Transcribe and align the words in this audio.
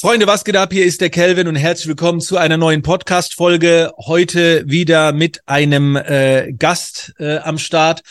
Freunde, 0.00 0.28
was 0.28 0.44
geht 0.44 0.54
ab? 0.54 0.72
Hier 0.72 0.84
ist 0.86 1.00
der 1.00 1.10
Kelvin 1.10 1.48
und 1.48 1.56
herzlich 1.56 1.88
willkommen 1.88 2.20
zu 2.20 2.36
einer 2.36 2.56
neuen 2.56 2.82
Podcast-Folge. 2.82 3.90
Heute 3.98 4.62
wieder 4.64 5.12
mit 5.12 5.40
einem 5.46 5.96
äh, 5.96 6.52
Gast 6.56 7.14
äh, 7.18 7.38
am 7.38 7.58
Start. 7.58 8.02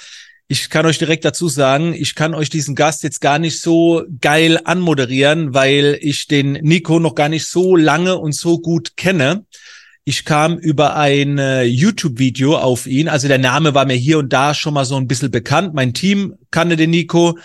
Ich 0.50 0.70
kann 0.70 0.86
euch 0.86 0.98
direkt 0.98 1.24
dazu 1.24 1.48
sagen, 1.48 1.94
ich 1.94 2.16
kann 2.16 2.36
euch 2.36 2.50
diesen 2.50 2.76
Gast 2.76 3.04
jetzt 3.04 3.22
gar 3.22 3.40
nicht 3.40 3.62
so 3.62 4.04
geil 4.20 4.60
anmoderieren, 4.66 5.54
weil 5.54 5.98
ich 6.02 6.28
den 6.28 6.52
Nico 6.62 7.00
noch 7.00 7.16
gar 7.16 7.30
nicht 7.30 7.48
so 7.48 7.78
lange 7.78 8.18
und 8.18 8.36
so 8.36 8.60
gut 8.60 8.98
kenne. 8.98 9.46
Ich 10.04 10.26
kam 10.26 10.58
über 10.58 10.98
ein 10.98 11.38
äh, 11.38 11.64
YouTube-Video 11.64 12.58
auf 12.58 12.86
ihn. 12.86 13.08
Also 13.08 13.30
der 13.30 13.38
Name 13.38 13.74
war 13.76 13.86
mir 13.86 13.96
hier 13.96 14.20
und 14.20 14.34
da 14.34 14.54
schon 14.54 14.74
mal 14.74 14.84
so 14.84 14.98
ein 14.98 15.08
bisschen 15.08 15.32
bekannt. 15.32 15.74
Mein 15.74 15.94
Team 15.94 16.36
kannte 16.52 16.76
den 16.76 16.90
Nico 16.90 17.38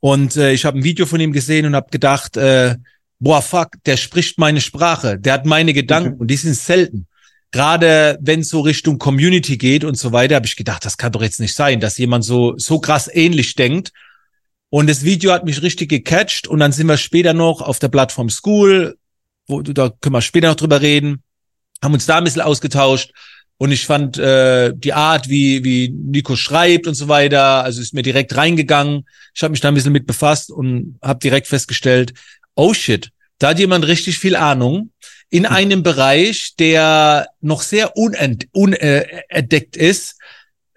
und 0.00 0.36
äh, 0.36 0.52
ich 0.52 0.64
habe 0.64 0.80
ein 0.80 0.84
Video 0.84 1.06
von 1.06 1.20
ihm 1.20 1.32
gesehen 1.32 1.64
und 1.64 1.76
habe 1.76 1.90
gedacht, 1.92 2.36
äh, 2.36 2.74
boah, 3.18 3.42
fuck, 3.42 3.70
der 3.86 3.96
spricht 3.96 4.38
meine 4.38 4.60
Sprache, 4.60 5.18
der 5.18 5.34
hat 5.34 5.46
meine 5.46 5.72
Gedanken 5.72 6.18
und 6.18 6.28
die 6.28 6.36
sind 6.36 6.54
selten. 6.54 7.06
Gerade 7.50 8.18
wenn 8.20 8.40
es 8.40 8.48
so 8.48 8.60
Richtung 8.60 8.98
Community 8.98 9.56
geht 9.56 9.84
und 9.84 9.96
so 9.96 10.10
weiter, 10.10 10.34
habe 10.34 10.46
ich 10.46 10.56
gedacht, 10.56 10.84
das 10.84 10.96
kann 10.96 11.12
doch 11.12 11.22
jetzt 11.22 11.38
nicht 11.38 11.54
sein, 11.54 11.78
dass 11.78 11.98
jemand 11.98 12.24
so 12.24 12.54
so 12.56 12.80
krass 12.80 13.08
ähnlich 13.12 13.54
denkt. 13.54 13.92
Und 14.70 14.90
das 14.90 15.04
Video 15.04 15.30
hat 15.30 15.44
mich 15.44 15.62
richtig 15.62 15.88
gecatcht 15.88 16.48
und 16.48 16.58
dann 16.58 16.72
sind 16.72 16.88
wir 16.88 16.96
später 16.96 17.32
noch 17.32 17.62
auf 17.62 17.78
der 17.78 17.88
Plattform 17.88 18.28
School, 18.28 18.96
wo 19.46 19.62
da 19.62 19.90
können 20.00 20.14
wir 20.14 20.20
später 20.20 20.48
noch 20.48 20.56
drüber 20.56 20.80
reden, 20.80 21.22
haben 21.80 21.94
uns 21.94 22.06
da 22.06 22.18
ein 22.18 22.24
bisschen 22.24 22.42
ausgetauscht 22.42 23.12
und 23.56 23.70
ich 23.70 23.86
fand 23.86 24.18
äh, 24.18 24.72
die 24.74 24.92
Art, 24.92 25.28
wie 25.28 25.62
wie 25.62 25.90
Nico 25.90 26.34
schreibt 26.34 26.88
und 26.88 26.94
so 26.94 27.06
weiter, 27.06 27.62
also 27.62 27.80
ist 27.80 27.94
mir 27.94 28.02
direkt 28.02 28.36
reingegangen. 28.36 29.06
Ich 29.32 29.42
habe 29.42 29.52
mich 29.52 29.60
da 29.60 29.68
ein 29.68 29.74
bisschen 29.74 29.92
mit 29.92 30.06
befasst 30.06 30.50
und 30.50 30.98
habe 31.00 31.20
direkt 31.20 31.46
festgestellt, 31.46 32.14
oh 32.54 32.74
shit, 32.74 33.10
da 33.38 33.48
hat 33.48 33.58
jemand 33.58 33.86
richtig 33.86 34.18
viel 34.18 34.36
Ahnung 34.36 34.90
in 35.30 35.46
hm. 35.46 35.52
einem 35.52 35.82
Bereich, 35.82 36.54
der 36.58 37.28
noch 37.40 37.62
sehr 37.62 37.96
unentdeckt 37.96 39.76
äh, 39.76 39.88
ist. 39.88 40.16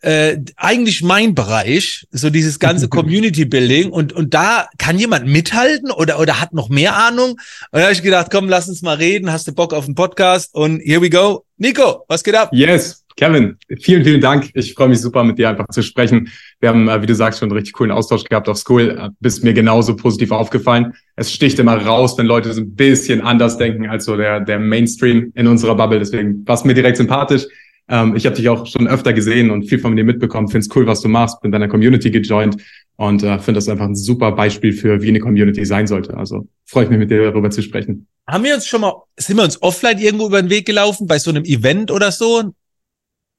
Äh, 0.01 0.37
eigentlich 0.55 1.01
mein 1.01 1.33
Bereich, 1.33 2.07
so 2.11 2.29
dieses 2.29 2.59
ganze 2.59 2.87
Community 2.89 3.45
Building 3.45 3.91
und 3.91 4.13
und 4.13 4.33
da 4.33 4.69
kann 4.77 4.99
jemand 4.99 5.25
mithalten 5.25 5.89
oder 5.89 6.19
oder 6.19 6.39
hat 6.39 6.53
noch 6.53 6.69
mehr 6.69 6.95
Ahnung. 6.95 7.31
Und 7.31 7.39
da 7.71 7.81
habe 7.81 7.93
ich 7.93 8.03
gedacht, 8.03 8.27
komm, 8.31 8.47
lass 8.47 8.69
uns 8.69 8.83
mal 8.83 8.95
reden. 8.95 9.31
Hast 9.31 9.47
du 9.47 9.53
Bock 9.53 9.73
auf 9.73 9.85
einen 9.85 9.95
Podcast? 9.95 10.53
Und 10.53 10.81
here 10.81 11.01
we 11.01 11.09
go. 11.09 11.45
Nico, 11.57 12.05
was 12.07 12.23
geht 12.23 12.35
ab? 12.35 12.51
Yes, 12.53 13.03
Kevin, 13.17 13.57
vielen, 13.79 14.03
vielen 14.03 14.21
Dank. 14.21 14.51
Ich 14.53 14.75
freue 14.75 14.89
mich 14.89 15.01
super, 15.01 15.23
mit 15.23 15.39
dir 15.39 15.49
einfach 15.49 15.67
zu 15.69 15.81
sprechen. 15.81 16.29
Wir 16.59 16.69
haben, 16.69 16.87
äh, 16.87 17.01
wie 17.01 17.07
du 17.07 17.15
sagst, 17.15 17.39
schon 17.39 17.49
einen 17.49 17.57
richtig 17.57 17.73
coolen 17.73 17.91
Austausch 17.91 18.23
gehabt 18.23 18.47
auf 18.47 18.57
School. 18.57 18.91
Äh, 18.91 19.09
bist 19.19 19.43
mir 19.43 19.53
genauso 19.53 19.95
positiv 19.95 20.29
aufgefallen. 20.29 20.93
Es 21.15 21.33
sticht 21.33 21.57
immer 21.57 21.83
raus, 21.83 22.15
wenn 22.19 22.27
Leute 22.27 22.53
so 22.53 22.61
ein 22.61 22.75
bisschen 22.75 23.21
anders 23.21 23.57
denken 23.57 23.87
als 23.87 24.05
so 24.05 24.15
der, 24.15 24.41
der 24.41 24.59
Mainstream 24.59 25.31
in 25.33 25.47
unserer 25.47 25.73
Bubble. 25.73 25.97
Deswegen 25.97 26.47
warst 26.47 26.63
mir 26.63 26.75
direkt 26.75 26.97
sympathisch. 26.97 27.47
Ähm, 27.89 28.15
ich 28.15 28.27
habe 28.27 28.35
dich 28.35 28.47
auch 28.49 28.67
schon 28.67 28.87
öfter 28.87 29.13
gesehen 29.13 29.49
und 29.49 29.63
viel 29.63 29.79
von 29.79 29.95
dir 29.95 30.03
mitbekommen. 30.03 30.47
Find's 30.47 30.69
cool, 30.75 30.85
was 30.85 31.01
du 31.01 31.07
machst. 31.07 31.41
Bin 31.41 31.51
deiner 31.51 31.67
Community 31.67 32.11
gejoint 32.11 32.57
und 32.97 33.23
äh, 33.23 33.39
finde 33.39 33.57
das 33.57 33.67
einfach 33.67 33.85
ein 33.85 33.95
super 33.95 34.31
Beispiel 34.33 34.73
für, 34.73 35.01
wie 35.01 35.07
eine 35.07 35.19
Community 35.19 35.65
sein 35.65 35.87
sollte. 35.87 36.15
Also 36.15 36.47
freue 36.65 36.83
ich 36.83 36.91
mich, 36.91 36.99
mit 36.99 37.09
dir 37.09 37.23
darüber 37.23 37.49
zu 37.49 37.63
sprechen. 37.63 38.05
Haben 38.27 38.43
wir 38.43 38.53
uns 38.53 38.67
schon 38.67 38.81
mal, 38.81 38.93
sind 39.17 39.37
wir 39.37 39.43
uns 39.43 39.59
offline 39.63 39.97
irgendwo 39.97 40.27
über 40.27 40.39
den 40.39 40.51
Weg 40.51 40.67
gelaufen, 40.67 41.07
bei 41.07 41.17
so 41.17 41.31
einem 41.31 41.45
Event 41.45 41.89
oder 41.89 42.11
so? 42.11 42.53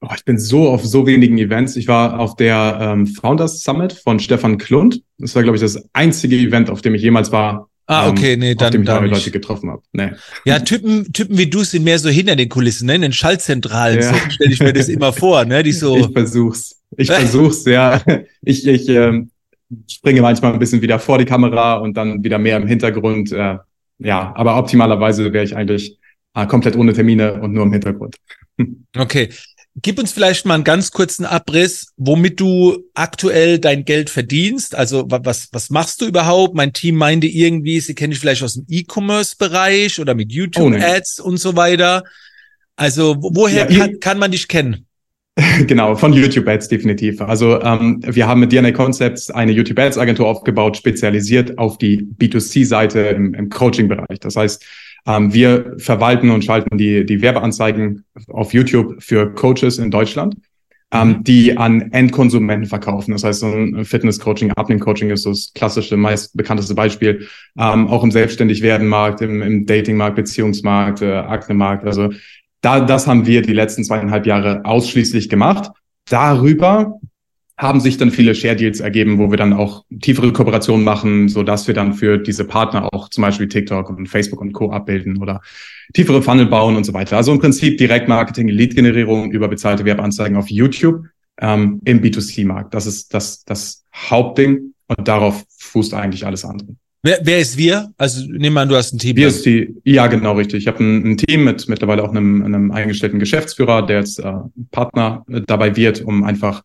Oh, 0.01 0.07
ich 0.15 0.23
bin 0.23 0.39
so 0.39 0.69
auf 0.69 0.85
so 0.85 1.05
wenigen 1.05 1.37
Events. 1.37 1.75
Ich 1.75 1.87
war 1.87 2.19
auf 2.19 2.37
der 2.37 2.77
ähm, 2.81 3.05
Founders 3.05 3.63
Summit 3.63 3.91
von 3.91 4.19
Stefan 4.19 4.57
Klund. 4.57 5.01
Das 5.17 5.35
war, 5.35 5.43
glaube 5.43 5.57
ich, 5.57 5.61
das 5.61 5.89
einzige 5.91 6.37
Event, 6.37 6.69
auf 6.69 6.81
dem 6.81 6.95
ich 6.95 7.01
jemals 7.01 7.33
war. 7.33 7.69
Ah, 7.85 8.05
ähm, 8.05 8.11
okay, 8.11 8.37
nee, 8.37 8.55
dann, 8.55 8.67
auf 8.67 8.71
dem 8.71 8.81
ich 8.83 8.87
dann. 8.87 9.05
Leute 9.07 9.31
getroffen 9.31 9.69
habe. 9.69 9.81
Nee. 9.91 10.11
Ja, 10.45 10.59
Typen, 10.59 11.11
Typen 11.11 11.37
wie 11.37 11.47
du 11.49 11.63
sind 11.63 11.83
mehr 11.83 11.99
so 11.99 12.07
hinter 12.07 12.37
den 12.37 12.47
Kulissen, 12.47 12.85
ne? 12.85 12.95
In 12.95 13.01
den 13.01 13.13
Schaltzentralen. 13.13 13.99
Ja. 13.99 14.13
So 14.13 14.29
stelle 14.29 14.53
ich 14.53 14.59
mir 14.61 14.71
das 14.71 14.87
immer 14.87 15.11
vor, 15.11 15.43
ne? 15.43 15.63
Die 15.63 15.73
so. 15.73 15.97
Ich 15.97 16.07
versuch's. 16.13 16.81
Ich 16.95 17.11
versuch's, 17.11 17.65
ja. 17.65 18.01
Ich, 18.41 18.65
ich 18.65 18.87
ähm, 18.87 19.31
springe 19.89 20.21
manchmal 20.21 20.53
ein 20.53 20.59
bisschen 20.59 20.81
wieder 20.81 20.99
vor 20.99 21.17
die 21.17 21.25
Kamera 21.25 21.75
und 21.75 21.97
dann 21.97 22.23
wieder 22.23 22.37
mehr 22.37 22.57
im 22.57 22.67
Hintergrund. 22.67 23.31
Äh, 23.33 23.57
ja, 23.97 24.33
aber 24.35 24.57
optimalerweise 24.57 25.33
wäre 25.33 25.43
ich 25.43 25.55
eigentlich 25.57 25.97
äh, 26.35 26.45
komplett 26.47 26.77
ohne 26.77 26.93
Termine 26.93 27.41
und 27.41 27.51
nur 27.51 27.63
im 27.63 27.73
Hintergrund. 27.73 28.15
Okay. 28.95 29.29
Gib 29.81 29.99
uns 29.99 30.11
vielleicht 30.11 30.45
mal 30.45 30.55
einen 30.55 30.63
ganz 30.63 30.91
kurzen 30.91 31.25
Abriss, 31.25 31.93
womit 31.97 32.39
du 32.39 32.83
aktuell 32.95 33.59
dein 33.59 33.85
Geld 33.85 34.09
verdienst. 34.09 34.75
Also 34.75 35.09
wa- 35.09 35.21
was, 35.23 35.49
was 35.51 35.69
machst 35.69 36.01
du 36.01 36.05
überhaupt? 36.07 36.55
Mein 36.55 36.73
Team 36.73 36.95
meinte 36.95 37.27
irgendwie, 37.27 37.79
sie 37.79 37.95
kennen 37.95 38.11
dich 38.11 38.19
vielleicht 38.19 38.43
aus 38.43 38.55
dem 38.55 38.65
E-Commerce-Bereich 38.67 39.99
oder 39.99 40.15
mit 40.15 40.27
Oh, 40.27 40.31
nee. 40.31 40.39
YouTube-Ads 40.39 41.19
und 41.19 41.37
so 41.37 41.55
weiter. 41.55 42.03
Also 42.75 43.15
wo- 43.19 43.31
woher 43.35 43.69
Ja, 43.71 43.77
kann, 43.87 43.99
kann 43.99 44.19
man 44.19 44.31
dich 44.31 44.47
kennen? 44.47 44.85
Genau, 45.67 45.95
von 45.95 46.11
YouTube 46.11 46.47
Ads 46.47 46.67
definitiv. 46.67 47.21
Also 47.21 47.61
ähm, 47.61 48.01
wir 48.05 48.27
haben 48.27 48.41
mit 48.41 48.51
DNA 48.51 48.71
Concepts 48.71 49.31
eine 49.31 49.53
YouTube 49.53 49.79
Ads 49.79 49.97
Agentur 49.97 50.27
aufgebaut, 50.27 50.75
spezialisiert 50.75 51.57
auf 51.57 51.77
die 51.77 51.97
B2C-Seite 52.19 52.99
im, 52.99 53.33
im 53.33 53.49
Coaching-Bereich. 53.49 54.19
Das 54.19 54.35
heißt, 54.35 54.65
ähm, 55.07 55.33
wir 55.33 55.75
verwalten 55.77 56.29
und 56.31 56.43
schalten 56.43 56.77
die, 56.77 57.05
die 57.05 57.21
Werbeanzeigen 57.21 58.05
auf 58.27 58.53
YouTube 58.53 59.01
für 59.01 59.33
Coaches 59.33 59.77
in 59.77 59.91
Deutschland, 59.91 60.35
ähm, 60.91 61.23
die 61.23 61.57
an 61.57 61.91
Endkonsumenten 61.91 62.67
verkaufen. 62.67 63.11
Das 63.11 63.23
heißt, 63.23 63.41
so 63.41 63.47
ein 63.47 63.85
Fitness-Coaching, 63.85 64.51
Abnehm-Coaching 64.51 65.09
ist 65.09 65.25
das 65.25 65.51
klassische, 65.53 65.97
meist 65.97 66.35
bekannteste 66.35 66.75
Beispiel. 66.75 67.27
Ähm, 67.57 67.87
auch 67.87 68.03
im 68.03 68.11
Selbstständigwerden-Markt, 68.11 69.21
im, 69.21 69.41
im 69.41 69.65
Dating-Markt, 69.65 70.15
Beziehungsmarkt, 70.15 71.01
äh, 71.01 71.13
Akne-Markt. 71.13 71.85
Also 71.85 72.09
da, 72.61 72.79
das 72.81 73.07
haben 73.07 73.25
wir 73.25 73.41
die 73.41 73.53
letzten 73.53 73.83
zweieinhalb 73.83 74.25
Jahre 74.25 74.65
ausschließlich 74.65 75.29
gemacht. 75.29 75.71
Darüber 76.09 76.99
haben 77.59 77.81
sich 77.81 77.97
dann 77.97 78.09
viele 78.09 78.35
Share 78.35 78.55
Deals 78.55 78.79
ergeben, 78.79 79.17
wo 79.17 79.31
wir 79.31 79.37
dann 79.37 79.51
auch 79.51 79.83
tiefere 79.99 80.31
Kooperationen 80.31 80.85
machen, 80.85 81.27
so 81.27 81.43
dass 81.43 81.67
wir 81.67 81.73
dann 81.73 81.93
für 81.93 82.17
diese 82.17 82.45
Partner 82.45 82.93
auch 82.93 83.09
zum 83.09 83.21
Beispiel 83.23 83.49
TikTok 83.49 83.89
und 83.89 84.07
Facebook 84.07 84.39
und 84.39 84.53
Co. 84.53 84.71
abbilden 84.71 85.17
oder 85.17 85.41
tiefere 85.93 86.21
Funnel 86.21 86.45
bauen 86.45 86.77
und 86.77 86.85
so 86.85 86.93
weiter. 86.93 87.17
Also 87.17 87.33
im 87.33 87.39
Prinzip 87.39 87.77
Direktmarketing, 87.77 88.47
Lead-Generierung 88.47 89.31
über 89.31 89.49
bezahlte 89.49 89.83
Werbeanzeigen 89.83 90.37
auf 90.37 90.49
YouTube 90.49 91.03
ähm, 91.41 91.81
im 91.83 92.01
B2C-Markt. 92.01 92.73
Das 92.73 92.85
ist 92.85 93.13
das, 93.13 93.43
das 93.43 93.83
Hauptding 93.93 94.73
und 94.87 95.05
darauf 95.05 95.43
fußt 95.57 95.93
eigentlich 95.93 96.25
alles 96.25 96.45
andere. 96.45 96.69
Wer, 97.03 97.19
wer 97.23 97.39
ist 97.39 97.57
wir? 97.57 97.91
Also 97.97 98.25
nehmen 98.25 98.53
wir 98.53 98.61
an, 98.61 98.69
du 98.69 98.75
hast 98.77 98.93
ein 98.93 98.99
Team. 98.99 99.17
Wir 99.17 99.27
ist 99.27 99.45
die, 99.45 99.75
ja 99.83 100.07
genau 100.07 100.33
richtig. 100.35 100.59
Ich 100.59 100.67
habe 100.67 100.81
ein, 100.81 101.11
ein 101.11 101.17
Team 101.17 101.43
mit 101.43 101.67
mittlerweile 101.67 102.03
auch 102.03 102.11
einem, 102.11 102.41
einem 102.41 102.71
eingestellten 102.71 103.19
Geschäftsführer, 103.19 103.85
der 103.85 103.99
jetzt 103.99 104.19
äh, 104.19 104.31
Partner 104.71 105.25
äh, 105.29 105.41
dabei 105.45 105.75
wird, 105.75 106.01
um 106.01 106.23
einfach 106.23 106.63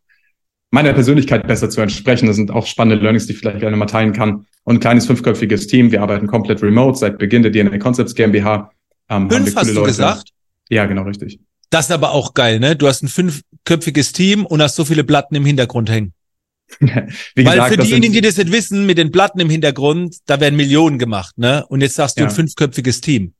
meiner 0.74 0.92
Persönlichkeit 0.92 1.46
besser 1.46 1.70
zu 1.70 1.80
entsprechen. 1.80 2.26
Das 2.26 2.36
sind 2.36 2.50
auch 2.50 2.66
spannende 2.66 3.02
Learnings, 3.02 3.26
die 3.26 3.32
ich 3.32 3.38
vielleicht 3.38 3.60
gerne 3.60 3.76
mal 3.76 3.86
teilen 3.86 4.12
kann. 4.12 4.46
Und 4.64 4.76
ein 4.76 4.80
kleines 4.80 5.06
fünfköpfiges 5.06 5.66
Team. 5.68 5.92
Wir 5.92 6.02
arbeiten 6.02 6.26
komplett 6.26 6.62
remote 6.62 6.98
seit 6.98 7.18
Beginn 7.18 7.42
der 7.42 7.52
DNA 7.52 7.78
Concepts 7.78 8.14
GmbH. 8.14 8.70
Ähm, 9.08 9.30
Fünf 9.30 9.54
hast 9.56 9.70
du 9.70 9.74
Leute. 9.74 9.86
gesagt? 9.88 10.30
Ja, 10.68 10.84
genau 10.86 11.02
richtig. 11.02 11.38
Das 11.70 11.86
ist 11.86 11.90
aber 11.92 12.12
auch 12.12 12.34
geil, 12.34 12.60
ne? 12.60 12.76
Du 12.76 12.86
hast 12.86 13.02
ein 13.02 13.08
fünfköpfiges 13.08 14.12
Team 14.12 14.46
und 14.46 14.62
hast 14.62 14.76
so 14.76 14.84
viele 14.84 15.04
Platten 15.04 15.34
im 15.34 15.44
Hintergrund 15.44 15.90
hängen. 15.90 16.12
Wie 16.80 17.44
Weil 17.44 17.54
gesagt, 17.56 17.74
für 17.74 17.82
diejenigen, 17.82 18.12
die 18.14 18.20
das 18.22 18.36
nicht 18.38 18.50
wissen, 18.50 18.86
mit 18.86 18.96
den 18.98 19.10
Platten 19.12 19.38
im 19.40 19.50
Hintergrund, 19.50 20.16
da 20.26 20.40
werden 20.40 20.56
Millionen 20.56 20.98
gemacht, 20.98 21.36
ne? 21.38 21.64
Und 21.68 21.82
jetzt 21.82 21.94
sagst 21.94 22.16
du 22.16 22.22
Ja. 22.22 22.28
ein 22.28 22.34
fünfköpfiges 22.34 23.00
Team. 23.00 23.33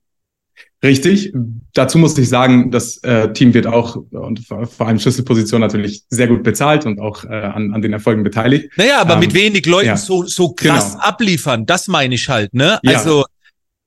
Richtig. 0.85 1.33
Dazu 1.73 1.97
muss 1.97 2.17
ich 2.17 2.29
sagen, 2.29 2.71
das 2.71 2.97
äh, 3.03 3.33
Team 3.33 3.53
wird 3.53 3.67
auch 3.67 3.95
und 4.11 4.45
vor 4.47 4.87
allem 4.87 4.99
Schlüsselposition 4.99 5.59
natürlich 5.61 6.03
sehr 6.09 6.27
gut 6.27 6.43
bezahlt 6.43 6.85
und 6.85 6.99
auch 6.99 7.23
äh, 7.25 7.27
an, 7.29 7.73
an 7.73 7.81
den 7.81 7.91
Erfolgen 7.93 8.23
beteiligt. 8.23 8.69
Naja, 8.77 9.01
aber 9.01 9.15
Ähm, 9.15 9.19
mit 9.21 9.33
wenig 9.33 9.65
Leuten 9.65 9.87
ja. 9.87 9.97
so, 9.97 10.23
so 10.25 10.49
krass 10.53 10.93
Genau. 10.93 11.03
abliefern, 11.03 11.65
das 11.65 11.87
meine 11.87 12.15
ich 12.15 12.29
halt, 12.29 12.53
ne? 12.53 12.79
Ja. 12.83 12.97
Also, 12.97 13.25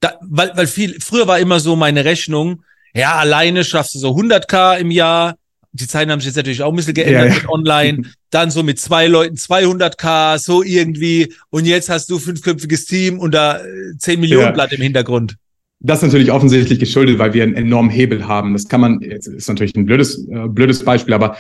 da, 0.00 0.14
weil, 0.22 0.50
weil 0.54 0.66
viel, 0.66 0.97
früher 1.00 1.26
war 1.26 1.38
immer 1.38 1.60
so 1.60 1.76
meine 1.76 2.04
Rechnung, 2.04 2.62
ja, 2.95 3.15
alleine 3.15 3.65
schaffst 3.65 3.94
du 3.94 3.98
so 3.98 4.10
100k 4.16 4.78
im 4.78 4.91
Jahr. 4.91 5.36
Die 5.72 5.86
Zeiten 5.86 6.10
haben 6.10 6.21
sich 6.21 6.28
jetzt 6.28 6.36
natürlich 6.36 6.62
auch 6.62 6.71
ein 6.72 6.77
bisschen 6.77 6.94
geändert 6.94 7.28
Ja, 7.28 7.34
mit 7.34 7.48
online. 7.48 8.03
Dann 8.30 8.51
so 8.51 8.62
mit 8.62 8.80
zwei 8.80 9.06
Leuten 9.06 9.36
200k, 9.36 10.39
so 10.39 10.62
irgendwie. 10.62 11.33
Und 11.51 11.66
jetzt 11.66 11.89
hast 11.91 12.10
du 12.10 12.18
fünfköpfiges 12.18 12.86
Team 12.86 13.18
und 13.18 13.33
da 13.34 13.59
äh, 13.59 13.97
10 13.98 14.18
Millionen 14.21 14.47
Ja. 14.47 14.51
Blatt 14.53 14.72
im 14.72 14.83
Hintergrund. 14.83 15.36
Das 15.80 15.98
ist 15.98 16.09
natürlich 16.09 16.33
offensichtlich 16.33 16.80
geschuldet, 16.80 17.19
weil 17.19 17.34
wir 17.34 17.45
einen 17.45 17.54
enormen 17.54 17.91
Hebel 17.91 18.27
haben. 18.27 18.53
Das 18.53 18.69
kann 18.69 18.80
man, 18.80 19.01
jetzt 19.01 19.28
ist 19.28 19.48
natürlich 19.48 19.77
ein 19.77 19.86
blödes, 19.86 20.27
äh, 20.28 20.48
blödes 20.48 20.84
Beispiel, 20.84 21.15
aber 21.15 21.36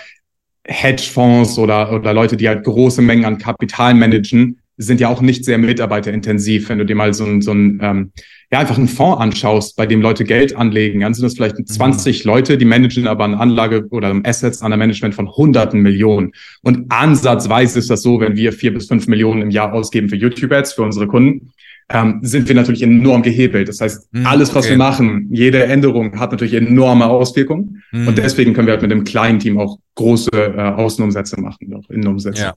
Hedgefonds 0.64 1.58
oder, 1.58 1.92
oder 1.92 2.12
Leute, 2.12 2.36
die 2.36 2.48
halt 2.48 2.64
große 2.64 3.02
Mengen 3.02 3.24
an 3.24 3.38
Kapital 3.38 3.94
managen, 3.94 4.60
sind 4.76 5.00
ja 5.00 5.08
auch 5.08 5.20
nicht 5.20 5.44
sehr 5.44 5.58
mitarbeiterintensiv. 5.58 6.68
Wenn 6.68 6.78
du 6.78 6.86
dir 6.86 6.94
mal 6.94 7.12
so 7.14 7.24
ein, 7.24 7.42
so 7.42 7.52
ein 7.52 7.80
ähm, 7.82 8.12
ja, 8.50 8.60
einfach 8.60 8.78
einen 8.78 8.88
Fonds 8.88 9.20
anschaust, 9.20 9.76
bei 9.76 9.86
dem 9.86 10.00
Leute 10.00 10.24
Geld 10.24 10.56
anlegen, 10.56 11.00
dann 11.00 11.12
sind 11.12 11.24
das 11.24 11.34
vielleicht 11.34 11.56
20 11.68 12.24
Leute, 12.24 12.56
die 12.56 12.64
managen 12.64 13.06
aber 13.06 13.24
eine 13.24 13.38
Anlage 13.38 13.86
oder 13.90 14.18
Assets 14.24 14.62
an 14.62 14.70
der 14.70 14.78
Management 14.78 15.14
von 15.14 15.28
hunderten 15.28 15.80
Millionen. 15.80 16.32
Und 16.62 16.90
ansatzweise 16.90 17.78
ist 17.78 17.90
das 17.90 18.02
so, 18.02 18.20
wenn 18.20 18.36
wir 18.36 18.52
vier 18.52 18.72
bis 18.72 18.86
fünf 18.86 19.06
Millionen 19.06 19.42
im 19.42 19.50
Jahr 19.50 19.74
ausgeben 19.74 20.08
für 20.08 20.16
YouTube-Ads 20.16 20.72
für 20.72 20.82
unsere 20.82 21.08
Kunden, 21.08 21.52
ähm, 21.90 22.20
sind 22.22 22.48
wir 22.48 22.54
natürlich 22.54 22.82
enorm 22.82 23.22
gehebelt. 23.22 23.68
Das 23.68 23.80
heißt, 23.80 24.08
Hm, 24.12 24.26
alles, 24.26 24.54
was 24.54 24.66
okay. 24.66 24.74
wir 24.74 24.78
machen, 24.78 25.28
jede 25.30 25.64
Änderung 25.64 26.18
hat 26.18 26.32
natürlich 26.32 26.54
enorme 26.54 27.06
Auswirkungen. 27.06 27.82
Mhm. 27.92 28.08
Und 28.08 28.18
deswegen 28.18 28.52
können 28.52 28.66
wir 28.66 28.72
halt 28.72 28.82
mit 28.82 28.92
einem 28.92 29.04
kleinen 29.04 29.38
Team 29.38 29.58
auch 29.58 29.78
große 29.94 30.30
äh, 30.32 30.60
Außenumsätze 30.60 31.40
machen, 31.40 31.74
auch 31.74 31.88
Innenumsätze. 31.90 32.42
Ja. 32.42 32.54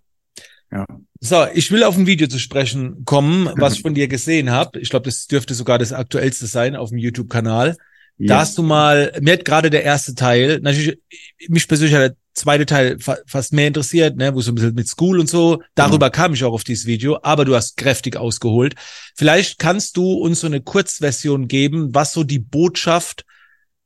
Ja. 0.71 0.85
So, 1.19 1.45
ich 1.53 1.69
will 1.71 1.83
auf 1.83 1.97
ein 1.97 2.07
Video 2.07 2.27
zu 2.27 2.39
sprechen 2.39 3.03
kommen, 3.03 3.49
was 3.55 3.73
ich 3.75 3.81
von 3.81 3.93
dir 3.93 4.07
gesehen 4.07 4.51
habe. 4.51 4.79
Ich 4.79 4.89
glaube, 4.89 5.05
das 5.05 5.27
dürfte 5.27 5.53
sogar 5.53 5.77
das 5.77 5.91
aktuellste 5.93 6.47
sein 6.47 6.75
auf 6.75 6.89
dem 6.89 6.97
YouTube-Kanal. 6.97 7.75
Da 8.23 8.39
hast 8.39 8.57
du 8.57 8.61
mal, 8.61 9.11
mir 9.19 9.33
hat 9.33 9.45
gerade 9.45 9.71
der 9.71 9.83
erste 9.83 10.13
Teil, 10.13 10.59
natürlich, 10.61 10.99
mich 11.47 11.67
persönlich 11.67 11.95
hat 11.95 12.15
zweite 12.33 12.65
Teil 12.65 12.99
fa 12.99 13.17
fast 13.25 13.53
mehr 13.53 13.67
interessiert, 13.67 14.17
ne, 14.17 14.33
wo 14.33 14.41
so 14.41 14.51
ein 14.51 14.55
bisschen 14.55 14.75
mit 14.75 14.87
School 14.87 15.19
und 15.19 15.29
so. 15.29 15.61
Darüber 15.75 16.09
kam 16.09 16.33
ich 16.33 16.43
auch 16.43 16.53
auf 16.53 16.63
dieses 16.63 16.85
Video, 16.85 17.19
aber 17.23 17.45
du 17.45 17.55
hast 17.55 17.77
kräftig 17.77 18.17
ausgeholt. 18.17 18.75
Vielleicht 19.15 19.59
kannst 19.59 19.97
du 19.97 20.13
uns 20.13 20.41
so 20.41 20.47
eine 20.47 20.61
Kurzversion 20.61 21.47
geben, 21.47 21.93
was 21.93 22.13
so 22.13 22.23
die 22.23 22.39
Botschaft 22.39 23.25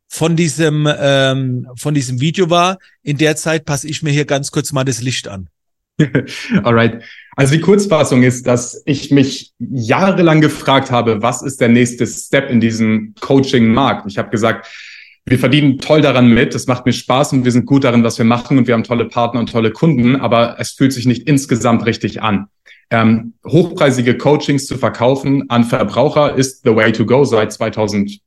von 0.08 0.36
diesem, 0.36 0.88
ähm, 0.98 1.68
von 1.78 1.94
diesem 1.94 2.22
Video 2.22 2.50
war. 2.50 2.78
In 3.02 3.18
der 3.18 3.36
Zeit 3.36 3.66
passe 3.66 3.88
ich 3.88 4.04
mir 4.04 4.12
hier 4.12 4.26
ganz 4.26 4.52
kurz 4.52 4.72
mal 4.72 4.84
das 4.84 5.02
Licht 5.02 5.28
an. 5.28 5.50
Alright. 6.64 7.04
Also 7.36 7.56
die 7.56 7.62
Kurzfassung 7.62 8.24
ist, 8.24 8.48
dass 8.48 8.82
ich 8.86 9.12
mich 9.12 9.54
jahrelang 9.60 10.42
gefragt 10.42 10.92
habe, 10.92 11.22
was 11.22 11.42
ist 11.42 11.60
der 11.62 11.70
nächste 11.70 12.06
Step 12.06 12.50
in 12.50 12.60
diesem 12.60 13.14
Coaching-Markt? 13.20 14.06
Ich 14.08 14.18
habe 14.18 14.30
gesagt, 14.30 14.68
wir 15.26 15.40
verdienen 15.40 15.80
toll 15.80 16.02
daran 16.02 16.30
mit, 16.30 16.54
es 16.54 16.68
macht 16.68 16.86
mir 16.86 16.94
Spaß 16.94 17.34
und 17.34 17.46
wir 17.46 17.52
sind 17.52 17.66
gut 17.66 17.84
darin, 17.84 18.04
was 18.04 18.20
wir 18.20 18.26
machen 18.26 18.60
und 18.60 18.68
wir 18.68 18.76
haben 18.76 18.84
tolle 18.84 19.06
Partner 19.06 19.40
und 19.40 19.52
tolle 19.52 19.72
Kunden, 19.72 20.16
aber 20.16 20.58
es 20.60 20.72
fühlt 20.72 20.94
sich 20.94 21.08
nicht 21.08 21.28
insgesamt 21.28 21.86
richtig 21.86 22.22
an. 22.22 22.48
Ähm, 22.92 23.34
hochpreisige 23.44 24.18
Coachings 24.18 24.68
zu 24.68 24.78
verkaufen 24.78 25.50
an 25.50 25.64
Verbraucher 25.64 26.36
ist 26.36 26.64
the 26.64 26.76
way 26.76 26.92
to 26.92 27.06
go 27.06 27.24
seit 27.24 27.52
2016, 27.52 28.22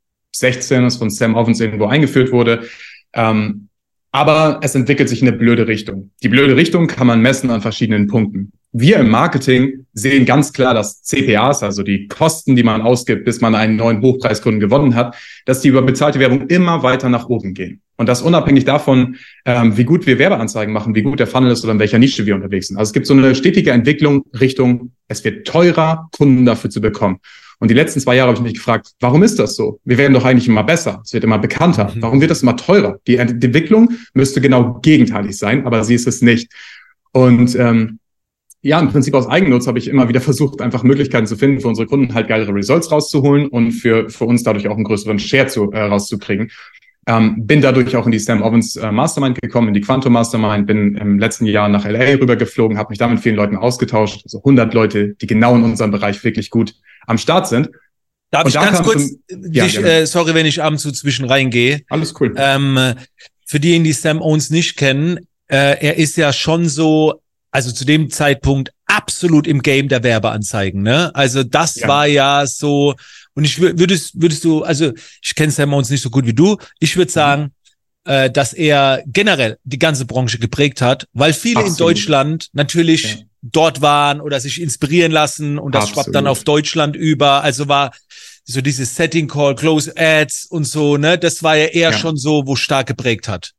das 0.83 0.97
von 0.97 1.11
Sam 1.11 1.37
Ovens 1.37 1.61
irgendwo 1.61 1.87
eingeführt 1.87 2.33
wurde. 2.33 2.65
Ähm, 3.12 3.69
aber 4.11 4.59
es 4.62 4.75
entwickelt 4.75 5.09
sich 5.09 5.23
in 5.23 5.29
eine 5.29 5.37
blöde 5.37 5.69
Richtung. 5.69 6.11
Die 6.25 6.29
blöde 6.29 6.56
Richtung 6.56 6.89
kann 6.89 7.06
man 7.06 7.23
messen 7.23 7.51
an 7.51 7.61
verschiedenen 7.61 8.09
Punkten. 8.09 8.53
Wir 8.73 8.99
im 8.99 9.11
Marketing 9.11 9.78
sehen 9.99 10.25
ganz 10.25 10.53
klar, 10.53 10.75
dass 10.75 11.03
CPAs, 11.03 11.62
also 11.62 11.83
die 11.83 12.06
Kosten, 12.09 12.56
die 12.56 12.62
man 12.62 12.83
ausgibt, 12.83 13.25
bis 13.25 13.41
man 13.41 13.55
einen 13.55 13.77
neuen 13.77 14.00
Hochpreiskunden 14.00 14.61
gewonnen 14.61 14.95
hat, 14.95 15.17
dass 15.45 15.61
die 15.61 15.69
über 15.69 15.83
bezahlte 15.83 16.19
Werbung 16.19 16.47
immer 16.49 16.83
weiter 16.83 17.09
nach 17.09 17.29
oben 17.29 17.55
gehen. 17.55 17.81
Und 17.97 18.09
das 18.09 18.23
unabhängig 18.23 18.65
davon, 18.65 19.17
ähm, 19.45 19.77
wie 19.77 19.85
gut 19.85 20.06
wir 20.06 20.19
Werbeanzeigen 20.19 20.73
machen, 20.73 20.95
wie 20.95 21.03
gut 21.03 21.19
der 21.19 21.27
Funnel 21.27 21.50
ist 21.50 21.65
oder 21.65 21.73
in 21.73 21.81
welcher 21.81 21.99
Nische 21.99 22.27
wir 22.27 22.35
unterwegs 22.37 22.69
sind. 22.69 22.77
Also 22.77 22.91
es 22.91 22.93
gibt 22.93 23.06
so 23.06 23.15
eine 23.15 23.35
stetige 23.35 23.73
Entwicklung 23.73 24.25
Richtung, 24.39 24.93
es 25.09 25.25
wird 25.25 25.47
teurer, 25.47 26.09
Kunden 26.17 26.44
dafür 26.47 26.71
zu 26.71 26.81
bekommen. 26.81 27.19
Und 27.61 27.73
die 27.73 27.75
letzten 27.75 27.99
zwei 27.99 28.15
Jahre 28.15 28.29
habe 28.29 28.39
ich 28.39 28.43
mich 28.44 28.55
gefragt, 28.55 28.93
warum 29.01 29.25
ist 29.25 29.41
das 29.41 29.56
so? 29.56 29.81
Wir 29.85 29.99
werden 29.99 30.15
doch 30.15 30.25
eigentlich 30.25 30.47
immer 30.47 30.62
besser. 30.62 31.01
Es 31.05 31.12
wird 31.12 31.25
immer 31.25 31.39
bekannter. 31.41 31.91
Mhm. 31.93 32.03
Warum 32.03 32.21
wird 32.21 32.31
das 32.31 32.44
immer 32.44 32.56
teurer? 32.56 33.01
Die 33.09 33.17
Ent- 33.17 33.43
die 33.43 33.47
Entwicklung 33.47 33.91
müsste 34.15 34.41
genau 34.41 34.79
gegenteilig 34.81 35.37
sein, 35.37 35.67
aber 35.67 35.83
sie 35.83 35.94
ist 35.94 36.06
es 36.06 36.23
nicht. 36.23 36.53
Und 37.11 37.56
ähm, 37.56 37.99
ja, 38.62 38.81
im 38.81 38.88
Prinzip 38.88 39.14
aus 39.14 39.28
Eigennutz 39.28 39.66
habe 39.66 39.78
ich 39.78 39.88
immer 39.88 40.08
wieder 40.08 40.20
versucht, 40.20 40.60
einfach 40.60 40.82
Möglichkeiten 40.82 41.26
zu 41.26 41.37
finden, 41.37 41.60
für 41.60 41.69
unsere 41.69 41.87
Kunden 41.87 42.14
halt 42.14 42.28
geilere 42.28 42.52
Results 42.55 42.90
rauszuholen 42.90 43.49
und 43.49 43.72
für, 43.72 44.10
für 44.10 44.25
uns 44.25 44.43
dadurch 44.43 44.69
auch 44.69 44.75
einen 44.75 44.84
größeren 44.84 45.19
Share 45.19 45.46
zu, 45.46 45.70
äh, 45.72 45.81
rauszukriegen. 45.82 46.50
Ähm, 47.06 47.46
bin 47.46 47.62
dadurch 47.62 47.96
auch 47.96 48.05
in 48.05 48.12
die 48.12 48.19
Sam 48.19 48.43
Ovens 48.43 48.76
äh, 48.76 48.93
Mastermind 48.93 49.40
gekommen, 49.40 49.69
in 49.69 49.75
die 49.75 49.81
Quantum 49.81 50.12
Mastermind, 50.12 50.66
bin 50.66 50.96
im 50.96 51.19
letzten 51.19 51.46
Jahr 51.46 51.69
nach 51.69 51.87
LA 51.87 52.16
rübergeflogen, 52.20 52.76
habe 52.76 52.90
mich 52.90 52.99
da 52.99 53.06
mit 53.08 53.20
vielen 53.20 53.37
Leuten 53.37 53.56
ausgetauscht, 53.56 54.22
also 54.25 54.38
100 54.38 54.75
Leute, 54.75 55.14
die 55.14 55.26
genau 55.26 55.55
in 55.56 55.62
unserem 55.62 55.90
Bereich 55.90 56.22
wirklich 56.22 56.50
gut 56.50 56.75
am 57.06 57.16
Start 57.16 57.49
sind. 57.49 57.70
Darf 58.31 58.44
Und 58.44 58.49
ich 58.49 58.55
da 58.55 58.64
ganz 58.64 58.82
kurz, 58.82 59.08
zum- 59.08 59.52
Ja, 59.52 59.64
dich, 59.64 59.82
äh, 59.82 60.05
sorry, 60.05 60.34
wenn 60.34 60.44
ich 60.44 60.62
abends 60.62 60.82
so 60.82 60.90
zwischen 60.90 61.25
reingehe. 61.25 61.81
Alles 61.88 62.12
cool. 62.20 62.34
Ähm, 62.37 62.78
für 63.46 63.58
diejenigen, 63.58 63.84
die 63.84 63.93
Sam 63.93 64.20
Owens 64.20 64.50
nicht 64.50 64.76
kennen, 64.76 65.16
äh, 65.46 65.78
er 65.81 65.96
ist 65.96 66.19
ja 66.19 66.34
schon 66.34 66.69
so, 66.69 67.22
also 67.50 67.73
zu 67.73 67.85
dem 67.85 68.11
Zeitpunkt 68.11 68.73
absolut 68.87 69.47
im 69.47 69.62
Game 69.62 69.89
der 69.89 70.03
Werbeanzeigen, 70.03 70.83
ne? 70.83 71.11
Also 71.15 71.43
das 71.45 71.77
Ja. 71.77 71.89
war 71.89 72.06
ja 72.06 72.47
so, 72.47 72.95
und 73.35 73.45
ich 73.45 73.56
wür- 73.59 73.79
würdest, 73.79 74.12
würdest 74.21 74.45
du, 74.45 74.62
also 74.62 74.93
ich 75.23 75.35
kenne 75.35 75.53
Sam 75.53 75.73
Owens 75.75 75.91
nicht 75.91 76.03
so 76.03 76.11
gut 76.11 76.27
wie 76.27 76.35
du, 76.35 76.56
ich 76.81 76.95
Mhm. 76.95 76.99
würde 77.00 77.12
sagen, 77.12 77.53
äh, 78.05 78.31
dass 78.31 78.53
er 78.55 79.03
generell 79.06 79.59
die 79.65 79.79
ganze 79.79 80.05
Branche 80.06 80.39
geprägt 80.39 80.81
hat, 80.81 81.06
weil 81.12 81.33
viele 81.33 81.61
in 81.61 81.67
Absolut. 81.69 81.81
Deutschland 81.97 82.49
natürlich 82.53 83.03
Ja. 83.03 83.17
dort 83.43 83.81
waren 83.83 84.21
oder 84.21 84.41
sich 84.41 84.61
inspirieren 84.61 85.12
lassen 85.12 85.59
und 85.59 85.75
das 85.75 85.91
schwappt 85.91 86.15
dann 86.15 86.27
auf 86.27 86.44
Deutschland 86.44 86.97
über. 86.97 87.43
Also 87.43 87.69
war 87.69 87.93
so 88.44 88.62
dieses 88.62 88.97
Setting 88.97 89.29
Call, 89.29 89.55
Close 89.55 89.93
Ads 89.94 90.47
und 90.47 90.65
so, 90.65 90.97
ne? 90.97 91.19
Das 91.19 91.43
war 91.43 91.56
ja 91.56 91.67
eher 91.67 91.91
Ja. 91.91 91.99
schon 91.99 92.17
so, 92.17 92.47
wo 92.47 92.56
stark 92.56 92.87
geprägt 92.87 93.29
hat. 93.29 93.53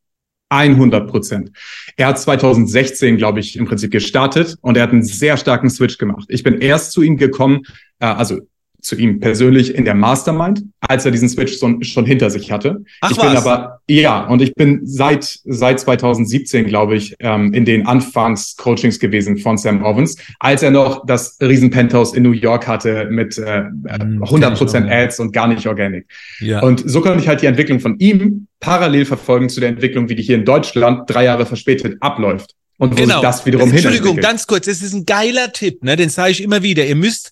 100 0.50 1.10
Prozent. 1.10 1.52
Er 1.96 2.08
hat 2.08 2.20
2016, 2.20 3.18
glaube 3.18 3.40
ich, 3.40 3.56
im 3.56 3.66
Prinzip 3.66 3.92
gestartet 3.92 4.56
und 4.62 4.78
er 4.78 4.84
hat 4.84 4.92
einen 4.92 5.04
sehr 5.04 5.38
starken 5.38 5.70
Switch 5.70 5.98
gemacht. 5.98 6.26
Ich 6.30 6.44
bin 6.44 6.60
erst 6.60 6.92
zu 6.92 7.02
ihm 7.02 7.18
gekommen, 7.18 7.62
äh, 8.00 8.06
also 8.06 8.40
zu 8.82 8.96
ihm 8.96 9.20
persönlich 9.20 9.76
in 9.76 9.86
der 9.86 9.96
Mastermind, 9.96 10.64
als 10.82 11.06
er 11.06 11.12
diesen 11.12 11.30
Switch 11.30 11.58
so, 11.58 11.82
schon 11.82 12.06
hinter 12.06 12.30
sich 12.30 12.52
hatte. 12.52 12.84
Ach 13.02 13.12
ich 13.12 13.18
was? 13.18 13.28
bin 13.28 13.38
aber, 13.38 13.80
ja, 13.88 14.26
und 14.26 14.42
ich 14.42 14.54
bin 14.56 14.82
seit, 14.84 15.40
seit 15.46 15.80
2017, 15.80 16.66
glaube 16.66 16.96
ich, 16.96 17.16
ähm, 17.20 17.54
in 17.54 17.66
den 17.66 17.86
Anfangs-Coachings 17.86 19.00
gewesen 19.00 19.38
von 19.38 19.58
Sam 19.58 19.84
Ovens, 19.84 20.18
als 20.40 20.64
er 20.64 20.72
noch 20.72 21.06
das 21.06 21.38
riesen 21.42 21.70
Penthouse 21.70 22.14
in 22.14 22.24
New 22.24 22.32
York 22.32 22.68
hatte 22.68 23.08
mit 23.10 23.38
äh, 23.38 23.64
Hm, 24.10 24.24
100 24.24 24.50
kenn 24.50 24.58
Prozent 24.58 24.86
ich 24.86 24.92
auch, 24.92 24.96
ja. 24.96 25.04
Ads 25.04 25.20
und 25.20 25.34
gar 25.34 25.48
nicht 25.48 25.68
Organic. 25.68 26.06
Ja. 26.40 26.62
Und 26.62 26.90
so 26.90 27.02
konnte 27.02 27.20
ich 27.20 27.28
halt 27.28 27.42
die 27.42 27.46
Entwicklung 27.46 27.80
von 27.80 27.98
ihm 28.00 28.48
parallel 28.60 29.06
verfolgen 29.06 29.50
zu 29.50 29.60
der 29.60 29.70
Entwicklung, 29.70 30.10
wie 30.10 30.16
die 30.16 30.24
hier 30.24 30.36
in 30.36 30.46
Deutschland 30.46 31.10
drei 31.10 31.26
Jahre 31.26 31.46
verspätet 31.46 31.98
abläuft. 32.02 32.56
Und 32.78 32.98
wo 32.98 33.06
sich 33.06 33.14
das 33.16 33.46
wiederum 33.46 33.72
Entschuldigung, 33.72 34.14
hin 34.14 34.22
ganz 34.22 34.48
kurz, 34.48 34.66
das 34.66 34.82
ist 34.82 34.94
ein 34.94 35.06
geiler 35.06 35.52
Tipp, 35.52 35.84
ne? 35.84 35.98
Den 35.98 36.10
sage 36.10 36.32
ich 36.32 36.42
immer 36.42 36.64
wieder. 36.64 36.86
Ihr 36.86 36.96
müsst 36.96 37.32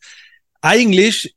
eigentlich 0.62 1.36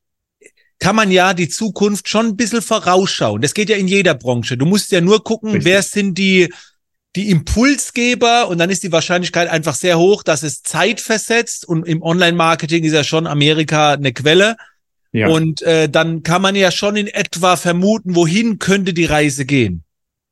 kann 0.81 0.97
man 0.97 1.11
ja 1.11 1.35
die 1.35 1.49
Zukunft 1.49 2.09
schon 2.09 2.27
ein 2.27 2.37
bisschen 2.37 2.63
vorausschauen. 2.63 3.43
Das 3.43 3.55
geht 3.55 3.69
ja 3.69 3.77
in 3.77 3.87
jeder 3.87 4.15
Branche. 4.15 4.57
Du 4.57 4.67
musst 4.67 4.91
ja 4.91 5.01
nur 5.01 5.23
gucken, 5.23 5.51
Richtig. 5.51 5.67
wer 5.67 5.83
sind 5.83 6.19
die, 6.19 6.53
die 7.17 7.31
Impulsgeber 7.31 8.49
und 8.49 8.59
dann 8.59 8.71
ist 8.71 8.83
die 8.83 8.91
Wahrscheinlichkeit 8.91 9.49
einfach 9.49 9.75
sehr 9.75 9.99
hoch, 9.99 10.23
dass 10.23 10.43
es 10.43 10.63
Zeit 10.63 11.01
versetzt 11.01 11.69
und 11.69 11.87
im 11.87 12.03
Online-Marketing 12.03 12.83
ist 12.85 12.95
ja 12.95 13.05
schon 13.05 13.27
Amerika 13.27 13.93
eine 13.93 14.13
Quelle. 14.13 14.57
Ja. 15.13 15.29
Und 15.29 15.61
äh, 15.63 15.89
dann 15.89 16.23
kann 16.23 16.41
man 16.41 16.55
ja 16.55 16.71
schon 16.71 16.97
in 16.97 17.09
etwa 17.09 17.57
vermuten, 17.57 18.15
wohin 18.15 18.59
könnte 18.59 18.95
die 18.95 19.05
Reise 19.05 19.45
gehen. 19.45 19.85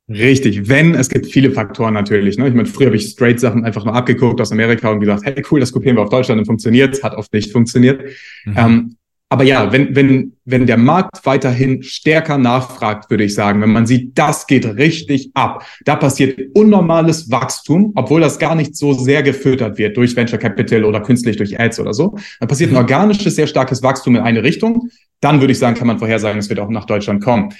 Richtig, 0.08 0.68
wenn, 0.68 0.94
es 0.94 1.10
gibt 1.10 1.26
viele 1.26 1.50
Faktoren 1.50 1.92
natürlich. 1.92 2.38
Ne? 2.38 2.48
Ich 2.48 2.54
meine, 2.54 2.66
früher 2.66 2.86
habe 2.86 2.96
ich 2.96 3.10
straight 3.10 3.38
Sachen 3.38 3.64
einfach 3.64 3.84
nur 3.84 3.94
abgeguckt 3.94 4.40
aus 4.40 4.52
Amerika 4.52 4.90
und 4.90 5.00
gesagt, 5.00 5.24
hey 5.24 5.44
cool, 5.50 5.60
das 5.60 5.72
kopieren 5.72 5.96
wir 5.96 6.02
auf 6.02 6.08
Deutschland 6.08 6.38
und 6.38 6.46
funktioniert. 6.46 7.02
Hat 7.02 7.14
oft 7.14 7.30
nicht 7.34 7.52
funktioniert. 7.52 8.08
Mhm. 8.46 8.54
Ähm, 8.56 8.96
aber 9.30 9.44
ja, 9.44 9.70
wenn, 9.72 9.94
wenn, 9.94 10.32
wenn 10.46 10.66
der 10.66 10.78
Markt 10.78 11.26
weiterhin 11.26 11.82
stärker 11.82 12.38
nachfragt, 12.38 13.10
würde 13.10 13.24
ich 13.24 13.34
sagen, 13.34 13.60
wenn 13.60 13.72
man 13.72 13.86
sieht, 13.86 14.16
das 14.16 14.46
geht 14.46 14.64
richtig 14.64 15.30
ab, 15.34 15.66
da 15.84 15.96
passiert 15.96 16.40
unnormales 16.54 17.30
Wachstum, 17.30 17.92
obwohl 17.94 18.22
das 18.22 18.38
gar 18.38 18.54
nicht 18.54 18.74
so 18.74 18.94
sehr 18.94 19.22
gefüttert 19.22 19.76
wird 19.76 19.98
durch 19.98 20.16
Venture 20.16 20.38
Capital 20.38 20.84
oder 20.84 21.00
künstlich 21.02 21.36
durch 21.36 21.60
Ads 21.60 21.80
oder 21.80 21.92
so, 21.92 22.16
dann 22.40 22.48
passiert 22.48 22.70
ein 22.70 22.74
Mhm. 22.74 22.78
organisches, 22.78 23.36
sehr 23.36 23.46
starkes 23.46 23.82
Wachstum 23.82 24.16
in 24.16 24.22
eine 24.22 24.42
Richtung, 24.42 24.88
dann 25.20 25.40
würde 25.40 25.52
ich 25.52 25.58
sagen, 25.58 25.76
kann 25.76 25.86
man 25.86 25.98
vorhersagen, 25.98 26.38
es 26.38 26.48
wird 26.48 26.60
auch 26.60 26.70
nach 26.70 26.86
Deutschland 26.86 27.22
kommen. 27.22 27.50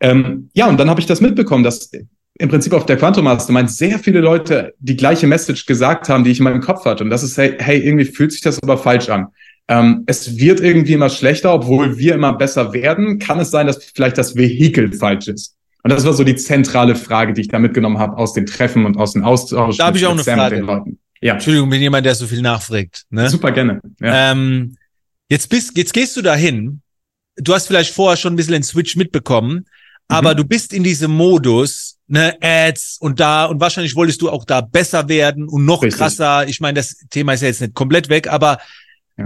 Ähm, 0.00 0.50
ja, 0.54 0.68
und 0.68 0.78
dann 0.78 0.88
habe 0.88 1.00
ich 1.00 1.06
das 1.06 1.20
mitbekommen, 1.20 1.64
dass 1.64 1.90
im 2.38 2.48
Prinzip 2.48 2.72
auf 2.72 2.86
der 2.86 2.96
Quantum 2.96 3.24
Mastermind 3.24 3.70
sehr 3.70 3.98
viele 3.98 4.20
Leute 4.20 4.74
die 4.78 4.96
gleiche 4.96 5.26
Message 5.26 5.66
gesagt 5.66 6.08
haben, 6.08 6.24
die 6.24 6.30
ich 6.30 6.38
in 6.38 6.44
meinem 6.44 6.60
Kopf 6.62 6.84
hatte. 6.86 7.04
Und 7.04 7.10
das 7.10 7.22
ist, 7.22 7.36
hey, 7.36 7.56
hey 7.58 7.80
irgendwie 7.80 8.06
fühlt 8.06 8.32
sich 8.32 8.40
das 8.40 8.62
aber 8.62 8.78
falsch 8.78 9.10
an. 9.10 9.26
Ähm, 9.70 10.02
es 10.06 10.36
wird 10.36 10.60
irgendwie 10.60 10.94
immer 10.94 11.08
schlechter, 11.08 11.54
obwohl 11.54 11.96
wir 11.96 12.14
immer 12.14 12.32
besser 12.32 12.72
werden. 12.72 13.18
Kann 13.20 13.38
es 13.38 13.50
sein, 13.50 13.66
dass 13.68 13.82
vielleicht 13.94 14.18
das 14.18 14.34
Vehikel 14.34 14.92
falsch 14.92 15.28
ist? 15.28 15.54
Und 15.82 15.90
das 15.90 16.04
war 16.04 16.12
so 16.12 16.24
die 16.24 16.34
zentrale 16.36 16.94
Frage, 16.96 17.32
die 17.32 17.42
ich 17.42 17.48
da 17.48 17.58
mitgenommen 17.58 17.98
habe 17.98 18.16
aus 18.18 18.32
den 18.34 18.44
Treffen 18.46 18.84
und 18.84 18.96
aus 18.98 19.12
dem 19.14 19.24
Austausch. 19.24 19.76
Da 19.78 19.86
hab 19.86 19.94
mit- 19.94 20.02
ich 20.02 20.06
auch 20.06 20.12
eine 20.12 20.22
Sam 20.24 20.38
Frage. 20.38 20.56
den 20.56 20.64
Leuten. 20.66 20.98
Ja, 21.22 21.34
Entschuldigung, 21.34 21.70
bin 21.70 21.80
jemand, 21.80 22.04
der 22.04 22.14
so 22.14 22.26
viel 22.26 22.42
nachfragt. 22.42 23.04
Ne? 23.10 23.30
super 23.30 23.52
gerne. 23.52 23.80
Ja. 24.00 24.32
Ähm, 24.32 24.76
jetzt 25.28 25.48
bist, 25.48 25.76
jetzt 25.78 25.94
gehst 25.94 26.16
du 26.16 26.22
dahin. 26.22 26.80
Du 27.36 27.54
hast 27.54 27.68
vielleicht 27.68 27.94
vorher 27.94 28.16
schon 28.16 28.32
ein 28.32 28.36
bisschen 28.36 28.54
den 28.54 28.62
Switch 28.64 28.96
mitbekommen, 28.96 29.66
aber 30.08 30.32
Mhm. 30.32 30.38
du 30.38 30.44
bist 30.44 30.72
in 30.72 30.82
diesem 30.82 31.12
Modus, 31.12 31.96
ne, 32.08 32.34
Ads 32.42 32.98
und 33.00 33.20
da 33.20 33.44
und 33.44 33.60
wahrscheinlich 33.60 33.94
wolltest 33.94 34.20
du 34.20 34.28
auch 34.30 34.44
da 34.44 34.60
besser 34.62 35.08
werden 35.08 35.46
und 35.48 35.64
noch 35.64 35.82
Richtig. 35.82 35.98
krasser. 35.98 36.48
Ich 36.48 36.60
meine, 36.60 36.74
das 36.80 36.96
Thema 37.10 37.34
ist 37.34 37.42
ja 37.42 37.48
jetzt 37.48 37.60
nicht 37.60 37.74
komplett 37.74 38.08
weg, 38.08 38.26
aber 38.28 38.58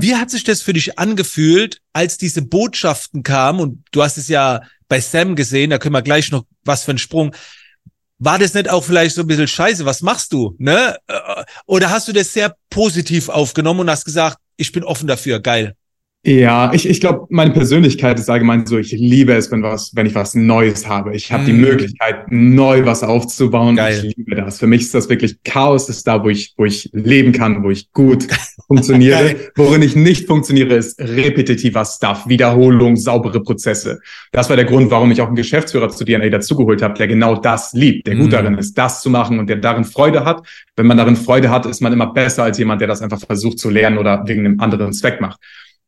Wie 0.03 0.17
hat 0.17 0.31
sich 0.31 0.45
das 0.45 0.63
für 0.63 0.73
dich 0.73 0.99
angefühlt, 0.99 1.81
als 1.93 2.19
diese 2.19 2.43
Botschaften 2.43 3.23
kamen 3.23 3.61
und 3.61 3.85
du 3.93 4.03
hast 4.03 4.17
es 4.19 4.29
ja 4.29 4.63
bei 4.89 5.01
Sam 5.01 5.37
gesehen, 5.37 5.71
da 5.71 5.79
können 5.79 5.95
wir 5.95 6.03
gleich 6.03 6.31
noch 6.31 6.45
was 6.65 6.85
für 6.85 6.93
einen 6.93 6.99
Sprung. 6.99 7.35
War 8.19 8.39
das 8.39 8.55
nicht 8.55 8.71
auch 8.71 8.85
vielleicht 8.85 9.15
so 9.15 9.23
ein 9.23 9.27
bisschen 9.27 9.49
scheiße? 9.49 9.85
Was 9.85 10.03
machst 10.03 10.33
du? 10.33 10.55
Ne? 10.59 10.97
Äh, 11.07 11.45
Oder 11.67 11.91
hast 11.91 12.09
du 12.09 12.13
das 12.13 12.33
sehr 12.33 12.57
positiv 12.71 13.29
aufgenommen 13.29 13.81
und 13.81 13.91
hast 13.91 14.05
gesagt, 14.05 14.39
ich 14.57 14.73
bin 14.73 14.85
offen 14.85 15.09
dafür, 15.09 15.41
geil? 15.41 15.75
Ja, 16.27 16.73
ich, 16.73 16.89
ich 16.89 17.03
glaube, 17.03 17.27
meine 17.29 17.51
Persönlichkeit 17.51 18.19
ist 18.19 18.31
allgemein 18.31 18.65
so, 18.65 18.79
ich 18.79 18.93
liebe 18.93 19.35
es, 19.35 19.51
wenn 19.53 19.63
was, 19.63 19.93
wenn 19.95 20.07
ich 20.07 20.15
was 20.15 20.35
Neues 20.35 20.89
habe. 20.89 21.15
Ich 21.15 21.31
habe 21.31 21.43
mm. 21.43 21.47
die 21.47 21.53
Möglichkeit, 21.53 22.33
neu 22.33 22.87
was 22.87 23.03
aufzubauen. 23.03 23.77
Geil. 23.77 24.07
Ich 24.07 24.17
liebe 24.17 24.35
das. 24.35 24.59
Für 24.59 24.67
mich 24.67 24.83
ist 24.83 24.95
das 24.95 25.11
wirklich 25.11 25.37
Chaos, 25.45 25.91
ist 25.91 26.07
da, 26.07 26.25
wo 26.25 26.31
ich, 26.31 26.55
wo 26.57 26.65
ich 26.65 26.89
leben 26.95 27.33
kann, 27.33 27.63
wo 27.63 27.69
ich 27.69 27.93
gut 27.93 28.27
funktioniere. 28.67 29.37
Worin 29.55 29.83
ich 29.83 29.97
nicht 29.97 30.27
funktioniere, 30.27 30.77
ist 30.77 30.99
repetitiver 30.99 31.85
Stuff, 31.85 32.27
Wiederholung, 32.27 32.97
saubere 32.97 33.43
Prozesse. 33.43 34.01
Das 34.33 34.49
war 34.49 34.57
der 34.57 34.65
Grund, 34.65 34.91
warum 34.91 35.11
ich 35.11 35.21
auch 35.21 35.27
einen 35.27 35.37
Geschäftsführer 35.37 35.91
zu 35.91 36.07
DNA 36.07 36.31
dazugeholt 36.31 36.81
habe, 36.81 36.95
der 36.95 37.07
genau 37.07 37.37
das 37.37 37.75
liebt, 37.75 38.07
der 38.07 38.17
gut 38.17 38.29
mm. 38.29 38.31
darin 38.31 38.55
ist, 38.55 38.79
das 38.79 39.03
zu 39.03 39.11
machen 39.11 39.39
und 39.39 39.51
der 39.51 39.57
darin 39.57 39.85
Freude 39.85 40.25
hat. 40.25 40.43
Wenn 40.75 40.87
man 40.87 40.97
darin 40.97 41.17
Freude 41.17 41.51
hat, 41.51 41.67
ist 41.67 41.83
man 41.83 41.93
immer 41.93 42.15
besser 42.15 42.45
als 42.45 42.57
jemand, 42.57 42.81
der 42.81 42.89
das 42.89 43.03
einfach 43.03 43.21
versucht 43.21 43.59
zu 43.59 43.69
lernen 43.69 43.99
oder 43.99 44.25
wegen 44.27 44.47
einem 44.47 44.59
anderen 44.61 44.95
Zweck 44.95 45.21
macht. 45.21 45.39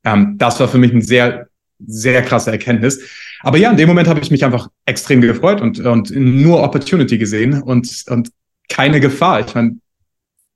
Ähm, 0.06 0.38
das 0.38 0.58
war 0.60 0.68
für 0.68 0.78
mich 0.78 0.92
ein 0.92 1.02
sehr, 1.02 1.48
sehr 1.84 2.22
krasse 2.22 2.50
Erkenntnis. 2.52 3.00
Aber 3.40 3.58
ja, 3.58 3.70
in 3.70 3.76
dem 3.76 3.88
Moment 3.88 4.08
habe 4.08 4.20
ich 4.20 4.30
mich 4.30 4.44
einfach 4.44 4.68
extrem 4.86 5.20
gefreut 5.20 5.60
und, 5.60 5.80
und 5.80 6.10
nur 6.10 6.62
Opportunity 6.62 7.18
gesehen 7.18 7.62
und, 7.62 8.04
und 8.08 8.30
keine 8.68 9.00
Gefahr. 9.00 9.40
Ich 9.40 9.54
meine, 9.54 9.76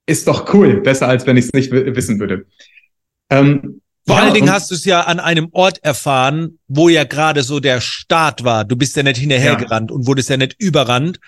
ist 0.06 0.26
doch 0.26 0.54
cool, 0.54 0.80
besser 0.80 1.08
als 1.08 1.26
wenn 1.26 1.36
ich 1.36 1.46
es 1.46 1.52
nicht 1.52 1.70
wissen 1.70 2.18
würde. 2.18 2.46
Ähm, 3.28 3.80
vor 4.06 4.16
ja, 4.16 4.22
allen 4.22 4.34
Dingen 4.34 4.50
hast 4.50 4.70
du 4.70 4.74
es 4.74 4.84
ja 4.84 5.02
an 5.02 5.20
einem 5.20 5.48
Ort 5.52 5.84
erfahren, 5.84 6.58
wo 6.68 6.88
ja 6.88 7.04
gerade 7.04 7.42
so 7.42 7.60
der 7.60 7.80
Start 7.80 8.44
war. 8.44 8.64
Du 8.64 8.76
bist 8.76 8.96
ja 8.96 9.02
nicht 9.02 9.18
hinterhergerannt 9.18 9.90
ja. 9.90 9.96
und 9.96 10.06
wurdest 10.06 10.30
ja 10.30 10.36
nicht 10.36 10.56
überrannt. 10.58 11.20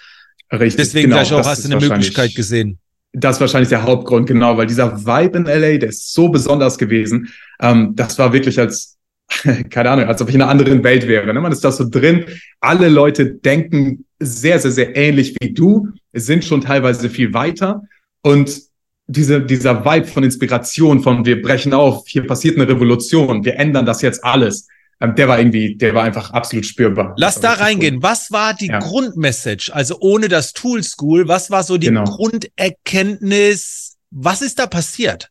Richtig. 0.50 0.76
Deswegen 0.76 1.10
genau, 1.10 1.22
gleich 1.22 1.32
auch 1.32 1.44
hast 1.44 1.64
du 1.64 1.76
eine 1.76 1.86
Möglichkeit 1.86 2.34
gesehen. 2.34 2.78
Das 3.12 3.36
ist 3.36 3.40
wahrscheinlich 3.40 3.68
der 3.68 3.82
Hauptgrund, 3.82 4.26
genau, 4.26 4.56
weil 4.56 4.66
dieser 4.66 5.04
Vibe 5.04 5.38
in 5.38 5.44
LA, 5.44 5.78
der 5.78 5.90
ist 5.90 6.12
so 6.12 6.28
besonders 6.28 6.78
gewesen. 6.78 7.28
Ähm, 7.60 7.94
das 7.94 8.18
war 8.18 8.32
wirklich 8.32 8.58
als, 8.58 8.96
keine 9.70 9.90
Ahnung, 9.90 10.06
als 10.06 10.22
ob 10.22 10.28
ich 10.28 10.34
in 10.34 10.42
einer 10.42 10.50
anderen 10.50 10.82
Welt 10.82 11.06
wäre. 11.06 11.32
Ne? 11.32 11.40
Man 11.40 11.52
ist 11.52 11.64
da 11.64 11.70
so 11.70 11.88
drin. 11.88 12.24
Alle 12.60 12.88
Leute 12.88 13.26
denken 13.26 14.06
sehr, 14.18 14.58
sehr, 14.58 14.70
sehr 14.70 14.96
ähnlich 14.96 15.36
wie 15.40 15.52
du, 15.52 15.88
sind 16.12 16.44
schon 16.44 16.62
teilweise 16.62 17.10
viel 17.10 17.34
weiter. 17.34 17.82
Und 18.22 18.62
diese, 19.06 19.42
dieser 19.42 19.84
Vibe 19.84 20.06
von 20.06 20.24
Inspiration, 20.24 21.02
von 21.02 21.26
wir 21.26 21.42
brechen 21.42 21.74
auf, 21.74 22.04
hier 22.06 22.26
passiert 22.26 22.56
eine 22.56 22.68
Revolution, 22.68 23.44
wir 23.44 23.56
ändern 23.56 23.84
das 23.84 24.00
jetzt 24.00 24.24
alles. 24.24 24.68
Ähm, 25.02 25.16
der 25.16 25.26
war 25.26 25.38
irgendwie, 25.38 25.74
der 25.74 25.94
war 25.94 26.04
einfach 26.04 26.30
absolut 26.30 26.64
spürbar. 26.64 27.14
Lass 27.16 27.40
da 27.40 27.54
reingehen. 27.54 27.96
Cool. 27.96 28.02
Was 28.02 28.30
war 28.30 28.54
die 28.54 28.68
ja. 28.68 28.78
Grundmessage? 28.78 29.70
Also 29.74 29.98
ohne 30.00 30.28
das 30.28 30.52
Tool 30.52 30.82
School, 30.82 31.26
was 31.26 31.50
war 31.50 31.64
so 31.64 31.76
die 31.76 31.88
genau. 31.88 32.04
Grunderkenntnis? 32.04 33.96
Was 34.10 34.42
ist 34.42 34.60
da 34.60 34.66
passiert? 34.66 35.28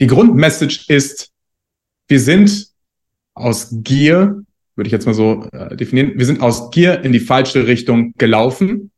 Die 0.00 0.06
Grundmessage 0.06 0.84
ist, 0.88 1.30
wir 2.08 2.20
sind 2.20 2.68
aus 3.34 3.68
Gier, 3.70 4.42
würde 4.76 4.88
ich 4.88 4.92
jetzt 4.92 5.06
mal 5.06 5.14
so 5.14 5.48
äh, 5.52 5.74
definieren, 5.74 6.18
wir 6.18 6.26
sind 6.26 6.42
aus 6.42 6.70
Gier 6.70 7.02
in 7.02 7.12
die 7.12 7.20
falsche 7.20 7.66
Richtung 7.66 8.12
gelaufen, 8.18 8.90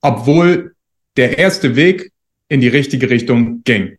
obwohl 0.00 0.74
der 1.16 1.38
erste 1.38 1.76
Weg 1.76 2.10
in 2.48 2.60
die 2.60 2.68
richtige 2.68 3.10
Richtung 3.10 3.62
ging. 3.64 3.98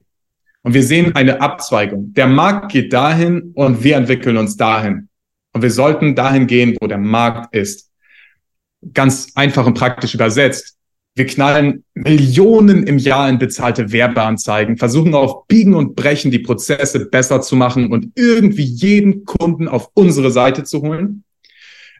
Und 0.63 0.73
wir 0.73 0.83
sehen 0.83 1.15
eine 1.15 1.41
Abzweigung. 1.41 2.13
Der 2.13 2.27
Markt 2.27 2.71
geht 2.71 2.93
dahin 2.93 3.51
und 3.53 3.83
wir 3.83 3.97
entwickeln 3.97 4.37
uns 4.37 4.55
dahin. 4.55 5.09
Und 5.53 5.61
wir 5.61 5.71
sollten 5.71 6.15
dahin 6.15 6.47
gehen, 6.47 6.75
wo 6.81 6.87
der 6.87 6.97
Markt 6.97 7.55
ist. 7.55 7.89
Ganz 8.93 9.31
einfach 9.35 9.65
und 9.65 9.75
praktisch 9.75 10.13
übersetzt. 10.13 10.75
Wir 11.15 11.27
knallen 11.27 11.83
Millionen 11.93 12.87
im 12.87 12.97
Jahr 12.97 13.29
in 13.29 13.37
bezahlte 13.37 13.91
Werbeanzeigen, 13.91 14.77
versuchen 14.77 15.13
auf 15.13 15.47
Biegen 15.47 15.75
und 15.75 15.95
Brechen 15.95 16.31
die 16.31 16.39
Prozesse 16.39 17.05
besser 17.05 17.41
zu 17.41 17.55
machen 17.55 17.91
und 17.91 18.11
irgendwie 18.15 18.63
jeden 18.63 19.23
Kunden 19.23 19.67
auf 19.67 19.91
unsere 19.93 20.31
Seite 20.31 20.63
zu 20.63 20.81
holen. 20.81 21.23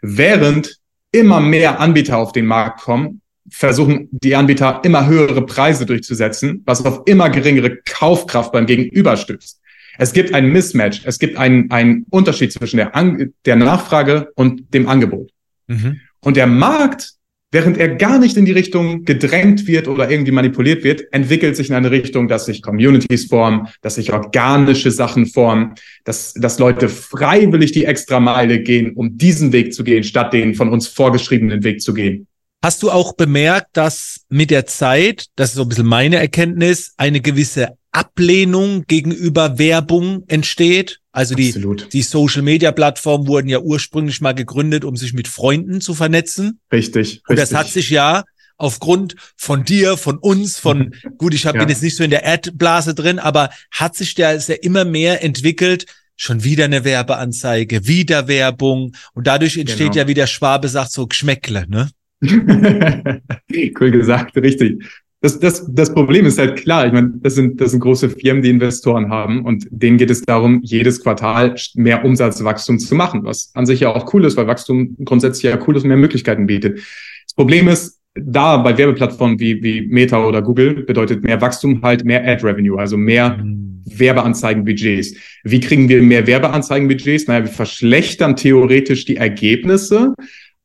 Während 0.01 0.79
immer 1.11 1.39
mehr 1.39 1.79
Anbieter 1.79 2.17
auf 2.17 2.31
den 2.31 2.47
Markt 2.47 2.81
kommen, 2.81 3.21
versuchen 3.49 4.09
die 4.11 4.35
Anbieter 4.35 4.81
immer 4.83 5.05
höhere 5.05 5.45
Preise 5.45 5.85
durchzusetzen, 5.85 6.63
was 6.65 6.83
auf 6.83 7.03
immer 7.05 7.29
geringere 7.29 7.77
Kaufkraft 7.85 8.51
beim 8.51 8.65
Gegenüber 8.65 9.15
stößt. 9.15 9.61
Es 9.97 10.13
gibt 10.13 10.33
ein 10.33 10.51
Mismatch, 10.51 11.01
es 11.05 11.19
gibt 11.19 11.37
einen, 11.37 11.69
einen 11.71 12.05
Unterschied 12.09 12.51
zwischen 12.51 12.77
der, 12.77 12.95
An 12.95 13.33
der 13.45 13.55
Nachfrage 13.55 14.31
und 14.35 14.73
dem 14.73 14.87
Angebot. 14.87 15.29
Mhm. 15.67 15.99
Und 16.21 16.37
der 16.37 16.47
Markt, 16.47 17.11
während 17.51 17.77
er 17.77 17.95
gar 17.95 18.17
nicht 18.17 18.35
in 18.37 18.45
die 18.45 18.51
Richtung 18.51 19.05
gedrängt 19.05 19.67
wird 19.67 19.87
oder 19.87 20.09
irgendwie 20.09 20.31
manipuliert 20.31 20.83
wird, 20.83 21.03
entwickelt 21.13 21.55
sich 21.55 21.69
in 21.69 21.75
eine 21.75 21.91
Richtung, 21.91 22.27
dass 22.27 22.45
sich 22.45 22.61
Communities 22.61 23.25
formen, 23.25 23.67
dass 23.81 23.95
sich 23.95 24.11
organische 24.11 24.89
Sachen 24.89 25.27
formen, 25.27 25.75
dass, 26.05 26.33
dass 26.33 26.57
Leute 26.57 26.89
freiwillig 26.89 27.71
die 27.71 27.85
extra 27.85 28.19
Meile 28.19 28.61
gehen, 28.61 28.93
um 28.93 29.17
diesen 29.17 29.51
Weg 29.51 29.73
zu 29.73 29.83
gehen, 29.83 30.03
statt 30.03 30.33
den 30.33 30.55
von 30.55 30.69
uns 30.69 30.87
vorgeschriebenen 30.87 31.63
Weg 31.63 31.81
zu 31.81 31.93
gehen. 31.93 32.27
Hast 32.63 32.81
du 32.81 32.91
auch 32.91 33.11
bemerkt, 33.17 33.71
dass 33.73 34.21
mit 34.29 34.49
der 34.49 34.65
Zeit, 34.65 35.25
das 35.35 35.49
ist 35.49 35.55
so 35.55 35.63
ein 35.63 35.67
bisschen 35.67 35.85
meine 35.85 36.15
Erkenntnis, 36.15 36.93
eine 36.95 37.19
gewisse 37.19 37.77
Ablehnung 37.91 38.85
gegenüber 38.87 39.59
Werbung 39.59 40.23
entsteht. 40.29 41.01
Also 41.11 41.35
die, 41.35 41.53
die 41.91 42.01
Social 42.01 42.41
Media 42.41 42.71
Plattformen 42.71 43.27
wurden 43.27 43.49
ja 43.49 43.59
ursprünglich 43.59 44.21
mal 44.21 44.31
gegründet, 44.31 44.85
um 44.85 44.95
sich 44.95 45.11
mit 45.11 45.27
Freunden 45.27 45.81
zu 45.81 45.93
vernetzen. 45.93 46.61
Richtig. 46.71 46.95
richtig. 46.95 47.23
Und 47.27 47.37
das 47.37 47.53
hat 47.53 47.67
sich 47.67 47.89
ja 47.89 48.23
aufgrund 48.55 49.15
von 49.35 49.65
dir, 49.65 49.97
von 49.97 50.17
uns, 50.17 50.57
von, 50.57 50.95
gut, 51.17 51.33
ich 51.33 51.45
hab, 51.45 51.55
ja. 51.55 51.59
bin 51.59 51.69
jetzt 51.69 51.83
nicht 51.83 51.97
so 51.97 52.03
in 52.05 52.11
der 52.11 52.25
Ad-Blase 52.25 52.95
drin, 52.95 53.19
aber 53.19 53.49
hat 53.71 53.97
sich 53.97 54.15
der 54.15 54.37
ja 54.37 54.55
immer 54.61 54.85
mehr 54.85 55.21
entwickelt, 55.21 55.85
schon 56.15 56.45
wieder 56.45 56.63
eine 56.63 56.85
Werbeanzeige, 56.85 57.87
wieder 57.87 58.29
Werbung 58.29 58.95
und 59.13 59.27
dadurch 59.27 59.57
entsteht 59.57 59.91
genau. 59.91 59.95
ja, 59.95 60.07
wie 60.07 60.13
der 60.13 60.27
Schwabe 60.27 60.69
sagt, 60.69 60.93
so 60.93 61.07
Geschmäckle, 61.07 61.65
ne? 61.67 61.89
cool 63.79 63.91
gesagt, 63.91 64.37
richtig 64.37 64.83
das, 65.23 65.39
das, 65.39 65.65
das 65.69 65.93
Problem 65.93 66.25
ist 66.25 66.37
halt 66.37 66.57
klar. 66.57 66.85
Ich 66.85 66.91
meine, 66.91 67.13
das 67.21 67.35
sind, 67.35 67.61
das 67.61 67.71
sind 67.71 67.79
große 67.79 68.09
Firmen, 68.09 68.43
die 68.43 68.49
Investoren 68.49 69.09
haben 69.09 69.45
und 69.45 69.65
denen 69.71 69.97
geht 69.97 70.11
es 70.11 70.21
darum, 70.21 70.59
jedes 70.63 71.01
Quartal 71.01 71.55
mehr 71.75 72.03
Umsatzwachstum 72.03 72.77
zu 72.77 72.93
machen, 72.93 73.23
was 73.23 73.51
an 73.53 73.65
sich 73.65 73.79
ja 73.79 73.95
auch 73.95 74.13
cool 74.13 74.25
ist, 74.25 74.35
weil 74.35 74.47
Wachstum 74.47 74.97
grundsätzlich 75.05 75.43
ja 75.43 75.57
cool 75.65 75.77
ist 75.77 75.83
und 75.83 75.87
mehr 75.87 75.97
Möglichkeiten 75.97 76.45
bietet. 76.45 76.79
Das 77.25 77.33
Problem 77.37 77.69
ist, 77.69 78.01
da 78.15 78.57
bei 78.57 78.77
Werbeplattformen 78.77 79.39
wie, 79.39 79.63
wie 79.63 79.87
Meta 79.87 80.27
oder 80.27 80.41
Google 80.41 80.83
bedeutet 80.83 81.23
mehr 81.23 81.39
Wachstum 81.39 81.81
halt 81.81 82.03
mehr 82.03 82.27
Ad-Revenue, 82.27 82.77
also 82.77 82.97
mehr 82.97 83.37
mhm. 83.37 83.81
Werbeanzeigenbudgets. 83.85 85.15
Wie 85.45 85.61
kriegen 85.61 85.87
wir 85.87 86.01
mehr 86.01 86.27
Werbeanzeigenbudgets? 86.27 87.27
Naja, 87.27 87.45
wir 87.45 87.51
verschlechtern 87.51 88.35
theoretisch 88.35 89.05
die 89.05 89.15
Ergebnisse, 89.15 90.13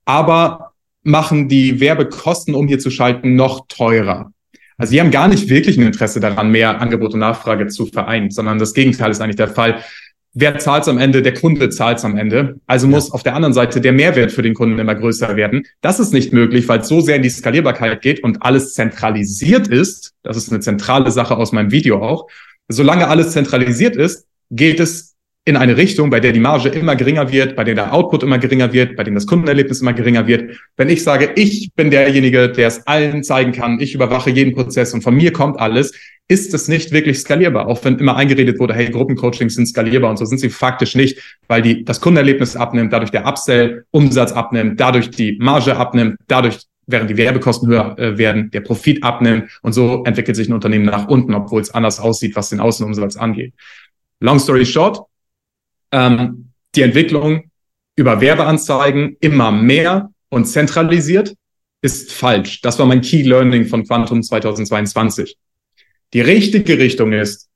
aber 0.05 0.68
machen 1.09 1.49
die 1.49 1.81
Werbekosten, 1.81 2.55
um 2.55 2.69
hier 2.69 2.79
zu 2.79 2.91
schalten, 2.91 3.35
noch 3.35 3.67
teurer. 3.69 4.33
Also 4.77 4.93
die 4.93 5.01
haben 5.01 5.11
gar 5.11 5.27
nicht 5.27 5.49
wirklich 5.49 5.77
ein 5.77 5.87
Interesse 5.87 6.21
daran, 6.21 6.53
mehr 6.53 6.81
Angebot 6.81 7.15
und 7.15 7.21
Nachfrage 7.21 7.67
zu 7.67 7.87
vereinen, 7.87 8.31
sondern 8.31 8.59
das 8.59 8.75
Gegenteil 8.75 9.11
ist 9.11 9.21
eigentlich 9.21 9.37
der 9.37 9.49
Fall. 9.49 9.83
Wer 10.35 10.59
zahlt 10.59 10.87
am 10.87 10.99
Ende? 10.99 11.21
Der 11.21 11.35
Kunde 11.35 11.69
zahlt 11.71 12.05
am 12.05 12.17
Ende. 12.17 12.61
Also 12.67 12.87
muss 12.87 13.11
auf 13.11 13.25
der 13.25 13.35
anderen 13.35 13.55
Seite 13.55 13.81
der 13.81 13.93
Mehrwert 13.93 14.31
für 14.31 14.43
den 14.43 14.55
Kunden 14.55 14.79
immer 14.79 14.95
größer 14.95 15.35
werden. 15.35 15.65
Das 15.81 15.99
ist 15.99 16.13
nicht 16.13 16.33
möglich, 16.33 16.69
weil 16.69 16.81
es 16.81 16.89
so 16.89 17.01
sehr 17.01 17.17
in 17.17 17.23
die 17.23 17.31
Skalierbarkeit 17.31 18.03
geht 18.03 18.23
und 18.23 18.43
alles 18.43 18.75
zentralisiert 18.75 19.67
ist. 19.67 20.13
Das 20.23 20.37
ist 20.37 20.53
eine 20.53 20.61
zentrale 20.61 21.11
Sache 21.11 21.37
aus 21.37 21.51
meinem 21.51 21.73
Video 21.73 22.01
auch. 22.01 22.29
Solange 22.69 23.09
alles 23.09 23.33
zentralisiert 23.33 23.97
ist, 23.97 24.27
geht 24.51 24.79
es 24.79 25.17
in 25.45 25.57
eine 25.57 25.79
Richtung, 25.79 26.11
bei 26.11 26.21
der 26.21 26.33
die 26.33 26.41
Marge 26.41 26.69
immer 26.69 26.95
geringer 26.95 27.33
wird, 27.33 27.57
bei 27.57 27.65
der 27.65 27.75
der 27.75 27.95
Output 27.95 28.23
immer 28.23 28.39
geringer 28.39 28.73
wird, 28.73 28.97
bei 28.97 29.05
dem 29.05 29.15
das 29.15 29.27
Kundenerlebnis 29.27 29.81
immer 29.81 29.95
geringer 29.95 30.27
wird. 30.27 30.59
Wenn 30.77 30.91
ich 30.91 31.03
sage, 31.03 31.31
ich 31.37 31.71
bin 31.75 31.91
derjenige, 31.91 32.51
der 32.51 32.69
es 32.69 32.87
allen 32.87 33.25
zeigen 33.25 33.53
kann, 33.53 33.81
ich 33.81 33.95
überwache 33.95 34.29
jeden 34.29 34.55
Prozess 34.55 34.93
und 34.93 35.03
von 35.03 35.15
mir 35.15 35.33
kommt 35.33 35.59
alles, 35.59 35.93
ist 36.29 36.53
es 36.53 36.69
nicht 36.69 36.93
wirklich 36.93 37.19
skalierbar. 37.19 37.67
Auch 37.67 37.83
wenn 37.85 37.99
immer 37.99 38.17
eingeredet 38.17 38.59
wurde, 38.59 38.75
hey, 38.75 38.91
Gruppencoachings 38.91 39.55
sind 39.55 39.67
skalierbar 39.67 40.11
und 40.11 40.19
so 40.19 40.27
sind 40.27 40.39
sie 40.39 40.51
faktisch 40.51 40.95
nicht, 40.95 41.39
weil 41.49 41.63
die 41.63 41.85
das 41.85 42.03
Kundenerlebnis 42.03 42.55
abnimmt, 42.55 42.93
dadurch 42.93 43.11
der 43.11 43.27
Upsell 43.27 43.87
Umsatz 43.91 44.33
abnimmt, 44.33 44.79
dadurch 44.79 45.11
die 45.11 45.39
Marge 45.41 45.77
abnimmt, 45.77 46.17
dadurch 46.27 46.59
während 46.87 47.09
die 47.09 47.17
Werbekosten 47.17 47.69
höher 47.69 47.99
äh, 47.99 48.19
werden, 48.19 48.51
der 48.51 48.61
Profit 48.61 49.03
abnimmt 49.03 49.51
und 49.63 49.73
so 49.73 50.05
entwickelt 50.05 50.37
sich 50.37 50.49
ein 50.49 50.55
Unternehmen 50.55 50.87
nach 50.87 51.09
unten, 51.09 51.35
obwohl 51.35 51.63
es 51.63 51.71
anders 51.71 52.01
aussieht, 52.01 52.37
was 52.37 52.51
den 52.51 52.61
Außenumsatz 52.61 53.17
angeht. 53.17 53.55
Long 54.21 54.39
story 54.39 54.67
short, 54.67 55.08
ähm, 55.93 56.53
die 56.75 56.83
Entwicklung 56.83 57.51
über 57.97 58.21
Werbeanzeigen 58.21 59.17
immer 59.21 59.51
mehr 59.51 60.11
und 60.29 60.47
zentralisiert 60.47 61.35
ist 61.83 62.13
falsch. 62.13 62.61
Das 62.61 62.79
war 62.79 62.87
mein 62.87 63.01
Key 63.01 63.23
Learning 63.23 63.67
von 63.67 63.85
Quantum 63.85 64.23
2022. 64.23 65.37
Die 66.13 66.21
richtige 66.21 66.79
Richtung 66.79 67.13
ist, 67.13 67.49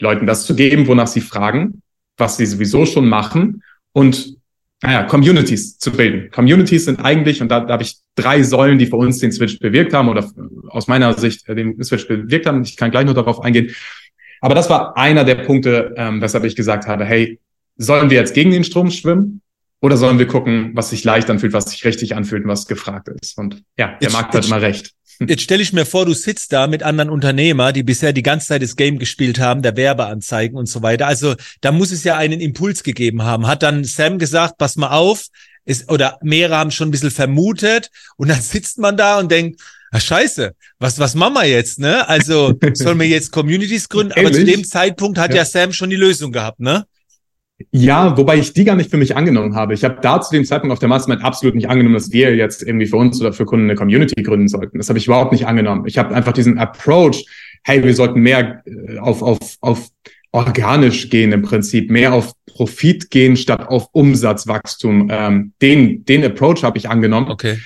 Leuten 0.00 0.26
das 0.26 0.46
zu 0.46 0.54
geben, 0.56 0.86
wonach 0.86 1.06
sie 1.06 1.20
fragen, 1.20 1.82
was 2.16 2.36
sie 2.36 2.46
sowieso 2.46 2.86
schon 2.86 3.08
machen 3.08 3.62
und 3.92 4.36
naja, 4.82 5.04
Communities 5.04 5.78
zu 5.78 5.92
bilden. 5.92 6.30
Communities 6.32 6.86
sind 6.86 6.98
eigentlich, 7.04 7.40
und 7.40 7.48
da, 7.48 7.60
da 7.60 7.74
habe 7.74 7.84
ich 7.84 7.98
drei 8.16 8.42
Säulen, 8.42 8.78
die 8.78 8.86
für 8.86 8.96
uns 8.96 9.20
den 9.20 9.30
Switch 9.30 9.60
bewirkt 9.60 9.94
haben 9.94 10.08
oder 10.08 10.28
aus 10.70 10.88
meiner 10.88 11.16
Sicht 11.16 11.46
den 11.46 11.82
Switch 11.84 12.08
bewirkt 12.08 12.46
haben. 12.46 12.62
Ich 12.62 12.76
kann 12.76 12.90
gleich 12.90 13.04
nur 13.04 13.14
darauf 13.14 13.40
eingehen. 13.42 13.72
Aber 14.40 14.56
das 14.56 14.68
war 14.68 14.96
einer 14.96 15.24
der 15.24 15.36
Punkte, 15.36 15.94
ähm, 15.96 16.20
weshalb 16.20 16.42
ich 16.44 16.56
gesagt 16.56 16.88
habe, 16.88 17.04
hey, 17.04 17.38
sollen 17.76 18.10
wir 18.10 18.18
jetzt 18.18 18.34
gegen 18.34 18.50
den 18.50 18.64
Strom 18.64 18.90
schwimmen 18.90 19.42
oder 19.80 19.96
sollen 19.96 20.18
wir 20.18 20.26
gucken, 20.26 20.70
was 20.74 20.90
sich 20.90 21.04
leicht 21.04 21.28
anfühlt, 21.28 21.52
was 21.52 21.70
sich 21.70 21.84
richtig 21.84 22.14
anfühlt 22.14 22.44
und 22.44 22.50
was 22.50 22.66
gefragt 22.66 23.08
ist? 23.20 23.36
Und 23.38 23.62
ja, 23.76 23.88
der 23.88 23.96
jetzt, 24.00 24.12
Markt 24.12 24.34
hat 24.34 24.46
immer 24.46 24.62
recht. 24.62 24.92
Jetzt 25.20 25.42
stelle 25.42 25.62
ich 25.62 25.72
mir 25.72 25.84
vor, 25.84 26.06
du 26.06 26.14
sitzt 26.14 26.52
da 26.52 26.66
mit 26.66 26.82
anderen 26.82 27.10
Unternehmer, 27.10 27.72
die 27.72 27.82
bisher 27.82 28.12
die 28.12 28.22
ganze 28.22 28.48
Zeit 28.48 28.62
das 28.62 28.76
Game 28.76 28.98
gespielt 28.98 29.38
haben, 29.38 29.62
der 29.62 29.76
Werbeanzeigen 29.76 30.56
und 30.56 30.66
so 30.66 30.82
weiter. 30.82 31.06
Also 31.06 31.34
da 31.60 31.72
muss 31.72 31.92
es 31.92 32.04
ja 32.04 32.16
einen 32.16 32.40
Impuls 32.40 32.82
gegeben 32.82 33.22
haben. 33.22 33.46
Hat 33.46 33.62
dann 33.62 33.84
Sam 33.84 34.18
gesagt, 34.18 34.58
pass 34.58 34.76
mal 34.76 34.90
auf, 34.90 35.26
ist, 35.64 35.90
oder 35.90 36.18
mehrere 36.22 36.56
haben 36.56 36.70
schon 36.70 36.88
ein 36.88 36.90
bisschen 36.92 37.10
vermutet 37.10 37.90
und 38.16 38.28
dann 38.28 38.40
sitzt 38.40 38.78
man 38.78 38.96
da 38.96 39.18
und 39.18 39.30
denkt, 39.30 39.60
ah, 39.90 40.00
scheiße, 40.00 40.52
was, 40.78 40.98
was 40.98 41.14
machen 41.14 41.34
wir 41.34 41.46
jetzt, 41.46 41.78
ne? 41.78 42.08
Also 42.08 42.58
sollen 42.74 42.98
wir 42.98 43.08
jetzt 43.08 43.30
Communities 43.32 43.88
gründen? 43.88 44.12
Aber 44.12 44.32
zu 44.32 44.44
dem 44.44 44.64
Zeitpunkt 44.64 45.18
hat 45.18 45.30
ja. 45.30 45.38
ja 45.38 45.44
Sam 45.44 45.72
schon 45.72 45.90
die 45.90 45.96
Lösung 45.96 46.32
gehabt, 46.32 46.60
ne? 46.60 46.86
Ja, 47.70 48.16
wobei 48.16 48.36
ich 48.36 48.52
die 48.52 48.64
gar 48.64 48.76
nicht 48.76 48.90
für 48.90 48.96
mich 48.96 49.16
angenommen 49.16 49.54
habe. 49.54 49.74
Ich 49.74 49.84
habe 49.84 49.98
da 50.00 50.20
zu 50.20 50.34
dem 50.34 50.44
Zeitpunkt 50.44 50.72
auf 50.72 50.78
der 50.78 50.88
Mastermind 50.88 51.24
absolut 51.24 51.54
nicht 51.54 51.68
angenommen, 51.68 51.94
dass 51.94 52.12
wir 52.12 52.34
jetzt 52.34 52.62
irgendwie 52.62 52.86
für 52.86 52.96
uns 52.96 53.20
oder 53.20 53.32
für 53.32 53.44
Kunden 53.44 53.66
eine 53.66 53.74
Community 53.74 54.22
gründen 54.22 54.48
sollten. 54.48 54.78
Das 54.78 54.88
habe 54.88 54.98
ich 54.98 55.06
überhaupt 55.06 55.32
nicht 55.32 55.46
angenommen. 55.46 55.84
Ich 55.86 55.98
habe 55.98 56.14
einfach 56.14 56.32
diesen 56.32 56.58
Approach, 56.58 57.24
hey, 57.64 57.82
wir 57.84 57.94
sollten 57.94 58.20
mehr 58.20 58.62
äh, 58.64 58.98
auf, 58.98 59.22
auf, 59.22 59.38
auf 59.60 59.88
organisch 60.32 61.10
gehen 61.10 61.32
im 61.32 61.42
Prinzip, 61.42 61.90
mehr 61.90 62.14
auf 62.14 62.32
Profit 62.46 63.10
gehen 63.10 63.36
statt 63.36 63.68
auf 63.68 63.88
Umsatzwachstum. 63.92 65.08
Ähm, 65.10 65.52
den, 65.60 66.04
den 66.04 66.24
Approach 66.24 66.64
habe 66.64 66.78
ich 66.78 66.88
angenommen. 66.88 67.30
Okay. 67.30 67.58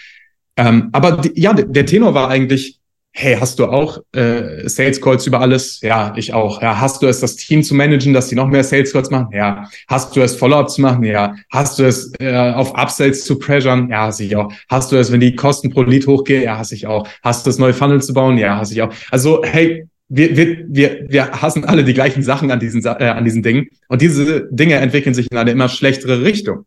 Ähm, 0.56 0.88
aber 0.92 1.18
die, 1.18 1.40
ja, 1.40 1.52
der 1.52 1.86
Tenor 1.86 2.14
war 2.14 2.28
eigentlich, 2.28 2.80
hey, 3.18 3.36
hast 3.40 3.58
du 3.58 3.64
auch 3.64 3.98
äh, 4.12 4.68
Sales 4.68 5.00
Calls 5.00 5.26
über 5.26 5.40
alles? 5.40 5.80
Ja, 5.80 6.12
ich 6.16 6.34
auch. 6.34 6.60
Ja, 6.60 6.78
hast 6.78 7.02
du 7.02 7.06
es, 7.06 7.20
das 7.20 7.36
Team 7.36 7.62
zu 7.62 7.74
managen, 7.74 8.12
dass 8.12 8.28
die 8.28 8.34
noch 8.34 8.46
mehr 8.46 8.62
Sales 8.62 8.92
Calls 8.92 9.10
machen? 9.10 9.28
Ja. 9.32 9.68
Hast 9.88 10.14
du 10.14 10.20
es, 10.20 10.36
Follow-up 10.36 10.68
zu 10.68 10.82
machen? 10.82 11.02
Ja. 11.02 11.34
Hast 11.50 11.78
du 11.78 11.84
es, 11.84 12.12
äh, 12.20 12.36
auf 12.36 12.74
Upsells 12.74 13.24
zu 13.24 13.38
pressuren? 13.38 13.88
Ja, 13.88 14.06
hasse 14.06 14.24
ich 14.24 14.36
auch. 14.36 14.52
Hast 14.68 14.92
du 14.92 14.96
es, 14.96 15.10
wenn 15.10 15.20
die 15.20 15.34
Kosten 15.34 15.70
pro 15.70 15.82
Lead 15.82 16.06
hochgehen? 16.06 16.42
Ja, 16.42 16.58
hasse 16.58 16.74
ich 16.74 16.86
auch. 16.86 17.08
Hast 17.22 17.46
du 17.46 17.50
es, 17.50 17.58
neue 17.58 17.72
Funnel 17.72 18.02
zu 18.02 18.12
bauen? 18.12 18.36
Ja, 18.36 18.58
hasse 18.58 18.74
ich 18.74 18.82
auch. 18.82 18.92
Also, 19.10 19.42
hey, 19.42 19.86
wir, 20.08 20.36
wir, 20.36 20.66
wir, 20.68 21.06
wir 21.08 21.30
hassen 21.32 21.64
alle 21.64 21.84
die 21.84 21.94
gleichen 21.94 22.22
Sachen 22.22 22.50
an 22.50 22.60
diesen, 22.60 22.84
äh, 22.84 22.88
an 22.88 23.24
diesen 23.24 23.42
Dingen. 23.42 23.68
Und 23.88 24.02
diese 24.02 24.46
Dinge 24.50 24.74
entwickeln 24.74 25.14
sich 25.14 25.30
in 25.30 25.38
eine 25.38 25.52
immer 25.52 25.70
schlechtere 25.70 26.22
Richtung. 26.22 26.66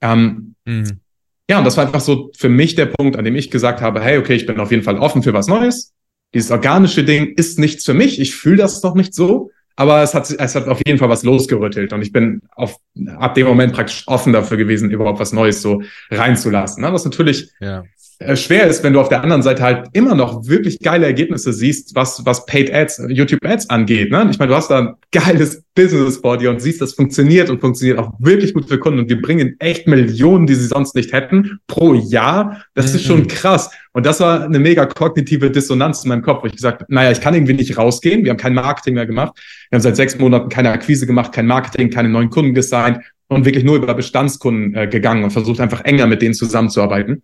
Ähm, 0.00 0.54
mhm. 0.64 1.00
Ja, 1.50 1.58
und 1.58 1.64
das 1.64 1.76
war 1.76 1.84
einfach 1.84 2.00
so 2.00 2.30
für 2.36 2.48
mich 2.48 2.76
der 2.76 2.86
Punkt, 2.86 3.16
an 3.16 3.24
dem 3.24 3.34
ich 3.34 3.50
gesagt 3.50 3.80
habe, 3.80 4.00
hey, 4.00 4.18
okay, 4.18 4.34
ich 4.34 4.46
bin 4.46 4.60
auf 4.60 4.70
jeden 4.70 4.84
Fall 4.84 4.98
offen 4.98 5.24
für 5.24 5.32
was 5.32 5.48
Neues. 5.48 5.92
Dieses 6.32 6.52
organische 6.52 7.02
Ding 7.02 7.34
ist 7.34 7.58
nichts 7.58 7.84
für 7.84 7.92
mich. 7.92 8.20
Ich 8.20 8.36
fühle 8.36 8.58
das 8.58 8.80
noch 8.84 8.94
nicht 8.94 9.12
so. 9.12 9.50
Aber 9.74 10.00
es 10.00 10.14
hat, 10.14 10.30
es 10.30 10.54
hat 10.54 10.68
auf 10.68 10.80
jeden 10.86 11.00
Fall 11.00 11.08
was 11.08 11.24
losgerüttelt 11.24 11.92
und 11.92 12.02
ich 12.02 12.12
bin 12.12 12.42
auf, 12.54 12.76
ab 13.16 13.34
dem 13.34 13.48
Moment 13.48 13.72
praktisch 13.72 14.04
offen 14.06 14.32
dafür 14.32 14.58
gewesen, 14.58 14.92
überhaupt 14.92 15.18
was 15.18 15.32
Neues 15.32 15.60
so 15.60 15.82
reinzulassen. 16.10 16.84
Ne? 16.84 16.92
Was 16.92 17.04
natürlich 17.04 17.50
ja. 17.58 17.82
Äh, 18.22 18.36
schwer 18.36 18.66
ist, 18.66 18.84
wenn 18.84 18.92
du 18.92 19.00
auf 19.00 19.08
der 19.08 19.22
anderen 19.22 19.42
Seite 19.42 19.62
halt 19.62 19.88
immer 19.94 20.14
noch 20.14 20.46
wirklich 20.46 20.78
geile 20.80 21.06
Ergebnisse 21.06 21.54
siehst, 21.54 21.94
was, 21.94 22.24
was 22.26 22.44
Paid 22.44 22.72
Ads, 22.72 23.04
YouTube 23.08 23.42
Ads 23.42 23.70
angeht. 23.70 24.10
Ne? 24.10 24.28
Ich 24.30 24.38
meine, 24.38 24.50
du 24.50 24.56
hast 24.56 24.70
da 24.70 24.78
ein 24.78 24.94
geiles 25.10 25.64
Business 25.74 26.18
vor 26.18 26.36
dir 26.36 26.50
und 26.50 26.60
siehst, 26.60 26.82
das 26.82 26.92
funktioniert 26.92 27.48
und 27.48 27.62
funktioniert 27.62 27.98
auch 27.98 28.12
wirklich 28.18 28.52
gut 28.52 28.68
für 28.68 28.78
Kunden 28.78 28.98
und 28.98 29.08
wir 29.08 29.22
bringen 29.22 29.56
echt 29.58 29.86
Millionen, 29.86 30.46
die 30.46 30.54
sie 30.54 30.66
sonst 30.66 30.94
nicht 30.94 31.14
hätten, 31.14 31.60
pro 31.66 31.94
Jahr. 31.94 32.62
Das 32.74 32.90
mhm. 32.90 32.96
ist 32.96 33.06
schon 33.06 33.20
mhm. 33.20 33.28
krass. 33.28 33.70
Und 33.92 34.04
das 34.04 34.20
war 34.20 34.44
eine 34.44 34.58
mega 34.58 34.84
kognitive 34.84 35.50
Dissonanz 35.50 36.04
in 36.04 36.10
meinem 36.10 36.22
Kopf, 36.22 36.42
wo 36.42 36.46
ich 36.46 36.52
gesagt 36.52 36.82
habe, 36.82 36.92
naja, 36.92 37.12
ich 37.12 37.22
kann 37.22 37.32
irgendwie 37.32 37.54
nicht 37.54 37.78
rausgehen. 37.78 38.24
Wir 38.24 38.32
haben 38.32 38.36
kein 38.36 38.54
Marketing 38.54 38.94
mehr 38.94 39.06
gemacht. 39.06 39.32
Wir 39.70 39.78
haben 39.78 39.82
seit 39.82 39.96
sechs 39.96 40.18
Monaten 40.18 40.50
keine 40.50 40.72
Akquise 40.72 41.06
gemacht, 41.06 41.32
kein 41.32 41.46
Marketing, 41.46 41.88
keine 41.88 42.10
neuen 42.10 42.28
Kunden 42.28 42.52
gesigned 42.52 43.00
und 43.28 43.46
wirklich 43.46 43.64
nur 43.64 43.76
über 43.76 43.94
Bestandskunden 43.94 44.74
äh, 44.74 44.88
gegangen 44.88 45.24
und 45.24 45.30
versucht 45.30 45.60
einfach 45.60 45.80
enger 45.86 46.06
mit 46.06 46.20
denen 46.20 46.34
zusammenzuarbeiten. 46.34 47.22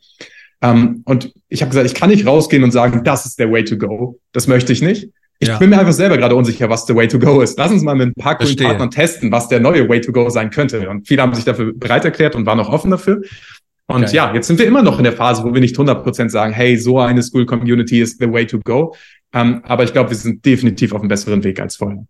Ähm, 0.62 1.02
und 1.04 1.32
ich 1.48 1.60
habe 1.62 1.70
gesagt, 1.70 1.86
ich 1.86 1.94
kann 1.94 2.10
nicht 2.10 2.26
rausgehen 2.26 2.64
und 2.64 2.70
sagen, 2.70 3.02
das 3.04 3.26
ist 3.26 3.38
der 3.38 3.50
Way 3.50 3.64
to 3.64 3.76
go. 3.76 4.18
Das 4.32 4.46
möchte 4.46 4.72
ich 4.72 4.82
nicht. 4.82 5.10
Ich 5.38 5.48
ja. 5.48 5.58
bin 5.58 5.68
mir 5.68 5.78
einfach 5.78 5.92
selber 5.92 6.16
gerade 6.16 6.34
unsicher, 6.34 6.70
was 6.70 6.86
der 6.86 6.96
Way 6.96 7.08
to 7.08 7.18
go 7.18 7.42
ist. 7.42 7.58
Lass 7.58 7.70
uns 7.70 7.82
mal 7.82 7.94
mit 7.94 8.08
ein 8.08 8.14
paar 8.14 8.38
coolen 8.38 8.56
Partnern 8.56 8.90
testen, 8.90 9.30
was 9.30 9.48
der 9.48 9.60
neue 9.60 9.86
Way 9.88 10.00
to 10.00 10.12
go 10.12 10.30
sein 10.30 10.50
könnte. 10.50 10.88
Und 10.88 11.06
viele 11.06 11.20
haben 11.22 11.34
sich 11.34 11.44
dafür 11.44 11.74
bereit 11.74 12.04
erklärt 12.06 12.34
und 12.34 12.46
waren 12.46 12.58
auch 12.58 12.70
offen 12.70 12.90
dafür. 12.90 13.20
Und 13.86 14.04
okay. 14.04 14.16
ja, 14.16 14.34
jetzt 14.34 14.46
sind 14.46 14.58
wir 14.58 14.66
immer 14.66 14.82
noch 14.82 14.98
in 14.98 15.04
der 15.04 15.12
Phase, 15.12 15.44
wo 15.44 15.52
wir 15.52 15.60
nicht 15.60 15.76
100% 15.76 16.30
sagen, 16.30 16.52
hey, 16.52 16.76
so 16.76 16.98
eine 16.98 17.22
School 17.22 17.46
Community 17.46 18.00
ist 18.00 18.18
the 18.18 18.32
way 18.32 18.46
to 18.46 18.58
go. 18.60 18.94
Ähm, 19.32 19.60
aber 19.64 19.84
ich 19.84 19.92
glaube, 19.92 20.10
wir 20.10 20.16
sind 20.16 20.44
definitiv 20.44 20.92
auf 20.92 21.00
einem 21.00 21.08
besseren 21.08 21.44
Weg 21.44 21.60
als 21.60 21.76
vorher. 21.76 22.06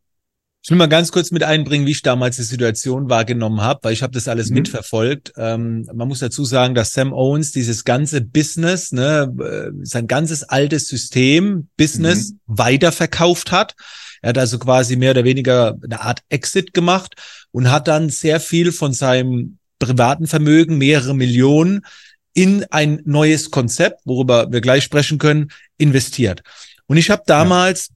Ich 0.66 0.70
will 0.70 0.78
mal 0.78 0.88
ganz 0.88 1.12
kurz 1.12 1.30
mit 1.30 1.44
einbringen, 1.44 1.86
wie 1.86 1.92
ich 1.92 2.02
damals 2.02 2.38
die 2.38 2.42
Situation 2.42 3.08
wahrgenommen 3.08 3.60
habe, 3.60 3.78
weil 3.84 3.92
ich 3.92 4.02
habe 4.02 4.12
das 4.14 4.26
alles 4.26 4.48
mhm. 4.48 4.54
mitverfolgt. 4.56 5.32
Ähm, 5.36 5.88
man 5.94 6.08
muss 6.08 6.18
dazu 6.18 6.44
sagen, 6.44 6.74
dass 6.74 6.92
Sam 6.92 7.12
Owens 7.12 7.52
dieses 7.52 7.84
ganze 7.84 8.20
Business, 8.20 8.90
ne, 8.90 9.32
äh, 9.38 9.70
sein 9.84 10.08
ganzes 10.08 10.42
altes 10.42 10.88
System, 10.88 11.68
Business 11.76 12.32
mhm. 12.32 12.38
weiterverkauft 12.46 13.52
hat. 13.52 13.76
Er 14.22 14.30
hat 14.30 14.38
also 14.38 14.58
quasi 14.58 14.96
mehr 14.96 15.12
oder 15.12 15.22
weniger 15.22 15.78
eine 15.84 16.00
Art 16.00 16.22
Exit 16.30 16.74
gemacht 16.74 17.14
und 17.52 17.70
hat 17.70 17.86
dann 17.86 18.10
sehr 18.10 18.40
viel 18.40 18.72
von 18.72 18.92
seinem 18.92 19.58
privaten 19.78 20.26
Vermögen, 20.26 20.78
mehrere 20.78 21.14
Millionen, 21.14 21.86
in 22.34 22.64
ein 22.72 23.02
neues 23.04 23.52
Konzept, 23.52 24.00
worüber 24.04 24.50
wir 24.50 24.60
gleich 24.60 24.82
sprechen 24.82 25.18
können, 25.18 25.52
investiert. 25.78 26.42
Und 26.88 26.96
ich 26.96 27.10
habe 27.10 27.22
damals 27.24 27.90
ja 27.90 27.95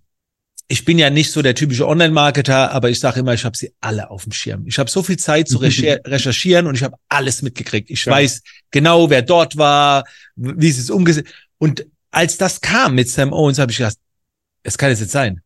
ich 0.70 0.84
bin 0.84 1.00
ja 1.00 1.10
nicht 1.10 1.32
so 1.32 1.42
der 1.42 1.56
typische 1.56 1.88
Online-Marketer, 1.88 2.70
aber 2.70 2.90
ich 2.90 3.00
sage 3.00 3.20
immer, 3.20 3.34
ich 3.34 3.44
habe 3.44 3.56
sie 3.56 3.74
alle 3.80 4.08
auf 4.08 4.22
dem 4.22 4.30
Schirm. 4.30 4.68
Ich 4.68 4.78
habe 4.78 4.88
so 4.88 5.02
viel 5.02 5.16
Zeit 5.16 5.48
zu 5.48 5.58
recherchieren 5.58 6.68
und 6.68 6.76
ich 6.76 6.84
habe 6.84 6.96
alles 7.08 7.42
mitgekriegt. 7.42 7.90
Ich 7.90 8.04
ja. 8.04 8.12
weiß 8.12 8.40
genau, 8.70 9.10
wer 9.10 9.22
dort 9.22 9.56
war, 9.56 10.04
wie 10.36 10.68
es 10.68 10.88
umgesetzt. 10.88 11.28
Und 11.58 11.86
als 12.12 12.38
das 12.38 12.60
kam 12.60 12.94
mit 12.94 13.10
Sam 13.10 13.32
Owens, 13.32 13.58
habe 13.58 13.72
ich 13.72 13.78
gedacht, 13.78 13.96
es 14.62 14.78
kann 14.78 14.90
jetzt 14.90 15.00
nicht 15.00 15.10
sein. 15.10 15.40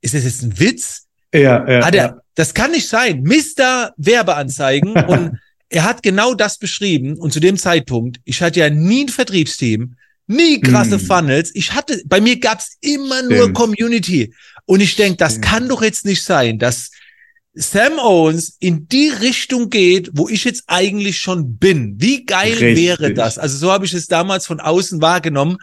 Ist 0.00 0.14
das 0.14 0.24
jetzt 0.24 0.42
ein 0.42 0.58
Witz? 0.58 1.06
Ja, 1.34 1.68
ja, 1.70 1.84
hat 1.84 1.94
er, 1.94 2.04
ja. 2.04 2.20
Das 2.34 2.54
kann 2.54 2.70
nicht 2.70 2.88
sein. 2.88 3.20
Mister 3.20 3.92
Werbeanzeigen 3.98 4.92
und 5.06 5.38
er 5.68 5.84
hat 5.84 6.02
genau 6.02 6.32
das 6.32 6.56
beschrieben. 6.56 7.18
Und 7.18 7.34
zu 7.34 7.40
dem 7.40 7.58
Zeitpunkt, 7.58 8.20
ich 8.24 8.40
hatte 8.40 8.60
ja 8.60 8.70
nie 8.70 9.04
ein 9.04 9.08
Vertriebsteam. 9.10 9.96
Nie 10.32 10.60
krasse 10.60 10.98
hm. 10.98 11.06
Funnels. 11.06 11.50
Ich 11.54 11.72
hatte, 11.72 12.02
bei 12.06 12.20
mir 12.20 12.38
gab's 12.38 12.76
immer 12.80 13.18
Stimmt. 13.18 13.32
nur 13.32 13.52
Community. 13.52 14.34
Und 14.64 14.80
ich 14.80 14.96
denke, 14.96 15.18
das 15.18 15.32
Stimmt. 15.32 15.44
kann 15.44 15.68
doch 15.68 15.82
jetzt 15.82 16.04
nicht 16.04 16.22
sein, 16.22 16.58
dass 16.58 16.90
Sam 17.54 17.98
Owens 17.98 18.56
in 18.60 18.88
die 18.88 19.08
Richtung 19.08 19.68
geht, 19.68 20.10
wo 20.14 20.28
ich 20.28 20.44
jetzt 20.44 20.64
eigentlich 20.68 21.18
schon 21.18 21.58
bin. 21.58 21.96
Wie 21.98 22.24
geil 22.24 22.52
Richtig. 22.52 22.76
wäre 22.76 23.12
das? 23.12 23.38
Also 23.38 23.58
so 23.58 23.70
habe 23.70 23.84
ich 23.84 23.92
es 23.92 24.06
damals 24.06 24.46
von 24.46 24.60
außen 24.60 25.02
wahrgenommen. 25.02 25.58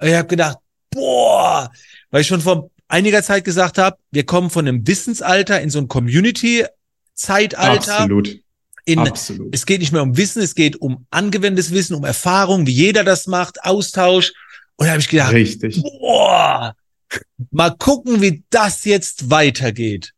Ich 0.00 0.14
habe 0.14 0.28
gedacht, 0.28 0.56
boah, 0.90 1.70
weil 2.10 2.22
ich 2.22 2.26
schon 2.26 2.40
vor 2.40 2.70
einiger 2.88 3.22
Zeit 3.22 3.44
gesagt 3.44 3.76
habe, 3.76 3.98
wir 4.10 4.24
kommen 4.24 4.48
von 4.48 4.66
einem 4.66 4.86
Wissensalter 4.86 5.60
in 5.60 5.68
so 5.68 5.80
ein 5.80 5.88
Community-Zeitalter. 5.88 7.98
Absolut. 7.98 8.38
In, 8.84 8.98
Absolut. 8.98 9.54
Es 9.54 9.64
geht 9.64 9.80
nicht 9.80 9.92
mehr 9.92 10.02
um 10.02 10.16
Wissen, 10.16 10.42
es 10.42 10.54
geht 10.54 10.76
um 10.80 11.06
angewendtes 11.10 11.70
Wissen, 11.70 11.94
um 11.94 12.04
Erfahrung, 12.04 12.66
wie 12.66 12.72
jeder 12.72 13.02
das 13.02 13.26
macht, 13.26 13.62
Austausch. 13.64 14.32
Und 14.76 14.86
da 14.86 14.92
habe 14.92 15.00
ich 15.00 15.08
gedacht, 15.08 15.32
Richtig. 15.32 15.82
boah, 15.82 16.74
mal 17.50 17.74
gucken, 17.78 18.20
wie 18.20 18.42
das 18.50 18.84
jetzt 18.84 19.30
weitergeht. 19.30 20.12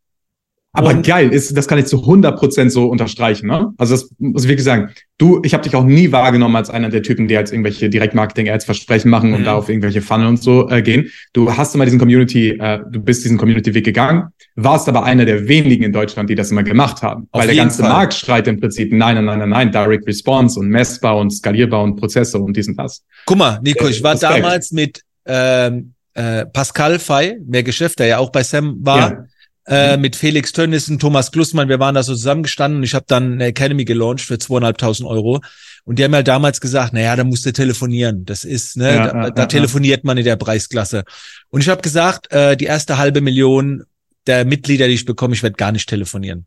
Aber 0.76 0.90
und 0.90 1.06
geil, 1.06 1.32
ist, 1.32 1.56
das 1.56 1.66
kann 1.68 1.78
ich 1.78 1.86
zu 1.86 2.00
100 2.00 2.38
Prozent 2.38 2.70
so 2.70 2.86
unterstreichen. 2.86 3.46
Ne? 3.46 3.72
Also 3.78 3.94
das 3.94 4.10
muss 4.18 4.44
ich 4.44 4.48
wirklich 4.48 4.64
sagen. 4.64 4.90
Du, 5.16 5.40
ich 5.42 5.54
habe 5.54 5.64
dich 5.64 5.74
auch 5.74 5.84
nie 5.84 6.12
wahrgenommen 6.12 6.54
als 6.54 6.68
einer 6.68 6.90
der 6.90 7.02
Typen, 7.02 7.28
die 7.28 7.34
jetzt 7.34 7.50
irgendwelche 7.50 7.88
Direktmarketing-Ads 7.88 8.66
versprechen 8.66 9.08
machen 9.08 9.32
und 9.32 9.40
mhm. 9.40 9.44
da 9.44 9.54
auf 9.54 9.70
irgendwelche 9.70 10.02
Funnel 10.02 10.26
und 10.26 10.42
so 10.42 10.68
äh, 10.68 10.82
gehen. 10.82 11.10
Du 11.32 11.56
hast 11.56 11.74
immer 11.74 11.86
diesen 11.86 11.98
Community, 11.98 12.50
äh, 12.50 12.80
du 12.90 13.00
bist 13.00 13.24
diesen 13.24 13.38
Community-Weg 13.38 13.86
gegangen, 13.86 14.24
warst 14.56 14.86
aber 14.90 15.04
einer 15.04 15.24
der 15.24 15.48
wenigen 15.48 15.84
in 15.84 15.92
Deutschland, 15.92 16.28
die 16.28 16.34
das 16.34 16.50
immer 16.50 16.62
gemacht 16.62 17.02
haben. 17.02 17.26
Auf 17.30 17.40
weil 17.40 17.46
der 17.46 17.56
ganze 17.56 17.80
Fall. 17.80 17.92
Markt 17.92 18.12
schreit 18.12 18.46
im 18.46 18.60
Prinzip, 18.60 18.92
nein, 18.92 19.14
nein, 19.14 19.24
nein, 19.24 19.38
nein, 19.38 19.48
nein, 19.48 19.72
Direct 19.72 20.06
Response 20.06 20.60
und 20.60 20.68
messbar 20.68 21.16
und 21.16 21.30
skalierbar 21.30 21.82
und 21.82 21.96
Prozesse 21.96 22.38
und 22.38 22.54
dies 22.54 22.68
und 22.68 22.78
das. 22.78 23.02
Guck 23.24 23.38
mal, 23.38 23.58
Nico, 23.62 23.88
ich 23.88 24.02
war 24.02 24.12
Respekt. 24.12 24.34
damals 24.34 24.72
mit 24.72 25.00
ähm, 25.24 25.94
äh, 26.12 26.44
Pascal 26.44 26.98
Fay, 26.98 27.38
mehr 27.46 27.62
Geschäft, 27.62 27.98
der 27.98 28.08
ja 28.08 28.18
auch 28.18 28.30
bei 28.30 28.42
Sam 28.42 28.76
war. 28.80 29.10
Ja 29.10 29.24
äh, 29.66 29.96
mit 29.96 30.16
Felix 30.16 30.52
Tönnissen, 30.52 30.98
Thomas 30.98 31.32
Klussmann, 31.32 31.68
wir 31.68 31.80
waren 31.80 31.94
da 31.94 32.02
so 32.02 32.14
zusammengestanden 32.14 32.78
und 32.78 32.84
ich 32.84 32.94
habe 32.94 33.06
dann 33.08 33.34
eine 33.34 33.46
Academy 33.46 33.84
gelauncht 33.84 34.24
für 34.24 34.38
zweieinhalbtausend 34.38 35.08
Euro. 35.08 35.40
Und 35.84 35.98
die 35.98 36.04
haben 36.04 36.14
halt 36.14 36.28
damals 36.28 36.60
gesagt, 36.60 36.92
naja, 36.92 37.14
da 37.14 37.24
musst 37.24 37.46
du 37.46 37.52
telefonieren. 37.52 38.24
Das 38.24 38.44
ist, 38.44 38.76
ne, 38.76 38.94
ja, 38.94 39.06
da, 39.08 39.22
ja, 39.24 39.30
da 39.30 39.46
telefoniert 39.46 40.04
man 40.04 40.18
in 40.18 40.24
der 40.24 40.36
Preisklasse. 40.36 41.04
Und 41.50 41.60
ich 41.60 41.68
habe 41.68 41.82
gesagt, 41.82 42.32
äh, 42.32 42.56
die 42.56 42.64
erste 42.64 42.98
halbe 42.98 43.20
Million 43.20 43.84
der 44.26 44.44
Mitglieder, 44.44 44.88
die 44.88 44.94
ich 44.94 45.04
bekomme, 45.04 45.34
ich 45.34 45.42
werde 45.42 45.56
gar 45.56 45.72
nicht 45.72 45.88
telefonieren. 45.88 46.46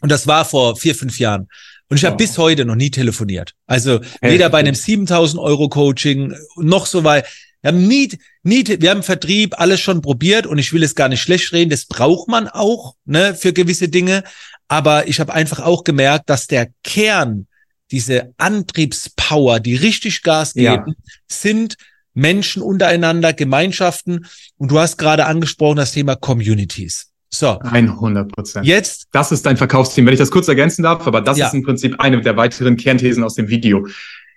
Und 0.00 0.10
das 0.10 0.26
war 0.26 0.44
vor 0.44 0.76
vier, 0.76 0.96
fünf 0.96 1.18
Jahren. 1.20 1.48
Und 1.88 1.96
ich 1.96 2.04
habe 2.04 2.16
bis 2.16 2.38
heute 2.38 2.64
noch 2.64 2.74
nie 2.74 2.90
telefoniert. 2.90 3.52
Also 3.66 4.00
weder 4.20 4.48
bei 4.50 4.58
einem 4.58 4.74
7000 4.74 5.40
Euro 5.40 5.68
Coaching 5.68 6.34
noch 6.56 6.86
so 6.86 7.04
weit. 7.04 7.26
Wir 7.62 7.68
haben 7.68 7.86
nie, 7.86 8.10
nie, 8.42 8.64
wir 8.66 8.90
haben 8.90 9.02
Vertrieb 9.02 9.58
alles 9.58 9.80
schon 9.80 10.02
probiert 10.02 10.46
und 10.46 10.58
ich 10.58 10.72
will 10.72 10.82
es 10.82 10.94
gar 10.94 11.08
nicht 11.08 11.22
schlecht 11.22 11.52
reden. 11.52 11.70
Das 11.70 11.86
braucht 11.86 12.28
man 12.28 12.48
auch, 12.48 12.96
ne, 13.04 13.34
für 13.34 13.52
gewisse 13.52 13.88
Dinge. 13.88 14.24
Aber 14.68 15.06
ich 15.06 15.20
habe 15.20 15.32
einfach 15.32 15.60
auch 15.60 15.84
gemerkt, 15.84 16.28
dass 16.28 16.48
der 16.48 16.68
Kern, 16.82 17.46
diese 17.90 18.32
Antriebspower, 18.38 19.60
die 19.60 19.76
richtig 19.76 20.22
Gas 20.22 20.54
geben, 20.54 20.84
ja. 20.88 20.94
sind 21.28 21.76
Menschen 22.14 22.62
untereinander, 22.62 23.32
Gemeinschaften. 23.32 24.26
Und 24.56 24.70
du 24.70 24.78
hast 24.78 24.98
gerade 24.98 25.26
angesprochen 25.26 25.76
das 25.76 25.92
Thema 25.92 26.16
Communities. 26.16 27.12
So. 27.28 27.58
100 27.60 28.30
Prozent. 28.30 28.66
Jetzt. 28.66 29.06
Das 29.12 29.32
ist 29.32 29.46
dein 29.46 29.56
Verkaufsteam, 29.56 30.04
wenn 30.04 30.12
ich 30.12 30.18
das 30.18 30.30
kurz 30.30 30.48
ergänzen 30.48 30.82
darf, 30.82 31.06
aber 31.06 31.20
das 31.20 31.38
ja. 31.38 31.46
ist 31.46 31.54
im 31.54 31.62
Prinzip 31.62 31.98
eine 31.98 32.20
der 32.20 32.36
weiteren 32.36 32.76
Kernthesen 32.76 33.24
aus 33.24 33.34
dem 33.34 33.48
Video. 33.48 33.86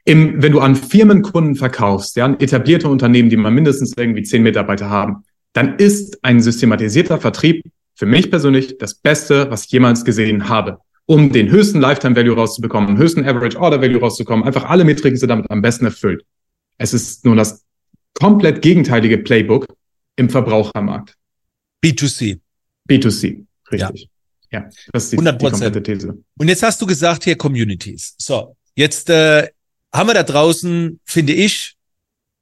Im, 0.05 0.41
wenn 0.41 0.51
du 0.51 0.59
an 0.59 0.75
Firmenkunden 0.75 1.55
verkaufst, 1.55 2.15
ja, 2.15 2.25
an 2.25 2.39
etablierte 2.39 2.87
Unternehmen, 2.87 3.29
die 3.29 3.37
mal 3.37 3.51
mindestens 3.51 3.93
irgendwie 3.97 4.23
zehn 4.23 4.43
Mitarbeiter 4.43 4.89
haben, 4.89 5.23
dann 5.53 5.77
ist 5.77 6.23
ein 6.23 6.41
systematisierter 6.41 7.19
Vertrieb 7.19 7.63
für 7.95 8.05
mich 8.05 8.29
persönlich 8.29 8.77
das 8.77 8.93
Beste, 8.93 9.49
was 9.49 9.65
ich 9.65 9.71
jemals 9.71 10.05
gesehen 10.05 10.49
habe. 10.49 10.79
Um 11.07 11.31
den 11.31 11.49
höchsten 11.49 11.79
Lifetime 11.79 12.15
Value 12.15 12.35
rauszubekommen, 12.35 12.97
höchsten 12.97 13.25
Average 13.25 13.59
Order 13.59 13.81
Value 13.81 13.99
rauszukommen, 13.99 14.45
einfach 14.45 14.65
alle 14.65 14.83
Metriken 14.83 15.17
sind 15.17 15.29
damit 15.29 15.49
am 15.49 15.61
besten 15.61 15.85
erfüllt. 15.85 16.25
Es 16.77 16.93
ist 16.93 17.25
nur 17.25 17.35
das 17.35 17.63
komplett 18.13 18.61
gegenteilige 18.61 19.19
Playbook 19.19 19.67
im 20.15 20.29
Verbrauchermarkt. 20.29 21.15
B2C. 21.83 22.39
B2C, 22.89 23.45
richtig. 23.71 24.09
Ja, 24.51 24.61
ja 24.61 24.69
das 24.91 25.05
ist 25.05 25.13
die, 25.13 25.17
100%. 25.19 25.37
die 25.37 25.45
komplette 25.45 25.83
These. 25.83 26.17
Und 26.37 26.47
jetzt 26.47 26.63
hast 26.63 26.81
du 26.81 26.85
gesagt 26.85 27.23
hier 27.23 27.37
Communities. 27.37 28.15
So, 28.17 28.55
jetzt 28.75 29.09
äh, 29.09 29.47
haben 29.95 30.07
wir 30.07 30.13
da 30.13 30.23
draußen, 30.23 30.99
finde 31.05 31.33
ich, 31.33 31.75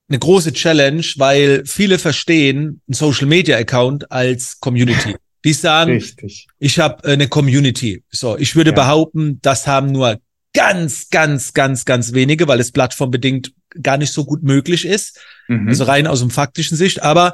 eine 0.10 0.20
große 0.20 0.54
Challenge, 0.54 1.04
weil 1.18 1.64
viele 1.66 1.98
verstehen 1.98 2.82
einen 2.88 2.94
Social 2.94 3.28
Media 3.28 3.58
Account 3.58 4.12
als 4.12 4.60
Community. 4.60 5.16
Die 5.46 5.54
sagen, 5.54 5.94
Richtig. 5.94 6.48
ich 6.60 6.80
habe 6.80 7.04
äh, 7.08 7.14
eine 7.14 7.28
Community. 7.28 8.04
So, 8.10 8.38
ich 8.38 8.56
würde 8.56 8.70
ja. 8.72 8.76
behaupten, 8.76 9.40
das 9.42 9.68
haben 9.68 9.92
nur 9.92 10.20
ganz, 10.54 11.10
ganz, 11.10 11.54
ganz, 11.54 11.84
ganz 11.84 12.14
wenige, 12.14 12.48
weil 12.48 12.60
es 12.60 12.72
plattformbedingt 12.72 13.54
gar 13.82 13.98
nicht 13.98 14.14
so 14.14 14.24
gut 14.24 14.44
möglich 14.44 14.86
ist. 14.86 15.20
Mhm. 15.48 15.68
Also 15.68 15.84
rein 15.86 16.08
aus 16.08 16.20
dem 16.20 16.30
faktischen 16.30 16.78
Sicht. 16.78 17.02
Aber 17.02 17.34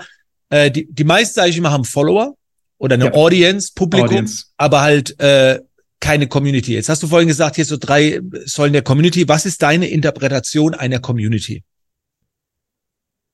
äh, 0.49 0.71
die, 0.71 0.87
die 0.89 1.03
meisten, 1.03 1.35
sage 1.35 1.49
ich 1.49 1.57
immer, 1.57 1.71
haben 1.71 1.85
Follower 1.85 2.35
oder 2.77 2.95
eine 2.95 3.05
ja. 3.05 3.13
Audience, 3.13 3.71
Publikum, 3.75 4.07
Audience. 4.07 4.45
aber 4.57 4.81
halt 4.81 5.19
äh, 5.19 5.59
keine 5.99 6.27
Community. 6.27 6.73
Jetzt 6.73 6.89
hast 6.89 7.03
du 7.03 7.07
vorhin 7.07 7.27
gesagt, 7.27 7.55
hier 7.55 7.65
so 7.65 7.77
drei 7.77 8.19
Säulen 8.45 8.73
der 8.73 8.81
Community. 8.81 9.27
Was 9.27 9.45
ist 9.45 9.61
deine 9.61 9.87
Interpretation 9.89 10.73
einer 10.73 10.99
Community? 10.99 11.63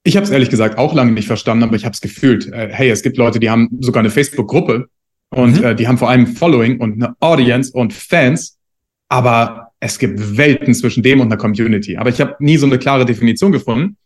Ich 0.04 0.16
habe 0.16 0.24
es 0.24 0.30
ehrlich 0.30 0.50
gesagt 0.50 0.78
auch 0.78 0.94
lange 0.94 1.12
nicht 1.12 1.26
verstanden, 1.26 1.64
aber 1.64 1.74
ich 1.74 1.84
habe 1.84 1.92
es 1.92 2.00
gefühlt. 2.00 2.46
Äh, 2.52 2.68
hey, 2.70 2.90
es 2.90 3.02
gibt 3.02 3.16
Leute, 3.16 3.40
die 3.40 3.50
haben 3.50 3.68
sogar 3.80 4.00
eine 4.00 4.10
Facebook-Gruppe 4.10 4.88
und 5.30 5.58
mhm. 5.58 5.64
äh, 5.64 5.74
die 5.74 5.88
haben 5.88 5.98
vor 5.98 6.08
allem 6.08 6.28
Following 6.28 6.78
und 6.80 7.02
eine 7.02 7.16
Audience 7.20 7.72
und 7.72 7.92
Fans, 7.92 8.58
aber 9.08 9.72
es 9.80 9.98
gibt 9.98 10.36
Welten 10.36 10.74
zwischen 10.74 11.02
dem 11.02 11.20
und 11.20 11.26
einer 11.26 11.36
Community. 11.36 11.96
Aber 11.96 12.10
ich 12.10 12.20
habe 12.20 12.36
nie 12.38 12.56
so 12.56 12.66
eine 12.66 12.78
klare 12.78 13.04
Definition 13.04 13.52
gefunden. 13.52 13.96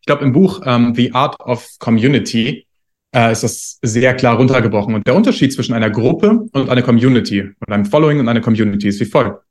Ich 0.00 0.06
glaube, 0.06 0.24
im 0.24 0.32
Buch 0.32 0.62
ähm, 0.64 0.94
The 0.94 1.12
Art 1.12 1.38
of 1.40 1.68
Community 1.78 2.66
äh, 3.14 3.32
ist 3.32 3.42
das 3.42 3.78
sehr 3.82 4.14
klar 4.14 4.36
runtergebrochen. 4.36 4.94
Und 4.94 5.06
der 5.06 5.14
Unterschied 5.14 5.52
zwischen 5.52 5.74
einer 5.74 5.90
Gruppe 5.90 6.46
und 6.52 6.68
einer 6.68 6.82
Community 6.82 7.42
und 7.42 7.72
einem 7.72 7.84
Following 7.84 8.20
und 8.20 8.28
einer 8.28 8.40
Community 8.40 8.88
ist 8.88 9.00
wie 9.00 9.04
folgt. 9.04 9.42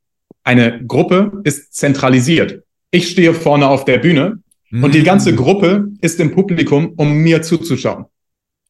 Eine 0.43 0.83
Gruppe 0.85 1.41
ist 1.43 1.73
zentralisiert. 1.73 2.63
Ich 2.91 3.09
stehe 3.09 3.33
vorne 3.33 3.67
auf 3.67 3.85
der 3.85 3.99
Bühne 3.99 4.39
mhm. 4.69 4.83
und 4.83 4.95
die 4.95 5.03
ganze 5.03 5.35
Gruppe 5.35 5.89
ist 6.01 6.19
im 6.19 6.31
Publikum, 6.31 6.93
um 6.95 7.17
mir 7.17 7.41
zuzuschauen. 7.41 8.05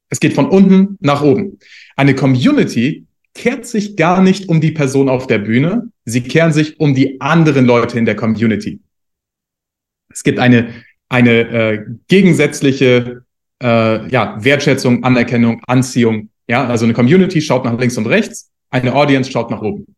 Es 0.10 0.20
geht 0.20 0.34
von 0.34 0.50
unten 0.50 0.98
nach 1.00 1.22
oben. 1.22 1.60
Eine 1.96 2.16
Community 2.16 3.06
kehrt 3.36 3.66
sich 3.66 3.96
gar 3.96 4.22
nicht 4.22 4.50
um 4.50 4.60
die 4.60 4.72
Person 4.72 5.08
auf 5.08 5.28
der 5.28 5.38
Bühne, 5.38 5.92
sie 6.04 6.22
kehren 6.22 6.52
sich 6.52 6.80
um 6.80 6.96
die 6.96 7.22
anderen 7.22 7.66
Leute 7.66 7.98
in 7.98 8.06
der 8.06 8.16
Community. 8.16 8.82
Es 10.10 10.24
gibt 10.24 10.40
eine, 10.40 10.74
eine 11.08 11.40
äh, 11.40 11.86
gegensätzliche 12.08 13.24
äh, 13.62 14.10
ja, 14.10 14.38
Wertschätzung, 14.40 15.04
Anerkennung, 15.04 15.62
Anziehung. 15.68 16.30
Ja, 16.48 16.68
also 16.68 16.86
eine 16.86 16.94
Community 16.94 17.42
schaut 17.42 17.66
nach 17.66 17.78
links 17.78 17.98
und 17.98 18.08
rechts, 18.08 18.50
eine 18.70 18.94
Audience 18.94 19.32
schaut 19.32 19.52
nach 19.52 19.62
oben. 19.62 19.96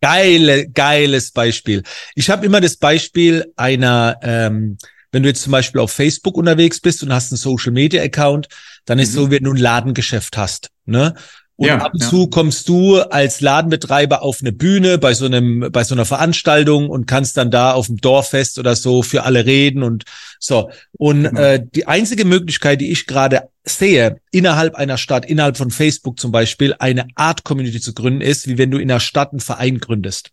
Geile, 0.00 0.68
geiles 0.68 1.30
Beispiel. 1.30 1.82
Ich 2.14 2.30
habe 2.30 2.46
immer 2.46 2.60
das 2.60 2.76
Beispiel 2.76 3.52
einer, 3.56 4.18
ähm, 4.22 4.78
wenn 5.12 5.22
du 5.22 5.28
jetzt 5.28 5.42
zum 5.42 5.52
Beispiel 5.52 5.80
auf 5.80 5.92
Facebook 5.92 6.36
unterwegs 6.36 6.80
bist 6.80 7.02
und 7.02 7.12
hast 7.12 7.30
einen 7.30 7.38
Social 7.38 7.72
Media 7.72 8.02
Account, 8.02 8.48
dann 8.86 8.98
ist 8.98 9.12
mhm. 9.12 9.16
so, 9.16 9.30
wenn 9.30 9.44
du 9.44 9.52
ein 9.52 9.56
Ladengeschäft 9.56 10.36
hast. 10.36 10.70
Ne? 10.86 11.14
Und 11.56 11.68
ja, 11.68 11.78
ab 11.78 11.92
und 11.94 12.02
ja. 12.02 12.08
zu 12.08 12.26
kommst 12.26 12.68
du 12.68 12.98
als 12.98 13.40
Ladenbetreiber 13.40 14.22
auf 14.22 14.38
eine 14.40 14.52
Bühne 14.52 14.98
bei 14.98 15.14
so 15.14 15.26
einem, 15.26 15.68
bei 15.70 15.84
so 15.84 15.94
einer 15.94 16.04
Veranstaltung 16.04 16.90
und 16.90 17.06
kannst 17.06 17.36
dann 17.36 17.52
da 17.52 17.72
auf 17.72 17.86
dem 17.86 17.98
Dorffest 17.98 18.58
oder 18.58 18.74
so 18.74 19.02
für 19.02 19.22
alle 19.22 19.46
reden 19.46 19.84
und 19.84 20.04
so. 20.40 20.70
Und 20.98 21.24
genau. 21.24 21.40
äh, 21.40 21.64
die 21.64 21.86
einzige 21.86 22.24
Möglichkeit, 22.24 22.80
die 22.80 22.90
ich 22.90 23.06
gerade 23.06 23.48
sehe, 23.62 24.20
innerhalb 24.32 24.74
einer 24.74 24.98
Stadt, 24.98 25.24
innerhalb 25.26 25.56
von 25.56 25.70
Facebook 25.70 26.18
zum 26.18 26.32
Beispiel, 26.32 26.74
eine 26.80 27.06
Art 27.14 27.44
Community 27.44 27.80
zu 27.80 27.94
gründen, 27.94 28.20
ist, 28.20 28.48
wie 28.48 28.58
wenn 28.58 28.72
du 28.72 28.78
in 28.78 28.90
einer 28.90 29.00
Stadt 29.00 29.30
einen 29.30 29.40
Verein 29.40 29.78
gründest. 29.78 30.30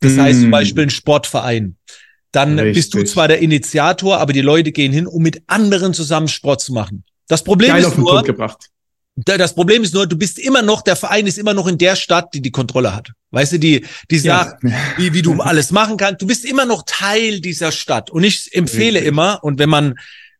Das 0.00 0.12
mm. 0.12 0.20
heißt 0.20 0.40
zum 0.42 0.50
Beispiel 0.52 0.84
ein 0.84 0.90
Sportverein. 0.90 1.76
Dann 2.30 2.58
Richtig. 2.58 2.74
bist 2.74 2.94
du 2.94 3.04
zwar 3.04 3.26
der 3.28 3.40
Initiator, 3.40 4.18
aber 4.18 4.32
die 4.32 4.40
Leute 4.40 4.72
gehen 4.72 4.92
hin, 4.92 5.06
um 5.06 5.22
mit 5.22 5.42
anderen 5.46 5.94
zusammen 5.94 6.28
Sport 6.28 6.60
zu 6.60 6.72
machen. 6.72 7.04
Das 7.28 7.42
Problem 7.42 7.70
Geil 7.70 7.82
ist 7.82 7.96
nur, 7.96 8.22
das 9.16 9.54
Problem 9.54 9.82
ist 9.82 9.94
nur, 9.94 10.06
du 10.06 10.16
bist 10.16 10.38
immer 10.38 10.62
noch, 10.62 10.82
der 10.82 10.96
Verein 10.96 11.26
ist 11.26 11.38
immer 11.38 11.54
noch 11.54 11.68
in 11.68 11.78
der 11.78 11.94
Stadt, 11.94 12.34
die 12.34 12.42
die 12.42 12.50
Kontrolle 12.50 12.94
hat. 12.94 13.12
Weißt 13.30 13.52
du, 13.52 13.58
die, 13.58 13.86
die 14.10 14.18
sagt, 14.18 14.64
ja. 14.64 14.70
wie, 14.96 15.12
wie 15.12 15.22
du 15.22 15.34
alles 15.40 15.70
machen 15.70 15.96
kannst. 15.96 16.22
Du 16.22 16.26
bist 16.26 16.44
immer 16.44 16.64
noch 16.64 16.82
Teil 16.86 17.40
dieser 17.40 17.70
Stadt. 17.70 18.10
Und 18.10 18.24
ich 18.24 18.54
empfehle 18.54 18.96
Richtig. 18.96 19.08
immer, 19.08 19.42
und 19.42 19.58
wenn 19.58 19.68
man 19.68 19.94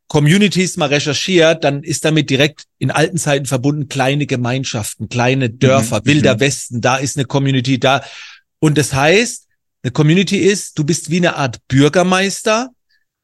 Communities 0.07 0.77
mal 0.77 0.89
recherchiert, 0.89 1.63
dann 1.63 1.83
ist 1.83 2.05
damit 2.05 2.29
direkt 2.29 2.65
in 2.77 2.91
alten 2.91 3.17
Zeiten 3.17 3.45
verbunden 3.45 3.87
kleine 3.87 4.27
Gemeinschaften, 4.27 5.09
kleine 5.09 5.49
Dörfer, 5.49 6.01
mhm. 6.01 6.05
wilder 6.05 6.35
mhm. 6.35 6.39
Westen, 6.41 6.81
da 6.81 6.97
ist 6.97 7.17
eine 7.17 7.25
Community 7.25 7.79
da. 7.79 8.03
Und 8.59 8.77
das 8.77 8.93
heißt, 8.93 9.47
eine 9.83 9.91
Community 9.91 10.37
ist, 10.37 10.77
du 10.77 10.83
bist 10.83 11.09
wie 11.09 11.17
eine 11.17 11.35
Art 11.37 11.59
Bürgermeister. 11.67 12.71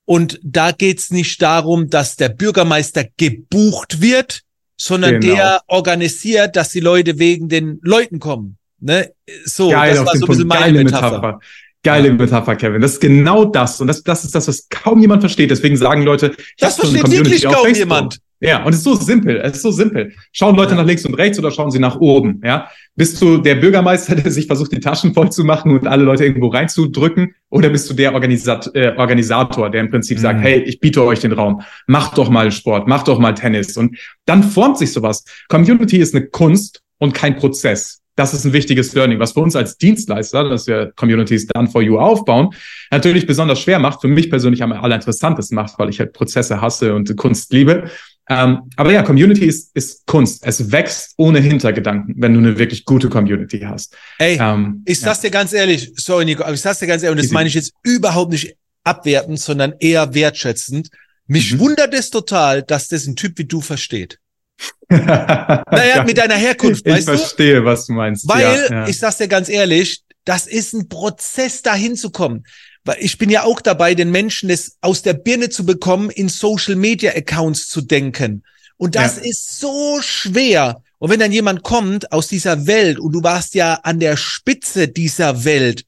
Und 0.06 0.40
da 0.44 0.72
geht's 0.72 1.12
nicht 1.12 1.42
darum, 1.42 1.90
dass 1.90 2.16
der 2.16 2.30
Bürgermeister 2.30 3.06
gebucht 3.18 4.02
wird, 4.02 4.42
sondern 4.82 5.20
genau. 5.20 5.36
der 5.36 5.62
organisiert, 5.68 6.56
dass 6.56 6.70
die 6.70 6.80
Leute 6.80 7.20
wegen 7.20 7.50
den 7.50 7.80
Leuten 7.84 8.18
kommen. 8.18 8.58
Ne? 8.80 9.12
So, 9.46 9.70
Geil, 9.70 9.94
das 9.94 10.06
war 10.06 10.16
so 10.18 10.26
ein 10.26 10.30
bisschen 10.30 10.48
meine 10.48 10.62
Geile 10.64 10.84
Metapher. 10.84 11.12
Metapher. 11.18 11.40
Geile 11.84 12.08
ja. 12.08 12.14
Metapher, 12.16 12.56
Kevin. 12.56 12.82
Das 12.82 12.94
ist 12.94 13.00
genau 13.00 13.46
das. 13.46 13.80
Und 13.80 13.88
das, 13.88 14.02
das 14.02 14.24
ist 14.24 14.34
das, 14.34 14.48
was 14.48 14.68
kaum 14.70 15.00
jemand 15.00 15.22
versteht. 15.22 15.52
Deswegen 15.52 15.78
sagen 15.78 16.02
Leute, 16.02 16.32
ich 16.36 16.56
das 16.58 16.78
versteht 16.78 17.12
wirklich 17.12 17.44
kaum 17.44 17.72
jemand. 17.72 18.20
Ja, 18.42 18.64
und 18.64 18.74
es 18.74 18.80
ist 18.80 18.84
so 18.84 18.96
simpel. 18.96 19.38
Es 19.38 19.58
ist 19.58 19.62
so 19.62 19.72
simpel. 19.72 20.14
Schauen 20.32 20.56
Leute 20.56 20.74
nach 20.74 20.86
links 20.86 21.06
und 21.06 21.14
rechts 21.14 21.38
oder 21.38 21.52
schauen 21.52 21.70
sie 21.70 21.78
nach 21.78 22.00
oben? 22.00 22.42
Ja, 22.44 22.70
bist 22.96 23.22
du 23.22 23.38
der 23.38 23.56
Bürgermeister, 23.56 24.16
der 24.18 24.32
sich 24.32 24.48
versucht, 24.48 24.72
die 24.72 24.80
Taschen 24.80 25.14
voll 25.14 25.32
zu 25.32 25.44
machen 25.44 25.72
und 25.72 25.88
alle 25.88 26.04
Leute 26.04 26.26
irgendwo 26.26 26.48
reinzudrücken? 26.48 27.36
Oder 27.50 27.70
bist 27.70 27.88
du 27.90 27.94
der 27.94 28.16
Organisat 28.16 28.72
äh, 28.74 28.96
Organisator, 28.98 29.70
der 29.70 29.82
im 29.82 29.92
Prinzip 29.92 30.18
mhm. 30.18 30.22
sagt, 30.22 30.42
hey, 30.42 30.60
ich 30.64 30.80
biete 30.80 31.04
euch 31.04 31.20
den 31.20 31.34
Raum. 31.34 31.62
Macht 31.86 32.18
doch 32.18 32.30
mal 32.30 32.52
Sport, 32.52 32.88
macht 32.88 33.08
doch 33.08 33.20
mal 33.20 33.34
Tennis. 33.34 33.78
Und 33.78 33.98
dann 34.26 34.42
formt 34.42 34.80
sich 34.80 34.92
sowas. 34.92 35.24
Community 35.48 35.98
ist 35.98 36.16
eine 36.16 36.26
Kunst 36.26 36.82
und 36.98 37.14
kein 37.14 37.36
Prozess. 37.36 38.02
Das 38.16 38.34
ist 38.34 38.46
ein 38.46 38.54
wichtiges 38.54 38.94
Learning, 38.94 39.20
was 39.20 39.32
für 39.32 39.40
uns 39.40 39.56
als 39.56 39.78
Dienstleister, 39.78 40.50
dass 40.50 40.68
wir 40.68 40.92
Communities 40.96 41.48
Done 41.48 41.68
for 41.68 41.82
You 41.82 41.98
aufbauen, 41.98 42.50
natürlich 42.92 43.26
besonders 43.26 43.62
schwer 43.62 43.80
macht, 43.80 44.02
für 44.02 44.10
mich 44.10 44.30
persönlich 44.30 44.62
am 44.64 44.74
allerinteressantesten 44.74 45.56
macht, 45.56 45.80
weil 45.80 45.90
ich 45.90 46.00
halt 46.00 46.12
Prozesse 46.12 46.60
hasse 46.60 46.94
und 46.94 47.16
Kunst 47.16 47.54
liebe. 47.54 47.90
Ähm, 48.30 48.70
aber 48.76 48.92
ja, 48.92 49.04
Community 49.04 49.46
ist, 49.46 49.76
ist 49.76 50.06
Kunst. 50.06 50.46
Es 50.46 50.72
wächst 50.72 51.14
ohne 51.18 51.40
Hintergedanken, 51.40 52.16
wenn 52.18 52.34
du 52.34 52.40
eine 52.40 52.58
wirklich 52.58 52.86
gute 52.86 53.10
Community 53.10 53.60
hast. 53.60 53.98
Ey, 54.20 54.38
ähm, 54.40 54.84
ich 54.86 55.00
sag's 55.00 55.24
ja. 55.24 55.30
dir 55.30 55.32
ganz 55.32 55.54
ehrlich, 55.54 55.92
sorry 55.98 56.26
Nico, 56.26 56.44
aber 56.44 56.54
ich 56.54 56.62
sag's 56.62 56.80
dir 56.80 56.88
ganz 56.88 57.04
ehrlich, 57.04 57.20
und 57.20 57.26
das 57.26 57.32
meine 57.32 57.50
ich 57.50 57.56
jetzt 57.56 57.74
überhaupt 57.84 58.32
nicht 58.32 58.56
abwertend, 58.84 59.40
sondern 59.40 59.74
eher 59.80 60.14
wertschätzend. 60.14 60.90
Mich 61.28 61.54
mhm. 61.54 61.60
wundert 61.60 61.94
es 61.94 62.10
total, 62.10 62.64
dass 62.64 62.88
das 62.88 63.06
ein 63.06 63.16
Typ 63.16 63.38
wie 63.38 63.46
du 63.46 63.62
versteht. 63.62 64.20
naja, 64.90 66.04
mit 66.06 66.18
deiner 66.18 66.36
Herkunft, 66.36 66.86
ich 66.86 66.94
weißt 66.94 67.08
du? 67.08 67.14
Ich 67.14 67.20
verstehe, 67.20 67.66
was 67.66 67.88
du 67.88 67.94
meinst. 67.94 68.28
Weil, 68.28 68.68
ja, 68.70 68.72
ja. 68.72 68.88
ich 68.88 69.00
sag's 69.00 69.18
dir 69.18 69.28
ganz 69.28 69.50
ehrlich, 69.50 70.04
das 70.26 70.46
ist 70.46 70.74
ein 70.74 70.88
Prozess, 70.88 71.64
dahin 71.64 71.96
zu 71.96 72.12
kommen 72.12 72.44
weil 72.84 72.98
ich 73.00 73.18
bin 73.18 73.30
ja 73.30 73.44
auch 73.44 73.62
dabei, 73.62 73.96
den 73.96 74.12
Menschen 74.12 74.50
das 74.50 74.78
aus 74.82 75.02
der 75.02 75.14
Birne 75.14 75.50
zu 75.50 75.66
bekommen, 75.66 76.10
in 76.10 76.30
Social 76.30 76.76
Media 76.76 77.12
Accounts 77.12 77.68
zu 77.68 77.82
denken. 77.82 78.44
Und 78.78 78.96
das 78.96 79.18
ja. 79.18 79.24
ist 79.24 79.60
so 79.60 80.02
schwer. 80.02 80.82
Und 80.98 81.10
wenn 81.10 81.20
dann 81.20 81.32
jemand 81.32 81.64
kommt 81.64 82.12
aus 82.12 82.28
dieser 82.28 82.66
Welt 82.66 83.00
und 83.00 83.12
du 83.12 83.24
warst 83.24 83.54
ja 83.54 83.76
an 83.84 84.00
der 84.00 84.18
Spitze 84.18 84.88
dieser 84.88 85.44
Welt, 85.44 85.86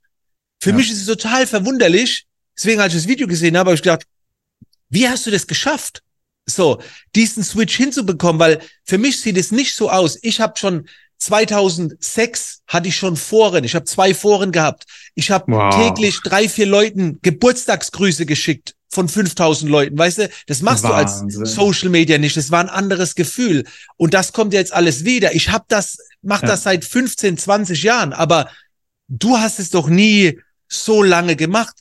für 0.62 0.69
ja. 0.69 0.75
mich 0.75 0.91
ist 0.91 0.99
es 0.99 1.08
total 1.08 1.47
verwunderlich. 1.47 2.25
Deswegen, 2.56 2.79
als 2.79 2.93
ich 2.93 3.01
das 3.01 3.10
Video 3.10 3.27
gesehen 3.27 3.58
habe, 3.58 3.69
habe 3.69 3.75
ich 3.75 3.82
gedacht, 3.82 4.06
wie 4.89 5.10
hast 5.10 5.25
du 5.25 5.32
das 5.32 5.47
geschafft? 5.47 6.03
So, 6.45 6.82
diesen 7.15 7.43
Switch 7.43 7.75
hinzubekommen, 7.75 8.39
weil 8.39 8.62
für 8.84 8.97
mich 8.97 9.19
sieht 9.19 9.38
es 9.38 9.51
nicht 9.51 9.75
so 9.75 9.89
aus. 9.89 10.19
Ich 10.21 10.39
habe 10.39 10.58
schon 10.58 10.88
2006 11.19 12.62
hatte 12.67 12.88
ich 12.88 12.95
schon 12.95 13.15
Foren. 13.15 13.63
Ich 13.63 13.76
habe 13.76 13.86
zwei 13.86 14.13
Foren 14.13 14.52
gehabt. 14.52 14.84
Ich 15.15 15.32
habe 15.32 15.52
Wow. 15.52 15.73
täglich 15.76 16.19
drei, 16.23 16.47
vier 16.49 16.65
Leuten 16.65 17.19
Geburtstagsgrüße 17.21 18.26
geschickt 18.26 18.76
von 18.89 19.10
5000 19.10 19.69
Leuten. 19.71 19.97
Weißt 19.97 20.19
du, 20.19 20.30
das 20.47 20.62
machst 20.62 20.84
Wahnsinn. 20.84 21.30
du 21.30 21.39
als 21.39 21.56
Social 21.56 21.89
Media 21.89 22.17
nicht. 22.17 22.38
Das 22.38 22.52
war 22.52 22.60
ein 22.60 22.69
anderes 22.69 23.15
Gefühl. 23.15 23.65
Und 23.97 24.13
das 24.13 24.34
kommt 24.34 24.54
jetzt 24.54 24.73
alles 24.73 25.04
wieder. 25.04 25.34
Ich 25.34 25.49
habe 25.49 25.65
das, 25.67 25.97
mach 26.21 26.41
Ja. 26.41 26.49
das 26.49 26.63
seit 26.63 26.86
15, 26.86 27.38
20 27.38 27.84
Jahren. 27.84 28.13
Aber 28.13 28.49
du 29.08 29.38
hast 29.38 29.60
es 29.60 29.69
doch 29.71 29.88
nie 29.88 30.39
so 30.67 31.02
lange 31.04 31.36
gemacht. 31.36 31.73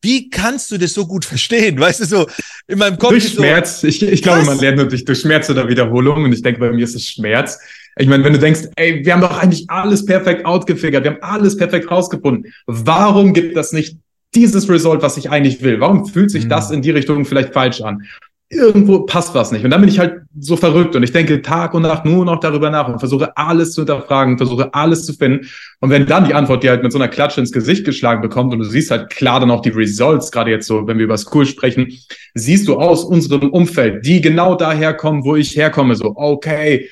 Wie 0.00 0.30
kannst 0.30 0.70
du 0.70 0.78
das 0.78 0.94
so 0.94 1.06
gut 1.06 1.24
verstehen? 1.24 1.78
Weißt 1.80 2.00
du, 2.00 2.04
so 2.06 2.26
in 2.68 2.78
meinem 2.78 2.98
Kopf 2.98 3.10
durch 3.10 3.24
ist 3.24 3.34
so, 3.34 3.42
Schmerz. 3.42 3.82
Ich, 3.84 4.00
ich 4.02 4.22
glaube, 4.22 4.44
man 4.44 4.58
lernt 4.58 4.76
nur 4.78 4.86
durch, 4.88 5.04
durch 5.04 5.20
Schmerz 5.20 5.50
oder 5.50 5.68
Wiederholung. 5.68 6.24
Und 6.24 6.32
ich 6.32 6.42
denke, 6.42 6.60
bei 6.60 6.70
mir 6.70 6.84
ist 6.84 6.94
es 6.94 7.04
Schmerz. 7.06 7.58
Ich 7.98 8.06
meine, 8.08 8.24
wenn 8.24 8.32
du 8.32 8.38
denkst, 8.38 8.68
ey, 8.76 9.04
wir 9.04 9.12
haben 9.12 9.20
doch 9.20 9.38
eigentlich 9.42 9.68
alles 9.68 10.04
perfekt 10.04 10.44
outgefigert, 10.46 11.04
wir 11.04 11.12
haben 11.12 11.22
alles 11.22 11.56
perfekt 11.56 11.90
rausgefunden. 11.90 12.52
Warum 12.66 13.32
gibt 13.32 13.56
das 13.56 13.72
nicht 13.72 13.96
dieses 14.34 14.68
Result, 14.68 15.02
was 15.02 15.16
ich 15.16 15.30
eigentlich 15.30 15.62
will? 15.62 15.80
Warum 15.80 16.06
fühlt 16.06 16.30
sich 16.30 16.44
Mhm. 16.44 16.48
das 16.50 16.70
in 16.70 16.82
die 16.82 16.90
Richtung 16.90 17.24
vielleicht 17.24 17.52
falsch 17.52 17.80
an? 17.80 18.02
Irgendwo 18.50 19.00
passt 19.00 19.34
was 19.34 19.52
nicht. 19.52 19.62
Und 19.64 19.70
dann 19.70 19.80
bin 19.82 19.90
ich 19.90 19.98
halt 19.98 20.22
so 20.38 20.56
verrückt 20.56 20.96
und 20.96 21.02
ich 21.02 21.12
denke 21.12 21.42
Tag 21.42 21.74
und 21.74 21.82
Nacht 21.82 22.06
nur 22.06 22.24
noch 22.24 22.40
darüber 22.40 22.70
nach 22.70 22.88
und 22.88 22.98
versuche 22.98 23.36
alles 23.36 23.72
zu 23.72 23.82
hinterfragen, 23.82 24.38
versuche 24.38 24.72
alles 24.72 25.04
zu 25.04 25.12
finden. 25.12 25.46
Und 25.80 25.90
wenn 25.90 26.06
dann 26.06 26.24
die 26.24 26.32
Antwort 26.32 26.62
dir 26.62 26.70
halt 26.70 26.82
mit 26.82 26.90
so 26.90 26.96
einer 26.98 27.08
Klatsche 27.08 27.40
ins 27.40 27.52
Gesicht 27.52 27.84
geschlagen 27.84 28.22
bekommt 28.22 28.52
und 28.54 28.60
du 28.60 28.64
siehst 28.64 28.90
halt 28.90 29.10
klar 29.10 29.40
dann 29.40 29.50
auch 29.50 29.60
die 29.60 29.68
Results, 29.68 30.30
gerade 30.32 30.50
jetzt 30.50 30.66
so, 30.66 30.86
wenn 30.86 30.96
wir 30.96 31.04
über 31.04 31.18
School 31.18 31.44
sprechen, 31.44 31.92
siehst 32.34 32.68
du 32.68 32.76
aus 32.76 33.04
unserem 33.04 33.50
Umfeld, 33.50 34.06
die 34.06 34.22
genau 34.22 34.54
daher 34.54 34.94
kommen, 34.94 35.24
wo 35.24 35.36
ich 35.36 35.54
herkomme, 35.54 35.94
so, 35.94 36.14
okay, 36.16 36.88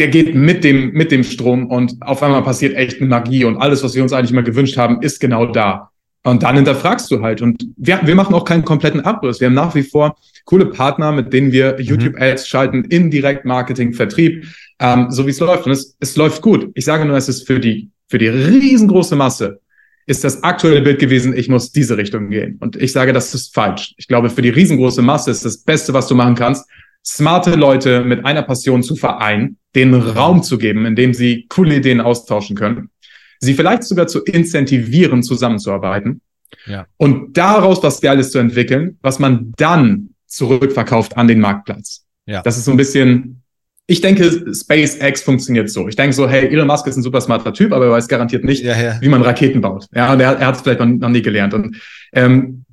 der 0.00 0.08
geht 0.08 0.34
mit 0.34 0.64
dem, 0.64 0.92
mit 0.92 1.12
dem 1.12 1.22
Strom 1.22 1.66
und 1.66 1.96
auf 2.00 2.22
einmal 2.22 2.42
passiert 2.42 2.74
echt 2.74 3.00
Magie 3.02 3.44
und 3.44 3.58
alles, 3.58 3.84
was 3.84 3.94
wir 3.94 4.02
uns 4.02 4.12
eigentlich 4.12 4.32
mal 4.32 4.42
gewünscht 4.42 4.78
haben, 4.78 5.02
ist 5.02 5.20
genau 5.20 5.46
da. 5.46 5.90
Und 6.22 6.42
dann 6.42 6.56
hinterfragst 6.56 7.10
du 7.10 7.22
halt. 7.22 7.42
Und 7.42 7.66
wir, 7.76 8.00
wir 8.02 8.14
machen 8.14 8.34
auch 8.34 8.44
keinen 8.44 8.64
kompletten 8.64 9.00
Abriss. 9.02 9.40
Wir 9.40 9.46
haben 9.46 9.54
nach 9.54 9.74
wie 9.74 9.82
vor 9.82 10.16
coole 10.44 10.66
Partner, 10.66 11.12
mit 11.12 11.32
denen 11.32 11.52
wir 11.52 11.80
YouTube-Ads 11.80 12.48
schalten, 12.48 12.84
in 12.84 13.10
Direktmarketing, 13.10 13.92
Vertrieb, 13.92 14.46
ähm, 14.80 15.10
so 15.10 15.26
wie 15.26 15.30
es 15.30 15.40
läuft. 15.40 15.66
Und 15.66 15.72
es, 15.72 15.96
es 16.00 16.16
läuft 16.16 16.42
gut. 16.42 16.70
Ich 16.74 16.84
sage 16.84 17.04
nur, 17.04 17.16
es 17.16 17.28
ist 17.28 17.46
für 17.46 17.60
die, 17.60 17.90
für 18.08 18.18
die 18.18 18.28
riesengroße 18.28 19.16
Masse 19.16 19.60
ist 20.06 20.24
das 20.24 20.42
aktuelle 20.42 20.82
Bild 20.82 20.98
gewesen, 20.98 21.36
ich 21.36 21.48
muss 21.48 21.72
diese 21.72 21.96
Richtung 21.96 22.30
gehen. 22.30 22.56
Und 22.60 22.76
ich 22.76 22.92
sage, 22.92 23.12
das 23.12 23.34
ist 23.34 23.54
falsch. 23.54 23.94
Ich 23.96 24.08
glaube, 24.08 24.28
für 24.28 24.42
die 24.42 24.48
riesengroße 24.48 25.02
Masse 25.02 25.30
ist 25.30 25.44
das 25.44 25.58
Beste, 25.58 25.94
was 25.94 26.08
du 26.08 26.14
machen 26.14 26.34
kannst, 26.34 26.66
smarte 27.04 27.54
Leute 27.54 28.02
mit 28.04 28.24
einer 28.24 28.42
Passion 28.42 28.82
zu 28.82 28.96
vereinen, 28.96 29.56
denen 29.74 30.00
Raum 30.00 30.42
zu 30.42 30.58
geben, 30.58 30.86
in 30.86 30.96
dem 30.96 31.14
sie 31.14 31.46
coole 31.48 31.76
Ideen 31.76 32.00
austauschen 32.00 32.56
können, 32.56 32.90
sie 33.38 33.54
vielleicht 33.54 33.84
sogar 33.84 34.06
zu 34.06 34.22
incentivieren, 34.24 35.22
zusammenzuarbeiten 35.22 36.20
Ja. 36.66 36.86
und 36.96 37.36
daraus 37.36 37.82
was 37.82 38.00
Geiles 38.00 38.30
zu 38.32 38.38
entwickeln, 38.38 38.98
was 39.02 39.18
man 39.18 39.52
dann 39.56 40.10
zurückverkauft 40.26 41.16
an 41.16 41.28
den 41.28 41.40
Marktplatz. 41.40 42.04
Ja. 42.26 42.42
Das 42.42 42.56
ist 42.56 42.64
so 42.66 42.70
ein 42.70 42.76
bisschen, 42.76 43.42
ich 43.86 44.00
denke, 44.00 44.52
SpaceX 44.54 45.22
funktioniert 45.22 45.70
so. 45.70 45.88
Ich 45.88 45.96
denke 45.96 46.12
so, 46.12 46.28
hey, 46.28 46.46
Elon 46.48 46.66
Musk 46.68 46.86
ist 46.86 46.96
ein 46.96 47.02
super 47.02 47.20
smarter 47.20 47.52
Typ, 47.52 47.72
aber 47.72 47.86
er 47.86 47.90
weiß 47.92 48.06
garantiert 48.08 48.44
nicht, 48.44 48.62
ja, 48.62 48.80
ja. 48.80 49.00
wie 49.00 49.08
man 49.08 49.22
Raketen 49.22 49.60
baut. 49.60 49.86
Ja, 49.92 50.12
und 50.12 50.20
er, 50.20 50.38
er 50.38 50.46
hat 50.48 50.56
es 50.56 50.60
vielleicht 50.60 50.80
noch, 50.80 50.86
noch 50.86 51.08
nie 51.08 51.22
gelernt. 51.22 51.54
Und 51.54 51.76
ähm, 52.12 52.64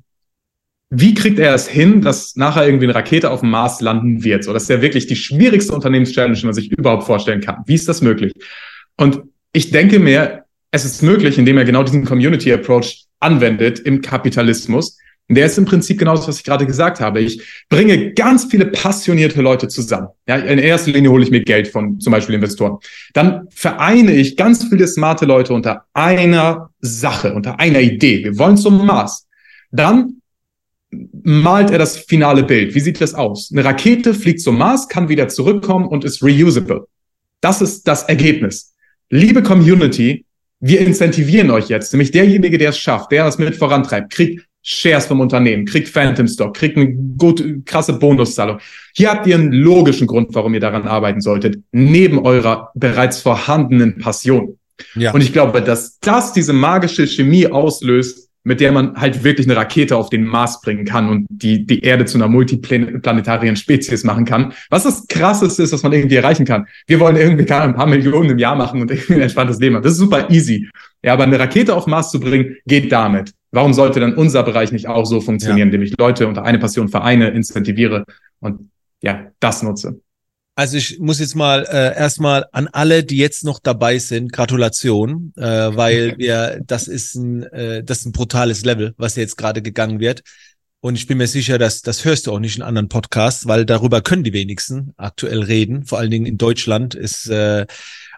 wie 0.90 1.14
kriegt 1.14 1.38
er 1.38 1.54
es 1.54 1.68
hin, 1.68 2.00
dass 2.00 2.34
nachher 2.36 2.66
irgendwie 2.66 2.86
eine 2.86 2.94
Rakete 2.94 3.30
auf 3.30 3.40
dem 3.40 3.50
Mars 3.50 3.80
landen 3.80 4.24
wird? 4.24 4.44
So, 4.44 4.52
das 4.52 4.64
ist 4.64 4.70
ja 4.70 4.80
wirklich 4.80 5.06
die 5.06 5.16
schwierigste 5.16 5.74
Unternehmenschallenge, 5.74 6.34
die 6.34 6.46
man 6.46 6.54
sich 6.54 6.72
überhaupt 6.72 7.04
vorstellen 7.04 7.40
kann. 7.40 7.62
Wie 7.66 7.74
ist 7.74 7.88
das 7.88 8.00
möglich? 8.00 8.32
Und 8.96 9.22
ich 9.52 9.70
denke 9.70 9.98
mir, 9.98 10.44
es 10.70 10.84
ist 10.84 11.02
möglich, 11.02 11.38
indem 11.38 11.58
er 11.58 11.64
genau 11.64 11.82
diesen 11.82 12.04
Community 12.04 12.52
Approach 12.52 13.04
anwendet 13.20 13.80
im 13.80 14.00
Kapitalismus. 14.00 14.98
Und 15.28 15.34
der 15.34 15.44
ist 15.44 15.58
im 15.58 15.66
Prinzip 15.66 15.98
genau 15.98 16.14
das, 16.14 16.26
was 16.26 16.38
ich 16.38 16.44
gerade 16.44 16.64
gesagt 16.64 17.00
habe. 17.00 17.20
Ich 17.20 17.42
bringe 17.68 18.14
ganz 18.14 18.46
viele 18.46 18.64
passionierte 18.66 19.42
Leute 19.42 19.68
zusammen. 19.68 20.08
Ja, 20.26 20.36
in 20.36 20.58
erster 20.58 20.90
Linie 20.90 21.10
hole 21.10 21.22
ich 21.22 21.30
mir 21.30 21.42
Geld 21.42 21.68
von 21.68 22.00
zum 22.00 22.12
Beispiel 22.12 22.34
Investoren. 22.34 22.78
Dann 23.12 23.46
vereine 23.50 24.14
ich 24.14 24.38
ganz 24.38 24.66
viele 24.66 24.88
smarte 24.88 25.26
Leute 25.26 25.52
unter 25.52 25.84
einer 25.92 26.70
Sache, 26.80 27.34
unter 27.34 27.60
einer 27.60 27.80
Idee. 27.80 28.24
Wir 28.24 28.38
wollen 28.38 28.56
zum 28.56 28.86
Mars. 28.86 29.26
Dann 29.70 30.17
malt 30.90 31.70
er 31.70 31.78
das 31.78 31.96
finale 31.98 32.42
Bild. 32.42 32.74
Wie 32.74 32.80
sieht 32.80 33.00
das 33.00 33.14
aus? 33.14 33.50
Eine 33.52 33.64
Rakete 33.64 34.14
fliegt 34.14 34.40
zum 34.40 34.58
Mars, 34.58 34.88
kann 34.88 35.08
wieder 35.08 35.28
zurückkommen 35.28 35.86
und 35.86 36.04
ist 36.04 36.22
reusable. 36.22 36.86
Das 37.40 37.60
ist 37.60 37.86
das 37.86 38.04
Ergebnis. 38.04 38.74
Liebe 39.10 39.42
Community, 39.42 40.24
wir 40.60 40.80
incentivieren 40.80 41.50
euch 41.50 41.68
jetzt, 41.68 41.92
nämlich 41.92 42.10
derjenige, 42.10 42.58
der 42.58 42.70
es 42.70 42.78
schafft, 42.78 43.12
der 43.12 43.24
das 43.24 43.38
mit 43.38 43.56
vorantreibt, 43.56 44.12
kriegt 44.12 44.44
Shares 44.62 45.06
vom 45.06 45.20
Unternehmen, 45.20 45.64
kriegt 45.66 45.88
Phantom 45.88 46.26
Stock, 46.26 46.54
kriegt 46.54 46.76
eine 46.76 46.92
gut, 46.92 47.42
krasse 47.64 47.94
Bonuszahlung. 47.94 48.58
Hier 48.94 49.10
habt 49.10 49.26
ihr 49.26 49.36
einen 49.36 49.52
logischen 49.52 50.06
Grund, 50.06 50.34
warum 50.34 50.52
ihr 50.52 50.60
daran 50.60 50.86
arbeiten 50.86 51.20
solltet, 51.20 51.62
neben 51.70 52.18
eurer 52.18 52.70
bereits 52.74 53.20
vorhandenen 53.20 53.98
Passion. 53.98 54.58
Ja. 54.94 55.12
Und 55.12 55.20
ich 55.22 55.32
glaube, 55.32 55.62
dass 55.62 55.98
das 56.00 56.32
diese 56.32 56.52
magische 56.52 57.06
Chemie 57.06 57.46
auslöst, 57.46 58.27
mit 58.48 58.60
der 58.60 58.72
man 58.72 58.96
halt 58.96 59.24
wirklich 59.24 59.46
eine 59.46 59.56
Rakete 59.56 59.94
auf 59.94 60.08
den 60.08 60.24
Mars 60.24 60.62
bringen 60.62 60.86
kann 60.86 61.10
und 61.10 61.26
die, 61.28 61.66
die 61.66 61.80
Erde 61.80 62.06
zu 62.06 62.16
einer 62.16 62.28
multiplanetarien 62.28 63.56
Spezies 63.56 64.04
machen 64.04 64.24
kann. 64.24 64.54
Was 64.70 64.84
das 64.84 65.06
krasseste 65.06 65.62
ist, 65.62 65.72
was 65.74 65.82
man 65.82 65.92
irgendwie 65.92 66.16
erreichen 66.16 66.46
kann. 66.46 66.66
Wir 66.86 66.98
wollen 66.98 67.16
irgendwie 67.16 67.44
gar 67.44 67.62
ein 67.62 67.74
paar 67.74 67.86
Millionen 67.86 68.30
im 68.30 68.38
Jahr 68.38 68.56
machen 68.56 68.80
und 68.80 68.90
irgendwie 68.90 69.14
ein 69.14 69.20
entspanntes 69.20 69.58
Leben 69.58 69.76
haben. 69.76 69.82
Das 69.82 69.92
ist 69.92 69.98
super 69.98 70.30
easy. 70.30 70.66
Ja, 71.04 71.12
aber 71.12 71.24
eine 71.24 71.38
Rakete 71.38 71.74
auf 71.76 71.84
den 71.84 71.90
Mars 71.90 72.10
zu 72.10 72.20
bringen, 72.20 72.56
geht 72.66 72.90
damit. 72.90 73.32
Warum 73.52 73.74
sollte 73.74 74.00
dann 74.00 74.14
unser 74.14 74.42
Bereich 74.42 74.72
nicht 74.72 74.88
auch 74.88 75.04
so 75.04 75.20
funktionieren, 75.20 75.58
Ja. 75.58 75.64
indem 75.66 75.82
ich 75.82 75.94
Leute 75.98 76.26
unter 76.26 76.42
eine 76.44 76.58
Passion 76.58 76.88
vereine, 76.88 77.28
incentiviere 77.28 78.04
und 78.40 78.70
ja, 79.02 79.26
das 79.40 79.62
nutze. 79.62 80.00
Also 80.58 80.76
ich 80.76 80.98
muss 80.98 81.20
jetzt 81.20 81.36
mal 81.36 81.64
äh, 81.70 81.96
erstmal 81.96 82.46
an 82.50 82.66
alle, 82.66 83.04
die 83.04 83.16
jetzt 83.16 83.44
noch 83.44 83.60
dabei 83.60 84.00
sind, 84.00 84.32
Gratulation, 84.32 85.32
äh, 85.36 85.40
weil 85.40 86.18
wir 86.18 86.60
das 86.66 86.88
ist 86.88 87.14
ein 87.14 87.44
äh, 87.44 87.84
das 87.84 88.00
ist 88.00 88.06
ein 88.06 88.12
brutales 88.12 88.64
Level, 88.64 88.92
was 88.96 89.14
jetzt 89.14 89.36
gerade 89.36 89.62
gegangen 89.62 90.00
wird. 90.00 90.24
Und 90.80 90.96
ich 90.96 91.06
bin 91.06 91.18
mir 91.18 91.28
sicher, 91.28 91.58
dass 91.58 91.82
das 91.82 92.04
hörst 92.04 92.26
du 92.26 92.32
auch 92.32 92.40
nicht 92.40 92.56
in 92.56 92.64
anderen 92.64 92.88
Podcasts, 92.88 93.46
weil 93.46 93.66
darüber 93.66 94.00
können 94.00 94.24
die 94.24 94.32
wenigsten 94.32 94.94
aktuell 94.96 95.44
reden. 95.44 95.84
Vor 95.86 96.00
allen 96.00 96.10
Dingen 96.10 96.26
in 96.26 96.38
Deutschland 96.38 96.96
ist 96.96 97.28
äh, 97.28 97.64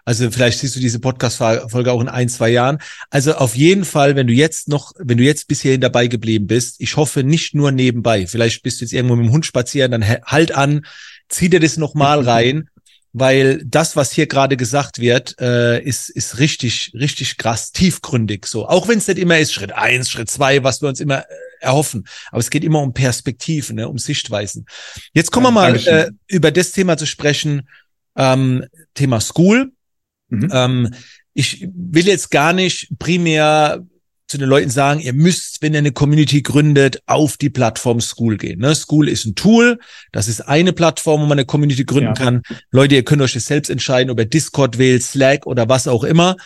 also 0.03 0.31
vielleicht 0.31 0.59
siehst 0.59 0.75
du 0.75 0.79
diese 0.79 0.99
Podcast-Folge 0.99 1.91
auch 1.91 2.01
in 2.01 2.09
ein, 2.09 2.27
zwei 2.27 2.49
Jahren. 2.49 2.79
Also 3.11 3.35
auf 3.35 3.55
jeden 3.55 3.85
Fall, 3.85 4.15
wenn 4.15 4.27
du 4.27 4.33
jetzt 4.33 4.67
noch, 4.67 4.93
wenn 4.97 5.17
du 5.17 5.23
jetzt 5.23 5.47
bis 5.47 5.61
hierhin 5.61 5.81
dabei 5.81 6.07
geblieben 6.07 6.47
bist, 6.47 6.77
ich 6.79 6.97
hoffe 6.97 7.23
nicht 7.23 7.53
nur 7.53 7.71
nebenbei. 7.71 8.25
Vielleicht 8.25 8.63
bist 8.63 8.81
du 8.81 8.85
jetzt 8.85 8.93
irgendwo 8.93 9.15
mit 9.15 9.27
dem 9.27 9.31
Hund 9.31 9.45
spazieren, 9.45 9.91
dann 9.91 10.07
halt 10.07 10.53
an, 10.53 10.85
zieh 11.31 11.49
dir 11.49 11.59
das 11.59 11.77
nochmal 11.77 12.21
rein, 12.21 12.69
weil 13.13 13.61
das, 13.65 13.95
was 13.95 14.11
hier 14.11 14.27
gerade 14.27 14.55
gesagt 14.55 14.99
wird, 14.99 15.35
äh, 15.39 15.81
ist, 15.81 16.09
ist 16.09 16.39
richtig, 16.39 16.91
richtig 16.93 17.37
krass, 17.37 17.71
tiefgründig 17.71 18.45
so. 18.45 18.67
Auch 18.67 18.87
wenn 18.87 18.99
es 18.99 19.07
nicht 19.07 19.19
immer 19.19 19.37
ist, 19.37 19.53
Schritt 19.53 19.73
eins, 19.73 20.09
Schritt 20.09 20.29
zwei, 20.29 20.63
was 20.63 20.81
wir 20.81 20.89
uns 20.89 20.99
immer 20.99 21.19
äh, 21.19 21.25
erhoffen. 21.59 22.05
Aber 22.29 22.39
es 22.39 22.49
geht 22.49 22.63
immer 22.63 22.81
um 22.81 22.93
Perspektiven, 22.93 23.75
ne, 23.75 23.89
um 23.89 23.97
Sichtweisen. 23.97 24.65
Jetzt 25.13 25.31
kommen 25.31 25.45
wir 25.45 25.49
Ja, 25.49 25.53
mal 25.53 25.73
Dankeschön. 25.73 25.93
äh, 25.93 26.11
über 26.27 26.51
das 26.51 26.71
Thema 26.71 26.97
zu 26.97 27.05
sprechen, 27.05 27.67
ähm, 28.15 28.65
Thema 28.93 29.19
School. 29.19 29.71
Mhm. 30.29 30.49
Ähm, 30.53 30.93
ich 31.33 31.67
will 31.73 32.07
jetzt 32.07 32.31
gar 32.31 32.53
nicht 32.53 32.89
primär 32.99 33.85
zu 34.31 34.37
den 34.37 34.49
Leuten 34.49 34.69
sagen, 34.69 34.99
ihr 34.99 35.13
müsst, 35.13 35.61
wenn 35.61 35.73
ihr 35.73 35.79
eine 35.79 35.91
Community 35.91 36.41
gründet, 36.41 37.01
auf 37.05 37.37
die 37.37 37.49
Plattform 37.49 38.01
School 38.01 38.37
gehen. 38.37 38.59
Ne? 38.59 38.73
School 38.73 39.07
ist 39.07 39.25
ein 39.25 39.35
Tool, 39.35 39.77
das 40.11 40.27
ist 40.27 40.41
eine 40.41 40.73
Plattform, 40.73 41.21
wo 41.21 41.25
man 41.25 41.37
eine 41.37 41.45
Community 41.45 41.85
gründen 41.85 42.07
Ja. 42.07 42.13
kann. 42.13 42.41
Leute, 42.71 42.95
ihr 42.95 43.03
könnt 43.03 43.21
euch 43.21 43.33
das 43.33 43.45
selbst 43.45 43.69
entscheiden, 43.69 44.09
ob 44.09 44.17
ihr 44.19 44.25
Discord 44.25 44.77
wählt, 44.77 45.03
Slack 45.03 45.45
oder 45.45 45.69
was 45.69 45.87
auch 45.87 46.03
immer. 46.03 46.37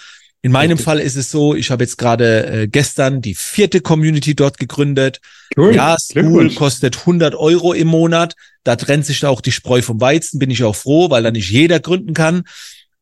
In 0.42 0.52
meinem 0.52 0.72
Richtig. 0.74 0.86
Fall 0.86 1.00
ist 1.00 1.16
es 1.16 1.32
so, 1.32 1.56
ich 1.56 1.72
habe 1.72 1.84
jetzt 1.84 1.98
gerade 1.98 2.46
äh, 2.46 2.68
gestern 2.68 3.20
die 3.22 3.34
vierte 3.34 3.82
Community 3.82 4.36
dort 4.36 4.60
gegründet. 4.60 5.20
Cool. 5.58 5.74
Ja, 5.76 5.98
School 6.00 6.54
kostet 6.54 6.98
100 7.00 7.34
Euro 7.34 7.74
im 7.74 7.88
Monat. 7.88 8.36
Da 8.64 8.76
trennt 8.76 9.06
sich 9.08 9.20
da 9.22 9.30
auch 9.30 9.42
die 9.42 9.52
Spreu 9.52 9.82
vom 9.82 10.00
Weizen. 10.02 10.38
Bin 10.38 10.52
ich 10.52 10.64
auch 10.64 10.76
froh, 10.76 11.10
weil 11.10 11.24
da 11.24 11.32
nicht 11.32 11.50
jeder 11.50 11.80
gründen 11.80 12.14
kann. 12.14 12.44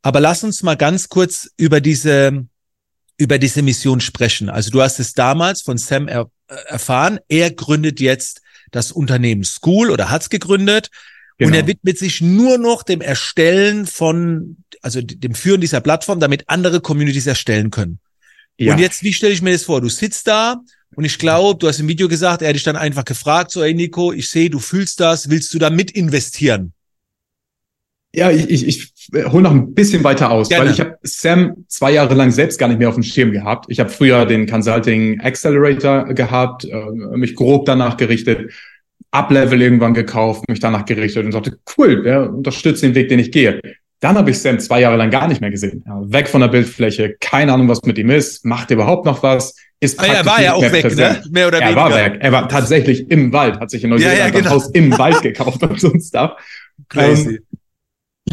Aber 0.02 0.20
lass 0.22 0.44
uns 0.44 0.64
mal 0.64 0.76
ganz 0.76 1.10
kurz 1.10 1.50
über 1.58 1.82
diese, 1.82 2.46
über 3.24 3.40
diese 3.40 3.62
Mission 3.62 4.02
sprechen. 4.02 4.50
Also 4.50 4.70
du 4.70 4.82
hast 4.82 5.00
es 5.00 5.14
damals 5.14 5.62
von 5.62 5.78
Sam 5.78 6.08
er, 6.08 6.30
äh, 6.50 6.56
erfahren. 6.68 7.20
Er 7.30 7.52
gründet 7.52 8.00
jetzt 8.02 8.42
das 8.72 8.92
Unternehmen 8.92 9.46
School 9.46 9.90
oder 9.90 10.10
hat's 10.10 10.30
gegründet. 10.30 10.90
Und 11.40 11.48
Genau. 11.48 11.58
er 11.58 11.68
widmet 11.68 11.98
sich 11.98 12.22
nur 12.22 12.58
noch 12.58 12.84
dem 12.84 13.02
Erstellen 13.02 13.88
von, 13.88 14.58
also 14.82 15.02
dem 15.02 15.36
Führen 15.36 15.62
dieser 15.62 15.82
Plattform, 15.82 16.20
damit 16.20 16.44
andere 16.48 16.82
Communities 16.82 17.26
erstellen 17.28 17.72
können. 17.72 18.00
ja. 18.60 18.74
Und 18.74 18.80
jetzt, 18.80 19.02
wie 19.04 19.14
stelle 19.14 19.34
ich 19.34 19.42
mir 19.42 19.54
das 19.54 19.64
vor? 19.64 19.82
Du 19.82 19.90
sitzt 19.90 20.28
da 20.28 20.62
und 20.96 21.06
ich 21.06 21.18
glaube, 21.18 21.58
du 21.58 21.68
hast 21.68 21.80
im 21.80 21.88
Video 21.88 22.08
gesagt, 22.08 22.42
er 22.42 22.50
hat 22.50 22.56
dich 22.56 22.64
dann 22.64 22.76
einfach 22.76 23.06
gefragt, 23.06 23.52
so, 23.52 23.64
ey 23.64 23.74
Nico, 23.74 24.12
ich 24.12 24.30
sehe, 24.30 24.50
du 24.50 24.60
fühlst 24.60 25.00
das, 25.00 25.30
willst 25.30 25.54
du 25.54 25.60
da 25.60 25.70
mit 25.70 25.92
investieren? 25.92 26.74
Ja, 28.16 28.30
ich, 28.30 28.50
ich, 28.50 28.68
ich 28.68 28.94
hole 29.32 29.42
noch 29.42 29.52
ein 29.52 29.74
bisschen 29.74 30.04
weiter 30.04 30.30
aus, 30.30 30.50
Gerne. 30.50 30.66
weil 30.66 30.74
ich 30.74 30.80
habe 30.80 30.98
Sam 31.02 31.66
zwei 31.68 31.94
Jahre 31.94 32.14
lang 32.14 32.30
selbst 32.30 32.60
gar 32.60 32.68
nicht 32.68 32.78
mehr 32.78 32.90
auf 32.90 32.94
dem 32.94 33.04
Schirm 33.04 33.32
gehabt. 33.32 33.66
Ich 33.70 33.80
habe 33.80 33.90
früher 33.90 34.26
den 34.26 34.48
Consulting 34.48 35.20
Accelerator 35.22 36.06
gehabt, 36.14 36.66
äh, 36.66 37.18
mich 37.18 37.36
grob 37.36 37.66
danach 37.66 37.98
gerichtet, 37.98 38.52
Uplevel 39.10 39.62
irgendwann 39.62 39.96
gekauft, 39.96 40.48
mich 40.48 40.60
danach 40.60 40.86
gerichtet 40.86 41.26
und 41.26 41.32
sagte, 41.32 41.58
cool, 41.78 42.04
der 42.04 42.32
unterstützt 42.32 42.84
den 42.84 42.94
Weg, 42.94 43.10
den 43.10 43.20
ich 43.20 43.32
gehe. 43.32 43.60
Dann 44.00 44.18
habe 44.18 44.32
ich 44.32 44.40
Sam 44.40 44.60
zwei 44.60 44.82
Jahre 44.82 44.98
lang 44.98 45.10
gar 45.10 45.28
nicht 45.28 45.42
mehr 45.42 45.52
gesehen. 45.52 45.84
Ja, 45.88 46.02
weg 46.06 46.28
von 46.28 46.42
der 46.42 46.50
Bildfläche, 46.50 47.16
keine 47.20 47.54
Ahnung, 47.54 47.68
was 47.68 47.82
mit 47.84 47.98
ihm 47.98 48.12
ist, 48.12 48.46
macht 48.46 48.70
er 48.70 48.76
überhaupt 48.76 49.06
noch 49.06 49.24
was, 49.24 49.56
ist 49.80 50.00
ah, 50.00 50.06
Er 50.06 50.26
war 50.26 50.42
ja 50.42 50.54
auch 50.54 50.62
weg, 50.62 50.82
präsent. 50.82 51.26
ne? 51.26 51.32
Mehr 51.32 51.48
oder 51.48 51.60
er 51.60 51.70
weniger. 51.70 51.82
Er 51.82 51.92
war 51.92 51.96
weg. 51.96 52.18
Er 52.20 52.32
war 52.32 52.48
tatsächlich 52.48 53.10
im 53.10 53.34
Wald, 53.34 53.60
hat 53.60 53.70
sich 53.70 53.84
in 53.84 53.90
Neuseeland 53.90 54.18
ja, 54.18 54.26
ja, 54.26 54.32
genau. 54.32 54.50
ein 54.50 54.56
Haus 54.56 54.70
im 54.72 54.98
Wald 54.98 55.22
gekauft 55.22 55.64
und 55.64 55.80
so 55.80 55.92
ein 55.92 56.00
Stuff. 56.00 56.32
Crazy. 56.90 57.36
Ähm, 57.36 57.40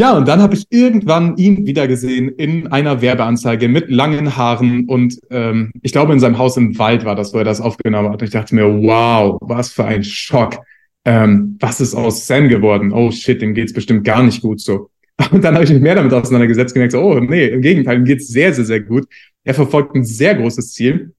ja, 0.01 0.17
und 0.17 0.27
dann 0.27 0.41
habe 0.41 0.55
ich 0.55 0.65
irgendwann 0.71 1.37
ihn 1.37 1.67
wieder 1.67 1.87
gesehen 1.87 2.31
in 2.31 2.69
einer 2.69 3.03
Werbeanzeige 3.03 3.69
mit 3.69 3.91
langen 3.91 4.35
Haaren 4.35 4.87
und 4.89 5.21
ähm, 5.29 5.73
ich 5.83 5.93
glaube 5.93 6.15
in 6.15 6.21
seinem 6.21 6.39
Haus 6.39 6.57
im 6.57 6.79
Wald 6.79 7.05
war 7.05 7.15
das, 7.15 7.35
wo 7.35 7.39
er 7.39 7.45
das 7.45 7.61
aufgenommen 7.61 8.09
hat. 8.09 8.23
Und 8.23 8.27
ich 8.27 8.33
dachte 8.33 8.55
mir, 8.55 8.65
wow, 8.65 9.37
was 9.43 9.71
für 9.71 9.85
ein 9.85 10.03
Schock. 10.03 10.57
Ähm, 11.05 11.59
was 11.61 11.83
ist 11.83 11.95
aus 11.95 12.27
Sam 12.27 12.49
geworden? 12.49 12.93
Oh 12.95 13.11
shit, 13.11 13.43
dem 13.43 13.53
geht's 13.53 13.75
bestimmt 13.75 14.05
gar 14.05 14.23
nicht 14.23 14.41
gut 14.41 14.61
so. 14.63 14.89
Und 15.33 15.45
dann 15.45 15.53
habe 15.53 15.65
ich 15.65 15.71
mich 15.71 15.83
mehr 15.83 15.97
damit 15.97 16.15
auseinandergesetzt 16.15 16.73
gemerkt, 16.73 16.93
so, 16.93 17.01
oh 17.01 17.21
nee, 17.21 17.49
im 17.49 17.61
Gegenteil, 17.61 17.99
ihm 17.99 18.07
geht's 18.07 18.29
sehr, 18.29 18.55
sehr, 18.55 18.65
sehr 18.65 18.81
gut. 18.81 19.07
Er 19.45 19.53
verfolgt 19.53 19.95
ein 19.95 20.05
sehr 20.05 20.35
großes 20.35 20.73
Ziel. 20.73 21.13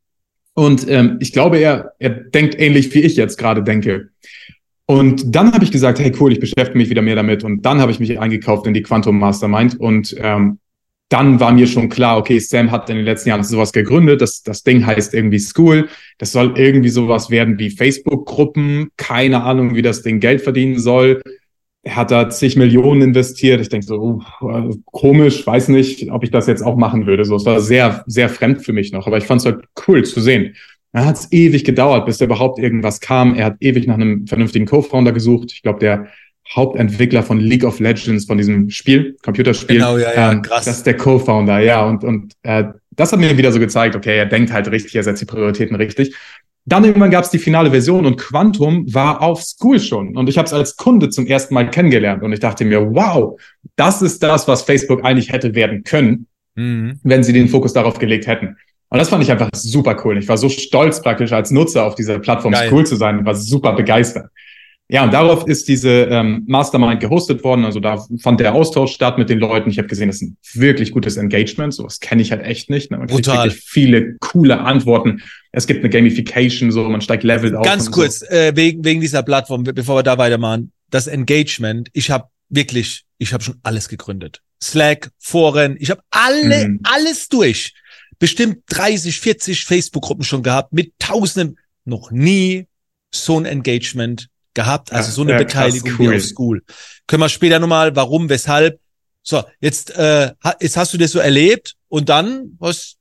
Und 0.55 0.89
ähm, 0.89 1.17
ich 1.19 1.33
glaube, 1.33 1.59
er, 1.59 1.93
er 1.99 2.09
denkt 2.09 2.59
ähnlich 2.59 2.91
wie 2.95 3.01
ich 3.01 3.15
jetzt 3.15 3.37
gerade 3.37 3.61
denke. 3.61 4.09
Und 4.91 5.33
dann 5.33 5.53
habe 5.53 5.63
ich 5.63 5.71
gesagt, 5.71 6.01
hey 6.01 6.11
cool, 6.19 6.33
ich 6.33 6.41
beschäftige 6.41 6.77
mich 6.77 6.89
wieder 6.89 7.01
mehr 7.01 7.15
damit. 7.15 7.45
Und 7.45 7.61
dann 7.61 7.79
habe 7.79 7.93
ich 7.93 8.01
mich 8.01 8.19
eingekauft 8.19 8.67
in 8.67 8.73
die 8.73 8.81
Quantum 8.81 9.19
Mastermind. 9.19 9.79
Und 9.79 10.13
ähm, 10.19 10.59
dann 11.07 11.39
war 11.39 11.53
mir 11.53 11.65
schon 11.67 11.87
klar, 11.87 12.17
okay, 12.17 12.39
Sam 12.39 12.71
hat 12.71 12.89
in 12.89 12.97
den 12.97 13.05
letzten 13.05 13.29
Jahren 13.29 13.41
sowas 13.45 13.71
gegründet. 13.71 14.19
Das, 14.19 14.43
das 14.43 14.63
Ding 14.63 14.85
heißt 14.85 15.13
irgendwie 15.13 15.39
School. 15.39 15.87
Das 16.17 16.33
soll 16.33 16.55
irgendwie 16.57 16.89
sowas 16.89 17.29
werden 17.29 17.57
wie 17.57 17.69
Facebook-Gruppen. 17.69 18.89
Keine 18.97 19.43
Ahnung, 19.43 19.75
wie 19.75 19.81
das 19.81 20.01
Ding 20.01 20.19
Geld 20.19 20.41
verdienen 20.41 20.77
soll. 20.77 21.21
Er 21.83 21.95
hat 21.95 22.11
da 22.11 22.29
zig 22.29 22.57
Millionen 22.57 23.01
investiert. 23.01 23.61
Ich 23.61 23.69
denke 23.69 23.85
so, 23.85 24.19
uh, 24.41 24.75
komisch, 24.87 25.47
weiß 25.47 25.69
nicht, 25.69 26.11
ob 26.11 26.25
ich 26.25 26.31
das 26.31 26.47
jetzt 26.47 26.63
auch 26.63 26.75
machen 26.75 27.05
würde. 27.05 27.23
So, 27.23 27.37
es 27.37 27.45
war 27.45 27.61
sehr, 27.61 28.03
sehr 28.07 28.27
fremd 28.27 28.65
für 28.65 28.73
mich 28.73 28.91
noch. 28.91 29.07
Aber 29.07 29.17
ich 29.17 29.23
fand 29.23 29.39
es 29.39 29.45
halt 29.45 29.63
cool 29.87 30.03
zu 30.03 30.19
sehen. 30.19 30.53
Er 30.93 31.05
hat 31.05 31.17
es 31.17 31.31
ewig 31.31 31.63
gedauert, 31.63 32.05
bis 32.05 32.17
da 32.17 32.25
überhaupt 32.25 32.59
irgendwas 32.59 32.99
kam. 32.99 33.35
Er 33.35 33.45
hat 33.45 33.55
ewig 33.59 33.87
nach 33.87 33.95
einem 33.95 34.27
vernünftigen 34.27 34.65
Co-Founder 34.65 35.13
gesucht. 35.13 35.51
Ich 35.53 35.61
glaube, 35.61 35.79
der 35.79 36.07
Hauptentwickler 36.53 37.23
von 37.23 37.39
League 37.39 37.63
of 37.63 37.79
Legends, 37.79 38.25
von 38.25 38.37
diesem 38.37 38.69
Spiel, 38.69 39.15
Computerspiel. 39.23 39.77
Genau, 39.77 39.97
ja, 39.97 40.13
ja, 40.13 40.31
ähm, 40.33 40.41
krass. 40.41 40.65
Das 40.65 40.77
ist 40.77 40.85
der 40.85 40.97
Co-Founder, 40.97 41.59
ja. 41.59 41.85
Und, 41.85 42.03
und 42.03 42.33
äh, 42.43 42.65
das 42.91 43.13
hat 43.13 43.19
mir 43.19 43.37
wieder 43.37 43.51
so 43.51 43.59
gezeigt, 43.59 43.95
okay, 43.95 44.17
er 44.17 44.25
denkt 44.25 44.51
halt 44.51 44.69
richtig, 44.69 44.95
er 44.95 45.03
setzt 45.03 45.21
die 45.21 45.25
Prioritäten 45.25 45.75
richtig. 45.75 46.13
Dann 46.65 46.83
irgendwann 46.83 47.09
gab 47.09 47.23
es 47.23 47.31
die 47.31 47.39
finale 47.39 47.71
Version 47.71 48.05
und 48.05 48.17
Quantum 48.17 48.93
war 48.93 49.21
auf 49.21 49.41
School 49.41 49.79
schon. 49.79 50.15
Und 50.15 50.29
ich 50.29 50.37
habe 50.37 50.45
es 50.45 50.53
als 50.53 50.75
Kunde 50.75 51.09
zum 51.09 51.25
ersten 51.25 51.53
Mal 51.53 51.69
kennengelernt. 51.69 52.21
Und 52.21 52.33
ich 52.33 52.39
dachte 52.39 52.65
mir, 52.65 52.93
wow, 52.93 53.39
das 53.77 54.01
ist 54.01 54.21
das, 54.21 54.47
was 54.47 54.61
Facebook 54.61 55.03
eigentlich 55.03 55.31
hätte 55.31 55.55
werden 55.55 55.83
können, 55.83 56.27
mhm. 56.55 56.99
wenn 57.03 57.23
sie 57.23 57.33
den 57.33 57.47
Fokus 57.47 57.73
darauf 57.73 57.97
gelegt 57.97 58.27
hätten. 58.27 58.57
Und 58.91 58.97
das 58.97 59.07
fand 59.07 59.23
ich 59.23 59.31
einfach 59.31 59.49
super 59.53 59.95
cool. 60.03 60.17
Ich 60.17 60.27
war 60.27 60.37
so 60.37 60.49
stolz 60.49 61.01
praktisch 61.01 61.31
als 61.31 61.49
Nutzer 61.49 61.85
auf 61.85 61.95
dieser 61.95 62.19
Plattform 62.19 62.51
Geil. 62.51 62.69
cool 62.73 62.85
zu 62.85 62.97
sein 62.97 63.19
und 63.19 63.25
war 63.25 63.35
super 63.35 63.71
begeistert. 63.71 64.29
Ja, 64.89 65.05
und 65.05 65.13
darauf 65.13 65.47
ist 65.47 65.69
diese 65.69 66.09
ähm, 66.11 66.43
Mastermind 66.47 66.99
gehostet 66.99 67.41
worden. 67.45 67.63
Also 67.63 67.79
da 67.79 68.05
fand 68.19 68.41
der 68.41 68.53
Austausch 68.53 68.91
statt 68.91 69.17
mit 69.17 69.29
den 69.29 69.39
Leuten. 69.39 69.69
Ich 69.69 69.77
habe 69.77 69.87
gesehen, 69.87 70.09
das 70.09 70.17
ist 70.17 70.23
ein 70.23 70.37
wirklich 70.53 70.91
gutes 70.91 71.15
Engagement. 71.15 71.73
So, 71.73 71.83
das 71.83 72.01
kenne 72.01 72.21
ich 72.21 72.31
halt 72.31 72.43
echt 72.43 72.69
nicht. 72.69 72.91
Ne? 72.91 72.97
Man 72.97 73.07
kriegt 73.07 73.25
Brutal. 73.25 73.45
wirklich 73.45 73.63
viele 73.63 74.17
coole 74.19 74.59
Antworten. 74.59 75.21
Es 75.53 75.67
gibt 75.67 75.79
eine 75.79 75.89
Gamification, 75.89 76.73
so 76.73 76.83
man 76.89 76.99
steigt 76.99 77.23
Level 77.23 77.55
auf. 77.55 77.65
Ganz 77.65 77.89
kurz, 77.89 78.19
so. 78.19 78.25
äh, 78.25 78.53
wegen, 78.57 78.83
wegen 78.83 78.99
dieser 78.99 79.23
Plattform, 79.23 79.63
bevor 79.63 79.99
wir 79.99 80.03
da 80.03 80.17
weitermachen. 80.17 80.73
Das 80.89 81.07
Engagement, 81.07 81.87
ich 81.93 82.11
habe 82.11 82.25
wirklich, 82.49 83.05
ich 83.19 83.31
habe 83.31 83.41
schon 83.41 83.55
alles 83.63 83.87
gegründet. 83.87 84.41
Slack, 84.61 85.11
Foren, 85.17 85.77
ich 85.79 85.89
habe 85.89 86.01
alle, 86.09 86.67
mhm. 86.67 86.79
alles 86.83 87.29
durch 87.29 87.73
bestimmt 88.21 88.59
30, 88.67 89.19
40 89.19 89.65
Facebook-Gruppen 89.65 90.23
schon 90.23 90.43
gehabt 90.43 90.73
mit 90.73 90.93
Tausenden, 90.99 91.57
noch 91.85 92.11
nie 92.11 92.67
so 93.11 93.39
ein 93.39 93.45
Engagement 93.45 94.29
gehabt, 94.53 94.93
also 94.93 95.11
so 95.11 95.23
eine 95.23 95.31
ja, 95.31 95.37
Beteiligung 95.39 95.91
cool. 95.97 96.11
wie 96.11 96.15
auf 96.15 96.21
School. 96.21 96.63
Können 97.07 97.23
wir 97.23 97.29
später 97.29 97.57
nochmal, 97.57 97.95
warum, 97.95 98.29
weshalb. 98.29 98.79
So, 99.23 99.43
jetzt, 99.59 99.97
äh, 99.97 100.31
jetzt 100.59 100.77
hast 100.77 100.93
du 100.93 100.99
das 100.99 101.11
so 101.11 101.19
erlebt 101.19 101.73
und 101.89 102.09
dann, 102.09 102.55
was, 102.59 102.97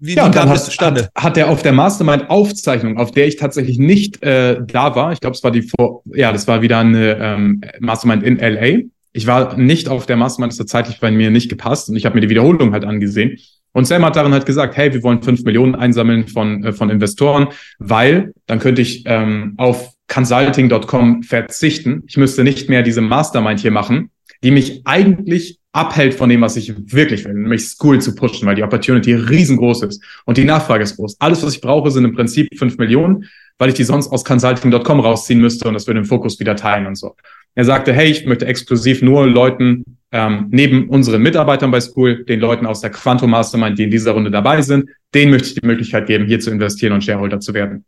wie, 0.00 0.14
ja, 0.14 0.26
wie 0.26 0.32
kam 0.32 0.48
das 0.48 0.64
zustande? 0.64 1.10
Hat, 1.14 1.24
hat 1.24 1.36
er 1.36 1.48
auf 1.48 1.62
der 1.62 1.72
Mastermind-Aufzeichnung, 1.72 2.98
auf 2.98 3.12
der 3.12 3.28
ich 3.28 3.36
tatsächlich 3.36 3.78
nicht 3.78 4.20
äh, 4.24 4.58
da 4.66 4.96
war, 4.96 5.12
ich 5.12 5.20
glaube, 5.20 5.36
es 5.36 5.44
war 5.44 5.52
die 5.52 5.62
vor, 5.62 6.02
ja, 6.06 6.32
das 6.32 6.48
war 6.48 6.60
wieder 6.60 6.80
eine 6.80 7.18
ähm, 7.20 7.60
Mastermind 7.78 8.24
in 8.24 8.38
LA. 8.38 8.88
Ich 9.12 9.28
war 9.28 9.56
nicht 9.56 9.88
auf 9.88 10.06
der 10.06 10.16
Mastermind, 10.16 10.52
das 10.52 10.58
hat 10.58 10.68
zeitlich 10.68 10.98
bei 10.98 11.12
mir 11.12 11.30
nicht 11.30 11.48
gepasst 11.48 11.88
und 11.88 11.94
ich 11.94 12.04
habe 12.04 12.16
mir 12.16 12.20
die 12.20 12.30
Wiederholung 12.30 12.72
halt 12.72 12.84
angesehen. 12.84 13.38
Und 13.76 13.84
Sam 13.84 14.06
hat 14.06 14.16
darin 14.16 14.32
halt 14.32 14.46
gesagt, 14.46 14.74
hey, 14.78 14.94
wir 14.94 15.02
wollen 15.02 15.22
fünf 15.22 15.42
Millionen 15.42 15.74
einsammeln 15.74 16.28
von, 16.28 16.64
äh, 16.64 16.72
von 16.72 16.88
Investoren, 16.88 17.48
weil 17.78 18.32
dann 18.46 18.58
könnte 18.58 18.80
ich 18.80 19.02
ähm, 19.04 19.52
auf 19.58 19.90
consulting.com 20.08 21.22
verzichten. 21.22 22.02
Ich 22.06 22.16
müsste 22.16 22.42
nicht 22.42 22.70
mehr 22.70 22.82
diese 22.82 23.02
Mastermind 23.02 23.60
hier 23.60 23.70
machen, 23.70 24.10
die 24.42 24.50
mich 24.50 24.80
eigentlich 24.86 25.58
abhält 25.72 26.14
von 26.14 26.30
dem, 26.30 26.40
was 26.40 26.56
ich 26.56 26.72
wirklich 26.90 27.26
will, 27.26 27.34
nämlich 27.34 27.68
School 27.68 28.00
zu 28.00 28.14
pushen, 28.14 28.48
weil 28.48 28.54
die 28.54 28.62
Opportunity 28.62 29.12
riesengroß 29.12 29.82
ist 29.82 30.02
und 30.24 30.38
die 30.38 30.44
Nachfrage 30.44 30.82
ist 30.82 30.96
groß. 30.96 31.16
Alles, 31.18 31.42
was 31.42 31.52
ich 31.52 31.60
brauche, 31.60 31.90
sind 31.90 32.06
im 32.06 32.14
Prinzip 32.14 32.48
fünf 32.56 32.78
Millionen, 32.78 33.26
weil 33.58 33.68
ich 33.68 33.74
die 33.74 33.84
sonst 33.84 34.08
aus 34.08 34.24
consulting.com 34.24 35.00
rausziehen 35.00 35.42
müsste 35.42 35.68
und 35.68 35.74
das 35.74 35.86
würde 35.86 36.00
den 36.00 36.06
Fokus 36.06 36.40
wieder 36.40 36.56
teilen 36.56 36.86
und 36.86 36.94
so. 36.94 37.14
Er 37.56 37.64
sagte, 37.64 37.92
hey, 37.92 38.10
ich 38.10 38.26
möchte 38.26 38.46
exklusiv 38.46 39.02
nur 39.02 39.26
Leuten 39.26 39.98
ähm, 40.12 40.48
neben 40.50 40.88
unseren 40.88 41.22
Mitarbeitern 41.22 41.70
bei 41.70 41.80
School, 41.80 42.24
den 42.24 42.38
Leuten 42.38 42.66
aus 42.66 42.82
der 42.82 42.90
Quantum 42.90 43.30
Mastermind, 43.30 43.78
die 43.78 43.84
in 43.84 43.90
dieser 43.90 44.12
Runde 44.12 44.30
dabei 44.30 44.62
sind, 44.62 44.88
denen 45.14 45.32
möchte 45.32 45.48
ich 45.48 45.54
die 45.54 45.66
Möglichkeit 45.66 46.06
geben, 46.06 46.26
hier 46.26 46.38
zu 46.38 46.50
investieren 46.50 46.92
und 46.92 47.02
Shareholder 47.02 47.40
zu 47.40 47.54
werden. 47.54 47.84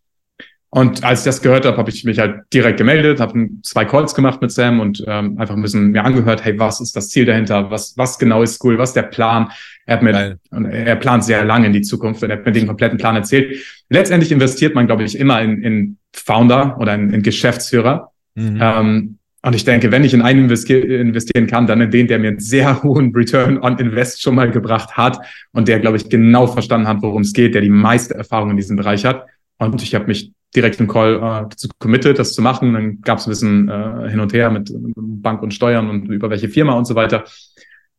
Und 0.71 1.03
als 1.03 1.21
ich 1.21 1.25
das 1.25 1.41
gehört 1.41 1.65
habe, 1.65 1.77
habe 1.79 1.89
ich 1.91 2.05
mich 2.05 2.19
halt 2.19 2.43
direkt 2.53 2.77
gemeldet, 2.77 3.21
habe 3.21 3.49
zwei 3.63 3.87
Calls 3.87 4.15
gemacht 4.15 4.43
mit 4.43 4.53
Sam 4.53 4.81
und 4.81 5.03
ähm, 5.07 5.39
einfach 5.39 5.55
ein 5.55 5.63
bisschen 5.63 5.93
mir 5.93 6.05
angehört, 6.05 6.45
hey, 6.45 6.59
was 6.59 6.81
ist 6.81 6.95
das 6.95 7.09
Ziel 7.09 7.25
dahinter? 7.25 7.71
Was, 7.71 7.97
was 7.97 8.19
genau 8.19 8.43
ist 8.43 8.57
School? 8.57 8.77
Was 8.79 8.91
ist 8.91 8.97
der 8.97 9.03
Plan? 9.03 9.51
Er 9.87 9.97
hat 9.97 10.03
mir, 10.03 10.39
er 10.51 10.97
plant 10.97 11.25
sehr 11.25 11.45
lange 11.45 11.69
in 11.69 11.73
die 11.73 11.81
Zukunft 11.81 12.23
und 12.23 12.31
er 12.31 12.39
hat 12.39 12.45
mir 12.45 12.53
den 12.53 12.67
kompletten 12.67 12.99
Plan 12.99 13.17
erzählt. 13.17 13.65
Letztendlich 13.89 14.31
investiert 14.31 14.75
man, 14.75 14.87
glaube 14.87 15.05
ich, 15.05 15.19
immer 15.19 15.41
in, 15.41 15.63
in 15.63 15.99
Founder 16.13 16.77
oder 16.79 16.95
in, 16.95 17.11
in 17.15 17.23
Geschäftsführer. 17.23 18.13
Mhm. 18.35 18.59
Ähm, 18.61 19.18
und 19.49 19.55
ich 19.55 19.65
denke, 19.65 19.91
wenn 19.91 20.05
ich 20.05 20.13
in 20.13 20.21
einen 20.21 20.51
investieren 20.51 21.47
kann, 21.47 21.67
dann 21.67 21.81
in 21.81 21.91
den, 21.91 22.07
der 22.07 22.19
mir 22.19 22.29
einen 22.29 22.39
sehr 22.39 22.83
hohen 22.83 23.15
Return 23.15 23.57
on 23.57 23.79
Invest 23.79 24.21
schon 24.21 24.35
mal 24.35 24.51
gebracht 24.51 24.99
hat 24.99 25.21
und 25.53 25.69
der, 25.69 25.81
glaube 25.81 25.97
ich, 25.97 26.11
genau 26.11 26.47
verstanden 26.47 26.87
hat, 26.87 27.01
worum 27.01 27.23
es 27.23 27.33
geht, 27.33 27.55
der 27.55 27.63
die 27.63 27.71
meiste 27.71 28.15
Erfahrung 28.15 28.51
in 28.51 28.59
diesem 28.59 28.77
Bereich 28.77 29.07
hat. 29.07 29.25
Und 29.57 29.83
ich 29.83 29.95
habe 29.95 30.05
mich 30.05 30.33
direkt 30.55 30.81
im 30.81 30.87
Call 30.87 31.15
äh, 31.15 31.49
dazu 31.49 31.67
committed, 31.79 32.19
das 32.19 32.35
zu 32.35 32.43
machen. 32.43 32.75
Dann 32.75 33.01
gab 33.01 33.21
es 33.21 33.27
ein 33.27 33.31
bisschen 33.31 33.69
äh, 33.71 34.11
hin 34.11 34.21
und 34.21 34.35
her 34.35 34.51
mit 34.51 34.71
Bank 34.75 35.41
und 35.41 35.55
Steuern 35.55 35.89
und 35.89 36.11
über 36.11 36.29
welche 36.29 36.51
Firma 36.51 36.75
und 36.75 36.85
so 36.85 36.95
weiter. 36.95 37.25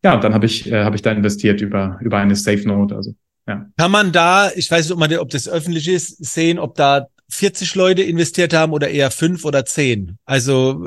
Ja, 0.04 0.18
dann 0.18 0.36
habe 0.36 0.46
ich, 0.46 0.72
äh, 0.72 0.84
hab 0.84 0.94
ich 0.94 1.02
da 1.02 1.12
investiert 1.12 1.62
über, 1.62 1.98
über 2.00 2.18
eine 2.18 2.36
Safe 2.36 2.62
Note. 2.68 2.96
Also, 2.96 3.16
ja. 3.48 3.66
Kann 3.76 3.90
man 3.90 4.12
da, 4.12 4.52
ich 4.56 4.70
weiß 4.70 4.86
nicht, 4.86 4.94
ob, 4.94 5.00
man, 5.00 5.12
ob 5.18 5.30
das 5.32 5.50
öffentlich 5.50 5.88
ist, 5.88 6.24
sehen, 6.24 6.60
ob 6.60 6.76
da 6.76 7.08
40 7.30 7.74
Leute 7.74 8.04
investiert 8.04 8.54
haben 8.54 8.72
oder 8.72 8.88
eher 8.88 9.10
fünf 9.10 9.46
oder 9.46 9.66
zehn? 9.66 10.20
Also 10.26 10.86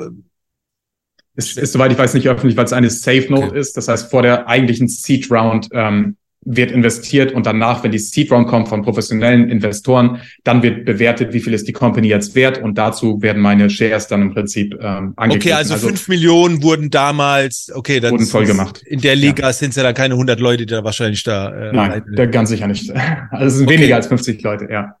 ist, 1.35 1.57
ist, 1.57 1.73
soweit 1.73 1.91
ich 1.91 1.97
weiß, 1.97 2.13
nicht 2.13 2.27
öffentlich, 2.27 2.57
weil 2.57 2.65
es 2.65 2.73
eine 2.73 2.89
Safe 2.89 3.25
Note 3.29 3.47
okay. 3.47 3.59
ist. 3.59 3.75
Das 3.77 3.87
heißt, 3.87 4.09
vor 4.09 4.21
der 4.21 4.47
eigentlichen 4.47 4.87
Seed 4.87 5.31
Round 5.31 5.69
ähm, 5.73 6.17
wird 6.45 6.71
investiert 6.71 7.31
und 7.31 7.45
danach, 7.45 7.83
wenn 7.83 7.91
die 7.91 7.99
Seed 7.99 8.31
Round 8.31 8.47
kommt 8.47 8.67
von 8.67 8.81
professionellen 8.81 9.49
Investoren, 9.49 10.21
dann 10.43 10.61
wird 10.61 10.85
bewertet, 10.85 11.33
wie 11.33 11.39
viel 11.39 11.53
ist 11.53 11.67
die 11.67 11.73
Company 11.73 12.07
jetzt 12.07 12.35
wert 12.35 12.61
und 12.61 12.77
dazu 12.77 13.21
werden 13.21 13.41
meine 13.41 13.69
Shares 13.69 14.07
dann 14.07 14.21
im 14.21 14.33
Prinzip 14.33 14.75
ähm, 14.81 15.13
angegeben. 15.15 15.41
Okay, 15.41 15.53
also, 15.53 15.73
also 15.73 15.87
fünf 15.87 16.07
Millionen 16.07 16.61
wurden 16.61 16.89
damals, 16.89 17.71
okay, 17.73 17.99
dann 17.99 18.11
wurden 18.11 18.25
voll 18.25 18.45
gemacht. 18.45 18.83
In 18.85 18.99
der 19.01 19.15
Liga 19.15 19.47
ja. 19.47 19.53
sind 19.53 19.69
es 19.69 19.75
ja 19.77 19.83
da 19.83 19.93
keine 19.93 20.15
100 20.15 20.39
Leute, 20.39 20.65
die 20.65 20.73
da 20.73 20.83
wahrscheinlich 20.83 21.23
da. 21.23 21.69
Äh, 21.69 21.73
Nein, 21.73 22.03
da 22.13 22.25
ganz 22.25 22.49
sicher 22.49 22.67
nicht. 22.67 22.91
Also 23.31 23.45
es 23.45 23.53
sind 23.55 23.67
okay. 23.67 23.77
weniger 23.77 23.95
als 23.95 24.07
50 24.07 24.41
Leute, 24.43 24.67
ja. 24.71 24.95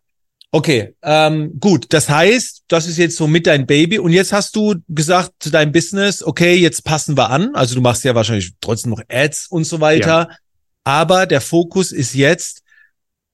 Okay, 0.55 0.93
ähm, 1.01 1.59
gut. 1.59 1.87
Das 1.89 2.09
heißt, 2.09 2.65
das 2.67 2.85
ist 2.85 2.99
jetzt 2.99 3.17
so 3.17 3.25
mit 3.25 3.47
dein 3.47 3.65
Baby. 3.65 3.97
Und 3.97 4.11
jetzt 4.11 4.31
hast 4.31 4.55
du 4.55 4.75
gesagt 4.87 5.31
zu 5.39 5.49
deinem 5.49 5.71
Business, 5.71 6.21
okay, 6.21 6.53
jetzt 6.53 6.83
passen 6.83 7.17
wir 7.17 7.31
an. 7.31 7.55
Also 7.55 7.73
du 7.73 7.81
machst 7.81 8.03
ja 8.03 8.13
wahrscheinlich 8.13 8.53
trotzdem 8.61 8.91
noch 8.91 9.01
Ads 9.09 9.47
und 9.47 9.63
so 9.63 9.81
weiter. 9.81 10.27
Ja. 10.29 10.37
Aber 10.83 11.25
der 11.25 11.41
Fokus 11.41 11.91
ist 11.91 12.13
jetzt, 12.13 12.61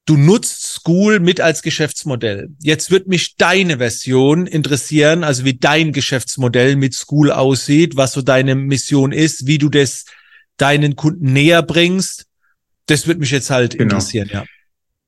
du 0.05 0.15
nutzt 0.15 0.65
School 0.65 1.19
mit 1.19 1.41
als 1.41 1.61
Geschäftsmodell. 1.61 2.51
Jetzt 2.63 2.89
wird 2.89 3.07
mich 3.07 3.35
deine 3.35 3.79
Version 3.79 4.47
interessieren, 4.47 5.25
also 5.25 5.43
wie 5.43 5.55
dein 5.55 5.91
Geschäftsmodell 5.91 6.77
mit 6.77 6.93
School 6.93 7.31
aussieht, 7.31 7.97
was 7.97 8.13
so 8.13 8.21
deine 8.21 8.55
Mission 8.55 9.11
ist, 9.11 9.45
wie 9.45 9.57
du 9.57 9.67
das 9.67 10.05
deinen 10.55 10.95
Kunden 10.95 11.33
näher 11.33 11.63
bringst. 11.63 12.27
Das 12.85 13.07
wird 13.07 13.19
mich 13.19 13.31
jetzt 13.31 13.49
halt 13.49 13.73
genau. 13.73 13.83
interessieren, 13.83 14.29
ja. 14.31 14.45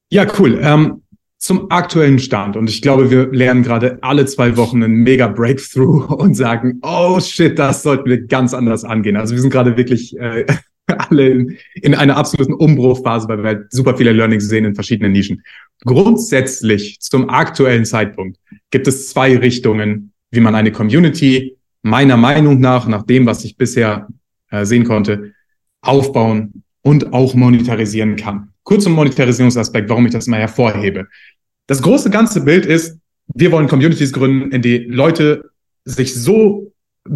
Ja, 0.09 0.27
cool. 0.37 0.59
Ähm, 0.61 1.03
zum 1.41 1.71
aktuellen 1.71 2.19
Stand. 2.19 2.55
Und 2.55 2.69
ich 2.69 2.83
glaube, 2.83 3.09
wir 3.09 3.31
lernen 3.31 3.63
gerade 3.63 3.97
alle 4.01 4.27
zwei 4.27 4.55
Wochen 4.57 4.83
einen 4.83 4.97
mega 4.97 5.27
Breakthrough 5.27 6.07
und 6.17 6.35
sagen, 6.35 6.79
oh 6.83 7.19
shit, 7.19 7.57
das 7.57 7.81
sollten 7.81 8.07
wir 8.07 8.21
ganz 8.27 8.53
anders 8.53 8.85
angehen. 8.85 9.17
Also 9.17 9.33
wir 9.33 9.41
sind 9.41 9.49
gerade 9.49 9.75
wirklich 9.75 10.15
äh, 10.17 10.45
alle 10.85 11.29
in, 11.29 11.57
in 11.73 11.95
einer 11.95 12.15
absoluten 12.15 12.53
Umbruchphase, 12.53 13.27
weil 13.27 13.39
wir 13.39 13.45
halt 13.45 13.73
super 13.73 13.97
viele 13.97 14.11
Learnings 14.11 14.47
sehen 14.47 14.65
in 14.65 14.75
verschiedenen 14.75 15.13
Nischen. 15.13 15.41
Grundsätzlich 15.83 16.99
zum 16.99 17.29
aktuellen 17.29 17.85
Zeitpunkt 17.85 18.37
gibt 18.69 18.87
es 18.87 19.09
zwei 19.09 19.35
Richtungen, 19.35 20.13
wie 20.29 20.41
man 20.41 20.53
eine 20.53 20.71
Community 20.71 21.57
meiner 21.81 22.17
Meinung 22.17 22.59
nach, 22.59 22.87
nach 22.87 23.01
dem, 23.01 23.25
was 23.25 23.43
ich 23.43 23.57
bisher 23.57 24.07
äh, 24.51 24.63
sehen 24.63 24.83
konnte, 24.83 25.33
aufbauen 25.81 26.63
und 26.83 27.13
auch 27.13 27.33
monetarisieren 27.33 28.15
kann. 28.15 28.50
Kurz 28.63 28.83
zum 28.83 28.93
Monetarisierungsaspekt, 28.93 29.89
warum 29.89 30.05
ich 30.05 30.13
das 30.13 30.27
mal 30.27 30.39
hervorhebe. 30.39 31.07
Das 31.67 31.81
große 31.81 32.09
ganze 32.09 32.41
Bild 32.41 32.65
ist, 32.65 32.97
wir 33.33 33.51
wollen 33.51 33.67
Communities 33.67 34.13
gründen, 34.13 34.51
in 34.51 34.61
die 34.61 34.77
Leute 34.77 35.51
sich 35.85 36.13
so 36.13 36.71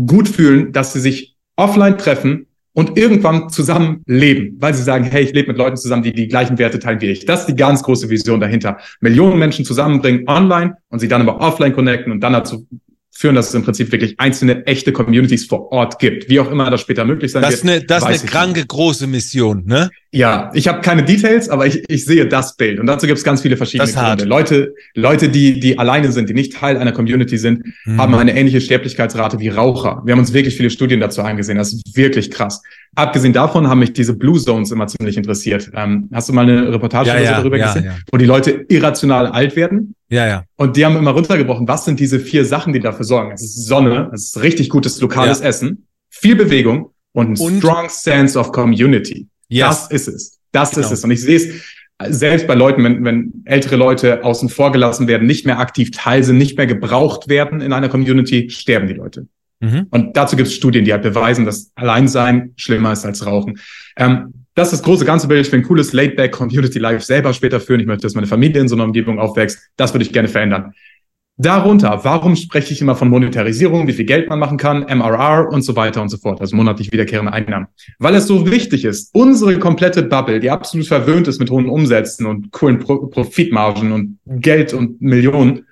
gut 0.07 0.27
fühlen, 0.27 0.71
dass 0.71 0.93
sie 0.93 0.99
sich 0.99 1.35
offline 1.55 1.97
treffen 1.97 2.47
und 2.73 2.97
irgendwann 2.97 3.49
zusammen 3.49 4.03
leben, 4.05 4.57
weil 4.59 4.73
sie 4.73 4.83
sagen, 4.83 5.05
hey, 5.05 5.23
ich 5.23 5.33
lebe 5.33 5.49
mit 5.49 5.57
Leuten 5.57 5.77
zusammen, 5.77 6.03
die 6.03 6.11
die 6.11 6.27
gleichen 6.27 6.57
Werte 6.57 6.77
teilen 6.79 6.99
wie 6.99 7.07
ich. 7.07 7.25
Das 7.25 7.41
ist 7.41 7.45
die 7.47 7.55
ganz 7.55 7.83
große 7.83 8.09
Vision 8.09 8.39
dahinter. 8.39 8.77
Millionen 8.99 9.39
Menschen 9.39 9.63
zusammenbringen 9.63 10.27
online 10.27 10.75
und 10.89 10.99
sie 10.99 11.07
dann 11.07 11.21
aber 11.21 11.39
offline 11.39 11.73
connecten 11.73 12.11
und 12.11 12.19
dann 12.21 12.33
dazu 12.33 12.67
führen, 13.17 13.33
dass 13.33 13.47
es 13.47 13.53
im 13.53 13.63
Prinzip 13.63 13.91
wirklich 13.93 14.19
einzelne 14.19 14.65
echte 14.65 14.91
Communities 14.91 15.45
vor 15.45 15.71
Ort 15.71 15.99
gibt. 15.99 16.29
Wie 16.29 16.39
auch 16.41 16.51
immer 16.51 16.69
das 16.69 16.81
später 16.81 17.05
möglich 17.05 17.31
sein 17.31 17.41
das 17.41 17.63
wird. 17.63 17.75
Eine, 17.75 17.85
das 17.85 18.03
ist 18.03 18.21
eine 18.21 18.29
kranke 18.29 18.59
nicht. 18.59 18.67
große 18.67 19.07
Mission, 19.07 19.63
ne? 19.65 19.89
Ja, 20.11 20.51
ich 20.53 20.67
habe 20.67 20.81
keine 20.81 21.03
Details, 21.03 21.49
aber 21.49 21.65
ich, 21.65 21.83
ich 21.89 22.05
sehe 22.05 22.25
das 22.25 22.55
Bild. 22.55 22.79
Und 22.79 22.87
dazu 22.87 23.05
gibt 23.05 23.17
es 23.17 23.23
ganz 23.23 23.41
viele 23.41 23.57
verschiedene 23.57 23.89
das 23.89 24.01
Gründe. 24.01 24.25
Leute, 24.25 24.73
Leute, 24.93 25.29
die, 25.29 25.59
die 25.59 25.79
alleine 25.79 26.11
sind, 26.11 26.29
die 26.29 26.33
nicht 26.33 26.53
Teil 26.53 26.77
einer 26.77 26.91
Community 26.91 27.37
sind, 27.37 27.65
mhm. 27.85 27.99
haben 27.99 28.15
eine 28.15 28.35
ähnliche 28.35 28.61
Sterblichkeitsrate 28.61 29.39
wie 29.39 29.49
Raucher. 29.49 30.01
Wir 30.05 30.13
haben 30.13 30.19
uns 30.19 30.33
wirklich 30.33 30.55
viele 30.55 30.69
Studien 30.69 30.99
dazu 30.99 31.21
angesehen. 31.21 31.57
Das 31.57 31.73
ist 31.73 31.97
wirklich 31.97 32.31
krass. 32.31 32.61
Abgesehen 32.95 33.33
davon 33.33 33.67
haben 33.67 33.79
mich 33.79 33.91
diese 33.91 34.13
Blue 34.13 34.39
Zones 34.39 34.71
immer 34.71 34.87
ziemlich 34.87 35.17
interessiert. 35.17 35.69
Ähm, 35.73 36.09
hast 36.13 36.29
du 36.29 36.33
mal 36.33 36.43
eine 36.43 36.71
Reportage 36.71 37.09
ja, 37.09 37.19
ja, 37.19 37.31
darüber 37.37 37.57
ja, 37.57 37.73
gesehen, 37.73 37.91
wo 38.09 38.17
die 38.17 38.25
Leute 38.25 38.65
irrational 38.69 39.27
alt 39.27 39.57
werden? 39.57 39.95
Ja, 40.09 40.27
ja. 40.27 40.43
Und 40.55 40.77
die 40.77 40.85
haben 40.85 40.95
immer 40.97 41.11
runtergebrochen, 41.11 41.67
was 41.67 41.85
sind 41.85 41.99
diese 41.99 42.19
vier 42.19 42.45
Sachen, 42.45 42.73
die 42.73 42.79
dafür 42.79 43.05
sorgen? 43.05 43.31
Es 43.31 43.41
ist 43.41 43.65
Sonne, 43.65 44.11
es 44.13 44.25
ist 44.25 44.41
richtig 44.41 44.69
gutes 44.69 45.01
lokales 45.01 45.41
Essen, 45.41 45.87
viel 46.09 46.35
Bewegung 46.35 46.91
und 47.11 47.39
ein 47.39 47.41
und? 47.41 47.57
strong 47.57 47.89
sense 47.89 48.37
of 48.37 48.51
community. 48.51 49.27
Yes. 49.47 49.67
Das 49.67 49.91
ist 49.91 50.07
es. 50.07 50.39
Das 50.51 50.71
genau. 50.71 50.85
ist 50.85 50.91
es. 50.91 51.03
Und 51.03 51.11
ich 51.11 51.21
sehe 51.21 51.37
es 51.37 51.47
selbst 52.07 52.45
bei 52.45 52.55
Leuten, 52.55 52.83
wenn, 52.83 53.03
wenn 53.03 53.43
ältere 53.45 53.77
Leute 53.77 54.23
außen 54.23 54.49
vor 54.49 54.71
gelassen 54.71 55.07
werden, 55.07 55.27
nicht 55.27 55.45
mehr 55.45 55.59
aktiv 55.59 55.91
teil 55.91 56.23
sind, 56.23 56.37
nicht 56.37 56.57
mehr 56.57 56.67
gebraucht 56.67 57.29
werden 57.29 57.61
in 57.61 57.73
einer 57.73 57.89
Community, 57.89 58.49
sterben 58.49 58.87
die 58.87 58.93
Leute. 58.93 59.27
Mhm. 59.59 59.87
Und 59.89 60.17
dazu 60.17 60.35
gibt 60.35 60.49
es 60.49 60.55
Studien, 60.55 60.83
die 60.85 60.91
halt 60.91 61.03
beweisen, 61.03 61.45
dass 61.45 61.71
Alleinsein 61.75 62.53
schlimmer 62.57 62.91
ist 62.91 63.05
als 63.05 63.25
Rauchen. 63.25 63.59
Ähm, 63.95 64.44
das 64.55 64.71
ist 64.71 64.79
das 64.79 64.83
große 64.83 65.05
ganze 65.05 65.27
Bild. 65.27 65.45
Ich 65.45 65.51
will 65.51 65.59
ein 65.59 65.65
cooles 65.65 65.93
Laidback 65.93 66.31
Community 66.31 66.79
Life 66.79 67.05
selber 67.05 67.33
später 67.33 67.59
führen. 67.59 67.81
Ich 67.81 67.85
möchte, 67.85 68.03
dass 68.03 68.15
meine 68.15 68.27
Familie 68.27 68.61
in 68.61 68.69
so 68.69 68.75
einer 68.75 68.85
Umgebung 68.85 69.19
aufwächst. 69.19 69.69
Das 69.75 69.93
würde 69.93 70.05
ich 70.05 70.13
gerne 70.13 70.29
verändern. 70.29 70.73
Darunter, 71.37 71.99
warum 72.03 72.37
spreche 72.37 72.71
ich 72.71 72.79
immer 72.79 72.95
von 72.95 73.09
Monetarisierung, 73.09 73.87
wie 73.87 73.93
viel 73.93 74.05
Geld 74.05 74.29
man 74.29 74.39
machen 74.39 74.57
kann, 74.57 74.83
MRR 74.83 75.49
und 75.51 75.63
so 75.63 75.75
weiter 75.75 76.01
und 76.01 76.07
so 76.07 76.15
fort, 76.15 76.39
also 76.39 76.55
monatlich 76.55 76.93
wiederkehrende 76.93 77.33
Einnahmen. 77.33 77.67
Weil 77.99 78.15
es 78.15 78.25
so 78.25 78.49
wichtig 78.49 78.85
ist, 78.85 79.13
unsere 79.13 79.59
komplette 79.59 80.03
Bubble, 80.03 80.39
die 80.39 80.49
absolut 80.49 80.87
verwöhnt 80.87 81.27
ist 81.27 81.39
mit 81.39 81.51
hohen 81.51 81.67
Umsätzen 81.67 82.25
und 82.25 82.53
coolen 82.53 82.79
Pro 82.79 83.07
Profitmargen 83.07 83.91
und 83.91 84.19
Geld 84.25 84.73
und 84.73 85.01
Millionen, 85.01 85.67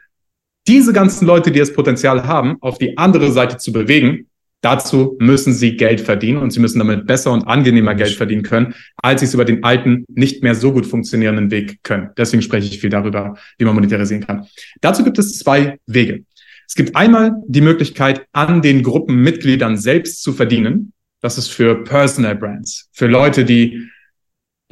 diese 0.67 0.91
ganzen 0.91 1.25
Leute, 1.25 1.49
die 1.49 1.59
das 1.59 1.71
Potenzial 1.71 2.27
haben, 2.27 2.57
auf 2.59 2.77
die 2.77 2.97
andere 2.97 3.31
Seite 3.31 3.55
zu 3.55 3.71
bewegen, 3.71 4.27
Dazu 4.63 5.17
müssen 5.19 5.53
sie 5.53 5.75
Geld 5.75 5.99
verdienen 5.99 6.37
und 6.37 6.51
sie 6.51 6.61
müssen 6.61 6.79
damit 6.79 7.05
besser 7.05 7.33
und 7.33 7.45
angenehmer 7.45 7.95
Geld 7.95 8.13
verdienen 8.13 8.43
können, 8.43 8.73
als 8.95 9.19
sie 9.19 9.25
es 9.25 9.33
über 9.33 9.43
den 9.43 9.61
alten, 9.65 10.05
nicht 10.07 10.41
mehr 10.41 10.55
so 10.55 10.71
gut 10.71 10.85
funktionierenden 10.85 11.51
Weg 11.51 11.83
können. 11.83 12.11
Deswegen 12.17 12.41
spreche 12.41 12.67
ich 12.67 12.79
viel 12.79 12.89
darüber, 12.89 13.35
wie 13.57 13.65
man 13.65 13.75
monetarisieren 13.75 14.25
kann. 14.25 14.47
Dazu 14.79 15.03
gibt 15.03 15.19
es 15.19 15.37
zwei 15.37 15.79
Wege. 15.85 16.23
Es 16.65 16.75
gibt 16.75 16.95
einmal 16.95 17.33
die 17.45 17.59
Möglichkeit, 17.59 18.25
an 18.31 18.61
den 18.61 18.83
Gruppenmitgliedern 18.83 19.75
selbst 19.75 20.23
zu 20.23 20.31
verdienen. 20.31 20.93
Das 21.19 21.37
ist 21.37 21.49
für 21.49 21.83
Personal 21.83 22.35
Brands, 22.35 22.89
für 22.93 23.07
Leute, 23.07 23.43
die 23.43 23.89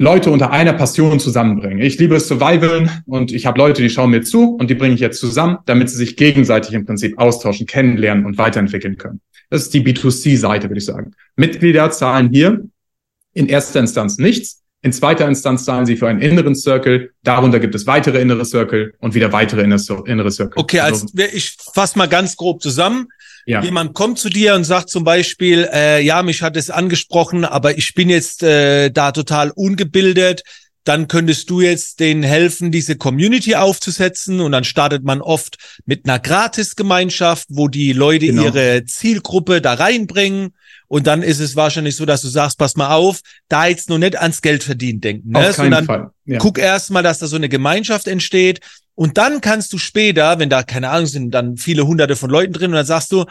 Leute 0.02 0.32
unter 0.32 0.50
einer 0.50 0.72
Passion 0.72 1.20
zusammenbringen. 1.20 1.78
Ich 1.78 1.96
liebe 1.96 2.18
Survival 2.18 2.90
und 3.06 3.30
ich 3.30 3.46
habe 3.46 3.56
Leute, 3.56 3.82
die 3.82 3.88
schauen 3.88 4.10
mir 4.10 4.22
zu 4.22 4.56
und 4.56 4.68
die 4.68 4.74
bringe 4.74 4.94
ich 4.94 5.00
jetzt 5.00 5.20
zusammen, 5.20 5.58
damit 5.64 5.90
sie 5.90 5.96
sich 5.96 6.16
gegenseitig 6.16 6.74
im 6.74 6.84
Prinzip 6.84 7.16
austauschen, 7.20 7.68
kennenlernen 7.68 8.26
und 8.26 8.36
weiterentwickeln 8.36 8.96
können. 8.96 9.20
Das 9.48 9.62
ist 9.62 9.74
die 9.74 9.80
B2C-Seite, 9.80 10.68
würde 10.68 10.78
ich 10.78 10.86
sagen. 10.86 11.12
Mitglieder 11.36 11.88
zahlen 11.92 12.30
hier 12.32 12.64
in 13.32 13.46
erster 13.46 13.78
Instanz 13.78 14.18
nichts. 14.18 14.62
In 14.80 14.92
zweiter 14.92 15.28
Instanz 15.28 15.64
zahlen 15.64 15.86
sie 15.86 15.94
für 15.94 16.08
einen 16.08 16.20
inneren 16.20 16.56
Circle. 16.56 17.12
Darunter 17.22 17.60
gibt 17.60 17.76
es 17.76 17.86
weitere 17.86 18.20
innere 18.20 18.44
Circle 18.44 18.94
und 18.98 19.14
wieder 19.14 19.32
weitere 19.32 19.62
innere 19.62 19.78
Circle. 20.32 20.60
Okay, 20.60 20.80
also 20.80 21.06
ich 21.32 21.56
fasse 21.72 21.96
mal 21.96 22.08
ganz 22.08 22.36
grob 22.36 22.60
zusammen. 22.60 23.06
Ja. 23.46 23.62
Jemand 23.62 23.94
kommt 23.94 24.18
zu 24.18 24.28
dir 24.28 24.54
und 24.54 24.64
sagt 24.64 24.88
zum 24.88 25.04
Beispiel, 25.04 25.68
äh, 25.72 26.00
ja, 26.00 26.22
mich 26.22 26.42
hat 26.42 26.56
es 26.56 26.70
angesprochen, 26.70 27.44
aber 27.44 27.76
ich 27.76 27.94
bin 27.94 28.08
jetzt 28.08 28.42
äh, 28.42 28.90
da 28.90 29.12
total 29.12 29.50
ungebildet 29.50 30.42
dann 30.84 31.06
könntest 31.06 31.48
du 31.48 31.60
jetzt 31.60 32.00
denen 32.00 32.22
helfen, 32.22 32.72
diese 32.72 32.96
Community 32.96 33.54
aufzusetzen 33.54 34.40
und 34.40 34.52
dann 34.52 34.64
startet 34.64 35.04
man 35.04 35.20
oft 35.20 35.56
mit 35.86 36.06
einer 36.06 36.18
Gratisgemeinschaft, 36.18 37.46
wo 37.50 37.68
die 37.68 37.92
Leute 37.92 38.26
genau. 38.26 38.44
ihre 38.44 38.84
Zielgruppe 38.84 39.60
da 39.60 39.74
reinbringen 39.74 40.54
und 40.92 41.06
dann 41.06 41.22
ist 41.22 41.40
es 41.40 41.56
wahrscheinlich 41.56 41.96
so, 41.96 42.04
dass 42.04 42.20
du 42.20 42.28
sagst, 42.28 42.58
pass 42.58 42.76
mal 42.76 42.94
auf, 42.94 43.20
da 43.48 43.64
jetzt 43.64 43.88
nur 43.88 43.98
nicht 43.98 44.20
ans 44.20 44.42
Geld 44.42 44.62
verdienen 44.62 45.00
denken, 45.00 45.30
ne? 45.30 45.48
Auf 45.48 45.56
keinen 45.56 45.86
Fall. 45.86 46.10
Ja. 46.26 46.38
guck 46.38 46.58
erst 46.58 46.90
mal, 46.90 47.02
dass 47.02 47.18
da 47.18 47.26
so 47.26 47.36
eine 47.36 47.48
Gemeinschaft 47.48 48.06
entsteht 48.06 48.60
und 48.94 49.16
dann 49.16 49.40
kannst 49.40 49.72
du 49.72 49.78
später, 49.78 50.38
wenn 50.38 50.50
da 50.50 50.62
keine 50.62 50.90
Ahnung 50.90 51.06
sind, 51.06 51.30
dann 51.30 51.56
viele 51.56 51.86
hunderte 51.86 52.14
von 52.14 52.28
Leuten 52.28 52.52
drin 52.52 52.72
und 52.72 52.76
dann 52.76 52.84
sagst 52.84 53.10
du, 53.10 53.24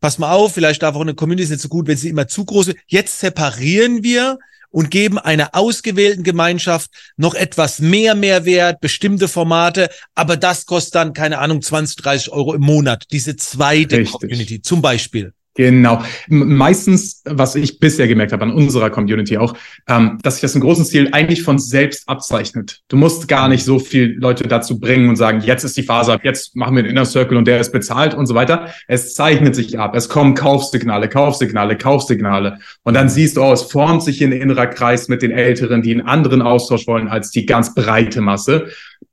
pass 0.00 0.20
mal 0.20 0.30
auf, 0.30 0.54
vielleicht 0.54 0.80
darf 0.84 0.94
auch 0.94 1.00
eine 1.00 1.14
Community 1.14 1.50
nicht 1.50 1.60
so 1.60 1.68
gut, 1.68 1.88
wenn 1.88 1.96
sie 1.96 2.08
immer 2.08 2.28
zu 2.28 2.44
groß 2.44 2.68
ist. 2.68 2.76
Jetzt 2.86 3.18
separieren 3.18 4.04
wir 4.04 4.38
und 4.70 4.92
geben 4.92 5.18
einer 5.18 5.56
ausgewählten 5.56 6.22
Gemeinschaft 6.22 6.88
noch 7.16 7.34
etwas 7.34 7.80
mehr 7.80 8.14
Mehrwert, 8.14 8.80
bestimmte 8.80 9.26
Formate, 9.26 9.90
aber 10.14 10.36
das 10.36 10.66
kostet 10.66 10.94
dann, 10.94 11.14
keine 11.14 11.38
Ahnung, 11.38 11.62
20, 11.62 11.96
30 11.96 12.30
Euro 12.30 12.54
im 12.54 12.62
Monat, 12.62 13.06
diese 13.10 13.34
zweite 13.34 13.98
Richtig. 13.98 14.20
Community 14.20 14.62
zum 14.62 14.82
Beispiel. 14.82 15.32
Genau. 15.58 16.00
Meistens, 16.28 17.20
was 17.24 17.56
ich 17.56 17.80
bisher 17.80 18.06
gemerkt 18.06 18.32
habe 18.32 18.44
an 18.44 18.52
unserer 18.52 18.90
Community 18.90 19.38
auch, 19.38 19.54
ähm, 19.88 20.16
dass 20.22 20.34
sich 20.34 20.42
das 20.42 20.54
im 20.54 20.60
großen 20.60 20.84
Stil 20.84 21.08
eigentlich 21.10 21.42
von 21.42 21.58
selbst 21.58 22.08
abzeichnet. 22.08 22.82
Du 22.86 22.96
musst 22.96 23.26
gar 23.26 23.48
nicht 23.48 23.64
so 23.64 23.80
viel 23.80 24.16
Leute 24.20 24.44
dazu 24.44 24.78
bringen 24.78 25.08
und 25.08 25.16
sagen, 25.16 25.40
jetzt 25.40 25.64
ist 25.64 25.76
die 25.76 25.82
Phase 25.82 26.12
ab, 26.12 26.20
jetzt 26.22 26.54
machen 26.54 26.76
wir 26.76 26.84
den 26.84 26.92
Inner 26.92 27.04
Circle 27.04 27.36
und 27.36 27.48
der 27.48 27.58
ist 27.58 27.72
bezahlt 27.72 28.14
und 28.14 28.26
so 28.26 28.36
weiter. 28.36 28.68
Es 28.86 29.16
zeichnet 29.16 29.56
sich 29.56 29.80
ab. 29.80 29.96
Es 29.96 30.08
kommen 30.08 30.34
Kaufsignale, 30.34 31.08
Kaufsignale, 31.08 31.76
Kaufsignale. 31.76 32.60
Und 32.84 32.94
dann 32.94 33.08
siehst 33.08 33.36
du, 33.36 33.42
oh, 33.42 33.52
es 33.52 33.62
formt 33.62 34.04
sich 34.04 34.22
ein 34.22 34.30
innerer 34.30 34.68
Kreis 34.68 35.08
mit 35.08 35.22
den 35.22 35.32
Älteren, 35.32 35.82
die 35.82 35.90
einen 35.90 36.06
anderen 36.06 36.40
Austausch 36.40 36.86
wollen 36.86 37.08
als 37.08 37.32
die 37.32 37.46
ganz 37.46 37.74
breite 37.74 38.20
Masse. 38.20 38.68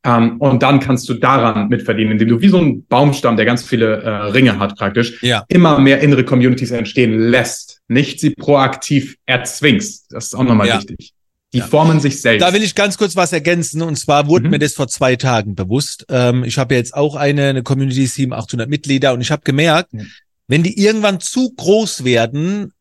Ähm, 0.05 0.37
und 0.37 0.61
dann 0.61 0.79
kannst 0.79 1.09
du 1.09 1.15
daran 1.15 1.67
mitverdienen, 1.67 2.13
indem 2.13 2.27
du 2.29 2.41
wie 2.41 2.49
so 2.49 2.59
ein 2.59 2.85
Baumstamm, 2.85 3.37
der 3.37 3.45
ganz 3.45 3.63
viele 3.63 4.03
äh, 4.03 4.09
Ringe 4.09 4.59
hat 4.59 4.77
praktisch, 4.77 5.21
ja. 5.23 5.43
immer 5.47 5.79
mehr 5.79 5.99
innere 6.01 6.23
Communities 6.23 6.71
entstehen 6.71 7.17
lässt, 7.17 7.81
nicht 7.87 8.19
sie 8.19 8.29
proaktiv 8.31 9.15
erzwingst. 9.25 10.11
Das 10.11 10.25
ist 10.25 10.35
auch 10.35 10.43
nochmal 10.43 10.67
ja. 10.67 10.77
wichtig. 10.77 11.13
Die 11.53 11.59
ja. 11.59 11.65
formen 11.65 11.99
sich 11.99 12.21
selbst. 12.21 12.45
Da 12.45 12.53
will 12.53 12.61
ich 12.61 12.75
ganz 12.75 12.97
kurz 12.97 13.15
was 13.15 13.33
ergänzen. 13.33 13.81
Und 13.81 13.95
zwar 13.95 14.27
wurde 14.27 14.45
mhm. 14.45 14.51
mir 14.51 14.59
das 14.59 14.73
vor 14.73 14.87
zwei 14.87 15.15
Tagen 15.15 15.55
bewusst. 15.55 16.05
Ähm, 16.09 16.43
ich 16.43 16.57
habe 16.57 16.75
jetzt 16.75 16.93
auch 16.93 17.15
eine, 17.15 17.49
eine 17.49 17.63
Community 17.63 18.05
700, 18.05 18.45
800 18.45 18.69
Mitglieder 18.69 19.13
und 19.13 19.21
ich 19.21 19.31
habe 19.31 19.41
gemerkt, 19.43 19.93
mhm. 19.93 20.07
wenn 20.47 20.61
die 20.61 20.79
irgendwann 20.79 21.19
zu 21.19 21.51
groß 21.55 22.03
werden, 22.03 22.73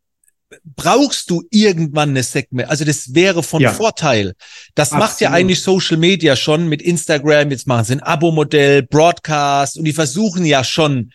brauchst 0.65 1.31
du 1.31 1.43
irgendwann 1.51 2.11
eine 2.11 2.23
Segment. 2.23 2.69
Also 2.69 2.85
das 2.85 3.15
wäre 3.15 3.43
von 3.43 3.63
ja. 3.63 3.73
Vorteil. 3.73 4.35
Das 4.75 4.93
Absolut. 4.93 5.09
macht 5.09 5.21
ja 5.21 5.31
eigentlich 5.31 5.63
Social 5.63 5.97
Media 5.97 6.37
schon 6.37 6.69
mit 6.69 6.83
Instagram. 6.83 7.51
Jetzt 7.51 7.67
machen 7.67 7.85
sie 7.85 7.95
ein 7.95 8.03
Abo-Modell, 8.03 8.83
Broadcast 8.83 9.79
und 9.79 9.85
die 9.85 9.93
versuchen 9.93 10.45
ja 10.45 10.65
schon 10.65 11.13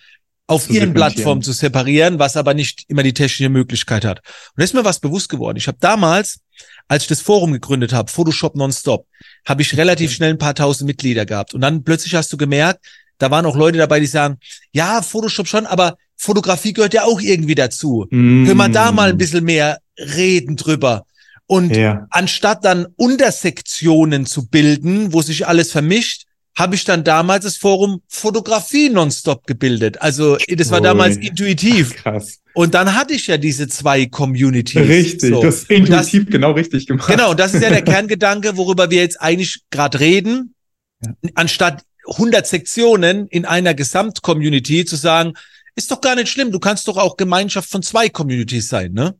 auf 0.47 0.69
ihren 0.69 0.95
Plattformen 0.95 1.43
zu 1.43 1.51
separieren, 1.51 2.17
was 2.17 2.35
aber 2.35 2.55
nicht 2.55 2.85
immer 2.87 3.03
die 3.03 3.13
technische 3.13 3.49
Möglichkeit 3.49 4.03
hat. 4.03 4.19
Und 4.19 4.53
da 4.57 4.63
ist 4.63 4.73
mir 4.73 4.83
was 4.83 4.99
bewusst 4.99 5.29
geworden. 5.29 5.57
Ich 5.57 5.67
habe 5.67 5.77
damals, 5.79 6.39
als 6.87 7.03
ich 7.03 7.07
das 7.07 7.21
Forum 7.21 7.51
gegründet 7.51 7.93
habe, 7.93 8.09
Photoshop 8.09 8.55
Nonstop, 8.55 9.05
habe 9.47 9.61
ich 9.61 9.77
relativ 9.77 10.11
schnell 10.11 10.31
ein 10.31 10.39
paar 10.39 10.55
tausend 10.55 10.87
Mitglieder 10.87 11.27
gehabt. 11.27 11.53
Und 11.53 11.61
dann 11.61 11.83
plötzlich 11.83 12.15
hast 12.15 12.33
du 12.33 12.37
gemerkt, 12.37 12.83
da 13.19 13.29
waren 13.29 13.45
auch 13.45 13.55
Leute 13.55 13.77
dabei, 13.77 13.99
die 13.99 14.07
sagen, 14.07 14.39
ja, 14.71 15.03
Photoshop 15.03 15.47
schon, 15.47 15.67
aber 15.67 15.97
Fotografie 16.19 16.73
gehört 16.73 16.93
ja 16.93 17.05
auch 17.05 17.21
irgendwie 17.21 17.55
dazu. 17.55 18.05
Mm. 18.09 18.45
Können 18.45 18.57
wir 18.57 18.69
da 18.69 18.91
mal 18.91 19.09
ein 19.09 19.17
bisschen 19.17 19.45
mehr 19.45 19.79
reden 19.97 20.57
drüber? 20.57 21.05
Und 21.47 21.75
ja. 21.75 22.05
anstatt 22.11 22.65
dann 22.65 22.87
Untersektionen 22.97 24.25
zu 24.25 24.47
bilden, 24.47 25.13
wo 25.13 25.21
sich 25.21 25.47
alles 25.47 25.71
vermischt, 25.71 26.25
habe 26.55 26.75
ich 26.75 26.83
dann 26.83 27.05
damals 27.05 27.45
das 27.45 27.55
Forum 27.55 28.01
Fotografie 28.09 28.89
nonstop 28.89 29.47
gebildet. 29.47 30.01
Also 30.01 30.37
das 30.49 30.71
war 30.71 30.79
Ui. 30.79 30.83
damals 30.83 31.15
intuitiv. 31.15 31.95
Ach, 31.99 32.03
krass. 32.03 32.39
Und 32.53 32.73
dann 32.73 32.93
hatte 32.93 33.13
ich 33.13 33.27
ja 33.27 33.37
diese 33.37 33.69
zwei 33.69 34.05
Communities. 34.07 34.89
Richtig, 34.89 35.29
so. 35.29 35.41
das 35.41 35.61
ist 35.61 35.69
intuitiv 35.69 36.25
das, 36.25 36.31
genau 36.33 36.51
richtig 36.51 36.85
gemacht. 36.85 37.07
Genau, 37.07 37.31
und 37.31 37.39
das 37.39 37.53
ist 37.53 37.63
ja 37.63 37.69
der 37.69 37.81
Kerngedanke, 37.83 38.57
worüber 38.57 38.89
wir 38.89 38.99
jetzt 38.99 39.21
eigentlich 39.21 39.61
gerade 39.69 40.01
reden. 40.01 40.53
Ja. 41.01 41.13
Anstatt 41.35 41.83
100 42.07 42.45
Sektionen 42.45 43.27
in 43.27 43.45
einer 43.45 43.73
Gesamtcommunity 43.73 44.83
zu 44.83 44.97
sagen, 44.97 45.33
ist 45.79 45.89
doch 45.91 46.01
gar 46.01 46.15
nicht 46.15 46.27
schlimm, 46.27 46.51
du 46.51 46.59
kannst 46.59 46.87
doch 46.89 46.97
auch 46.97 47.15
Gemeinschaft 47.15 47.69
von 47.69 47.81
zwei 47.81 48.09
Communities 48.09 48.67
sein, 48.67 48.91
ne? 48.91 49.15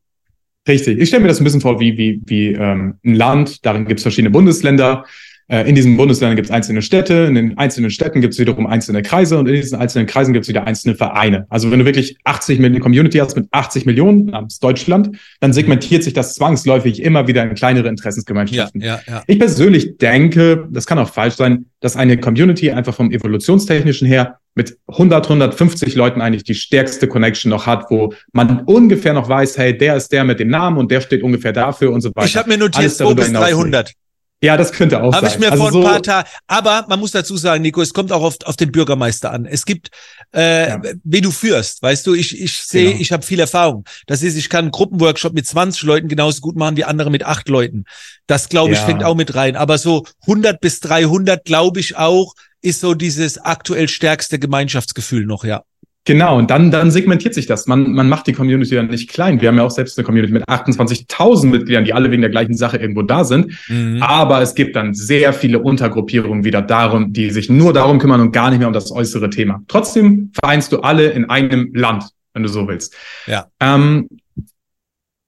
Richtig. 0.68 1.00
Ich 1.00 1.08
stelle 1.08 1.24
mir 1.24 1.30
das 1.30 1.40
ein 1.40 1.46
bisschen 1.46 1.62
vor 1.62 1.80
wie, 1.80 1.98
wie, 1.98 2.22
wie 2.26 2.48
ähm, 2.50 3.00
ein 3.04 3.16
Land, 3.16 3.66
darin 3.66 3.86
gibt 3.86 4.00
es 4.00 4.04
verschiedene 4.04 4.30
Bundesländer. 4.30 5.06
Äh, 5.50 5.68
in 5.68 5.74
diesen 5.74 5.98
Bundesländern 5.98 6.36
gibt 6.36 6.48
es 6.48 6.52
einzelne 6.52 6.84
Städte, 6.84 7.26
in 7.28 7.34
den 7.34 7.58
einzelnen 7.58 7.90
Städten 7.90 8.22
gibt 8.22 8.34
es 8.34 8.40
wiederum 8.40 8.68
einzelne 8.68 9.02
Kreise 9.02 9.40
und 9.40 9.48
in 9.48 9.56
diesen 9.56 9.80
einzelnen 9.80 10.06
Kreisen 10.06 10.32
gibt 10.32 10.44
es 10.44 10.50
wieder 10.50 10.68
einzelne 10.68 10.94
Vereine. 10.94 11.48
Also 11.50 11.72
wenn 11.72 11.80
du 11.80 11.86
wirklich 11.86 12.18
80 12.24 12.60
Millionen 12.60 12.82
Community 12.84 13.18
hast 13.18 13.36
mit 13.36 13.48
80 13.50 13.88
Millionen 13.88 14.26
namens 14.26 14.60
Deutschland, 14.60 15.18
dann 15.40 15.52
segmentiert 15.52 16.04
sich 16.04 16.14
das 16.14 16.36
zwangsläufig 16.36 17.02
immer 17.02 17.28
wieder 17.28 17.42
in 17.44 17.56
kleinere 17.56 17.88
Interessensgemeinschaften. 17.88 18.80
Ja, 18.80 19.00
ja, 19.08 19.14
ja. 19.14 19.24
Ich 19.26 19.40
persönlich 19.40 19.98
denke, 19.98 20.68
das 20.70 20.86
kann 20.86 21.00
auch 21.00 21.10
falsch 21.10 21.36
sein, 21.36 21.66
dass 21.80 21.96
eine 21.96 22.18
Community 22.18 22.70
einfach 22.72 22.94
vom 22.94 23.12
evolutionstechnischen 23.12 24.08
her 24.08 24.38
mit 24.54 24.78
100, 24.88 25.26
150 25.26 25.96
Leuten 25.96 26.22
eigentlich 26.22 26.44
die 26.44 26.54
stärkste 26.54 27.08
Connection 27.08 27.50
noch 27.50 27.66
hat, 27.66 27.86
wo 27.90 28.14
man 28.34 28.66
ungefähr 28.66 29.14
noch 29.14 29.28
weiß, 29.28 29.58
hey, 29.58 29.76
der 29.76 29.96
ist 29.96 30.12
der 30.12 30.26
mit 30.26 30.40
dem 30.40 30.50
Namen 30.50 30.78
und 30.78 30.92
der 30.92 31.02
steht 31.02 31.24
ungefähr 31.24 31.54
dafür 31.54 31.92
und 31.92 32.02
so 32.02 32.10
weiter. 32.14 32.28
Ich 32.28 32.38
habe 32.38 32.50
mir 32.50 32.58
notiert 32.58 32.92
2 32.92 33.14
bis 33.16 33.32
300. 33.32 33.94
Ja, 34.42 34.56
das 34.56 34.72
könnte 34.72 35.02
auch 35.02 35.14
Hab 35.14 35.22
sein. 35.22 35.24
Habe 35.24 35.34
ich 35.34 35.40
mir 35.40 35.52
also 35.52 35.70
vor 35.70 35.82
ein 35.82 35.92
paar 35.92 36.02
Tagen. 36.02 36.30
Aber 36.48 36.86
man 36.88 37.00
muss 37.00 37.12
dazu 37.12 37.36
sagen, 37.36 37.62
Nico, 37.62 37.82
es 37.82 37.94
kommt 37.94 38.12
auch 38.12 38.22
auf, 38.22 38.38
auf 38.46 38.56
den 38.56 38.72
Bürgermeister 38.72 39.32
an. 39.32 39.46
Es 39.46 39.66
gibt, 39.66 39.90
äh, 40.34 40.70
ja. 40.70 40.82
wie 41.04 41.20
du 41.20 41.32
führst. 41.32 41.82
Weißt 41.82 42.08
du, 42.08 42.14
ich, 42.14 42.40
ich 42.40 42.58
sehe, 42.60 42.92
genau. 42.92 43.02
ich 43.02 43.12
habe 43.12 43.26
viel 43.26 43.40
Erfahrung. 43.40 43.84
Das 44.08 44.24
ist, 44.24 44.38
ich 44.38 44.50
kann 44.50 44.66
einen 44.66 44.72
Gruppenworkshop 44.72 45.34
mit 45.34 45.46
20 45.46 45.84
Leuten 45.84 46.08
genauso 46.08 46.40
gut 46.40 46.56
machen 46.56 46.78
wie 46.78 46.86
andere 46.86 47.12
mit 47.12 47.26
acht 47.26 47.50
Leuten. 47.50 47.84
Das, 48.28 48.48
glaube 48.48 48.72
ich, 48.72 48.80
ja. 48.80 48.86
fängt 48.86 49.04
auch 49.04 49.16
mit 49.16 49.36
rein. 49.36 49.58
Aber 49.58 49.78
so 49.78 50.06
100 50.22 50.62
bis 50.62 50.80
300, 50.80 51.44
glaube 51.44 51.82
ich 51.82 51.98
auch, 51.98 52.34
ist 52.62 52.80
so 52.80 52.94
dieses 52.94 53.40
aktuell 53.40 53.90
stärkste 53.90 54.40
Gemeinschaftsgefühl 54.40 55.26
noch, 55.26 55.44
ja. 55.44 55.64
Genau, 56.10 56.40
und 56.40 56.50
dann, 56.50 56.72
dann 56.72 56.90
segmentiert 56.90 57.36
sich 57.36 57.46
das. 57.46 57.68
Man, 57.68 57.92
man 57.92 58.10
macht 58.10 58.26
die 58.26 58.34
Community 58.34 58.74
dann 58.74 58.88
nicht 58.88 59.12
klein. 59.12 59.42
Wir 59.42 59.50
haben 59.50 59.58
ja 59.58 59.64
auch 59.64 59.70
selbst 59.70 59.96
eine 59.96 60.06
Community 60.06 60.34
mit 60.34 60.44
28.000 60.50 61.46
Mitgliedern, 61.46 61.86
die 61.86 61.94
alle 61.94 62.10
wegen 62.10 62.24
der 62.24 62.32
gleichen 62.32 62.56
Sache 62.56 62.78
irgendwo 62.78 63.04
da 63.04 63.24
sind. 63.24 63.54
Mhm. 63.68 64.02
Aber 64.02 64.42
es 64.42 64.56
gibt 64.56 64.76
dann 64.76 64.96
sehr 64.96 65.34
viele 65.34 65.60
Untergruppierungen 65.60 66.44
wieder 66.44 66.64
darum, 66.64 67.14
die 67.14 67.30
sich 67.30 67.52
nur 67.52 67.74
darum 67.74 68.00
kümmern 68.00 68.22
und 68.22 68.32
gar 68.32 68.50
nicht 68.50 68.58
mehr 68.58 68.68
um 68.68 68.74
das 68.74 68.90
äußere 68.92 69.30
Thema. 69.30 69.62
Trotzdem 69.68 70.32
vereinst 70.34 70.72
du 70.72 70.80
alle 70.80 71.10
in 71.10 71.30
einem 71.30 71.76
Land, 71.76 72.06
wenn 72.34 72.42
du 72.42 72.50
so 72.50 72.68
willst. 72.68 72.96
Ja. 73.28 73.46
Ähm, 73.60 74.10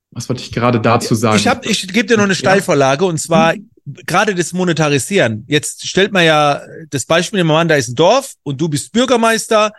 was 0.09 0.29
wollte 0.29 0.41
ich 0.41 0.51
gerade 0.51 0.79
dazu 0.79 1.13
sagen? 1.13 1.37
Ich, 1.37 1.47
hab, 1.47 1.63
ich 1.63 1.87
gebe 1.93 2.07
dir 2.07 2.17
noch 2.17 2.23
eine 2.23 2.33
Steilvorlage 2.33 3.05
und 3.05 3.19
zwar 3.19 3.53
gerade 3.85 4.33
das 4.33 4.51
Monetarisieren. 4.51 5.45
Jetzt 5.47 5.87
stellt 5.87 6.11
man 6.11 6.25
ja 6.25 6.63
das 6.89 7.05
Beispiel, 7.05 7.43
Mann, 7.43 7.67
da 7.67 7.75
ist 7.75 7.89
ein 7.89 7.95
Dorf 7.95 8.33
und 8.41 8.59
du 8.59 8.67
bist 8.67 8.91
Bürgermeister 8.91 9.73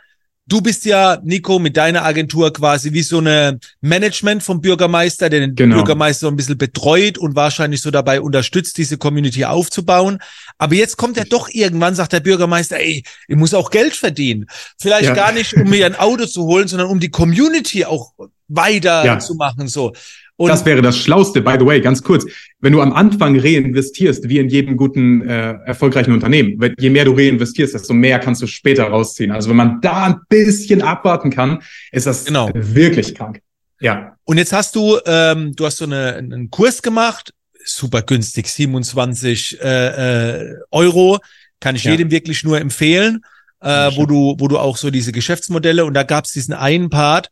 Du 0.52 0.60
bist 0.60 0.84
ja, 0.84 1.18
Nico, 1.24 1.58
mit 1.58 1.78
deiner 1.78 2.04
Agentur 2.04 2.52
quasi 2.52 2.92
wie 2.92 3.00
so 3.00 3.16
eine 3.16 3.58
Management 3.80 4.42
vom 4.42 4.60
Bürgermeister, 4.60 5.30
der 5.30 5.40
den 5.40 5.54
genau. 5.54 5.76
Bürgermeister 5.76 6.26
so 6.26 6.28
ein 6.28 6.36
bisschen 6.36 6.58
betreut 6.58 7.16
und 7.16 7.34
wahrscheinlich 7.34 7.80
so 7.80 7.90
dabei 7.90 8.20
unterstützt, 8.20 8.76
diese 8.76 8.98
Community 8.98 9.46
aufzubauen. 9.46 10.18
Aber 10.58 10.74
jetzt 10.74 10.98
kommt 10.98 11.16
er 11.16 11.24
doch 11.24 11.48
irgendwann, 11.48 11.94
sagt 11.94 12.12
der 12.12 12.20
Bürgermeister, 12.20 12.78
ey, 12.78 13.02
ich 13.28 13.36
muss 13.36 13.54
auch 13.54 13.70
Geld 13.70 13.94
verdienen. 13.94 14.44
Vielleicht 14.78 15.08
ja. 15.08 15.14
gar 15.14 15.32
nicht, 15.32 15.54
um 15.54 15.70
mir 15.70 15.86
ein 15.86 15.96
Auto 15.96 16.26
zu 16.26 16.42
holen, 16.42 16.68
sondern 16.68 16.88
um 16.88 17.00
die 17.00 17.08
Community 17.08 17.86
auch 17.86 18.12
weiter 18.48 19.06
ja. 19.06 19.18
zu 19.18 19.34
machen, 19.34 19.68
so. 19.68 19.94
Und 20.42 20.48
das 20.48 20.64
wäre 20.64 20.82
das 20.82 20.98
Schlauste, 20.98 21.40
by 21.40 21.54
the 21.56 21.64
way, 21.64 21.80
ganz 21.80 22.02
kurz. 22.02 22.26
Wenn 22.58 22.72
du 22.72 22.80
am 22.80 22.92
Anfang 22.92 23.38
reinvestierst, 23.38 24.28
wie 24.28 24.38
in 24.38 24.48
jedem 24.48 24.76
guten, 24.76 25.22
äh, 25.22 25.52
erfolgreichen 25.66 26.12
Unternehmen, 26.12 26.58
je 26.80 26.90
mehr 26.90 27.04
du 27.04 27.12
reinvestierst, 27.12 27.74
desto 27.74 27.94
mehr 27.94 28.18
kannst 28.18 28.42
du 28.42 28.48
später 28.48 28.88
rausziehen. 28.88 29.30
Also 29.30 29.50
wenn 29.50 29.56
man 29.56 29.80
da 29.80 30.06
ein 30.06 30.16
bisschen 30.28 30.82
abwarten 30.82 31.30
kann, 31.30 31.62
ist 31.92 32.08
das 32.08 32.24
genau. 32.24 32.50
wirklich 32.54 33.14
krank. 33.14 33.40
Ja. 33.80 34.16
Und 34.24 34.38
jetzt 34.38 34.52
hast 34.52 34.74
du, 34.74 34.98
ähm, 35.06 35.54
du 35.54 35.64
hast 35.64 35.76
so 35.76 35.84
eine, 35.84 36.16
einen 36.16 36.50
Kurs 36.50 36.82
gemacht, 36.82 37.32
super 37.64 38.02
günstig, 38.02 38.48
27 38.48 39.60
äh, 39.60 40.40
äh, 40.40 40.56
Euro, 40.72 41.20
kann 41.60 41.76
ich 41.76 41.84
ja. 41.84 41.92
jedem 41.92 42.10
wirklich 42.10 42.42
nur 42.42 42.60
empfehlen, 42.60 43.24
äh, 43.60 43.92
wo 43.94 44.06
du, 44.06 44.34
wo 44.40 44.48
du 44.48 44.58
auch 44.58 44.76
so 44.76 44.90
diese 44.90 45.12
Geschäftsmodelle 45.12 45.84
und 45.84 45.94
da 45.94 46.02
gab 46.02 46.24
es 46.24 46.32
diesen 46.32 46.52
einen 46.52 46.90
Part 46.90 47.30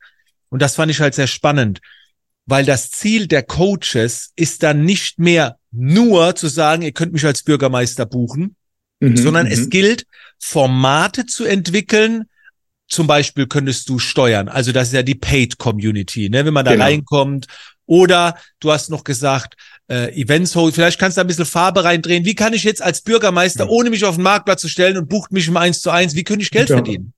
und 0.48 0.62
das 0.62 0.76
fand 0.76 0.92
ich 0.92 1.00
halt 1.00 1.14
sehr 1.14 1.26
spannend 1.26 1.80
weil 2.50 2.64
das 2.64 2.90
Ziel 2.90 3.28
der 3.28 3.44
Coaches 3.44 4.32
ist 4.34 4.64
dann 4.64 4.84
nicht 4.84 5.18
mehr 5.20 5.56
nur 5.70 6.34
zu 6.34 6.48
sagen, 6.48 6.82
ihr 6.82 6.92
könnt 6.92 7.12
mich 7.12 7.24
als 7.24 7.44
Bürgermeister 7.44 8.06
buchen, 8.06 8.56
mhm, 8.98 9.16
sondern 9.16 9.46
es 9.46 9.66
mhm. 9.66 9.70
gilt, 9.70 10.06
Formate 10.38 11.26
zu 11.26 11.44
entwickeln. 11.44 12.24
Zum 12.88 13.06
Beispiel 13.06 13.46
könntest 13.46 13.88
du 13.88 14.00
steuern. 14.00 14.48
Also 14.48 14.72
das 14.72 14.88
ist 14.88 14.94
ja 14.94 15.04
die 15.04 15.14
Paid 15.14 15.58
Community, 15.58 16.28
ne? 16.28 16.44
wenn 16.44 16.52
man 16.52 16.64
da 16.64 16.72
genau. 16.72 16.84
reinkommt. 16.84 17.46
Oder 17.86 18.36
du 18.58 18.72
hast 18.72 18.90
noch 18.90 19.04
gesagt, 19.04 19.54
äh, 19.90 20.14
Events 20.14 20.54
holen. 20.54 20.72
Vielleicht 20.72 20.98
kannst 20.98 21.16
du 21.16 21.20
da 21.20 21.24
ein 21.24 21.26
bisschen 21.26 21.44
Farbe 21.44 21.84
reindrehen. 21.84 22.24
Wie 22.24 22.34
kann 22.34 22.52
ich 22.52 22.64
jetzt 22.64 22.82
als 22.82 23.00
Bürgermeister, 23.00 23.64
ja. 23.64 23.70
ohne 23.70 23.90
mich 23.90 24.04
auf 24.04 24.14
den 24.14 24.22
Marktplatz 24.22 24.60
zu 24.60 24.68
stellen 24.68 24.96
und 24.96 25.08
bucht 25.08 25.32
mich 25.32 25.48
im 25.48 25.56
Eins 25.56 25.82
zu 25.82 25.90
eins, 25.90 26.14
wie 26.14 26.24
könnte 26.24 26.42
ich 26.42 26.50
Geld 26.50 26.68
ja. 26.68 26.76
verdienen? 26.76 27.12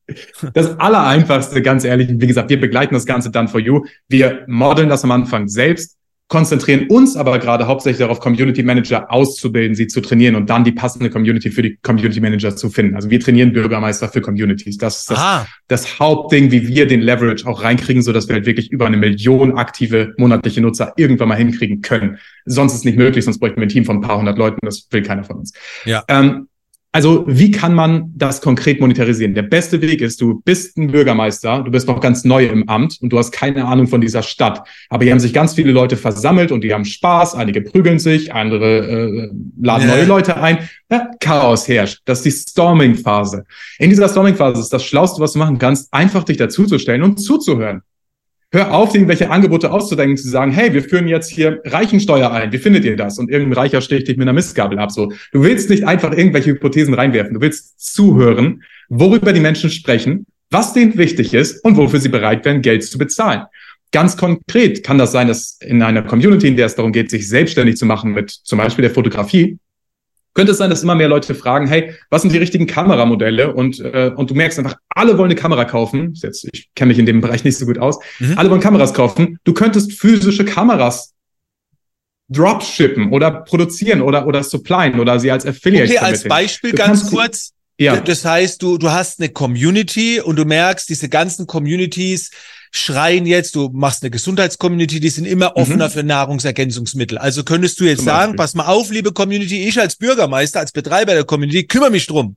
Das 0.54 0.78
Allereinfachste, 0.78 1.62
ganz 1.62 1.84
ehrlich, 1.84 2.08
wie 2.10 2.26
gesagt, 2.26 2.50
wir 2.50 2.60
begleiten 2.60 2.94
das 2.94 3.06
Ganze 3.06 3.30
dann 3.30 3.48
for 3.48 3.60
you. 3.60 3.84
Wir 4.08 4.44
modeln 4.46 4.88
das 4.88 5.04
am 5.04 5.10
Anfang 5.10 5.48
selbst 5.48 5.96
konzentrieren 6.32 6.86
uns 6.88 7.14
aber 7.14 7.38
gerade 7.38 7.66
hauptsächlich 7.66 7.98
darauf, 7.98 8.18
Community 8.18 8.62
Manager 8.62 9.12
auszubilden, 9.12 9.74
sie 9.74 9.86
zu 9.86 10.00
trainieren 10.00 10.34
und 10.34 10.48
dann 10.48 10.64
die 10.64 10.72
passende 10.72 11.10
Community 11.10 11.50
für 11.50 11.60
die 11.60 11.76
Community 11.82 12.22
Manager 12.22 12.56
zu 12.56 12.70
finden. 12.70 12.96
Also 12.96 13.10
wir 13.10 13.20
trainieren 13.20 13.52
Bürgermeister 13.52 14.08
für 14.08 14.22
Communities. 14.22 14.78
Das 14.78 15.00
ist 15.00 15.10
das, 15.10 15.46
das 15.68 16.00
Hauptding, 16.00 16.50
wie 16.50 16.66
wir 16.66 16.86
den 16.86 17.02
Leverage 17.02 17.46
auch 17.46 17.62
reinkriegen, 17.62 18.02
so 18.02 18.14
dass 18.14 18.28
wir 18.28 18.36
halt 18.36 18.46
wirklich 18.46 18.72
über 18.72 18.86
eine 18.86 18.96
Million 18.96 19.58
aktive 19.58 20.14
monatliche 20.16 20.62
Nutzer 20.62 20.94
irgendwann 20.96 21.28
mal 21.28 21.36
hinkriegen 21.36 21.82
können. 21.82 22.16
Sonst 22.46 22.72
ist 22.72 22.78
es 22.78 22.84
nicht 22.86 22.96
möglich, 22.96 23.26
sonst 23.26 23.38
bräuchten 23.38 23.60
wir 23.60 23.66
ein 23.66 23.68
Team 23.68 23.84
von 23.84 23.98
ein 23.98 24.00
paar 24.00 24.16
hundert 24.16 24.38
Leuten. 24.38 24.56
Das 24.62 24.88
will 24.90 25.02
keiner 25.02 25.24
von 25.24 25.36
uns. 25.36 25.52
Ja. 25.84 26.02
Ähm, 26.08 26.48
also 26.94 27.24
wie 27.26 27.50
kann 27.50 27.74
man 27.74 28.12
das 28.14 28.42
konkret 28.42 28.78
monetarisieren? 28.78 29.34
Der 29.34 29.42
beste 29.42 29.80
Weg 29.80 30.02
ist, 30.02 30.20
du 30.20 30.42
bist 30.44 30.76
ein 30.76 30.88
Bürgermeister, 30.88 31.62
du 31.62 31.70
bist 31.70 31.88
noch 31.88 32.00
ganz 32.00 32.24
neu 32.24 32.44
im 32.44 32.68
Amt 32.68 32.98
und 33.00 33.10
du 33.10 33.18
hast 33.18 33.32
keine 33.32 33.64
Ahnung 33.64 33.86
von 33.86 34.02
dieser 34.02 34.22
Stadt. 34.22 34.68
Aber 34.90 35.02
hier 35.02 35.12
haben 35.12 35.20
sich 35.20 35.32
ganz 35.32 35.54
viele 35.54 35.72
Leute 35.72 35.96
versammelt 35.96 36.52
und 36.52 36.62
die 36.62 36.74
haben 36.74 36.84
Spaß, 36.84 37.34
einige 37.34 37.62
prügeln 37.62 37.98
sich, 37.98 38.34
andere 38.34 38.80
äh, 38.80 39.30
laden 39.60 39.88
neue 39.88 40.04
Leute 40.04 40.36
ein. 40.36 40.68
Ja, 40.90 41.10
Chaos 41.18 41.66
herrscht. 41.66 42.02
Das 42.04 42.18
ist 42.18 42.24
die 42.26 42.50
Storming-Phase. 42.50 43.44
In 43.78 43.88
dieser 43.88 44.10
Storming-Phase 44.10 44.60
ist 44.60 44.72
das 44.72 44.84
Schlauste, 44.84 45.22
was 45.22 45.32
du 45.32 45.38
machen 45.38 45.58
kannst, 45.58 45.92
einfach 45.94 46.24
dich 46.24 46.36
dazuzustellen 46.36 47.02
und 47.02 47.16
zuzuhören. 47.16 47.80
Hör 48.54 48.74
auf, 48.74 48.94
irgendwelche 48.94 49.30
Angebote 49.30 49.72
auszudenken, 49.72 50.18
zu 50.18 50.28
sagen, 50.28 50.52
hey, 50.52 50.74
wir 50.74 50.82
führen 50.82 51.08
jetzt 51.08 51.30
hier 51.30 51.62
Reichensteuer 51.64 52.30
ein. 52.30 52.52
Wie 52.52 52.58
findet 52.58 52.84
ihr 52.84 52.96
das? 52.96 53.18
Und 53.18 53.30
irgendein 53.30 53.54
Reicher 53.54 53.80
sticht 53.80 54.08
dich 54.08 54.18
mit 54.18 54.26
einer 54.26 54.34
Mistgabel 54.34 54.78
ab. 54.78 54.92
So, 54.92 55.10
du 55.32 55.42
willst 55.42 55.70
nicht 55.70 55.84
einfach 55.84 56.12
irgendwelche 56.12 56.50
Hypothesen 56.50 56.92
reinwerfen. 56.92 57.32
Du 57.32 57.40
willst 57.40 57.80
zuhören, 57.80 58.62
worüber 58.90 59.32
die 59.32 59.40
Menschen 59.40 59.70
sprechen, 59.70 60.26
was 60.50 60.74
denen 60.74 60.98
wichtig 60.98 61.32
ist 61.32 61.64
und 61.64 61.78
wofür 61.78 61.98
sie 61.98 62.10
bereit 62.10 62.44
wären, 62.44 62.60
Geld 62.60 62.84
zu 62.84 62.98
bezahlen. 62.98 63.44
Ganz 63.90 64.18
konkret 64.18 64.84
kann 64.84 64.98
das 64.98 65.12
sein, 65.12 65.28
dass 65.28 65.58
in 65.62 65.82
einer 65.82 66.02
Community, 66.02 66.48
in 66.48 66.56
der 66.56 66.66
es 66.66 66.74
darum 66.74 66.92
geht, 66.92 67.10
sich 67.10 67.26
selbstständig 67.26 67.78
zu 67.78 67.86
machen 67.86 68.12
mit 68.12 68.30
zum 68.30 68.58
Beispiel 68.58 68.82
der 68.82 68.90
Fotografie, 68.90 69.58
könnte 70.34 70.52
es 70.52 70.58
sein, 70.58 70.70
dass 70.70 70.82
immer 70.82 70.94
mehr 70.94 71.08
Leute 71.08 71.34
fragen, 71.34 71.66
hey, 71.66 71.94
was 72.10 72.22
sind 72.22 72.32
die 72.32 72.38
richtigen 72.38 72.66
Kameramodelle? 72.66 73.54
Und, 73.54 73.80
äh, 73.80 74.12
und 74.14 74.30
du 74.30 74.34
merkst 74.34 74.58
einfach, 74.58 74.76
alle 74.88 75.18
wollen 75.18 75.30
eine 75.30 75.40
Kamera 75.40 75.64
kaufen. 75.64 76.14
Jetzt, 76.14 76.48
ich 76.52 76.70
kenne 76.74 76.88
mich 76.88 76.98
in 76.98 77.06
dem 77.06 77.20
Bereich 77.20 77.44
nicht 77.44 77.58
so 77.58 77.66
gut 77.66 77.78
aus. 77.78 77.98
Mhm. 78.18 78.38
Alle 78.38 78.50
wollen 78.50 78.60
Kameras 78.60 78.94
kaufen. 78.94 79.38
Du 79.44 79.52
könntest 79.52 79.92
physische 79.92 80.44
Kameras 80.44 81.12
dropshippen 82.28 83.10
oder 83.10 83.30
produzieren 83.30 84.00
oder, 84.00 84.26
oder 84.26 84.42
supplyen 84.42 84.98
oder 84.98 85.20
sie 85.20 85.30
als 85.30 85.44
Affiliate 85.44 85.92
Okay, 85.92 85.98
als 85.98 86.24
Beispiel 86.24 86.72
ganz 86.72 87.10
kurz. 87.10 87.52
Ja. 87.78 88.00
Das 88.00 88.24
heißt, 88.24 88.62
du, 88.62 88.78
du 88.78 88.90
hast 88.90 89.20
eine 89.20 89.30
Community 89.30 90.20
und 90.20 90.36
du 90.36 90.44
merkst, 90.44 90.88
diese 90.88 91.08
ganzen 91.08 91.46
Communities 91.46 92.30
schreien 92.74 93.26
jetzt, 93.26 93.54
du 93.54 93.68
machst 93.72 94.02
eine 94.02 94.10
Gesundheitscommunity, 94.10 94.98
die 94.98 95.10
sind 95.10 95.26
immer 95.26 95.56
offener 95.56 95.88
mhm. 95.88 95.92
für 95.92 96.02
Nahrungsergänzungsmittel. 96.02 97.18
Also 97.18 97.44
könntest 97.44 97.78
du 97.78 97.84
jetzt 97.84 98.02
sagen, 98.02 98.34
pass 98.34 98.54
mal 98.54 98.64
auf, 98.64 98.90
liebe 98.90 99.12
Community, 99.12 99.68
ich 99.68 99.78
als 99.78 99.94
Bürgermeister, 99.94 100.58
als 100.58 100.72
Betreiber 100.72 101.12
der 101.12 101.24
Community, 101.24 101.64
kümmere 101.64 101.90
mich 101.90 102.06
drum. 102.06 102.36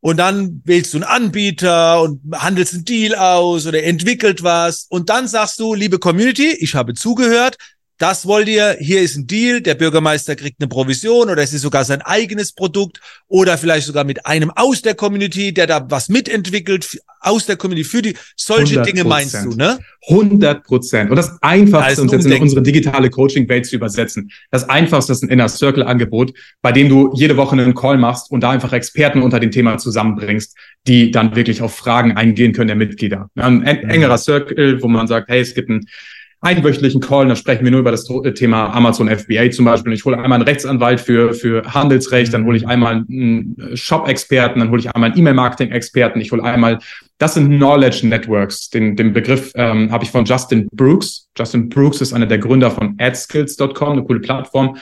Und 0.00 0.16
dann 0.16 0.62
wählst 0.64 0.92
du 0.92 0.98
einen 0.98 1.04
Anbieter 1.04 2.02
und 2.02 2.20
handelst 2.34 2.74
einen 2.74 2.84
Deal 2.86 3.14
aus 3.14 3.66
oder 3.66 3.82
entwickelt 3.84 4.42
was. 4.42 4.86
Und 4.88 5.10
dann 5.10 5.28
sagst 5.28 5.60
du, 5.60 5.74
liebe 5.74 5.98
Community, 5.98 6.50
ich 6.52 6.74
habe 6.74 6.94
zugehört, 6.94 7.58
das 8.04 8.26
wollt 8.26 8.48
ihr, 8.48 8.76
hier 8.80 9.00
ist 9.00 9.16
ein 9.16 9.26
Deal, 9.26 9.62
der 9.62 9.74
Bürgermeister 9.76 10.36
kriegt 10.36 10.60
eine 10.60 10.68
Provision 10.68 11.30
oder 11.30 11.42
es 11.42 11.54
ist 11.54 11.62
sogar 11.62 11.84
sein 11.84 12.02
eigenes 12.02 12.52
Produkt 12.52 13.00
oder 13.28 13.56
vielleicht 13.56 13.86
sogar 13.86 14.04
mit 14.04 14.26
einem 14.26 14.50
aus 14.50 14.82
der 14.82 14.94
Community, 14.94 15.54
der 15.54 15.66
da 15.66 15.86
was 15.88 16.10
mitentwickelt, 16.10 17.00
aus 17.20 17.46
der 17.46 17.56
Community 17.56 17.88
für 17.88 18.02
die, 18.02 18.14
solche 18.36 18.82
Dinge 18.82 19.04
meinst 19.04 19.42
du, 19.42 19.56
ne? 19.56 19.78
100 20.06 20.64
Prozent. 20.64 21.08
Und 21.08 21.16
das 21.16 21.38
Einfachste, 21.40 22.02
uns 22.02 22.12
jetzt 22.12 22.26
in 22.26 22.42
unsere 22.42 22.60
digitale 22.60 23.08
Coaching-Welt 23.08 23.64
zu 23.64 23.76
übersetzen, 23.76 24.30
das 24.50 24.68
Einfachste 24.68 25.12
ist 25.12 25.22
ein 25.22 25.30
Inner 25.30 25.48
Circle-Angebot, 25.48 26.34
bei 26.60 26.72
dem 26.72 26.90
du 26.90 27.10
jede 27.14 27.38
Woche 27.38 27.52
einen 27.52 27.74
Call 27.74 27.96
machst 27.96 28.30
und 28.30 28.42
da 28.42 28.50
einfach 28.50 28.74
Experten 28.74 29.22
unter 29.22 29.40
dem 29.40 29.50
Thema 29.50 29.78
zusammenbringst, 29.78 30.54
die 30.86 31.10
dann 31.10 31.34
wirklich 31.36 31.62
auf 31.62 31.74
Fragen 31.74 32.18
eingehen 32.18 32.52
können 32.52 32.68
der 32.68 32.76
Mitglieder. 32.76 33.30
Ein 33.34 33.62
engerer 33.62 34.18
Circle, 34.18 34.82
wo 34.82 34.88
man 34.88 35.06
sagt, 35.06 35.30
hey, 35.30 35.40
es 35.40 35.54
gibt 35.54 35.70
ein 35.70 35.86
einwöchentlichen 36.44 37.00
Call, 37.00 37.26
da 37.26 37.36
sprechen 37.36 37.64
wir 37.64 37.70
nur 37.70 37.80
über 37.80 37.90
das 37.90 38.06
Thema 38.34 38.66
Amazon 38.74 39.08
FBA 39.08 39.50
zum 39.50 39.64
Beispiel. 39.64 39.92
Ich 39.92 40.04
hole 40.04 40.16
einmal 40.18 40.36
einen 40.38 40.48
Rechtsanwalt 40.48 41.00
für, 41.00 41.32
für 41.32 41.62
Handelsrecht, 41.72 42.32
dann 42.34 42.44
hole 42.44 42.56
ich 42.56 42.68
einmal 42.68 43.04
einen 43.08 43.56
Shop-Experten, 43.74 44.60
dann 44.60 44.70
hole 44.70 44.80
ich 44.80 44.94
einmal 44.94 45.10
einen 45.10 45.18
E-Mail-Marketing-Experten, 45.18 46.20
ich 46.20 46.32
hole 46.32 46.42
einmal, 46.42 46.78
das 47.18 47.34
sind 47.34 47.48
Knowledge 47.48 48.06
Networks. 48.06 48.70
Den, 48.70 48.96
den 48.96 49.12
Begriff 49.12 49.52
ähm, 49.54 49.90
habe 49.90 50.04
ich 50.04 50.10
von 50.10 50.24
Justin 50.24 50.68
Brooks. 50.72 51.28
Justin 51.36 51.68
Brooks 51.68 52.00
ist 52.00 52.12
einer 52.12 52.26
der 52.26 52.38
Gründer 52.38 52.70
von 52.70 52.96
adskills.com, 52.98 53.92
eine 53.92 54.04
coole 54.04 54.20
Plattform 54.20 54.76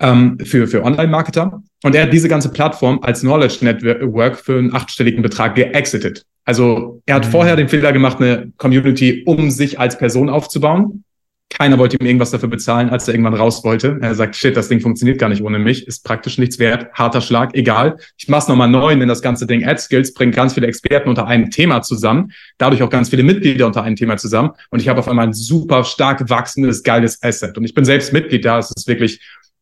ähm, 0.00 0.38
für, 0.44 0.66
für 0.66 0.84
Online-Marketer. 0.84 1.62
Und 1.82 1.94
er 1.94 2.04
hat 2.04 2.12
diese 2.12 2.28
ganze 2.28 2.50
Plattform 2.50 3.00
als 3.02 3.20
Knowledge 3.20 3.64
Network 3.64 4.38
für 4.38 4.58
einen 4.58 4.74
achtstelligen 4.74 5.22
Betrag 5.22 5.54
geexited. 5.54 6.24
Also 6.44 7.02
er 7.06 7.16
hat 7.16 7.26
mhm. 7.26 7.30
vorher 7.30 7.56
den 7.56 7.68
Fehler 7.68 7.92
gemacht, 7.92 8.20
eine 8.20 8.52
Community 8.56 9.22
um 9.26 9.50
sich 9.50 9.78
als 9.78 9.98
Person 9.98 10.28
aufzubauen. 10.28 11.04
Keiner 11.50 11.78
wollte 11.78 11.96
ihm 11.96 12.06
irgendwas 12.06 12.32
dafür 12.32 12.48
bezahlen, 12.48 12.90
als 12.90 13.06
er 13.06 13.14
irgendwann 13.14 13.34
raus 13.34 13.62
wollte. 13.62 13.98
Er 14.00 14.16
sagt, 14.16 14.34
shit, 14.34 14.56
das 14.56 14.68
Ding 14.68 14.80
funktioniert 14.80 15.20
gar 15.20 15.28
nicht 15.28 15.40
ohne 15.42 15.60
mich, 15.60 15.86
ist 15.86 16.04
praktisch 16.04 16.36
nichts 16.36 16.58
wert, 16.58 16.92
harter 16.94 17.20
Schlag, 17.20 17.54
egal. 17.54 17.96
Ich 18.18 18.28
mach's 18.28 18.48
nochmal 18.48 18.68
neu, 18.68 18.96
denn 18.96 19.06
das 19.06 19.22
ganze 19.22 19.46
Ding 19.46 19.64
AdSkills 19.64 20.14
bringt 20.14 20.34
ganz 20.34 20.54
viele 20.54 20.66
Experten 20.66 21.08
unter 21.08 21.28
einem 21.28 21.50
Thema 21.50 21.82
zusammen, 21.82 22.32
dadurch 22.58 22.82
auch 22.82 22.90
ganz 22.90 23.08
viele 23.08 23.22
Mitglieder 23.22 23.66
unter 23.66 23.84
einem 23.84 23.94
Thema 23.94 24.16
zusammen. 24.16 24.50
Und 24.70 24.80
ich 24.80 24.88
habe 24.88 24.98
auf 24.98 25.06
einmal 25.06 25.28
ein 25.28 25.32
super 25.32 25.84
stark 25.84 26.28
wachsendes, 26.28 26.82
geiles 26.82 27.22
Asset. 27.22 27.56
Und 27.56 27.64
ich 27.64 27.74
bin 27.74 27.84
selbst 27.84 28.12
Mitglied 28.12 28.44
da, 28.44 28.58
es 28.58 28.72
ist 28.74 28.88
wirklich 28.88 29.20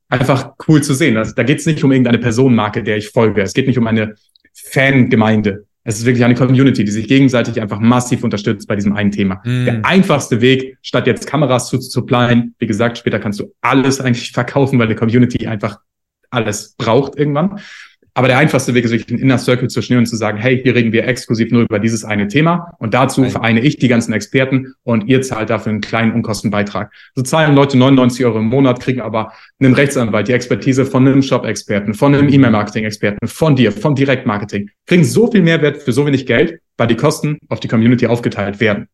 einfach 0.09 0.53
cool 0.69 0.83
zu 0.83 0.95
sehen. 0.95 1.19
Also, 1.19 1.35
da 1.35 1.43
geht 1.43 1.59
es 1.59 1.67
nicht 1.67 1.85
um 1.85 1.93
irgendeine 1.93 2.19
Personenmarke, 2.19 2.83
der 2.83 2.97
ich 2.97 3.11
folge. 3.11 3.43
Es 3.43 3.53
geht 3.53 3.67
nicht 3.67 3.79
um 3.79 3.87
eine 3.87 4.15
Fangemeinde. 4.55 5.67
Es 5.85 5.99
ist 5.99 6.05
wirklich 6.05 6.25
eine 6.25 6.35
Community, 6.35 6.85
die 6.85 6.91
sich 6.91 7.09
gegenseitig 7.09 7.61
einfach 7.61 7.81
massiv 7.81 8.23
unterstützt 8.23 8.69
bei 8.69 8.77
diesem 8.77 8.95
einen 8.95 9.11
Thema. 9.11 9.41
Mm. 9.45 9.65
Der 9.65 9.85
einfachste 9.85 10.41
Weg, 10.41 10.79
statt 10.83 11.07
jetzt 11.07 11.27
Kameras 11.27 11.69
zu 11.69 11.81
supplyen, 11.81 12.55
wie 12.59 12.67
gesagt, 12.67 12.99
später 12.99 13.19
kannst 13.19 13.41
du 13.41 13.53
alles 13.61 14.01
eigentlich 14.01 14.31
verkaufen, 14.31 14.79
weil 14.79 14.89
die 14.89 14.95
Community 14.95 15.47
einfach 15.47 15.79
alles 16.31 16.75
braucht 16.79 17.17
irgendwann. 17.17 17.61
Aber 18.15 18.29
der 18.29 18.37
einfachste 18.37 18.75
Weg 18.75 18.85
ist 18.85 18.91
wirklich, 18.91 19.11
einen 19.11 19.23
Inner 19.23 19.39
Circle 19.39 19.69
zu 19.69 19.81
schnüren 19.81 20.01
und 20.01 20.07
zu 20.07 20.17
sagen, 20.17 20.37
hey, 20.37 20.61
hier 20.63 20.75
reden 20.75 20.93
wir 20.93 21.07
exklusiv 21.07 21.51
nur 21.51 21.63
über 21.63 21.79
dieses 21.79 22.05
eine 22.05 22.29
Thema 22.29 22.75
und 22.79 22.93
dazu 22.93 23.25
vereine 23.25 23.61
ich 23.61 23.77
die 23.77 23.89
ganzen 23.89 24.13
Experten 24.13 24.75
und 24.83 25.09
ihr 25.09 25.23
zahlt 25.23 25.49
dafür 25.49 25.71
einen 25.71 25.81
kleinen 25.81 26.13
Unkostenbeitrag. 26.13 26.93
So 27.15 27.23
zahlen 27.23 27.55
Leute 27.55 27.79
99 27.79 28.27
Euro 28.27 28.39
im 28.39 28.47
Monat, 28.47 28.81
kriegen 28.81 29.01
aber 29.01 29.33
einen 29.59 29.73
Rechtsanwalt, 29.73 30.29
die 30.29 30.33
Expertise 30.33 30.85
von 30.85 31.09
einem 31.09 31.23
Shop-Experten, 31.23 31.95
von 31.95 32.15
einem 32.15 32.29
E-Mail-Marketing-Experten, 32.29 33.27
von 33.27 33.57
dir, 33.57 33.73
von 33.73 33.95
Direktmarketing, 33.95 34.69
kriegen 34.87 35.05
so 35.05 35.31
viel 35.31 35.41
Mehrwert 35.41 35.79
für 35.79 35.93
so 35.93 36.07
wenig 36.07 36.27
Geld, 36.27 36.61
weil 36.77 36.89
die 36.89 36.97
Kosten 36.97 37.39
auf 37.49 37.61
die 37.61 37.69
Community 37.69 38.07
aufgeteilt 38.07 38.61
werden. 38.61 38.89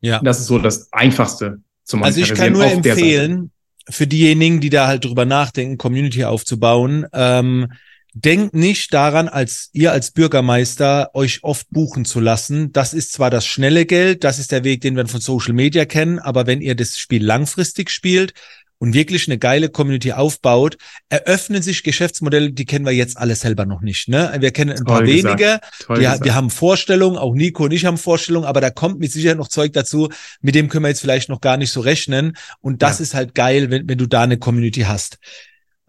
Ja. 0.00 0.20
Das 0.22 0.38
ist 0.38 0.46
so 0.46 0.58
das 0.58 0.92
Einfachste 0.92 1.58
zum 1.82 2.04
Also 2.04 2.20
ich 2.20 2.32
kann 2.34 2.52
nur 2.52 2.64
empfehlen, 2.64 3.50
für 3.88 4.06
diejenigen, 4.06 4.60
die 4.60 4.70
da 4.70 4.86
halt 4.86 5.04
drüber 5.04 5.24
nachdenken, 5.24 5.76
Community 5.76 6.24
aufzubauen, 6.24 7.06
ähm, 7.12 7.72
Denkt 8.14 8.54
nicht 8.54 8.92
daran, 8.92 9.28
als 9.28 9.70
ihr 9.72 9.92
als 9.92 10.10
Bürgermeister 10.10 11.10
euch 11.14 11.44
oft 11.44 11.68
buchen 11.70 12.04
zu 12.04 12.20
lassen. 12.20 12.72
Das 12.72 12.92
ist 12.92 13.12
zwar 13.12 13.30
das 13.30 13.46
schnelle 13.46 13.86
Geld, 13.86 14.24
das 14.24 14.38
ist 14.38 14.50
der 14.52 14.64
Weg, 14.64 14.80
den 14.80 14.96
wir 14.96 15.06
von 15.06 15.20
Social 15.20 15.52
Media 15.52 15.84
kennen, 15.84 16.18
aber 16.18 16.46
wenn 16.46 16.60
ihr 16.60 16.74
das 16.74 16.98
Spiel 16.98 17.24
langfristig 17.24 17.90
spielt 17.90 18.34
und 18.80 18.94
wirklich 18.94 19.28
eine 19.28 19.38
geile 19.38 19.68
Community 19.68 20.12
aufbaut, 20.12 20.78
eröffnen 21.10 21.62
sich 21.62 21.84
Geschäftsmodelle, 21.84 22.50
die 22.52 22.64
kennen 22.64 22.86
wir 22.86 22.92
jetzt 22.92 23.16
alle 23.18 23.36
selber 23.36 23.66
noch 23.66 23.82
nicht. 23.82 24.08
Ne? 24.08 24.34
Wir 24.40 24.50
kennen 24.50 24.76
ein 24.76 24.84
paar 24.84 25.04
wenige, 25.04 25.60
die, 25.88 26.00
wir 26.00 26.34
haben 26.34 26.50
Vorstellungen, 26.50 27.18
auch 27.18 27.34
Nico 27.34 27.64
und 27.64 27.72
ich 27.72 27.84
haben 27.84 27.98
Vorstellungen, 27.98 28.46
aber 28.46 28.62
da 28.62 28.70
kommt 28.70 28.98
mit 28.98 29.12
Sicherheit 29.12 29.36
noch 29.36 29.48
Zeug 29.48 29.74
dazu, 29.74 30.08
mit 30.40 30.54
dem 30.54 30.68
können 30.68 30.84
wir 30.84 30.88
jetzt 30.88 31.02
vielleicht 31.02 31.28
noch 31.28 31.42
gar 31.42 31.58
nicht 31.58 31.70
so 31.70 31.80
rechnen. 31.80 32.36
Und 32.60 32.80
das 32.80 32.98
ja. 32.98 33.02
ist 33.02 33.14
halt 33.14 33.34
geil, 33.34 33.70
wenn, 33.70 33.86
wenn 33.86 33.98
du 33.98 34.06
da 34.06 34.22
eine 34.22 34.38
Community 34.38 34.80
hast. 34.80 35.18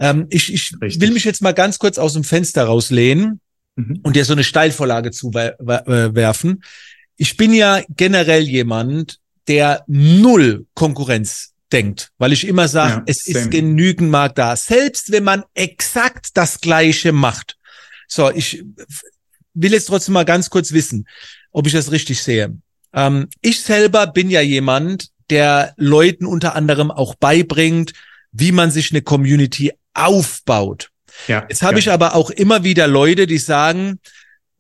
Ähm, 0.02 0.26
ich 0.32 0.52
ich 0.52 0.74
will 1.00 1.12
mich 1.12 1.24
jetzt 1.24 1.44
mal 1.44 1.54
ganz 1.54 1.78
kurz 1.78 2.00
aus 2.00 2.14
dem 2.14 2.24
Fenster 2.24 2.64
rauslehnen 2.66 3.40
mhm. 3.76 4.00
und 4.02 4.16
dir 4.16 4.26
so 4.26 4.34
eine 4.34 4.44
Steilvorlage 4.44 5.12
zuwerfen. 5.12 6.64
Ich 7.18 7.38
bin 7.38 7.54
ja 7.54 7.82
generell 7.96 8.42
jemand, 8.42 9.20
der 9.48 9.84
null 9.88 10.66
Konkurrenz 10.74 11.54
denkt, 11.72 12.10
weil 12.18 12.34
ich 12.34 12.48
immer 12.48 12.68
sage, 12.68 12.94
ja, 12.94 13.04
es 13.06 13.26
same. 13.26 13.38
ist 13.38 13.52
genügend 13.52 14.10
Markt 14.10 14.40
da, 14.40 14.56
selbst 14.56 15.12
wenn 15.12 15.24
man 15.24 15.44
exakt 15.54 16.30
das 16.34 16.60
Gleiche 16.60 17.12
macht. 17.12 17.58
So, 18.08 18.32
ich 18.32 18.64
will 19.54 19.72
jetzt 19.72 19.86
trotzdem 19.86 20.14
mal 20.14 20.26
ganz 20.26 20.50
kurz 20.50 20.74
wissen, 20.74 21.08
ob 21.52 21.68
ich 21.68 21.74
das 21.74 21.92
richtig 21.92 22.24
sehe. 22.24 22.58
Ähm, 22.94 23.28
ich 23.42 23.62
selber 23.62 24.08
bin 24.08 24.32
ja 24.32 24.42
jemand, 24.42 25.10
der 25.30 25.76
Leuten 25.78 26.26
unter 26.26 26.56
anderem 26.56 26.90
auch 26.90 27.14
beibringt, 27.16 27.94
wie 28.32 28.52
man 28.52 28.72
sich 28.72 28.92
eine 28.92 29.02
Community 29.02 29.72
aufbaut. 29.94 30.90
Ja, 31.28 31.46
Jetzt 31.50 31.62
habe 31.62 31.74
ja. 31.74 31.80
ich 31.80 31.92
aber 31.92 32.16
auch 32.16 32.30
immer 32.30 32.64
wieder 32.64 32.88
Leute, 32.88 33.28
die 33.28 33.38
sagen, 33.38 34.00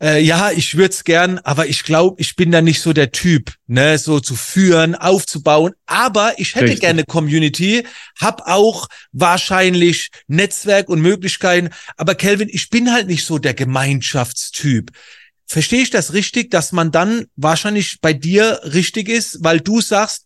äh, 0.01 0.19
ja, 0.19 0.51
ich 0.51 0.75
würde 0.75 0.89
es 0.89 1.03
gern, 1.03 1.37
aber 1.39 1.67
ich 1.67 1.83
glaube, 1.83 2.19
ich 2.19 2.35
bin 2.35 2.51
da 2.51 2.61
nicht 2.61 2.81
so 2.81 2.91
der 2.91 3.11
Typ, 3.11 3.53
ne, 3.67 3.99
so 3.99 4.19
zu 4.19 4.35
führen, 4.35 4.95
aufzubauen. 4.95 5.73
Aber 5.85 6.33
ich 6.37 6.55
hätte 6.55 6.65
Richtig. 6.65 6.81
gerne 6.81 7.03
Community, 7.03 7.85
hab 8.19 8.47
auch 8.47 8.87
wahrscheinlich 9.11 10.09
Netzwerk 10.27 10.89
und 10.89 11.01
Möglichkeiten. 11.01 11.69
Aber 11.97 12.15
Kelvin, 12.15 12.49
ich 12.51 12.69
bin 12.69 12.91
halt 12.91 13.07
nicht 13.07 13.25
so 13.25 13.37
der 13.37 13.53
Gemeinschaftstyp. 13.53 14.91
Verstehe 15.45 15.83
ich 15.83 15.91
das 15.91 16.13
richtig, 16.13 16.49
dass 16.49 16.71
man 16.71 16.91
dann 16.91 17.27
wahrscheinlich 17.35 17.99
bei 18.01 18.13
dir 18.13 18.59
richtig 18.63 19.07
ist, 19.07 19.43
weil 19.43 19.59
du 19.59 19.81
sagst, 19.81 20.25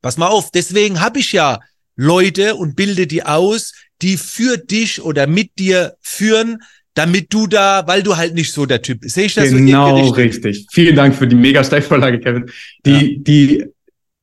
pass 0.00 0.16
mal 0.16 0.28
auf, 0.28 0.52
deswegen 0.52 1.00
habe 1.00 1.18
ich 1.18 1.32
ja 1.32 1.58
Leute 1.96 2.54
und 2.54 2.76
bilde 2.76 3.06
die 3.06 3.22
aus, 3.22 3.72
die 4.00 4.16
für 4.16 4.58
dich 4.58 5.02
oder 5.02 5.26
mit 5.26 5.58
dir 5.58 5.94
führen, 6.00 6.62
damit 6.94 7.32
du 7.32 7.46
da, 7.46 7.86
weil 7.86 8.02
du 8.02 8.16
halt 8.16 8.34
nicht 8.34 8.52
so 8.52 8.66
der 8.66 8.82
Typ 8.82 9.00
bist. 9.00 9.14
Sehe 9.14 9.26
ich 9.26 9.34
das 9.34 9.50
genau 9.50 10.04
so 10.04 10.12
richtig? 10.12 10.44
richtig? 10.44 10.66
Vielen 10.72 10.96
Dank 10.96 11.14
für 11.14 11.26
die 11.26 11.36
mega 11.36 11.64
Steilvorlage, 11.64 12.20
Kevin. 12.20 12.50
Die, 12.84 13.14
ja. 13.14 13.18
die, 13.18 13.64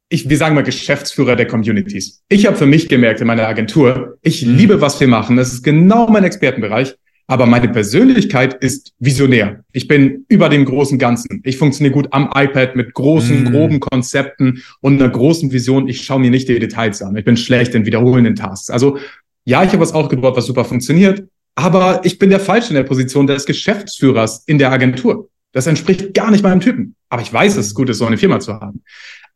ich, 0.09 0.29
wir 0.29 0.37
sagen 0.37 0.55
mal 0.55 0.63
Geschäftsführer 0.63 1.35
der 1.35 1.47
Communities. 1.47 2.21
Ich 2.29 2.45
habe 2.45 2.57
für 2.57 2.65
mich 2.65 2.89
gemerkt 2.89 3.21
in 3.21 3.27
meiner 3.27 3.47
Agentur, 3.47 4.17
ich 4.21 4.45
mhm. 4.45 4.55
liebe, 4.55 4.81
was 4.81 4.99
wir 4.99 5.07
machen. 5.07 5.37
Das 5.37 5.53
ist 5.53 5.63
genau 5.63 6.07
mein 6.09 6.23
Expertenbereich. 6.23 6.95
Aber 7.29 7.45
meine 7.45 7.69
Persönlichkeit 7.69 8.55
ist 8.55 8.93
visionär. 8.97 9.63
Ich 9.71 9.87
bin 9.87 10.25
über 10.29 10.49
dem 10.49 10.65
großen 10.65 10.97
Ganzen. 10.97 11.41
Ich 11.43 11.57
funktioniere 11.57 11.93
gut 11.93 12.07
am 12.09 12.31
iPad 12.33 12.75
mit 12.75 12.95
großen, 12.95 13.43
mm. 13.43 13.51
groben 13.51 13.79
Konzepten 13.79 14.63
und 14.81 14.99
einer 14.99 15.11
großen 15.11 15.51
Vision. 15.51 15.87
Ich 15.87 16.01
schaue 16.01 16.21
mir 16.21 16.31
nicht 16.31 16.49
die 16.49 16.57
Details 16.57 17.03
an. 17.03 17.15
Ich 17.15 17.25
bin 17.25 17.37
schlecht 17.37 17.75
in 17.75 17.85
wiederholenden 17.85 18.33
Tasks. 18.33 18.71
Also 18.71 18.97
ja, 19.45 19.63
ich 19.63 19.69
habe 19.69 19.79
was 19.79 19.93
aufgebaut, 19.93 20.35
was 20.37 20.47
super 20.47 20.65
funktioniert, 20.65 21.23
aber 21.53 22.01
ich 22.03 22.17
bin 22.17 22.31
der 22.31 22.39
Falsche 22.39 22.69
in 22.69 22.75
der 22.75 22.83
Position 22.83 23.27
des 23.27 23.45
Geschäftsführers 23.45 24.43
in 24.47 24.57
der 24.57 24.71
Agentur. 24.71 25.29
Das 25.51 25.67
entspricht 25.67 26.15
gar 26.15 26.31
nicht 26.31 26.43
meinem 26.43 26.61
Typen. 26.61 26.95
Aber 27.09 27.21
ich 27.21 27.31
weiß, 27.31 27.57
dass 27.57 27.67
es 27.67 27.75
gut 27.75 27.89
ist, 27.89 27.99
so 27.99 28.07
eine 28.07 28.17
Firma 28.17 28.39
zu 28.39 28.55
haben. 28.55 28.81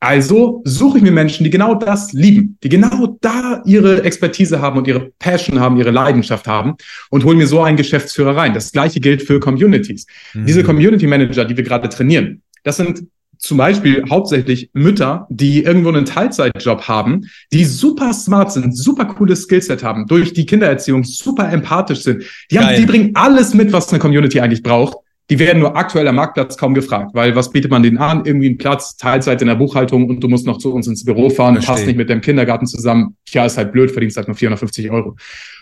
Also 0.04 0.62
suche 0.66 0.98
ich 0.98 1.04
mir 1.04 1.14
Menschen, 1.14 1.46
die 1.46 1.50
genau 1.50 1.76
das 1.76 2.12
lieben, 2.12 2.58
die 2.62 2.68
genau 2.68 3.18
da 3.22 3.62
ihre 3.66 4.04
Expertise 4.04 4.62
haben 4.62 4.78
und 4.78 4.86
ihre 4.86 5.12
Passion 5.18 5.62
haben, 5.62 5.78
ihre 5.78 5.92
Leidenschaft 5.92 6.46
haben 6.46 6.76
und 7.10 7.24
hole 7.24 7.38
mir 7.38 7.48
so 7.48 7.62
einen 7.62 7.78
Geschäftsführer 7.78 8.36
rein. 8.36 8.54
Das 8.54 8.74
gleiche 8.74 9.00
gilt 9.00 9.22
für 9.22 9.40
Communities. 9.40 10.06
Mhm. 10.34 10.46
Diese 10.46 10.64
Community 10.64 11.08
Manager, 11.08 11.46
die 11.46 11.56
wir 11.56 11.64
gerade 11.64 11.88
trainieren, 11.88 12.42
das 12.64 12.76
sind 12.76 13.08
zum 13.38 13.58
Beispiel 13.58 14.04
hauptsächlich 14.10 14.70
Mütter, 14.74 15.26
die 15.30 15.64
irgendwo 15.64 15.90
einen 15.90 16.06
Teilzeitjob 16.06 16.88
haben, 16.90 17.30
die 17.54 17.64
super 17.64 18.12
smart 18.14 18.52
sind, 18.52 18.78
super 18.78 19.06
cooles 19.06 19.44
Skillset 19.44 19.84
haben, 19.84 20.06
durch 20.08 20.34
die 20.34 20.46
Kindererziehung 20.46 21.06
super 21.06 21.50
empathisch 21.50 22.02
sind. 22.04 22.24
Die, 22.52 22.60
haben, 22.60 22.76
die 22.76 22.86
bringen 22.86 23.12
alles 23.16 23.54
mit, 23.54 23.72
was 23.72 23.90
eine 23.90 24.00
Community 24.00 24.42
eigentlich 24.42 24.64
braucht. 24.64 24.98
Die 25.30 25.40
werden 25.40 25.60
nur 25.60 25.76
aktuell 25.76 26.08
am 26.08 26.16
Marktplatz 26.16 26.58
kaum 26.58 26.74
gefragt, 26.74 27.12
weil 27.14 27.36
was 27.36 27.52
bietet 27.52 27.72
man 27.72 27.82
denen 27.82 27.98
an? 27.98 28.26
Irgendwie 28.26 28.48
einen 28.48 28.58
Platz, 28.58 28.98
Teilzeit 28.98 29.42
in 29.42 29.48
der 29.48 29.56
Buchhaltung 29.56 30.10
und 30.10 30.20
du 30.20 30.28
musst 30.28 30.46
noch 30.46 30.58
zu 30.58 30.74
uns 30.74 30.88
ins 30.88 31.06
Büro 31.06 31.30
fahren, 31.30 31.56
Verstehe. 31.56 31.74
passt 31.74 31.88
nicht 31.88 31.96
mit 31.96 32.10
dem 32.10 32.22
Kindergarten 32.22 32.66
zusammen. 32.66 33.16
Tja, 33.26 33.46
ist 33.46 33.58
halt 33.58 33.72
blöd, 33.72 33.92
verdienst 33.92 34.18
halt 34.18 34.28
nur 34.28 34.36
450 34.36 34.92
Euro. 34.92 35.16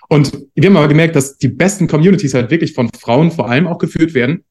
Und 0.09 0.45
wir 0.55 0.69
haben 0.69 0.77
aber 0.77 0.87
gemerkt, 0.87 1.15
dass 1.15 1.37
die 1.37 1.47
besten 1.47 1.87
Communities 1.87 2.33
halt 2.33 2.49
wirklich 2.49 2.73
von 2.73 2.89
Frauen 2.99 3.31
vor 3.31 3.49
allem 3.49 3.67
auch 3.67 3.77
geführt 3.77 4.13
werden, 4.13 4.43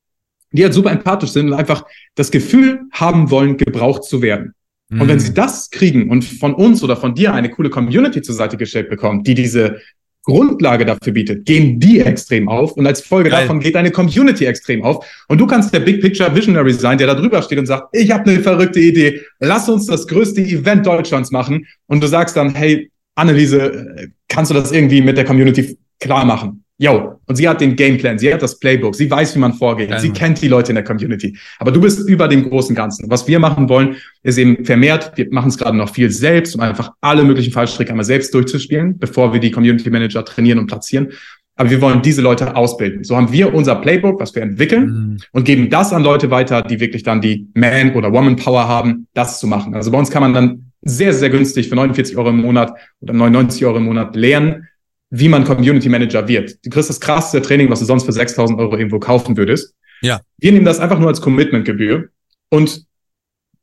die 0.53 0.63
halt 0.63 0.75
super 0.75 0.93
empathisch 0.93 1.31
sind 1.31 1.49
und 1.49 1.55
einfach 1.55 1.85
das 2.15 2.31
Gefühl 2.31 2.81
haben 2.93 3.31
wollen, 3.31 3.57
gebraucht 3.57 4.05
zu 4.05 4.23
werden. 4.23 4.55
Und 4.91 5.07
wenn 5.07 5.17
mhm. 5.17 5.21
sie 5.21 5.35
das 5.35 5.71
kriegen 5.71 6.11
und 6.11 6.25
von 6.25 6.53
uns 6.53 6.83
oder 6.83 6.97
von 6.97 7.15
dir 7.15 7.33
eine 7.33 7.49
coole 7.49 7.71
Community 7.71 8.23
zur 8.23 8.35
Seite 8.35 8.57
gestellt 8.57 8.91
bekommen, 8.91 9.23
die 9.23 9.35
diese 9.35 9.81
Grundlage 10.25 10.85
dafür 10.85 11.13
bietet, 11.13 11.47
gehen 11.47 11.81
die 11.81 12.01
extrem 12.01 12.49
auf 12.49 12.73
und 12.73 12.87
als 12.87 13.01
Folge 13.01 13.31
Geil. 13.31 13.43
davon 13.43 13.61
geht 13.61 13.75
deine 13.75 13.91
Community 13.91 14.45
extrem 14.45 14.83
auf. 14.83 15.05
Und 15.29 15.39
du 15.39 15.47
kannst 15.47 15.73
der 15.73 15.81
Big 15.81 16.01
Picture 16.01 16.35
Visionary 16.35 16.73
sein, 16.73 16.99
der 16.99 17.07
da 17.07 17.15
drüber 17.15 17.41
steht 17.43 17.59
und 17.59 17.67
sagt, 17.67 17.89
ich 17.93 18.11
habe 18.11 18.31
eine 18.31 18.41
verrückte 18.41 18.81
Idee, 18.81 19.23
lass 19.39 19.69
uns 19.69 19.87
das 19.87 20.07
größte 20.07 20.43
Event 20.43 20.87
Deutschlands 20.87 21.31
machen. 21.31 21.67
Und 21.87 22.03
du 22.03 22.07
sagst 22.07 22.37
dann, 22.37 22.55
hey, 22.55 22.91
Anneliese, 23.15 24.13
kannst 24.29 24.51
du 24.51 24.55
das 24.55 24.73
irgendwie 24.73 25.01
mit 25.01 25.17
der 25.17 25.25
Community 25.25 25.79
klar 25.99 26.25
machen? 26.25 26.60
Yo, 26.83 27.21
und 27.27 27.37
sie 27.37 27.47
hat 27.47 27.61
den 27.61 27.77
Gameplan, 27.77 28.19
sie 28.19 28.33
hat 28.33 28.41
das 28.41 28.59
Playbook, 28.59 28.95
sie 28.95 29.11
weiß, 29.11 29.37
wie 29.37 29.39
man 29.39 29.53
vorgeht, 29.53 29.91
ja. 29.91 29.99
sie 29.99 30.13
kennt 30.13 30.41
die 30.41 30.49
Leute 30.49 30.71
in 30.71 30.77
der 30.77 30.85
Community. 30.85 31.37
Aber 31.59 31.73
du 31.73 31.79
bist 31.79 32.09
über 32.09 32.27
dem 32.27 32.49
großen 32.49 32.75
Ganzen. 32.75 33.11
Was 33.11 33.29
wir 33.29 33.39
machen 33.39 33.69
wollen, 33.69 33.97
ist 34.23 34.39
eben 34.39 34.65
vermehrt, 34.65 35.13
wir 35.15 35.27
machen 35.31 35.51
es 35.51 35.59
gerade 35.59 35.77
noch 35.77 35.93
viel 35.93 36.11
selbst, 36.11 36.55
um 36.55 36.63
einfach 36.63 36.93
alle 37.03 37.23
möglichen 37.23 37.53
Fallstricke 37.53 37.91
einmal 37.91 38.07
selbst 38.07 38.33
durchzuspielen, 38.33 38.99
bevor 38.99 39.35
wir 39.35 39.41
die 39.41 39.51
Community 39.51 39.91
Manager 39.91 40.25
trainieren 40.25 40.59
und 40.59 40.69
platzieren. 40.69 41.09
Aber 41.55 41.69
wir 41.69 41.83
wollen 41.83 42.01
diese 42.01 42.23
Leute 42.23 42.57
ausbilden. 42.57 43.05
So 43.05 43.15
haben 43.15 43.31
wir 43.31 43.53
unser 43.53 43.75
Playbook, 43.75 44.19
was 44.19 44.35
wir 44.35 44.41
entwickeln 44.41 44.87
mhm. 44.87 45.19
und 45.33 45.45
geben 45.45 45.69
das 45.69 45.93
an 45.93 46.03
Leute 46.03 46.31
weiter, 46.31 46.63
die 46.63 46.81
wirklich 46.81 47.03
dann 47.03 47.21
die 47.21 47.47
Man- 47.53 47.95
oder 47.95 48.11
Woman-Power 48.11 48.67
haben, 48.67 49.07
das 49.13 49.39
zu 49.39 49.47
machen. 49.47 49.75
Also 49.75 49.91
bei 49.91 49.99
uns 49.99 50.11
kann 50.11 50.23
man 50.23 50.33
dann 50.33 50.73
sehr, 50.81 51.13
sehr 51.13 51.29
günstig 51.29 51.69
für 51.69 51.75
49 51.75 52.17
Euro 52.17 52.31
im 52.31 52.41
Monat 52.41 52.73
oder 53.01 53.13
99 53.13 53.67
Euro 53.67 53.77
im 53.77 53.85
Monat 53.85 54.17
lernen, 54.17 54.69
wie 55.11 55.29
man 55.29 55.45
Community 55.45 55.89
Manager 55.89 56.27
wird. 56.27 56.65
Du 56.65 56.71
kriegst 56.71 56.89
das 56.89 57.01
krasseste 57.01 57.43
Training, 57.43 57.69
was 57.69 57.81
du 57.81 57.85
sonst 57.85 58.05
für 58.05 58.13
6000 58.13 58.59
Euro 58.59 58.77
irgendwo 58.77 59.01
kaufen 59.01 59.37
würdest. 59.37 59.75
Ja. 60.03 60.21
Wir 60.39 60.53
nehmen 60.53 60.65
das 60.65 60.79
einfach 60.79 60.99
nur 60.99 61.09
als 61.09 61.21
Commitmentgebühr 61.21 62.09
und 62.49 62.85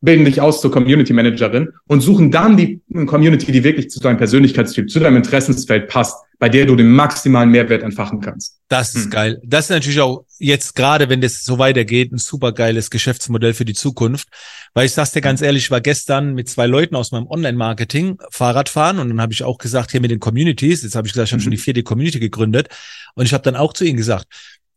bilden 0.02 0.26
dich 0.26 0.42
aus 0.42 0.62
zur 0.62 0.72
Community 0.72 1.14
Managerin 1.14 1.70
und 1.88 2.02
suchen 2.02 2.30
dann 2.30 2.58
die 2.58 2.82
Community, 3.08 3.52
die 3.52 3.64
wirklich 3.64 3.90
zu 3.90 4.00
deinem 4.00 4.18
Persönlichkeitstyp, 4.18 4.90
zu 4.92 5.00
deinem 5.00 5.18
Interessensfeld 5.18 5.88
passt, 5.88 6.18
bei 6.40 6.50
der 6.50 6.66
du 6.66 6.76
den 6.76 6.90
maximalen 6.92 7.50
Mehrwert 7.50 7.82
entfachen 7.82 8.22
kannst. 8.22 8.60
Das 8.68 8.94
ist 8.94 9.06
hm. 9.06 9.10
geil. 9.12 9.42
Das 9.44 9.66
ist 9.66 9.70
natürlich 9.72 10.00
auch 10.02 10.26
jetzt 10.38 10.76
gerade, 10.76 11.10
wenn 11.10 11.22
das 11.22 11.44
so 11.44 11.58
weitergeht, 11.58 12.12
ein 12.12 12.20
super 12.20 12.52
geiles 12.52 12.92
Geschäftsmodell 12.92 13.54
für 13.54 13.66
die 13.66 13.74
Zukunft. 13.74 14.28
Weil 14.74 14.86
ich 14.86 14.94
sag's 14.94 15.12
dir 15.12 15.22
ganz 15.22 15.42
ehrlich, 15.42 15.64
ich 15.64 15.72
war 15.72 15.82
gestern 15.82 16.36
mit 16.36 16.48
zwei 16.48 16.68
Leuten 16.68 16.96
aus 16.96 17.12
meinem 17.12 17.28
Online-Marketing 17.28 18.20
Fahrrad 18.30 18.70
fahren 18.70 19.00
und 19.00 19.10
dann 19.10 19.22
habe 19.22 19.34
ich 19.34 19.44
auch 19.44 19.58
gesagt, 19.58 19.92
hier 19.92 20.02
mit 20.02 20.12
den 20.12 20.20
Communities, 20.20 20.84
jetzt 20.84 20.96
habe 20.96 21.08
ich 21.08 21.14
gesagt, 21.14 21.30
ich 21.30 21.34
habe 21.34 21.40
mhm. 21.40 21.46
schon 21.46 21.52
die 21.52 21.58
vierte 21.58 21.82
Community 21.82 22.20
gegründet 22.20 22.70
und 23.16 23.26
ich 23.26 23.34
habe 23.34 23.44
dann 23.44 23.56
auch 23.56 23.74
zu 23.74 23.84
ihnen 23.84 23.98
gesagt, 23.98 24.28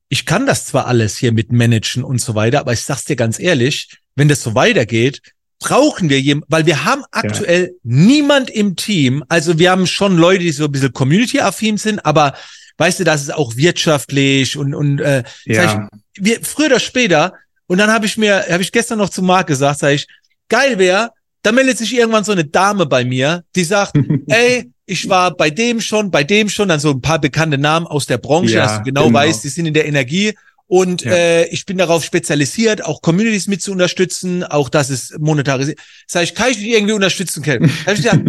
ich 0.08 0.24
kann 0.26 0.46
das 0.46 0.64
zwar 0.64 0.86
alles 0.86 1.16
hier 1.18 1.32
mit 1.32 1.52
managen 1.52 2.04
und 2.04 2.20
so 2.20 2.34
weiter, 2.34 2.60
aber 2.60 2.72
ich 2.72 2.80
sag's 2.80 3.04
dir 3.04 3.16
ganz 3.16 3.38
ehrlich, 3.38 3.98
wenn 4.16 4.28
das 4.28 4.42
so 4.42 4.54
weitergeht, 4.54 5.20
brauchen 5.60 6.08
wir 6.08 6.20
jemanden, 6.20 6.46
weil 6.50 6.66
wir 6.66 6.84
haben 6.84 7.04
aktuell 7.12 7.66
ja. 7.66 7.72
niemand 7.82 8.50
im 8.50 8.74
Team. 8.74 9.22
Also 9.28 9.58
wir 9.58 9.70
haben 9.70 9.86
schon 9.86 10.16
Leute, 10.16 10.40
die 10.40 10.52
so 10.52 10.64
ein 10.64 10.72
bisschen 10.72 10.92
community-affin 10.92 11.76
sind, 11.76 12.04
aber 12.04 12.34
weißt 12.78 13.00
du, 13.00 13.04
das 13.04 13.22
ist 13.22 13.34
auch 13.34 13.56
wirtschaftlich 13.56 14.56
und 14.56 14.74
und 14.74 15.00
äh, 15.00 15.22
ja. 15.44 15.88
ich, 16.14 16.24
wir, 16.24 16.40
früher 16.42 16.66
oder 16.66 16.80
später. 16.80 17.34
Und 17.66 17.78
dann 17.78 17.92
habe 17.92 18.06
ich 18.06 18.16
mir, 18.16 18.46
habe 18.50 18.62
ich 18.62 18.72
gestern 18.72 18.98
noch 18.98 19.10
zu 19.10 19.22
Marc 19.22 19.46
gesagt, 19.46 19.78
sag 19.78 19.92
ich, 19.92 20.08
geil 20.48 20.78
wäre, 20.78 21.10
da 21.42 21.52
meldet 21.52 21.78
sich 21.78 21.94
irgendwann 21.94 22.24
so 22.24 22.32
eine 22.32 22.44
Dame 22.44 22.86
bei 22.86 23.04
mir, 23.04 23.44
die 23.54 23.64
sagt, 23.64 23.96
ey, 24.28 24.72
ich 24.86 25.08
war 25.08 25.36
bei 25.36 25.50
dem 25.50 25.80
schon, 25.80 26.10
bei 26.10 26.24
dem 26.24 26.48
schon, 26.48 26.68
dann 26.68 26.80
so 26.80 26.90
ein 26.90 27.00
paar 27.00 27.20
bekannte 27.20 27.58
Namen 27.58 27.86
aus 27.86 28.06
der 28.06 28.18
Branche, 28.18 28.54
ja, 28.54 28.62
dass 28.64 28.78
du 28.78 28.82
genau, 28.84 29.06
genau 29.06 29.18
weißt, 29.18 29.44
die 29.44 29.48
sind 29.48 29.66
in 29.66 29.74
der 29.74 29.86
Energie 29.86 30.34
und 30.70 31.02
ja. 31.02 31.10
äh, 31.10 31.48
ich 31.48 31.66
bin 31.66 31.78
darauf 31.78 32.04
spezialisiert, 32.04 32.84
auch 32.84 33.02
Communities 33.02 33.48
mit 33.48 33.60
zu 33.60 33.72
unterstützen, 33.72 34.44
auch 34.44 34.68
das 34.68 34.88
ist 34.88 35.18
monetarisiert. 35.18 35.80
Sag 36.06 36.22
ich, 36.22 36.36
kann 36.36 36.52
ich 36.52 36.58
dich 36.58 36.68
irgendwie 36.68 36.92
unterstützen, 36.92 37.42
Kel? 37.42 37.58
Da 37.58 37.66
hab 37.86 37.94
ich 37.94 38.02
gesagt, 38.04 38.22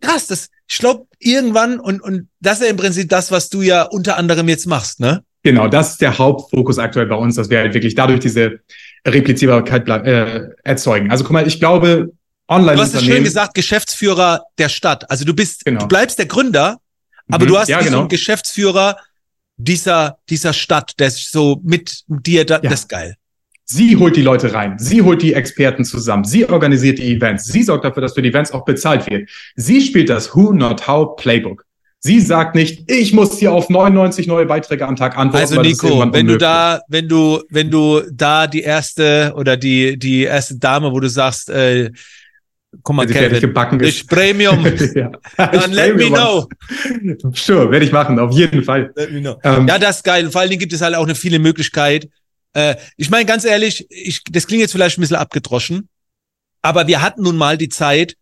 krass, 0.00 0.28
das, 0.28 0.48
glaube, 0.78 1.06
irgendwann, 1.18 1.80
und, 1.80 2.00
und 2.00 2.28
das 2.38 2.60
ist 2.60 2.66
ja 2.66 2.70
im 2.70 2.76
Prinzip 2.76 3.08
das, 3.08 3.32
was 3.32 3.48
du 3.48 3.62
ja 3.62 3.82
unter 3.82 4.16
anderem 4.16 4.48
jetzt 4.48 4.68
machst, 4.68 5.00
ne? 5.00 5.24
Genau, 5.42 5.66
das 5.66 5.90
ist 5.92 6.00
der 6.00 6.16
Hauptfokus 6.16 6.78
aktuell 6.78 7.06
bei 7.06 7.16
uns, 7.16 7.34
dass 7.34 7.50
wir 7.50 7.58
halt 7.58 7.74
wirklich 7.74 7.96
dadurch 7.96 8.20
diese 8.20 8.60
Replizierbarkeit 9.04 9.88
äh, 9.88 10.50
erzeugen. 10.62 11.10
Also 11.10 11.24
guck 11.24 11.32
mal, 11.32 11.48
ich 11.48 11.58
glaube, 11.58 12.12
online 12.48 12.76
Du 12.76 12.82
hast 12.82 12.94
es 12.94 13.02
schön 13.02 13.24
gesagt, 13.24 13.54
Geschäftsführer 13.54 14.44
der 14.58 14.68
Stadt. 14.68 15.10
Also 15.10 15.24
du 15.24 15.34
bist, 15.34 15.64
genau. 15.64 15.80
du 15.80 15.88
bleibst 15.88 16.16
der 16.20 16.26
Gründer, 16.26 16.78
aber 17.28 17.44
mhm, 17.44 17.48
du 17.48 17.58
hast 17.58 17.68
ja, 17.68 17.80
genau. 17.80 17.90
so 17.90 17.98
einen 18.00 18.08
Geschäftsführer 18.08 18.98
dieser, 19.58 20.18
dieser 20.30 20.52
Stadt, 20.52 20.98
der 20.98 21.08
ist 21.08 21.30
so 21.30 21.60
mit 21.62 22.04
dir, 22.08 22.46
da, 22.46 22.54
ja. 22.54 22.70
das 22.70 22.80
ist 22.80 22.88
geil. 22.88 23.16
Sie 23.64 23.96
holt 23.96 24.16
die 24.16 24.22
Leute 24.22 24.54
rein. 24.54 24.78
Sie 24.78 25.02
holt 25.02 25.20
die 25.20 25.34
Experten 25.34 25.84
zusammen. 25.84 26.24
Sie 26.24 26.48
organisiert 26.48 26.98
die 26.98 27.14
Events. 27.14 27.44
Sie 27.44 27.62
sorgt 27.62 27.84
dafür, 27.84 28.00
dass 28.00 28.14
für 28.14 28.22
die 28.22 28.30
Events 28.30 28.50
auch 28.52 28.64
bezahlt 28.64 29.10
wird. 29.10 29.28
Sie 29.56 29.82
spielt 29.82 30.08
das 30.08 30.34
Who 30.34 30.52
Not 30.52 30.86
How 30.86 31.16
Playbook. 31.16 31.66
Sie 32.00 32.20
sagt 32.20 32.54
nicht, 32.54 32.90
ich 32.90 33.12
muss 33.12 33.38
hier 33.38 33.52
auf 33.52 33.68
99 33.68 34.28
neue 34.28 34.46
Beiträge 34.46 34.86
am 34.86 34.96
Tag 34.96 35.18
antworten. 35.18 35.58
Also 35.58 35.60
Nico, 35.60 36.12
wenn 36.12 36.26
du 36.28 36.38
da, 36.38 36.80
wenn 36.88 37.08
du, 37.08 37.42
wenn 37.50 37.70
du 37.70 38.02
da 38.10 38.46
die 38.46 38.62
erste 38.62 39.34
oder 39.36 39.56
die 39.56 39.98
die 39.98 40.22
erste 40.22 40.56
Dame, 40.56 40.92
wo 40.92 41.00
du 41.00 41.08
sagst, 41.08 41.50
äh, 41.50 41.90
Guck 42.82 42.96
mal, 42.96 43.06
Kevin, 43.06 43.40
gebacken 43.40 43.80
ist. 43.80 44.08
Premium. 44.08 44.64
ja. 44.94 45.10
Dann 45.36 45.72
let 45.72 45.96
me 45.96 46.06
know. 46.06 46.48
Sure, 47.34 47.70
werde 47.70 47.84
ich 47.84 47.92
machen, 47.92 48.18
auf 48.18 48.32
jeden 48.32 48.62
Fall. 48.62 48.92
Let 48.94 49.12
me 49.12 49.20
know. 49.20 49.38
Ähm, 49.42 49.66
ja, 49.66 49.78
das 49.78 49.96
ist 49.98 50.04
geil. 50.04 50.30
Vor 50.30 50.40
allen 50.40 50.50
Dingen 50.50 50.60
gibt 50.60 50.72
es 50.72 50.80
halt 50.80 50.94
auch 50.94 51.04
eine 51.04 51.14
viele 51.14 51.38
Möglichkeit. 51.38 52.08
Äh, 52.54 52.76
ich 52.96 53.10
meine, 53.10 53.26
ganz 53.26 53.44
ehrlich, 53.44 53.86
ich, 53.90 54.22
das 54.24 54.46
klingt 54.46 54.62
jetzt 54.62 54.72
vielleicht 54.72 54.98
ein 54.98 55.00
bisschen 55.02 55.16
abgedroschen, 55.16 55.88
aber 56.62 56.86
wir 56.86 57.02
hatten 57.02 57.22
nun 57.22 57.36
mal 57.36 57.58
die 57.58 57.68
Zeit 57.68 58.16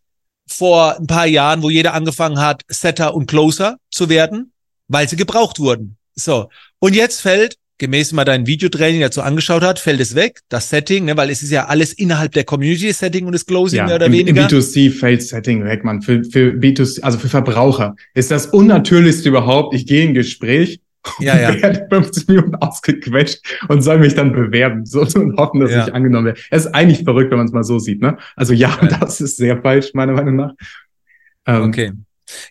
vor 0.48 0.96
ein 0.98 1.07
paar 1.07 1.26
Jahren, 1.26 1.62
wo 1.62 1.70
jeder 1.70 1.94
angefangen 1.94 2.40
hat, 2.40 2.62
Setter 2.68 3.14
und 3.14 3.26
Closer 3.26 3.78
zu 3.90 4.09
werden, 4.09 4.52
weil 4.88 5.09
sie 5.09 5.16
gebraucht 5.16 5.59
wurden. 5.59 5.96
So. 6.14 6.48
Und 6.78 6.94
jetzt 6.94 7.20
fällt 7.20 7.57
gemäß 7.79 8.12
mal 8.12 8.24
dein 8.24 8.47
Videotraining 8.47 9.01
dazu 9.01 9.22
angeschaut 9.22 9.62
hat, 9.62 9.79
fällt 9.79 10.01
es 10.01 10.14
weg, 10.14 10.41
das 10.49 10.70
Setting, 10.70 11.05
ne, 11.05 11.16
weil 11.16 11.31
es 11.31 11.43
ist 11.43 11.51
ja 11.51 11.66
alles 11.66 11.93
innerhalb 11.93 12.33
der 12.33 12.45
Community-Setting 12.45 13.27
und 13.27 13.33
das 13.33 13.47
Closing 13.47 13.79
ja, 13.79 13.87
mehr 13.87 13.97
oder 13.97 14.07
im, 14.07 14.12
weniger. 14.12 14.43
Im 14.43 14.49
B2C 14.49 14.91
fällt 14.91 15.22
Setting 15.22 15.64
weg, 15.64 15.85
man. 15.85 16.03
Für, 16.03 16.24
für 16.24 16.53
B2C, 16.53 17.03
also 17.03 17.18
für 17.18 17.29
Verbraucher 17.29 17.97
ist 18.14 18.31
das 18.31 18.47
unnatürlichste 18.47 19.29
überhaupt. 19.29 19.74
Ich 19.74 19.87
gehe 19.87 20.05
in 20.05 20.11
ein 20.11 20.14
Gespräch 20.14 20.81
ja, 21.20 21.39
ja. 21.39 21.62
werde 21.62 21.87
50 21.89 22.29
Minuten 22.29 22.55
ausgequetscht 22.57 23.41
und 23.68 23.83
soll 23.83 23.99
mich 23.99 24.14
dann 24.14 24.33
bewerben 24.33 24.85
so, 24.87 25.01
und 25.01 25.37
hoffen, 25.39 25.61
dass 25.61 25.70
ja. 25.70 25.87
ich 25.87 25.95
angenommen 25.95 26.27
werde. 26.27 26.41
Es 26.51 26.66
ist 26.66 26.74
eigentlich 26.74 27.05
verrückt, 27.05 27.31
wenn 27.31 27.39
man 27.39 27.47
es 27.47 27.53
mal 27.53 27.64
so 27.64 27.79
sieht. 27.79 28.01
Ne? 28.01 28.18
Also 28.35 28.53
ja, 28.53 28.74
geil. 28.77 28.97
das 29.01 29.20
ist 29.20 29.37
sehr 29.37 29.61
falsch, 29.61 29.95
meiner 29.95 30.12
Meinung 30.12 30.37
nach. 30.37 30.53
Ähm, 31.47 31.62
okay. 31.62 31.93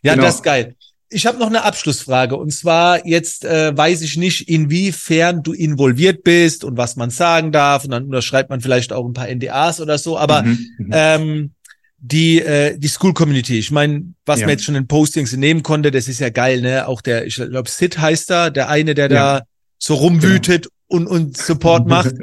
Ja, 0.02 0.14
genau. 0.14 0.26
das 0.26 0.36
ist 0.36 0.44
geil. 0.44 0.76
Ich 1.10 1.26
habe 1.26 1.38
noch 1.38 1.48
eine 1.48 1.64
Abschlussfrage 1.64 2.36
und 2.36 2.52
zwar 2.52 3.06
jetzt 3.06 3.46
äh, 3.46 3.76
weiß 3.76 4.02
ich 4.02 4.18
nicht, 4.18 4.50
inwiefern 4.50 5.44
du 5.44 5.54
involviert 5.54 6.24
bist 6.24 6.64
und 6.64 6.78
was 6.78 6.96
man 6.96 7.12
sagen 7.12 7.52
darf 7.52 7.84
und 7.84 7.92
dann 7.92 8.06
unterschreibt 8.06 8.50
man 8.50 8.62
vielleicht 8.62 8.92
auch 8.92 9.06
ein 9.06 9.14
paar 9.14 9.28
NDAs 9.28 9.80
oder 9.82 9.98
so, 9.98 10.18
aber 10.18 10.44
mhm, 10.44 10.68
mhm, 10.78 10.90
ähm, 10.92 11.52
die 12.00 12.42
äh, 12.42 12.78
die 12.78 12.88
School 12.88 13.14
Community, 13.14 13.58
ich 13.58 13.72
meine, 13.72 14.14
was 14.26 14.40
ja. 14.40 14.46
man 14.46 14.54
jetzt 14.54 14.64
schon 14.64 14.76
in 14.76 14.88
Postings 14.88 15.36
nehmen 15.36 15.64
konnte, 15.64 15.92
das 15.92 16.08
ist 16.08 16.20
ja 16.20 16.30
geil, 16.30 16.62
ne? 16.62 16.88
Auch 16.88 17.02
der, 17.02 17.26
ich 17.26 17.36
glaube 17.36 17.70
Sid 17.70 17.98
heißt 17.98 18.30
da, 18.30 18.50
der 18.50 18.70
eine, 18.70 18.94
der 18.94 19.10
ja. 19.10 19.40
da 19.40 19.46
so 19.80 19.96
rumwütet 19.96 20.68
genau. 20.90 21.02
und 21.02 21.08
und 21.08 21.38
Support 21.38 21.88
macht. 21.88 22.14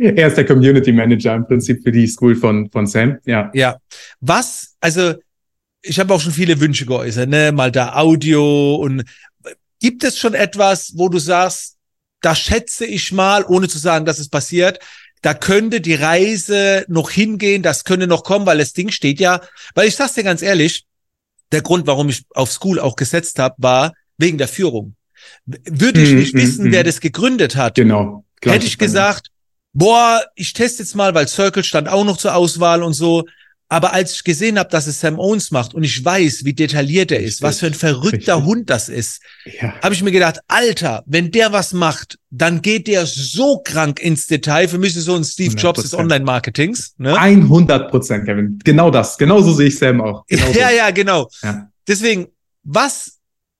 er 0.00 0.28
ist 0.28 0.36
der 0.36 0.44
Community 0.44 0.92
Manager 0.92 1.34
im 1.34 1.46
Prinzip 1.46 1.82
für 1.82 1.92
die 1.92 2.06
School 2.06 2.36
von 2.36 2.70
von 2.70 2.86
Sam, 2.86 3.18
ja. 3.24 3.50
Ja. 3.54 3.76
Was, 4.20 4.76
also 4.80 5.14
ich 5.84 6.00
habe 6.00 6.14
auch 6.14 6.20
schon 6.20 6.32
viele 6.32 6.60
Wünsche 6.60 6.86
geäußert, 6.86 7.28
ne? 7.28 7.52
Mal 7.52 7.70
da 7.70 7.94
Audio 7.94 8.76
und 8.76 9.04
gibt 9.80 10.02
es 10.02 10.18
schon 10.18 10.34
etwas, 10.34 10.92
wo 10.96 11.08
du 11.08 11.18
sagst, 11.18 11.76
da 12.22 12.34
schätze 12.34 12.86
ich 12.86 13.12
mal, 13.12 13.44
ohne 13.44 13.68
zu 13.68 13.78
sagen, 13.78 14.06
dass 14.06 14.18
es 14.18 14.30
passiert, 14.30 14.78
da 15.20 15.34
könnte 15.34 15.80
die 15.80 15.94
Reise 15.94 16.86
noch 16.88 17.10
hingehen, 17.10 17.62
das 17.62 17.84
könnte 17.84 18.06
noch 18.06 18.24
kommen, 18.24 18.46
weil 18.46 18.58
das 18.58 18.72
Ding 18.72 18.90
steht 18.90 19.20
ja, 19.20 19.40
weil 19.74 19.88
ich 19.88 19.96
sag's 19.96 20.14
dir 20.14 20.22
ganz 20.22 20.40
ehrlich, 20.40 20.86
der 21.52 21.60
Grund, 21.60 21.86
warum 21.86 22.08
ich 22.08 22.24
auf 22.34 22.50
School 22.50 22.80
auch 22.80 22.96
gesetzt 22.96 23.38
habe, 23.38 23.54
war 23.58 23.92
wegen 24.16 24.38
der 24.38 24.48
Führung. 24.48 24.96
Würde 25.44 26.02
ich 26.02 26.10
hm, 26.10 26.18
nicht 26.18 26.34
mm, 26.34 26.38
wissen, 26.38 26.68
mm, 26.68 26.72
wer 26.72 26.84
das 26.84 27.00
gegründet 27.00 27.56
hat, 27.56 27.74
genau, 27.74 28.24
hätte 28.42 28.66
ich 28.66 28.78
gesagt, 28.78 29.28
boah, 29.74 30.22
ich 30.34 30.54
teste 30.54 30.82
jetzt 30.82 30.94
mal, 30.94 31.14
weil 31.14 31.28
Circle 31.28 31.64
stand 31.64 31.88
auch 31.88 32.04
noch 32.04 32.16
zur 32.16 32.34
Auswahl 32.34 32.82
und 32.82 32.94
so, 32.94 33.24
Aber 33.68 33.92
als 33.92 34.12
ich 34.12 34.24
gesehen 34.24 34.58
habe, 34.58 34.68
dass 34.70 34.86
es 34.86 35.00
Sam 35.00 35.18
Owens 35.18 35.50
macht 35.50 35.74
und 35.74 35.84
ich 35.84 36.04
weiß, 36.04 36.44
wie 36.44 36.52
detailliert 36.52 37.10
er 37.10 37.20
ist, 37.20 37.42
was 37.42 37.60
für 37.60 37.66
ein 37.66 37.74
verrückter 37.74 38.36
Richtig. 38.36 38.44
Hund 38.44 38.70
das 38.70 38.88
ist, 38.88 39.20
ja. 39.60 39.74
habe 39.82 39.94
ich 39.94 40.02
mir 40.02 40.12
gedacht, 40.12 40.40
Alter, 40.48 41.02
wenn 41.06 41.30
der 41.30 41.52
was 41.52 41.72
macht, 41.72 42.18
dann 42.30 42.62
geht 42.62 42.86
der 42.86 43.06
so 43.06 43.62
krank 43.64 44.00
ins 44.00 44.26
Detail. 44.26 44.68
Für 44.68 44.78
mich 44.78 44.90
ist 44.90 44.98
es 44.98 45.04
so 45.06 45.14
ein 45.14 45.24
Steve 45.24 45.54
100%. 45.54 45.60
Jobs 45.60 45.82
des 45.82 45.94
Online-Marketings. 45.94 46.94
Ne? 46.98 47.18
100 47.18 47.90
Prozent, 47.90 48.26
Kevin. 48.26 48.58
Genau 48.64 48.90
das. 48.90 49.16
Genauso 49.16 49.52
sehe 49.54 49.68
ich 49.68 49.78
Sam 49.78 50.00
auch. 50.00 50.24
Genauso. 50.28 50.58
Ja, 50.58 50.70
ja, 50.70 50.90
genau. 50.90 51.28
Ja. 51.42 51.68
Deswegen, 51.86 52.28
was 52.62 53.14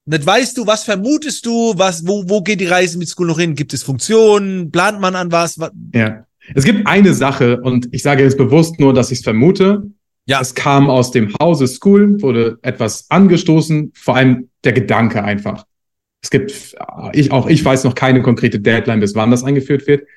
nicht 0.06 0.26
weißt 0.26 0.58
du, 0.58 0.66
was 0.66 0.84
vermutest 0.84 1.46
du, 1.46 1.72
was, 1.76 2.06
wo, 2.06 2.28
wo 2.28 2.42
geht 2.42 2.60
die 2.60 2.66
Reise 2.66 2.98
mit 2.98 3.08
School 3.08 3.26
noch 3.26 3.38
hin? 3.38 3.54
Gibt 3.54 3.72
es 3.72 3.82
Funktionen? 3.82 4.70
Plant 4.70 5.00
man 5.00 5.16
an 5.16 5.32
was? 5.32 5.58
Ja. 5.94 6.26
Es 6.54 6.64
gibt 6.64 6.86
eine 6.86 7.14
Sache 7.14 7.60
und 7.62 7.88
ich 7.92 8.02
sage 8.02 8.22
jetzt 8.22 8.36
bewusst 8.36 8.78
nur, 8.78 8.92
dass 8.92 9.10
ich 9.10 9.18
es 9.18 9.24
vermute. 9.24 9.90
Ja. 10.26 10.40
Es 10.40 10.54
kam 10.54 10.88
aus 10.88 11.10
dem 11.10 11.34
Hause 11.40 11.66
School, 11.66 12.20
wurde 12.22 12.58
etwas 12.62 13.10
angestoßen, 13.10 13.92
vor 13.94 14.16
allem 14.16 14.48
der 14.64 14.72
Gedanke 14.72 15.22
einfach. 15.22 15.66
Es 16.22 16.30
gibt, 16.30 16.74
ich, 17.12 17.32
auch 17.32 17.46
ich 17.46 17.62
weiß 17.62 17.84
noch 17.84 17.94
keine 17.94 18.22
konkrete 18.22 18.58
Deadline, 18.58 19.00
bis 19.00 19.14
wann 19.14 19.30
das 19.30 19.44
eingeführt 19.44 19.86
wird. 19.86 20.08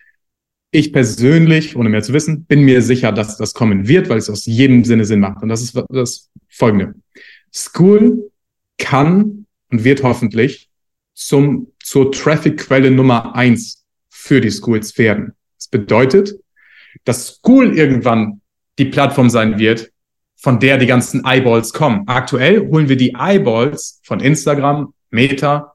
Ich 0.72 0.94
persönlich, 0.94 1.76
ohne 1.76 1.90
mehr 1.90 2.04
zu 2.04 2.14
wissen, 2.14 2.46
bin 2.46 2.62
mir 2.62 2.82
sicher, 2.82 3.12
dass 3.12 3.38
das 3.38 3.54
kommen 3.54 3.88
wird, 3.88 4.08
weil 4.10 4.18
es 4.18 4.30
aus 4.30 4.46
jedem 4.46 4.86
Sinne 4.86 5.04
Sinn 5.06 5.20
macht. 5.20 5.44
Und 5.44 5.50
das 5.50 5.62
ist 5.62 5.78
das 5.90 6.30
folgende. 6.48 6.96
School 7.54 8.32
kann 8.78 9.46
und 9.70 9.84
wird 9.84 10.04
hoffentlich 10.04 10.70
zum, 11.14 11.74
zur 11.84 12.12
Traffic-Quelle 12.12 12.92
Nummer 12.92 13.36
eins 13.36 13.86
für 14.10 14.40
die 14.40 14.52
Schools 14.52 14.98
werden. 14.98 15.34
Das 15.58 15.68
bedeutet, 15.68 16.36
dass 17.04 17.36
School 17.36 17.78
irgendwann 17.78 18.42
die 18.78 18.86
Plattform 18.86 19.30
sein 19.30 19.58
wird, 19.60 19.92
von 20.38 20.60
der 20.60 20.78
die 20.78 20.86
ganzen 20.86 21.26
Eyeballs 21.26 21.74
kommen. 21.74 22.04
Aktuell 22.08 22.68
holen 22.70 22.88
wir 22.88 22.96
die 22.96 23.16
Eyeballs 23.18 24.00
von 24.04 24.20
Instagram, 24.20 24.94
Meta 25.10 25.74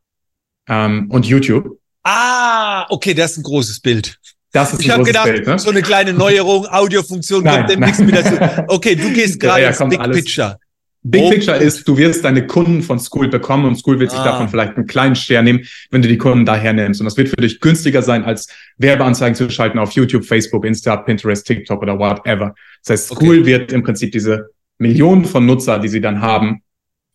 ähm, 0.69 1.11
und 1.11 1.27
YouTube. 1.27 1.79
Ah, 2.05 2.87
okay, 2.91 3.15
das 3.15 3.33
ist 3.33 3.39
ein 3.39 3.43
großes 3.43 3.81
Bild. 3.81 4.19
Das 4.53 4.73
ist 4.73 4.83
ich 4.83 4.91
habe 4.91 5.03
gedacht, 5.03 5.25
Bild, 5.25 5.47
ne? 5.47 5.59
so 5.59 5.71
eine 5.71 5.83
kleine 5.83 6.13
Neuerung, 6.13 6.67
Audiofunktion 6.67 7.43
kommt 7.45 7.71
dem 7.71 7.81
nichts 7.81 7.99
mehr 8.01 8.23
dazu. 8.23 8.65
Okay, 8.69 8.95
du 8.95 9.11
gehst 9.13 9.41
gerade 9.41 9.61
ja, 9.63 9.71
ja, 9.71 9.81
ins 9.81 9.89
Big 9.89 10.01
alles. 10.01 10.17
Picture. 10.17 10.59
Big 11.05 11.31
Picture 11.31 11.57
ist, 11.57 11.87
du 11.89 11.97
wirst 11.97 12.25
deine 12.25 12.47
Kunden 12.47 12.81
von 12.81 13.01
School 13.01 13.29
bekommen 13.29 13.65
und 13.65 13.77
School 13.77 13.99
wird 13.99 14.13
sich 14.13 14.21
ah. 14.21 14.25
davon 14.25 14.49
vielleicht 14.49 14.77
einen 14.77 14.87
kleinen 14.87 15.17
Share 15.17 15.43
nehmen, 15.43 15.65
wenn 15.91 16.01
du 16.01 16.07
die 16.07 16.19
Kunden 16.19 16.45
daher 16.45 16.73
nimmst. 16.73 17.01
Und 17.01 17.07
das 17.07 17.17
wird 17.17 17.29
für 17.29 17.37
dich 17.37 17.59
günstiger 17.61 18.03
sein, 18.03 18.25
als 18.25 18.47
Werbeanzeigen 18.79 19.35
zu 19.35 19.51
schalten 19.51 19.79
auf 19.79 19.93
YouTube, 19.93 20.25
Facebook, 20.25 20.65
Insta, 20.65 20.97
Pinterest, 20.97 21.45
TikTok 21.45 21.83
oder 21.83 21.99
whatever. 21.99 22.55
Das 22.85 22.91
heißt, 22.91 23.09
School 23.09 23.41
okay. 23.41 23.47
wird 23.47 23.73
im 23.73 23.83
Prinzip 23.83 24.13
diese 24.13 24.51
Millionen 24.79 25.25
von 25.25 25.45
Nutzer, 25.45 25.81
die 25.81 25.89
sie 25.89 26.01
dann 26.01 26.21
haben, 26.21 26.63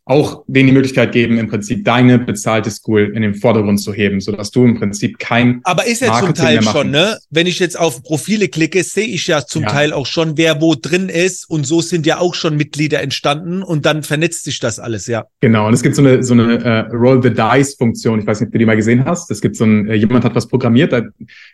auch 0.08 0.44
denen 0.48 0.68
die 0.68 0.74
Möglichkeit 0.74 1.12
geben, 1.12 1.38
im 1.38 1.48
Prinzip 1.48 1.84
deine 1.84 2.18
bezahlte 2.18 2.72
School 2.72 3.12
in 3.14 3.22
den 3.22 3.36
Vordergrund 3.36 3.82
zu 3.82 3.94
heben, 3.94 4.22
so 4.22 4.32
dass 4.32 4.52
du 4.52 4.64
im 4.64 4.80
Prinzip 4.80 5.20
kein 5.20 5.60
Aber 5.64 5.86
ist 5.86 6.02
ja 6.02 6.08
Marketing 6.08 6.36
zum 6.36 6.46
Teil 6.46 6.64
schon, 6.64 6.92
ne? 6.92 7.18
Wenn 7.30 7.46
ich 7.46 7.60
jetzt 7.60 7.78
auf 7.78 8.04
Profile 8.04 8.48
klicke, 8.48 8.84
sehe 8.84 9.06
ich 9.06 9.28
ja 9.28 9.46
zum 9.46 9.64
ja. 9.64 9.70
Teil 9.70 9.94
auch 9.94 10.06
schon, 10.06 10.38
wer 10.38 10.62
wo 10.62 10.76
drin 10.76 11.10
ist 11.10 11.50
und 11.50 11.66
so 11.66 11.82
sind 11.82 12.06
ja 12.06 12.20
auch 12.20 12.36
schon 12.36 12.56
Mitglieder 12.56 13.02
entstanden 13.02 13.64
und 13.64 13.86
dann 13.86 14.04
vernetzt 14.04 14.46
sich 14.46 14.60
das 14.60 14.80
alles, 14.80 15.08
ja. 15.08 15.26
Genau, 15.42 15.68
und 15.68 15.74
es 15.74 15.84
gibt 15.84 15.96
so 15.96 16.02
eine 16.02 16.24
so 16.24 16.34
eine 16.34 16.64
äh, 16.64 16.80
Roll 16.96 17.22
the 17.22 17.30
Dice 17.30 17.76
Funktion, 17.76 18.20
ich 18.20 18.28
weiß 18.28 18.40
nicht, 18.40 18.48
ob 18.48 18.54
du 18.54 18.60
die 18.60 18.66
mal 18.66 18.76
gesehen 18.76 19.04
hast. 19.06 19.30
Es 19.30 19.42
gibt 19.42 19.58
so 19.58 19.66
ein 19.66 19.90
äh, 19.90 19.96
jemand 19.96 20.24
hat 20.24 20.36
was 20.36 20.48
programmiert, 20.48 20.94
da 20.94 21.02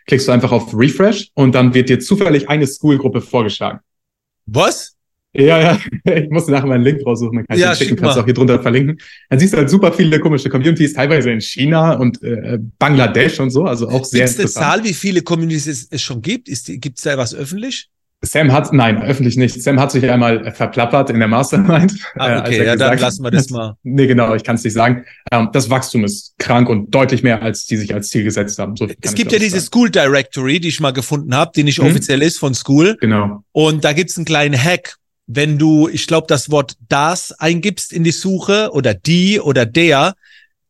klickst 0.06 0.28
du 0.28 0.32
einfach 0.32 0.52
auf 0.52 0.72
Refresh 0.78 1.30
und 1.34 1.54
dann 1.54 1.74
wird 1.74 1.88
dir 1.88 1.98
zufällig 1.98 2.48
eine 2.48 2.66
School-Gruppe 2.66 3.20
vorgeschlagen. 3.20 3.80
Was? 4.46 4.93
Ja, 5.34 5.58
ja, 5.60 5.78
ich 6.14 6.30
musste 6.30 6.52
nachher 6.52 6.66
mal 6.66 6.74
einen 6.74 6.84
Link 6.84 7.04
raussuchen, 7.04 7.36
dann 7.36 7.46
kann 7.46 7.56
ich 7.56 7.62
ja, 7.62 7.74
den 7.74 7.76
schicken, 7.76 7.96
kannst 7.96 8.16
du 8.16 8.20
auch 8.20 8.24
hier 8.24 8.34
drunter 8.34 8.62
verlinken. 8.62 8.98
Dann 9.28 9.38
siehst 9.38 9.52
du 9.52 9.58
halt 9.58 9.68
super 9.68 9.92
viele 9.92 10.20
komische 10.20 10.48
Communities, 10.48 10.94
teilweise 10.94 11.30
in 11.30 11.40
China 11.40 11.94
und 11.94 12.22
äh, 12.22 12.58
Bangladesch 12.78 13.40
und 13.40 13.50
so, 13.50 13.64
also 13.64 13.88
auch 13.88 14.04
sehr 14.04 14.20
Gibt's 14.20 14.36
interessant. 14.36 14.64
eine 14.64 14.76
Zahl, 14.76 14.88
wie 14.88 14.94
viele 14.94 15.22
Communities 15.22 15.66
es, 15.66 15.88
es 15.90 16.02
schon 16.02 16.22
gibt? 16.22 16.48
Gibt 16.48 16.98
es 16.98 17.04
da 17.04 17.18
was 17.18 17.34
öffentlich? 17.34 17.88
Sam 18.24 18.52
hat, 18.52 18.72
nein, 18.72 19.02
öffentlich 19.02 19.36
nicht. 19.36 19.62
Sam 19.62 19.78
hat 19.78 19.92
sich 19.92 20.08
einmal 20.08 20.52
verplappert 20.52 21.10
in 21.10 21.18
der 21.18 21.28
Mastermind. 21.28 21.94
Ah, 22.16 22.40
okay, 22.40 22.58
äh, 22.58 22.66
ja, 22.66 22.76
dann 22.76 22.98
lassen 22.98 23.22
wir 23.22 23.30
das 23.30 23.50
mal. 23.50 23.74
Nee, 23.82 24.06
genau, 24.06 24.34
ich 24.34 24.44
kann 24.44 24.56
es 24.56 24.64
nicht 24.64 24.72
sagen. 24.72 25.04
Ähm, 25.30 25.50
das 25.52 25.70
Wachstum 25.70 26.04
ist 26.04 26.34
krank 26.38 26.68
und 26.68 26.94
deutlich 26.94 27.22
mehr, 27.22 27.42
als 27.42 27.66
die 27.66 27.76
sich 27.76 27.94
als 27.94 28.08
Ziel 28.08 28.24
gesetzt 28.24 28.58
haben. 28.58 28.76
So 28.76 28.88
es 29.00 29.14
gibt 29.14 29.32
ja 29.32 29.38
diese 29.38 29.56
sagen. 29.56 29.66
School 29.66 29.90
Directory, 29.90 30.58
die 30.60 30.68
ich 30.68 30.80
mal 30.80 30.92
gefunden 30.92 31.34
habe, 31.34 31.52
die 31.54 31.64
nicht 31.64 31.78
hm? 31.78 31.86
offiziell 31.86 32.22
ist 32.22 32.38
von 32.38 32.54
School. 32.54 32.96
Genau. 33.00 33.44
Und 33.52 33.84
da 33.84 33.92
gibt's 33.92 34.16
einen 34.16 34.24
kleinen 34.24 34.60
Hack, 34.60 34.96
wenn 35.26 35.58
du, 35.58 35.88
ich 35.88 36.06
glaube, 36.06 36.26
das 36.28 36.50
Wort 36.50 36.76
das 36.88 37.32
eingibst 37.32 37.92
in 37.92 38.04
die 38.04 38.12
Suche 38.12 38.70
oder 38.72 38.94
die 38.94 39.40
oder 39.40 39.64
der, 39.66 39.98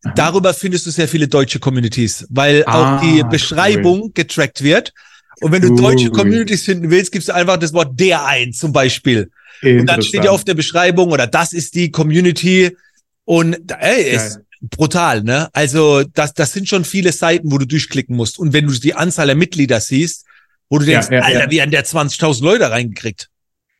Aha. 0.04 0.12
darüber 0.14 0.54
findest 0.54 0.86
du 0.86 0.90
sehr 0.90 1.08
viele 1.08 1.28
deutsche 1.28 1.58
Communities, 1.58 2.26
weil 2.30 2.64
ah, 2.66 2.96
auch 2.96 3.00
die 3.00 3.22
Beschreibung 3.24 4.02
cool. 4.02 4.10
getrackt 4.14 4.62
wird. 4.62 4.92
Und 5.40 5.50
wenn 5.50 5.62
du 5.62 5.70
cool. 5.70 5.78
deutsche 5.78 6.10
Communities 6.10 6.62
finden 6.64 6.90
willst, 6.90 7.10
gibst 7.10 7.28
du 7.28 7.34
einfach 7.34 7.56
das 7.56 7.72
Wort 7.72 7.98
der 7.98 8.24
ein, 8.24 8.52
zum 8.52 8.72
Beispiel. 8.72 9.30
Und 9.62 9.86
dann 9.86 10.02
steht 10.02 10.24
ja 10.24 10.30
auf 10.30 10.44
der 10.44 10.54
Beschreibung 10.54 11.10
oder 11.10 11.26
das 11.26 11.52
ist 11.52 11.74
die 11.74 11.90
Community. 11.90 12.76
Und 13.24 13.56
ey, 13.78 14.14
ist 14.14 14.40
brutal, 14.60 15.22
ne? 15.22 15.48
Also 15.54 16.02
das, 16.02 16.34
das 16.34 16.52
sind 16.52 16.68
schon 16.68 16.84
viele 16.84 17.12
Seiten, 17.12 17.50
wo 17.50 17.58
du 17.58 17.66
durchklicken 17.66 18.14
musst. 18.14 18.38
Und 18.38 18.52
wenn 18.52 18.66
du 18.66 18.72
die 18.74 18.94
Anzahl 18.94 19.26
der 19.26 19.36
Mitglieder 19.36 19.80
siehst, 19.80 20.26
wo 20.68 20.78
du 20.78 20.84
denkst, 20.84 21.08
ja, 21.10 21.18
ja, 21.18 21.22
Alter, 21.22 21.44
ja. 21.44 21.50
wie 21.50 21.62
an 21.62 21.70
der 21.70 21.84
20.000 21.84 22.42
Leute 22.44 22.70
reingekriegt 22.70 23.30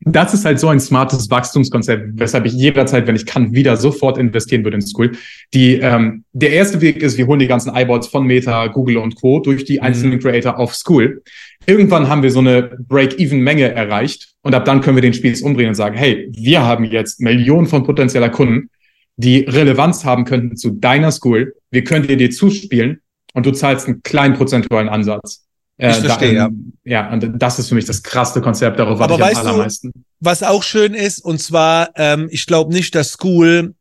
das 0.07 0.34
ist 0.34 0.44
halt 0.44 0.61
so 0.61 0.68
ein 0.68 0.80
smartes 0.80 1.30
Wachstumskonzept, 1.30 2.18
weshalb 2.18 2.44
ich 2.44 2.52
jederzeit, 2.52 3.07
wenn 3.07 3.16
ich 3.16 3.26
kann, 3.26 3.55
wieder 3.55 3.76
sofort 3.76 4.18
investieren 4.18 4.62
würde 4.64 4.76
in 4.76 4.82
School. 4.82 5.12
Die, 5.55 5.74
ähm, 5.74 6.24
der 6.32 6.52
erste 6.52 6.80
Weg 6.80 7.02
ist, 7.02 7.16
wir 7.16 7.26
holen 7.26 7.38
die 7.40 7.46
ganzen 7.46 7.74
iBots 7.74 8.09
von 8.09 8.26
Meta, 8.26 8.66
Google 8.66 8.98
und 8.98 9.16
Co. 9.16 9.40
durch 9.40 9.64
die 9.64 9.80
einzelnen 9.80 10.16
mhm. 10.16 10.20
Creator 10.20 10.59
auf 10.59 10.74
School. 10.74 11.22
Irgendwann 11.66 12.09
haben 12.09 12.22
wir 12.22 12.30
so 12.30 12.40
eine 12.40 12.76
Break-Even-Menge 12.86 13.72
erreicht 13.72 14.34
und 14.42 14.55
ab 14.55 14.64
dann 14.66 14.82
können 14.82 14.96
wir 14.96 15.02
den 15.02 15.14
Spieß 15.14 15.42
umdrehen 15.42 15.68
und 15.68 15.74
sagen, 15.74 15.96
hey, 15.96 16.28
wir 16.32 16.62
haben 16.62 16.84
jetzt 16.84 17.20
Millionen 17.20 17.66
von 17.66 17.84
potenzieller 17.84 18.28
Kunden, 18.28 18.68
die 19.16 19.40
Relevanz 19.40 20.05
haben 20.05 20.24
könnten 20.24 20.57
zu 20.57 20.70
deiner 20.70 21.12
School. 21.12 21.55
Wir 21.70 21.84
können 21.84 22.07
dir 22.07 22.16
die 22.16 22.30
zuspielen 22.30 23.00
und 23.32 23.46
du 23.46 23.52
zahlst 23.52 23.86
einen 23.86 24.02
kleinen 24.02 24.34
prozentualen 24.34 24.88
Ansatz. 24.88 25.46
Äh, 25.77 25.91
ich 25.91 25.97
verstehe, 25.97 26.35
da, 26.35 26.47
ähm, 26.47 26.72
ja. 26.85 27.03
Ja, 27.03 27.12
und 27.12 27.43
das 27.43 27.59
ist 27.59 27.68
für 27.68 27.75
mich 27.75 27.85
das 27.85 28.03
krasseste 28.03 28.41
Konzept, 28.41 28.79
darauf 28.79 28.99
warte 28.99 29.14
ich 29.14 29.20
am 29.37 29.47
allermeisten. 29.47 29.93
Du, 29.93 30.01
was 30.20 30.43
auch 30.43 30.62
schön 30.62 30.95
ist, 30.95 31.18
und 31.25 31.41
zwar, 31.41 31.91
ähm, 31.97 32.29
ich 32.31 32.47
glaube 32.47 32.72
nicht, 32.72 32.95
dass 32.95 33.12
School 33.12 33.75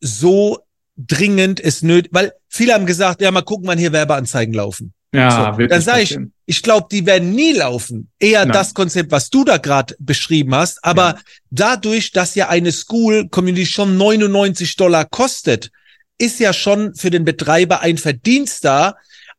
so 0.00 0.58
dringend 0.96 1.60
ist 1.60 1.82
nötig, 1.82 2.10
weil 2.12 2.32
viele 2.48 2.74
haben 2.74 2.86
gesagt, 2.86 3.20
ja, 3.20 3.30
mal 3.30 3.42
gucken, 3.42 3.66
wann 3.66 3.78
hier 3.78 3.92
Werbeanzeigen 3.92 4.54
laufen. 4.54 4.92
Ja, 5.14 5.54
so, 5.56 5.66
Dann 5.66 5.80
sage 5.80 6.02
ich, 6.02 6.18
ich 6.46 6.62
glaube, 6.62 6.88
die 6.90 7.06
werden 7.06 7.30
nie 7.30 7.52
laufen. 7.52 8.10
Eher 8.18 8.44
Nein. 8.44 8.52
das 8.52 8.74
Konzept, 8.74 9.10
was 9.12 9.30
du 9.30 9.44
da 9.44 9.56
gerade 9.56 9.94
beschrieben 9.98 10.54
hast. 10.54 10.84
Aber 10.84 11.14
ja. 11.14 11.18
dadurch, 11.50 12.12
dass 12.12 12.34
ja 12.34 12.48
eine 12.48 12.72
School 12.72 13.28
Community 13.28 13.66
schon 13.66 13.96
99 13.96 14.76
Dollar 14.76 15.04
kostet, 15.06 15.70
ist 16.18 16.40
ja 16.40 16.52
schon 16.52 16.94
für 16.94 17.10
den 17.10 17.24
Betreiber 17.24 17.80
ein 17.80 17.98
Verdienst 17.98 18.64
da, 18.64 18.96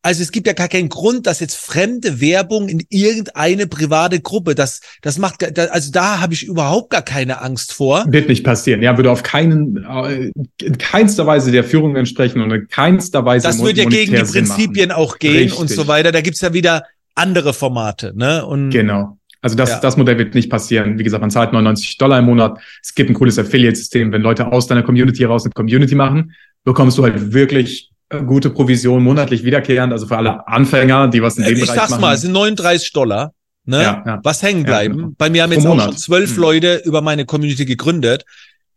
also 0.07 0.23
es 0.23 0.31
gibt 0.31 0.47
ja 0.47 0.53
gar 0.53 0.69
keinen 0.69 0.87
Grund, 0.87 1.27
dass 1.27 1.41
jetzt 1.41 1.57
fremde 1.57 2.21
Werbung 2.21 2.69
in 2.69 2.81
irgendeine 2.87 3.67
private 3.67 4.21
Gruppe, 4.21 4.55
das, 4.55 4.79
das 5.01 5.17
macht, 5.17 5.43
also 5.59 5.91
da 5.91 6.21
habe 6.21 6.33
ich 6.33 6.45
überhaupt 6.45 6.91
gar 6.91 7.01
keine 7.01 7.41
Angst 7.41 7.73
vor. 7.73 8.05
Wird 8.07 8.29
nicht 8.29 8.45
passieren. 8.45 8.81
Ja, 8.81 8.95
würde 8.95 9.11
auf 9.11 9.21
keinen, 9.21 9.83
äh, 9.83 10.31
in 10.61 10.77
keinster 10.77 11.27
Weise 11.27 11.51
der 11.51 11.65
Führung 11.65 11.97
entsprechen 11.97 12.41
und 12.41 12.51
in 12.51 12.69
keinster 12.69 13.25
Weise. 13.25 13.47
Das 13.47 13.61
würde 13.61 13.81
ja 13.81 13.89
gegen 13.89 14.15
die 14.15 14.21
Prinzipien 14.21 14.93
auch 14.93 15.19
gehen 15.19 15.33
Richtig. 15.33 15.59
und 15.59 15.69
so 15.69 15.89
weiter. 15.89 16.13
Da 16.13 16.21
gibt's 16.21 16.39
ja 16.39 16.53
wieder 16.53 16.83
andere 17.13 17.53
Formate, 17.53 18.13
ne? 18.15 18.45
Und 18.45 18.69
genau. 18.69 19.17
Also 19.41 19.57
das, 19.57 19.71
ja. 19.71 19.79
das 19.81 19.97
Modell 19.97 20.17
wird 20.17 20.35
nicht 20.35 20.49
passieren. 20.49 20.97
Wie 20.97 21.03
gesagt, 21.03 21.19
man 21.19 21.31
zahlt 21.31 21.51
99 21.51 21.97
Dollar 21.97 22.19
im 22.19 22.25
Monat. 22.25 22.59
Es 22.81 22.95
gibt 22.95 23.09
ein 23.09 23.13
cooles 23.13 23.37
Affiliate-System. 23.37 24.13
Wenn 24.13 24.21
Leute 24.21 24.53
aus 24.53 24.67
deiner 24.67 24.83
Community 24.83 25.19
heraus 25.19 25.43
eine 25.43 25.51
Community 25.51 25.95
machen, 25.95 26.31
bekommst 26.63 26.97
du 26.97 27.03
halt 27.03 27.33
wirklich 27.33 27.91
gute 28.09 28.49
Provision 28.49 29.03
monatlich 29.03 29.43
wiederkehrend, 29.43 29.91
also 29.91 30.07
für 30.07 30.17
alle 30.17 30.47
Anfänger, 30.47 31.07
die 31.09 31.21
was 31.21 31.37
in 31.37 31.43
dem 31.43 31.53
ich 31.53 31.61
Bereich 31.61 31.75
machen. 31.75 31.85
Ich 31.85 31.89
sag's 31.89 32.01
mal, 32.01 32.15
es 32.15 32.21
sind 32.21 32.31
39 32.31 32.93
Dollar, 32.93 33.33
ne? 33.65 33.81
Ja, 33.81 34.03
ja. 34.05 34.19
Was 34.23 34.41
hängen 34.41 34.63
bleiben. 34.63 34.93
Ja, 34.93 35.01
genau. 35.01 35.15
Bei 35.17 35.29
mir 35.29 35.43
haben 35.43 35.51
jetzt 35.51 35.65
auch 35.65 35.79
schon 35.79 35.97
zwölf 35.97 36.31
hm. 36.31 36.41
Leute 36.41 36.81
über 36.85 37.01
meine 37.01 37.25
Community 37.25 37.65
gegründet. 37.65 38.25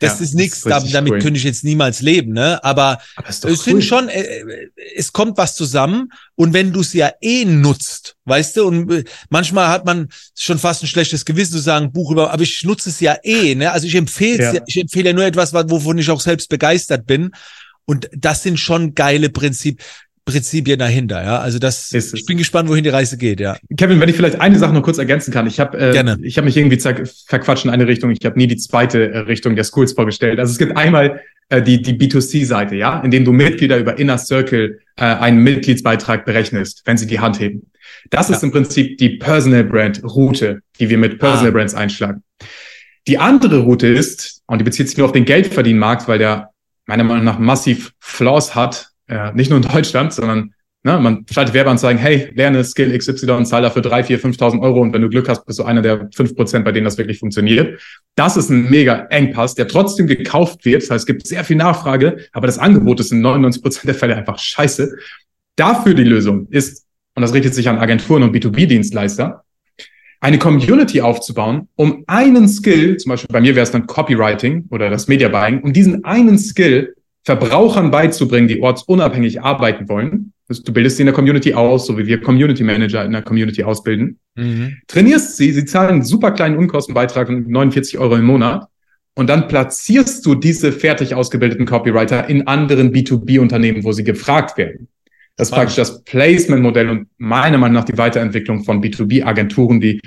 Das 0.00 0.20
ist 0.22 0.34
nichts, 0.34 0.62
damit 0.62 1.12
cool. 1.12 1.18
könnte 1.18 1.36
ich 1.36 1.44
jetzt 1.44 1.62
niemals 1.62 2.00
leben, 2.00 2.32
ne? 2.32 2.58
Aber, 2.64 3.00
Aber 3.16 3.28
es 3.28 3.44
cool. 3.44 3.54
sind 3.54 3.84
schon, 3.84 4.08
äh, 4.08 4.42
es 4.96 5.12
kommt 5.12 5.36
was 5.36 5.54
zusammen 5.54 6.10
und 6.36 6.54
wenn 6.54 6.72
du 6.72 6.80
es 6.80 6.94
ja 6.94 7.12
eh 7.20 7.44
nutzt, 7.44 8.16
weißt 8.24 8.56
du, 8.56 8.64
und 8.66 8.90
äh, 8.90 9.04
manchmal 9.28 9.68
hat 9.68 9.84
man 9.84 10.08
schon 10.34 10.58
fast 10.58 10.82
ein 10.82 10.86
schlechtes 10.86 11.26
Gewissen 11.26 11.52
zu 11.52 11.58
sagen, 11.58 11.92
Buch 11.92 12.12
über, 12.12 12.32
aber 12.32 12.42
ich 12.42 12.64
nutze 12.64 12.88
es 12.88 13.00
ja 13.00 13.18
eh, 13.22 13.54
ne? 13.54 13.70
Also 13.72 13.86
ich 13.86 13.94
empfehle 13.94 14.54
ja. 14.54 14.62
ich 14.66 14.80
empfehle 14.80 15.10
ja 15.10 15.12
nur 15.14 15.26
etwas, 15.26 15.52
wovon 15.52 15.98
ich 15.98 16.10
auch 16.10 16.22
selbst 16.22 16.48
begeistert 16.48 17.06
bin. 17.06 17.30
Und 17.84 18.08
das 18.12 18.42
sind 18.42 18.58
schon 18.58 18.94
geile 18.94 19.30
Prinzipien. 19.30 19.84
Prinzipien 20.26 20.78
dahinter, 20.78 21.22
ja. 21.22 21.40
Also 21.40 21.58
das, 21.58 21.92
ich 21.92 22.24
bin 22.26 22.38
gespannt, 22.38 22.68
wohin 22.68 22.84
die 22.84 22.90
Reise 22.90 23.16
geht, 23.16 23.40
ja. 23.40 23.56
Kevin, 23.76 24.00
wenn 24.00 24.08
ich 24.08 24.16
vielleicht 24.16 24.40
eine 24.40 24.58
Sache 24.58 24.72
noch 24.72 24.82
kurz 24.82 24.98
ergänzen 24.98 25.32
kann. 25.32 25.46
Ich 25.46 25.58
habe 25.58 25.76
äh, 25.78 26.16
ich 26.22 26.36
habe 26.36 26.44
mich 26.44 26.56
irgendwie 26.56 26.78
verquatscht 27.26 27.64
in 27.64 27.70
eine 27.70 27.86
Richtung. 27.86 28.10
Ich 28.10 28.24
habe 28.24 28.38
nie 28.38 28.46
die 28.46 28.56
zweite 28.56 29.10
äh, 29.10 29.18
Richtung 29.20 29.56
der 29.56 29.64
Schools 29.64 29.92
vorgestellt. 29.92 30.38
Also 30.38 30.52
es 30.52 30.58
gibt 30.58 30.76
einmal 30.76 31.20
äh, 31.48 31.62
die, 31.62 31.82
die 31.82 31.94
B2C-Seite, 31.94 32.76
ja, 32.76 33.00
in 33.00 33.10
dem 33.10 33.24
du 33.24 33.32
Mitglieder 33.32 33.78
über 33.78 33.98
Inner 33.98 34.18
Circle 34.18 34.78
äh, 34.96 35.04
einen 35.04 35.42
Mitgliedsbeitrag 35.42 36.24
berechnest, 36.24 36.82
wenn 36.84 36.96
sie 36.96 37.06
die 37.06 37.18
Hand 37.18 37.40
heben. 37.40 37.70
Das 38.10 38.28
ja. 38.28 38.36
ist 38.36 38.44
im 38.44 38.52
Prinzip 38.52 38.98
die 38.98 39.10
Personal 39.16 39.64
Brand 39.64 40.02
Route, 40.04 40.60
die 40.78 40.88
wir 40.88 40.98
mit 40.98 41.18
Personal 41.18 41.48
ah. 41.48 41.50
Brands 41.50 41.74
einschlagen. 41.74 42.22
Die 43.08 43.18
andere 43.18 43.60
Route 43.60 43.88
ist, 43.88 44.42
und 44.46 44.58
die 44.58 44.64
bezieht 44.64 44.88
sich 44.88 44.96
nur 44.96 45.06
auf 45.06 45.12
den 45.12 45.24
Geldverdienmarkt, 45.24 46.06
weil 46.06 46.18
der 46.18 46.49
meiner 46.90 47.04
Meinung 47.04 47.24
nach 47.24 47.38
massiv 47.38 47.92
Flaws 48.00 48.56
hat, 48.56 48.90
äh, 49.06 49.32
nicht 49.32 49.48
nur 49.48 49.58
in 49.58 49.68
Deutschland, 49.68 50.12
sondern 50.12 50.54
ne, 50.82 50.98
man 50.98 51.24
schaltet 51.30 51.54
Werbeanzeigen, 51.54 52.00
hey, 52.00 52.32
lerne 52.34 52.64
Skill 52.64 52.96
XY 52.98 53.30
und 53.30 53.46
zahl 53.46 53.62
dafür 53.62 53.80
3, 53.80 54.02
4, 54.04 54.20
5.000 54.20 54.60
Euro 54.60 54.80
und 54.80 54.92
wenn 54.92 55.02
du 55.02 55.08
Glück 55.08 55.28
hast, 55.28 55.46
bist 55.46 55.60
du 55.60 55.62
einer 55.62 55.82
der 55.82 56.10
5%, 56.10 56.64
bei 56.64 56.72
denen 56.72 56.84
das 56.84 56.98
wirklich 56.98 57.20
funktioniert. 57.20 57.80
Das 58.16 58.36
ist 58.36 58.50
ein 58.50 58.68
mega 58.68 59.06
Engpass, 59.10 59.54
der 59.54 59.68
trotzdem 59.68 60.08
gekauft 60.08 60.64
wird. 60.64 60.82
Das 60.82 60.90
heißt, 60.90 61.02
es 61.02 61.06
gibt 61.06 61.26
sehr 61.28 61.44
viel 61.44 61.56
Nachfrage, 61.56 62.26
aber 62.32 62.48
das 62.48 62.58
Angebot 62.58 62.98
ist 62.98 63.12
in 63.12 63.24
99% 63.24 63.86
der 63.86 63.94
Fälle 63.94 64.16
einfach 64.16 64.40
scheiße. 64.40 64.96
Dafür 65.54 65.94
die 65.94 66.04
Lösung 66.04 66.48
ist, 66.50 66.86
und 67.14 67.22
das 67.22 67.32
richtet 67.32 67.54
sich 67.54 67.68
an 67.68 67.78
Agenturen 67.78 68.24
und 68.24 68.34
B2B-Dienstleister, 68.34 69.44
eine 70.20 70.38
Community 70.38 71.00
aufzubauen, 71.00 71.68
um 71.76 72.04
einen 72.06 72.46
Skill, 72.46 72.98
zum 72.98 73.10
Beispiel 73.10 73.32
bei 73.32 73.40
mir 73.40 73.54
wäre 73.54 73.64
es 73.64 73.70
dann 73.70 73.86
Copywriting 73.86 74.66
oder 74.70 74.90
das 74.90 75.08
Media 75.08 75.28
Buying, 75.28 75.62
um 75.62 75.72
diesen 75.72 76.04
einen 76.04 76.38
Skill 76.38 76.94
Verbrauchern 77.24 77.90
beizubringen, 77.90 78.48
die 78.48 78.60
ortsunabhängig 78.62 79.42
arbeiten 79.42 79.88
wollen. 79.88 80.32
Also 80.48 80.62
du 80.62 80.72
bildest 80.72 80.96
sie 80.96 81.02
in 81.02 81.06
der 81.06 81.14
Community 81.14 81.54
aus, 81.54 81.86
so 81.86 81.96
wie 81.98 82.06
wir 82.06 82.20
Community 82.20 82.64
Manager 82.64 83.04
in 83.04 83.12
der 83.12 83.22
Community 83.22 83.62
ausbilden. 83.62 84.18
Mhm. 84.36 84.78
Trainierst 84.88 85.36
sie, 85.36 85.52
sie 85.52 85.64
zahlen 85.64 85.90
einen 85.90 86.02
super 86.02 86.32
kleinen 86.32 86.56
Unkostenbeitrag 86.56 87.28
von 87.28 87.48
49 87.48 87.98
Euro 87.98 88.16
im 88.16 88.24
Monat. 88.24 88.66
Und 89.14 89.28
dann 89.28 89.48
platzierst 89.48 90.24
du 90.24 90.34
diese 90.34 90.72
fertig 90.72 91.14
ausgebildeten 91.14 91.66
Copywriter 91.66 92.28
in 92.28 92.46
anderen 92.46 92.92
B2B-Unternehmen, 92.92 93.84
wo 93.84 93.92
sie 93.92 94.04
gefragt 94.04 94.56
werden. 94.56 94.88
Das 95.36 95.48
ist 95.48 95.54
praktisch 95.54 95.76
das 95.76 96.04
Placement-Modell 96.04 96.90
und 96.90 97.08
meiner 97.16 97.58
Meinung 97.58 97.74
nach 97.74 97.84
die 97.84 97.96
Weiterentwicklung 97.96 98.64
von 98.64 98.82
B2B-Agenturen, 98.82 99.80
die 99.80 100.00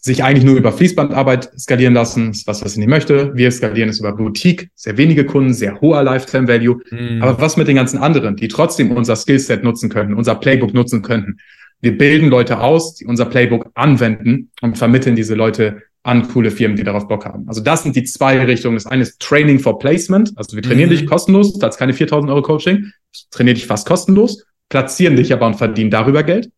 sich 0.00 0.22
eigentlich 0.22 0.44
nur 0.44 0.56
über 0.56 0.72
Fließbandarbeit 0.72 1.50
skalieren 1.58 1.94
lassen, 1.94 2.30
ist 2.30 2.46
was, 2.46 2.64
was 2.64 2.72
ich 2.72 2.78
nicht 2.78 2.88
möchte. 2.88 3.32
Wir 3.34 3.50
skalieren 3.50 3.88
es 3.88 3.98
über 3.98 4.12
Boutique, 4.12 4.70
sehr 4.74 4.96
wenige 4.96 5.26
Kunden, 5.26 5.52
sehr 5.52 5.80
hoher 5.80 6.02
Lifetime 6.02 6.46
Value. 6.46 6.80
Mhm. 6.90 7.20
Aber 7.22 7.40
was 7.40 7.56
mit 7.56 7.68
den 7.68 7.76
ganzen 7.76 7.98
anderen, 7.98 8.36
die 8.36 8.48
trotzdem 8.48 8.92
unser 8.92 9.16
Skillset 9.16 9.64
nutzen 9.64 9.90
können, 9.90 10.14
unser 10.14 10.36
Playbook 10.36 10.72
nutzen 10.72 11.02
können? 11.02 11.40
Wir 11.80 11.96
bilden 11.96 12.28
Leute 12.28 12.60
aus, 12.60 12.94
die 12.94 13.06
unser 13.06 13.26
Playbook 13.26 13.70
anwenden 13.74 14.50
und 14.62 14.78
vermitteln 14.78 15.16
diese 15.16 15.34
Leute 15.34 15.82
an 16.02 16.26
coole 16.28 16.50
Firmen, 16.50 16.76
die 16.76 16.84
darauf 16.84 17.06
Bock 17.06 17.24
haben. 17.24 17.46
Also 17.48 17.60
das 17.60 17.82
sind 17.82 17.94
die 17.94 18.04
zwei 18.04 18.38
Richtungen. 18.44 18.76
Das 18.76 18.86
eine 18.86 19.02
ist 19.02 19.20
Training 19.20 19.58
for 19.58 19.78
Placement. 19.78 20.32
Also 20.36 20.56
wir 20.56 20.62
trainieren 20.62 20.90
mhm. 20.90 20.94
dich 20.94 21.06
kostenlos, 21.06 21.58
da 21.58 21.68
keine 21.68 21.92
4000 21.92 22.30
Euro 22.30 22.42
Coaching, 22.42 22.92
trainieren 23.30 23.56
dich 23.56 23.66
fast 23.66 23.86
kostenlos, 23.86 24.44
platzieren 24.68 25.16
dich 25.16 25.32
aber 25.32 25.46
und 25.46 25.54
verdienen 25.54 25.90
darüber 25.90 26.22
Geld. 26.22 26.50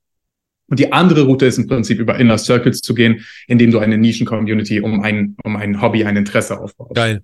Und 0.69 0.79
die 0.79 0.93
andere 0.93 1.23
Route 1.23 1.47
ist 1.47 1.59
im 1.59 1.67
Prinzip 1.67 1.99
über 1.99 2.19
Inner 2.19 2.39
Circles 2.39 2.81
zu 2.81 2.95
gehen, 2.95 3.25
indem 3.49 3.73
du 3.73 3.81
eine 3.81 3.99
Nischen-Community 3.99 4.81
um 4.81 5.03
ein, 5.03 5.37
um 5.43 5.57
ein 5.57 5.83
Hobby, 5.83 6.05
ein 6.05 6.17
Interesse 6.17 6.61
aufbaust. 6.61 6.95
Geil. 6.95 7.23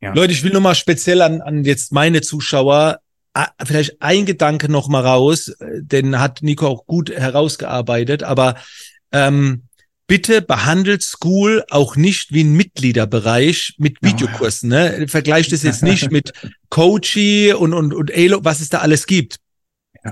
Ja. 0.00 0.12
Leute, 0.14 0.32
ich 0.32 0.44
will 0.44 0.52
nochmal 0.52 0.76
speziell 0.76 1.22
an, 1.22 1.40
an 1.40 1.64
jetzt 1.64 1.92
meine 1.92 2.20
Zuschauer 2.20 3.00
vielleicht 3.64 4.00
ein 4.02 4.26
Gedanke 4.26 4.70
noch 4.70 4.88
mal 4.88 5.04
raus, 5.04 5.52
den 5.60 6.18
hat 6.18 6.42
Nico 6.42 6.66
auch 6.66 6.86
gut 6.86 7.10
herausgearbeitet, 7.10 8.22
aber 8.22 8.56
ähm, 9.12 9.62
bitte 10.06 10.42
behandelt 10.42 11.02
School 11.02 11.64
auch 11.70 11.96
nicht 11.96 12.32
wie 12.32 12.42
ein 12.42 12.54
Mitgliederbereich 12.54 13.74
mit 13.78 13.98
Videokursen. 14.02 14.70
Ne? 14.70 15.06
Vergleicht 15.08 15.52
es 15.52 15.62
jetzt 15.62 15.82
nicht 15.82 16.10
mit 16.10 16.32
Coachy 16.70 17.52
und, 17.52 17.74
und, 17.74 17.94
und 17.94 18.10
Elo, 18.10 18.40
was 18.42 18.60
es 18.60 18.70
da 18.70 18.78
alles 18.78 19.06
gibt. 19.06 19.36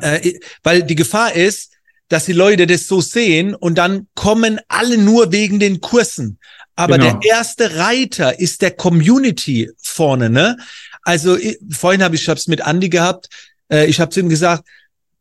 Ja. 0.02 0.14
Äh, 0.14 0.38
weil 0.62 0.82
die 0.82 0.94
Gefahr 0.94 1.34
ist, 1.34 1.72
dass 2.08 2.26
die 2.26 2.32
Leute 2.32 2.66
das 2.66 2.86
so 2.86 3.00
sehen 3.00 3.54
und 3.54 3.76
dann 3.78 4.06
kommen 4.14 4.60
alle 4.68 4.96
nur 4.96 5.32
wegen 5.32 5.58
den 5.58 5.80
Kursen. 5.80 6.38
Aber 6.76 6.98
genau. 6.98 7.18
der 7.18 7.30
erste 7.30 7.76
Reiter 7.76 8.38
ist 8.38 8.62
der 8.62 8.70
Community 8.70 9.70
vorne, 9.82 10.30
ne? 10.30 10.56
Also 11.02 11.36
ich, 11.36 11.58
vorhin 11.70 12.02
habe 12.02 12.16
ich 12.16 12.28
es 12.28 12.48
mit 12.48 12.60
Andy 12.60 12.88
gehabt. 12.88 13.28
Äh, 13.72 13.86
ich 13.86 13.98
habe 13.98 14.10
zu 14.10 14.20
ihm 14.20 14.28
gesagt, 14.28 14.64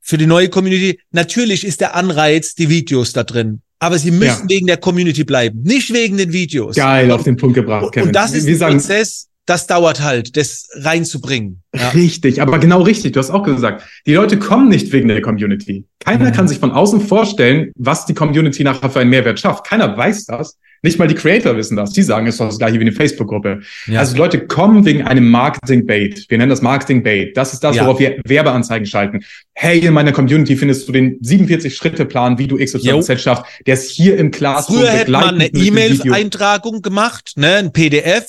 für 0.02 0.18
die 0.18 0.28
neue 0.28 0.50
Community, 0.50 1.00
natürlich 1.12 1.66
ist 1.66 1.82
der 1.82 1.96
Anreiz 1.96 2.54
die 2.56 2.70
Videos 2.70 3.14
da 3.14 3.24
drin. 3.24 3.62
Aber 3.80 3.98
sie 3.98 4.12
müssen 4.12 4.44
ja. 4.44 4.50
wegen 4.50 4.68
der 4.68 4.78
Community 4.78 5.24
bleiben, 5.24 5.62
nicht 5.64 5.94
wegen 5.94 6.18
den 6.18 6.32
Videos. 6.32 6.76
Geil, 6.76 7.12
auf 7.12 7.24
den 7.24 7.38
Punkt 7.38 7.56
gebracht, 7.56 7.92
Kevin. 7.92 8.08
Und 8.08 8.16
das 8.16 8.34
ist 8.34 8.48
ein 8.48 8.74
Prozess, 8.74 9.28
das 9.46 9.68
dauert 9.68 10.02
halt, 10.02 10.38
das 10.38 10.68
reinzubringen. 10.74 11.62
Ja. 11.76 11.90
Richtig, 11.90 12.42
aber 12.42 12.60
genau 12.60 12.82
richtig, 12.82 13.14
du 13.14 13.20
hast 13.20 13.30
auch 13.30 13.44
gesagt, 13.44 13.84
die 14.06 14.14
Leute 14.14 14.40
kommen 14.40 14.70
nicht 14.70 14.92
wegen 14.92 15.08
der 15.08 15.22
Community. 15.22 15.86
Keiner 16.00 16.30
mhm. 16.30 16.34
kann 16.34 16.48
sich 16.48 16.60
von 16.60 16.72
außen 16.72 17.02
vorstellen, 17.02 17.72
was 17.76 18.06
die 18.06 18.14
Community 18.14 18.64
nachher 18.64 18.90
für 18.90 19.00
einen 19.00 19.10
Mehrwert 19.10 19.40
schafft. 19.40 19.66
Keiner 19.66 19.96
weiß 19.96 20.26
das. 20.26 20.58
Nicht 20.82 21.00
mal 21.00 21.08
die 21.08 21.16
Creator 21.16 21.58
wissen 21.58 21.76
das. 21.76 21.94
Die 21.94 22.04
sagen, 22.04 22.28
es 22.28 22.36
ist 22.36 22.42
doch 22.42 22.48
das 22.48 22.60
gleiche 22.60 22.76
wie 22.76 22.82
eine 22.82 22.92
Facebook-Gruppe. 22.92 23.62
Ja. 23.88 24.02
Also 24.02 24.16
Leute 24.18 24.46
kommen 24.46 24.86
wegen 24.86 25.02
einem 25.02 25.32
Marketing-Bait. 25.32 26.26
Wir 26.30 26.38
nennen 26.38 26.52
das 26.52 26.62
Marketing-Bait. 26.62 27.36
Das 27.36 27.54
ist 27.54 27.64
das, 27.64 27.76
ja. 27.76 27.86
worauf 27.86 28.00
wir 28.00 28.20
Werbeanzeigen 28.24 28.86
schalten. 28.86 29.22
Hey, 29.56 29.80
in 29.80 29.94
meiner 29.94 30.12
Community 30.12 30.56
findest 30.56 30.88
du 30.88 30.92
den 30.92 31.20
47-Schritte-Plan, 31.22 32.38
wie 32.38 32.46
du 32.46 32.58
XYZ 32.58 33.20
schaffst. 33.20 33.46
Der 33.66 33.74
ist 33.74 33.90
hier 33.90 34.18
im 34.18 34.30
Classroom. 34.30 34.82
Früher 34.82 34.92
hätte 34.92 35.12
man 35.12 35.36
eine 35.36 35.48
E-Mail-Eintragung 35.48 36.84
gemacht, 36.84 37.32
ne, 37.36 37.56
ein 37.56 37.74
PDF 37.74 38.28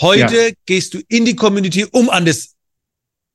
Heute 0.00 0.36
ja. 0.36 0.50
gehst 0.66 0.94
du 0.94 1.00
in 1.08 1.24
die 1.24 1.36
Community, 1.36 1.86
um 1.92 2.10
an 2.10 2.24
das 2.24 2.54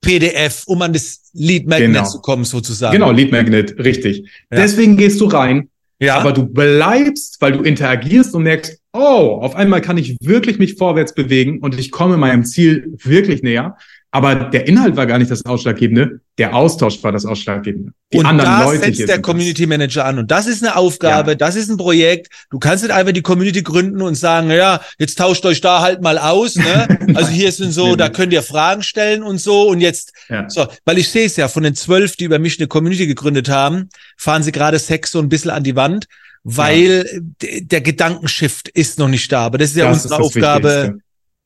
PDF, 0.01 0.63
um 0.65 0.81
an 0.81 0.93
das 0.93 1.29
Lead 1.33 1.67
Magnet 1.67 1.93
genau. 1.93 2.05
zu 2.05 2.21
kommen, 2.21 2.45
sozusagen. 2.45 2.93
Genau, 2.93 3.11
Lead 3.11 3.31
Magnet, 3.31 3.77
richtig. 3.79 4.19
Ja. 4.51 4.57
Deswegen 4.57 4.97
gehst 4.97 5.19
du 5.19 5.25
rein, 5.25 5.69
ja. 5.99 6.17
aber 6.17 6.31
du 6.31 6.45
bleibst, 6.45 7.41
weil 7.41 7.53
du 7.53 7.63
interagierst 7.63 8.33
und 8.33 8.43
merkst, 8.43 8.78
oh, 8.93 9.39
auf 9.41 9.55
einmal 9.55 9.81
kann 9.81 9.97
ich 9.97 10.17
wirklich 10.21 10.59
mich 10.59 10.75
vorwärts 10.75 11.13
bewegen 11.13 11.59
und 11.59 11.77
ich 11.77 11.91
komme 11.91 12.17
meinem 12.17 12.45
Ziel 12.45 12.93
wirklich 13.03 13.43
näher. 13.43 13.77
Aber 14.11 14.33
der 14.33 14.67
Inhalt 14.67 14.95
war 14.95 15.05
gar 15.05 15.19
nicht 15.19 15.29
das 15.29 15.45
Ausschlaggebende, 15.45 16.21
der 16.39 16.55
Austausch 16.55 17.03
war 17.03 17.11
das 17.11 17.27
Ausschlaggebende. 17.27 17.91
Die 18.11 18.17
und 18.17 18.25
anderen 18.25 18.49
da 18.49 18.63
Leute 18.63 18.85
setzt 18.85 19.07
der 19.07 19.21
Community 19.21 19.67
Manager 19.67 20.03
an. 20.03 20.17
Und 20.17 20.31
das 20.31 20.47
ist 20.47 20.63
eine 20.63 20.75
Aufgabe, 20.75 21.31
ja. 21.31 21.35
das 21.35 21.55
ist 21.55 21.69
ein 21.69 21.77
Projekt. 21.77 22.27
Du 22.49 22.57
kannst 22.57 22.83
nicht 22.83 22.91
einfach 22.91 23.11
die 23.11 23.21
Community 23.21 23.61
gründen 23.61 24.01
und 24.01 24.15
sagen, 24.15 24.49
ja, 24.49 24.81
jetzt 24.97 25.19
tauscht 25.19 25.45
euch 25.45 25.61
da 25.61 25.81
halt 25.81 26.01
mal 26.01 26.17
aus. 26.17 26.55
Ne? 26.55 26.87
also 27.13 27.29
hier 27.29 27.51
sind 27.51 27.71
so, 27.71 27.95
da 27.95 28.09
könnt 28.09 28.33
ihr 28.33 28.41
Fragen 28.41 28.81
stellen 28.81 29.21
und 29.21 29.37
so. 29.39 29.69
Und 29.69 29.79
jetzt, 29.79 30.13
ja. 30.27 30.49
so, 30.49 30.65
weil 30.85 30.97
ich 30.97 31.09
sehe 31.09 31.27
es 31.27 31.35
ja, 31.35 31.47
von 31.47 31.61
den 31.61 31.75
zwölf, 31.75 32.15
die 32.15 32.23
über 32.23 32.39
mich 32.39 32.57
eine 32.57 32.67
Community 32.67 33.05
gegründet 33.05 33.47
haben, 33.47 33.89
fahren 34.17 34.41
sie 34.41 34.51
gerade 34.51 34.79
sechs 34.79 35.11
so 35.11 35.19
ein 35.19 35.29
bisschen 35.29 35.51
an 35.51 35.63
die 35.63 35.75
Wand, 35.75 36.07
weil 36.43 37.05
ja. 37.41 37.59
der 37.61 37.81
Gedankenshift 37.81 38.69
ist 38.69 38.99
noch 38.99 39.09
nicht 39.09 39.31
da. 39.31 39.45
Aber 39.45 39.57
das 39.57 39.71
ist 39.71 39.77
ja 39.77 39.89
das 39.89 40.03
unsere 40.03 40.21
ist 40.21 40.25
Aufgabe. 40.25 40.67
Wichtigste 40.67 41.03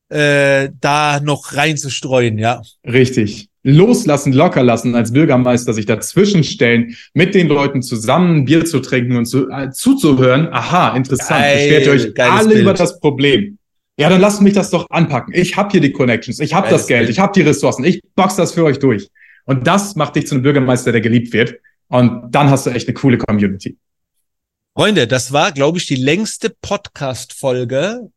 äh, 0.08 0.70
da 0.80 1.20
noch 1.20 1.54
reinzustreuen, 1.54 2.38
ja. 2.38 2.62
Richtig. 2.86 3.48
Loslassen, 3.62 4.32
locker 4.32 4.62
lassen, 4.62 4.94
als 4.94 5.12
Bürgermeister 5.12 5.72
sich 5.72 5.86
dazwischenstellen, 5.86 6.96
mit 7.14 7.34
den 7.34 7.48
Leuten 7.48 7.82
zusammen 7.82 8.44
Bier 8.44 8.66
zu 8.66 8.80
trinken 8.80 9.16
und 9.16 9.24
zu, 9.24 9.48
äh, 9.48 9.70
zuzuhören. 9.70 10.48
Aha, 10.52 10.94
interessant. 10.96 11.40
Geil, 11.40 11.80
Beschwert 11.80 11.88
euch 11.88 12.20
alle 12.20 12.48
Bild. 12.48 12.60
über 12.60 12.74
das 12.74 13.00
Problem. 13.00 13.58
Ja, 13.98 14.10
dann 14.10 14.20
lasst 14.20 14.42
mich 14.42 14.52
das 14.52 14.70
doch 14.70 14.90
anpacken. 14.90 15.32
Ich 15.34 15.56
habe 15.56 15.70
hier 15.70 15.80
die 15.80 15.92
Connections, 15.92 16.40
ich 16.40 16.52
habe 16.52 16.68
das 16.68 16.86
Geld, 16.86 17.02
Bild. 17.02 17.10
ich 17.10 17.18
habe 17.18 17.32
die 17.32 17.42
Ressourcen, 17.42 17.84
ich 17.84 18.02
box 18.14 18.36
das 18.36 18.52
für 18.52 18.64
euch 18.64 18.78
durch. 18.78 19.08
Und 19.46 19.66
das 19.66 19.94
macht 19.94 20.16
dich 20.16 20.26
zu 20.26 20.34
einem 20.34 20.42
Bürgermeister, 20.42 20.92
der 20.92 21.00
geliebt 21.00 21.32
wird. 21.32 21.54
Und 21.88 22.30
dann 22.30 22.50
hast 22.50 22.66
du 22.66 22.70
echt 22.70 22.88
eine 22.88 22.94
coole 22.94 23.18
Community. 23.18 23.76
Freunde, 24.76 25.06
das 25.06 25.32
war, 25.32 25.52
glaube 25.52 25.78
ich, 25.78 25.86
die 25.86 25.94
längste 25.94 26.50
Podcast-Folge 26.50 28.10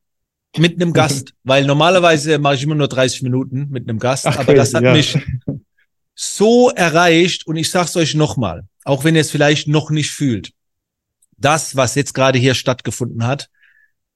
mit 0.57 0.81
einem 0.81 0.91
Gast, 0.91 1.33
weil 1.43 1.65
normalerweise 1.65 2.39
mache 2.39 2.55
ich 2.55 2.63
immer 2.63 2.73
nur 2.73 2.87
30 2.87 3.21
Minuten 3.21 3.67
mit 3.69 3.87
einem 3.87 3.99
Gast, 3.99 4.25
Ach, 4.25 4.39
aber 4.39 4.55
das 4.55 4.73
hat 4.73 4.81
ja. 4.81 4.91
mich 4.91 5.19
so 6.15 6.71
erreicht 6.71 7.45
und 7.45 7.57
ich 7.57 7.69
sag's 7.69 7.95
euch 7.95 8.15
nochmal, 8.15 8.63
auch 8.85 9.03
wenn 9.03 9.13
ihr 9.13 9.21
es 9.21 9.29
vielleicht 9.29 9.67
noch 9.67 9.91
nicht 9.91 10.09
fühlt. 10.09 10.51
Das, 11.37 11.75
was 11.75 11.93
jetzt 11.93 12.15
gerade 12.15 12.39
hier 12.39 12.55
stattgefunden 12.55 13.27
hat, 13.27 13.51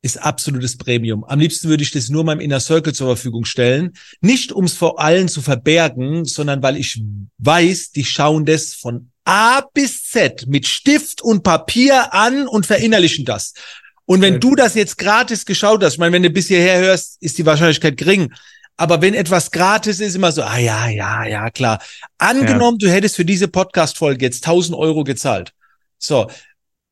ist 0.01 0.17
absolutes 0.17 0.77
Premium. 0.77 1.23
Am 1.23 1.39
liebsten 1.39 1.69
würde 1.69 1.83
ich 1.83 1.91
das 1.91 2.09
nur 2.09 2.23
meinem 2.23 2.39
Inner 2.39 2.59
Circle 2.59 2.93
zur 2.93 3.07
Verfügung 3.07 3.45
stellen. 3.45 3.93
Nicht 4.19 4.51
um 4.51 4.65
es 4.65 4.73
vor 4.73 4.99
allen 4.99 5.27
zu 5.27 5.41
verbergen, 5.41 6.25
sondern 6.25 6.63
weil 6.63 6.77
ich 6.77 7.01
weiß, 7.37 7.91
die 7.91 8.03
schauen 8.03 8.45
das 8.45 8.73
von 8.73 9.11
A 9.25 9.61
bis 9.73 10.09
Z 10.09 10.47
mit 10.47 10.67
Stift 10.67 11.21
und 11.21 11.43
Papier 11.43 12.13
an 12.13 12.47
und 12.47 12.65
verinnerlichen 12.65 13.25
das. 13.25 13.53
Und 14.05 14.21
wenn 14.21 14.39
du 14.39 14.55
das 14.55 14.73
jetzt 14.73 14.97
gratis 14.97 15.45
geschaut 15.45 15.83
hast, 15.83 15.93
ich 15.93 15.99
meine, 15.99 16.13
wenn 16.13 16.23
du 16.23 16.31
bis 16.31 16.47
hierher 16.47 16.79
hörst, 16.79 17.21
ist 17.21 17.37
die 17.37 17.45
Wahrscheinlichkeit 17.45 17.95
gering. 17.95 18.33
Aber 18.75 19.01
wenn 19.01 19.13
etwas 19.13 19.51
gratis 19.51 19.99
ist, 19.99 20.15
immer 20.15 20.31
so, 20.31 20.41
ah 20.41 20.57
ja, 20.57 20.89
ja, 20.89 21.23
ja, 21.25 21.49
klar. 21.51 21.79
Angenommen, 22.17 22.77
ja. 22.81 22.87
du 22.87 22.93
hättest 22.93 23.15
für 23.15 23.25
diese 23.25 23.47
Podcast-Folge 23.47 24.25
jetzt 24.25 24.45
1000 24.45 24.75
Euro 24.75 25.03
gezahlt. 25.03 25.53
So, 25.99 26.29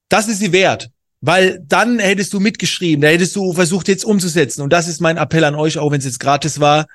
das 0.08 0.28
ist 0.28 0.40
sie 0.40 0.52
wert. 0.52 0.92
Weil 1.22 1.64
dann 1.68 2.00
hättest 2.00 2.34
du 2.34 2.40
mitgeschrieben, 2.40 3.02
da 3.02 3.10
hättest 3.10 3.36
du 3.36 3.54
versucht 3.54 3.88
jetzt 3.88 4.06
umzusetzen. 4.06 4.62
Und 4.62 4.72
das 4.72 4.88
ist 4.88 5.02
mein 5.02 5.18
Appell 5.18 5.44
an 5.44 5.56
euch, 5.56 5.78
auch 5.78 5.92
wenn 5.92 6.00
es 6.00 6.06
jetzt 6.06 6.20
gratis 6.20 6.60
war. 6.60 6.88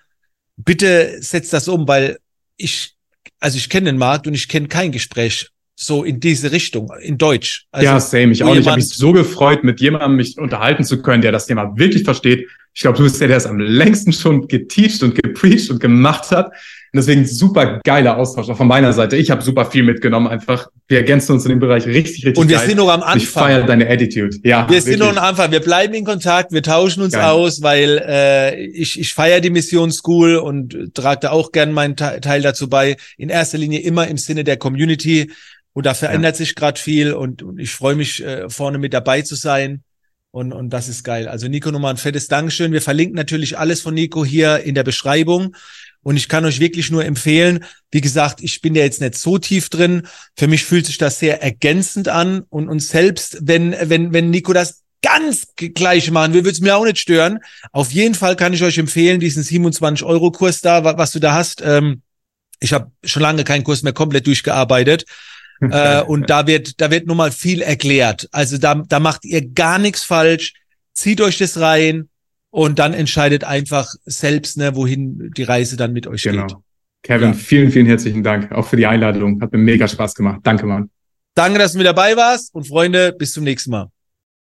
Bitte 0.57 1.17
setzt 1.21 1.53
das 1.53 1.69
um, 1.69 1.87
weil 1.87 2.19
ich, 2.57 2.95
also 3.41 3.59
ich 3.59 3.69
kenne 3.69 3.87
den 3.87 3.99
Markt 3.99 4.27
und 4.27 4.35
ich 4.35 4.49
kenne 4.49 4.69
kein 4.69 4.93
Gespräch 4.93 5.51
so 5.77 6.05
in 6.05 6.21
diese 6.21 6.53
Richtung, 6.53 6.93
in 7.01 7.19
Deutsch. 7.19 7.67
Also, 7.73 7.85
ja, 7.85 8.01
same. 8.01 8.33
Ich 8.33 8.43
auch 8.43 8.51
nicht. 8.51 8.61
Ich 8.61 8.69
habe 8.69 8.77
mich 8.77 8.91
so 8.91 9.13
gefreut, 9.13 9.65
mit 9.65 9.81
jemandem 9.81 10.17
mich 10.17 10.39
unterhalten 10.39 10.85
zu 10.85 11.03
können, 11.03 11.23
der 11.23 11.33
das 11.33 11.47
Thema 11.47 11.77
wirklich 11.77 12.05
versteht. 12.05 12.49
Ich 12.73 12.83
glaube, 12.83 12.99
du 12.99 13.05
bist 13.05 13.21
der, 13.21 13.29
der 13.29 13.37
es 13.37 13.47
am 13.47 13.59
längsten 13.59 14.13
schon 14.13 14.47
geteacht 14.47 15.03
und 15.03 15.15
gepreacht 15.15 15.71
und 15.71 15.81
gemacht 15.81 16.31
hat. 16.31 16.53
Und 16.95 16.99
deswegen 16.99 17.27
super 17.27 17.81
geiler 17.83 18.19
Austausch 18.19 18.49
auch 18.49 18.57
von 18.57 18.69
meiner 18.69 18.93
Seite. 18.93 19.17
Ich 19.17 19.29
habe 19.33 19.43
super 19.43 19.67
viel 19.67 19.83
mitgenommen. 19.83 20.29
Einfach, 20.29 20.69
wir 20.87 20.99
ergänzen 20.99 21.33
uns 21.33 21.45
in 21.45 21.49
dem 21.49 21.59
Bereich 21.59 21.87
richtig, 21.87 22.25
richtig 22.25 22.39
Und 22.39 22.49
wir 22.49 22.59
geil. 22.59 22.69
sind 22.69 22.77
noch 22.77 22.89
am 22.89 23.03
Anfang. 23.03 23.17
Ich 23.17 23.29
feiere 23.29 23.65
deine 23.65 23.91
Attitude. 23.91 24.39
Ja, 24.45 24.69
wir 24.69 24.77
wirklich. 24.77 24.85
sind 24.85 25.01
noch 25.01 25.09
am 25.09 25.19
Anfang. 25.19 25.51
Wir 25.51 25.59
bleiben 25.59 25.93
in 25.95 26.05
Kontakt. 26.05 26.53
Wir 26.53 26.63
tauschen 26.63 27.03
uns 27.03 27.15
geil. 27.15 27.25
aus, 27.25 27.63
weil 27.63 28.01
äh, 28.07 28.65
ich, 28.67 29.01
ich 29.01 29.13
feiere 29.13 29.41
die 29.41 29.51
Mission 29.51 29.91
School 29.91 30.37
und 30.37 30.95
trage 30.95 31.19
da 31.23 31.31
auch 31.33 31.51
gern 31.51 31.73
meinen 31.73 31.97
Teil 31.97 32.43
dazu 32.43 32.69
bei. 32.69 32.97
In 33.19 33.29
erster 33.29 33.59
Linie 33.59 33.81
immer 33.81 34.07
im 34.07 34.17
Sinne 34.17 34.45
der 34.45 34.57
Community. 34.57 35.33
Und 35.73 35.87
da 35.87 35.95
verändert 35.95 36.37
ja. 36.37 36.45
sich 36.45 36.55
gerade 36.55 36.79
viel 36.79 37.13
und, 37.13 37.43
und 37.43 37.59
ich 37.59 37.73
freue 37.73 37.97
mich, 37.97 38.25
äh, 38.25 38.49
vorne 38.49 38.79
mit 38.79 38.95
dabei 38.95 39.23
zu 39.23 39.35
sein. 39.35 39.83
Und, 40.31 40.53
und 40.53 40.71
das 40.71 40.89
ist 40.89 41.05
geil. 41.05 41.29
Also 41.29 41.47
Nico, 41.47 41.71
nochmal 41.71 41.95
ein 41.95 41.97
fettes 41.97 42.27
Dankeschön. 42.27 42.73
Wir 42.73 42.83
verlinken 42.83 43.15
natürlich 43.15 43.59
alles 43.59 43.81
von 43.81 43.95
Nico 43.95 44.25
hier 44.25 44.61
in 44.61 44.75
der 44.75 44.83
Beschreibung. 44.83 45.55
Und 46.05 46.17
ich 46.17 46.29
kann 46.29 46.45
euch 46.45 46.61
wirklich 46.61 46.91
nur 46.91 47.05
empfehlen, 47.05 47.65
wie 47.91 48.01
gesagt, 48.01 48.41
ich 48.41 48.61
bin 48.61 48.77
ja 48.77 48.85
jetzt 48.85 49.01
nicht 49.01 49.17
so 49.17 49.39
tief 49.39 49.69
drin. 49.71 50.07
Für 50.37 50.47
mich 50.47 50.65
fühlt 50.65 50.87
sich 50.87 50.99
das 50.99 51.19
sehr 51.19 51.43
ergänzend 51.43 52.09
an. 52.09 52.45
Und, 52.51 52.69
und 52.69 52.81
selbst 52.81 53.39
wenn, 53.41 53.75
wenn, 53.81 54.13
wenn 54.13 54.31
Nico 54.31 54.53
das 54.53 54.83
ganz 55.03 55.49
gleich 55.57 56.11
machen 56.11 56.33
will, 56.33 56.45
würde 56.45 56.53
es 56.55 56.61
mir 56.61 56.77
auch 56.77 56.85
nicht 56.85 56.99
stören. 56.99 57.41
Auf 57.73 57.91
jeden 57.91 58.15
Fall 58.15 58.37
kann 58.37 58.53
ich 58.55 58.63
euch 58.63 58.79
empfehlen, 58.79 59.21
diesen 59.21 59.43
27-Euro-Kurs 59.43 60.61
da, 60.61 60.85
was 60.97 61.13
du 61.13 61.19
da 61.19 61.35
hast. 61.35 61.63
Ähm, 61.63 62.03
ich 62.61 62.73
habe 62.73 62.91
schon 63.03 63.23
lange 63.23 63.45
keinen 63.45 63.65
Kurs 63.65 63.83
mehr 63.83 63.93
komplett 63.93 64.27
durchgearbeitet. 64.27 65.05
äh, 65.61 66.03
und 66.03 66.31
da 66.31 66.47
wird, 66.47 66.81
da 66.81 66.91
wird 66.91 67.07
nun 67.07 67.17
mal 67.17 67.33
viel 67.33 67.63
erklärt. 67.63 68.29
Also 68.33 68.59
da, 68.59 68.75
da 68.75 69.01
macht 69.01 69.25
ihr 69.25 69.47
gar 69.47 69.79
nichts 69.79 70.05
falsch. 70.05 70.55
Zieht 70.95 71.21
euch 71.21 71.39
das 71.39 71.59
rein, 71.59 72.09
und 72.55 72.79
dann 72.79 72.95
entscheidet 72.95 73.43
einfach 73.43 73.97
selbst, 74.05 74.59
ne, 74.59 74.77
wohin 74.77 75.33
die 75.37 75.43
Reise 75.43 75.77
dann 75.77 75.93
mit 75.93 76.07
euch 76.07 76.23
genau. 76.23 76.47
geht. 76.47 76.57
Kevin, 77.03 77.31
ja. 77.31 77.35
vielen, 77.35 77.73
vielen 77.73 77.87
herzlichen 77.87 78.23
Dank 78.23 78.53
auch 78.53 78.65
für 78.65 78.77
die 78.77 78.87
Einladung. 78.87 79.41
Hat 79.43 79.51
mir 79.51 79.59
mega 79.59 79.89
Spaß 79.89 80.15
gemacht. 80.15 80.39
Danke, 80.45 80.65
Mann. 80.65 80.89
Danke, 81.35 81.59
dass 81.59 81.73
du 81.73 81.79
mit 81.79 81.87
dabei 81.89 82.17
warst 82.17 82.55
und 82.55 82.69
Freunde, 82.69 83.13
bis 83.13 83.33
zum 83.33 83.43
nächsten 83.43 83.73
Mal. 83.73 83.89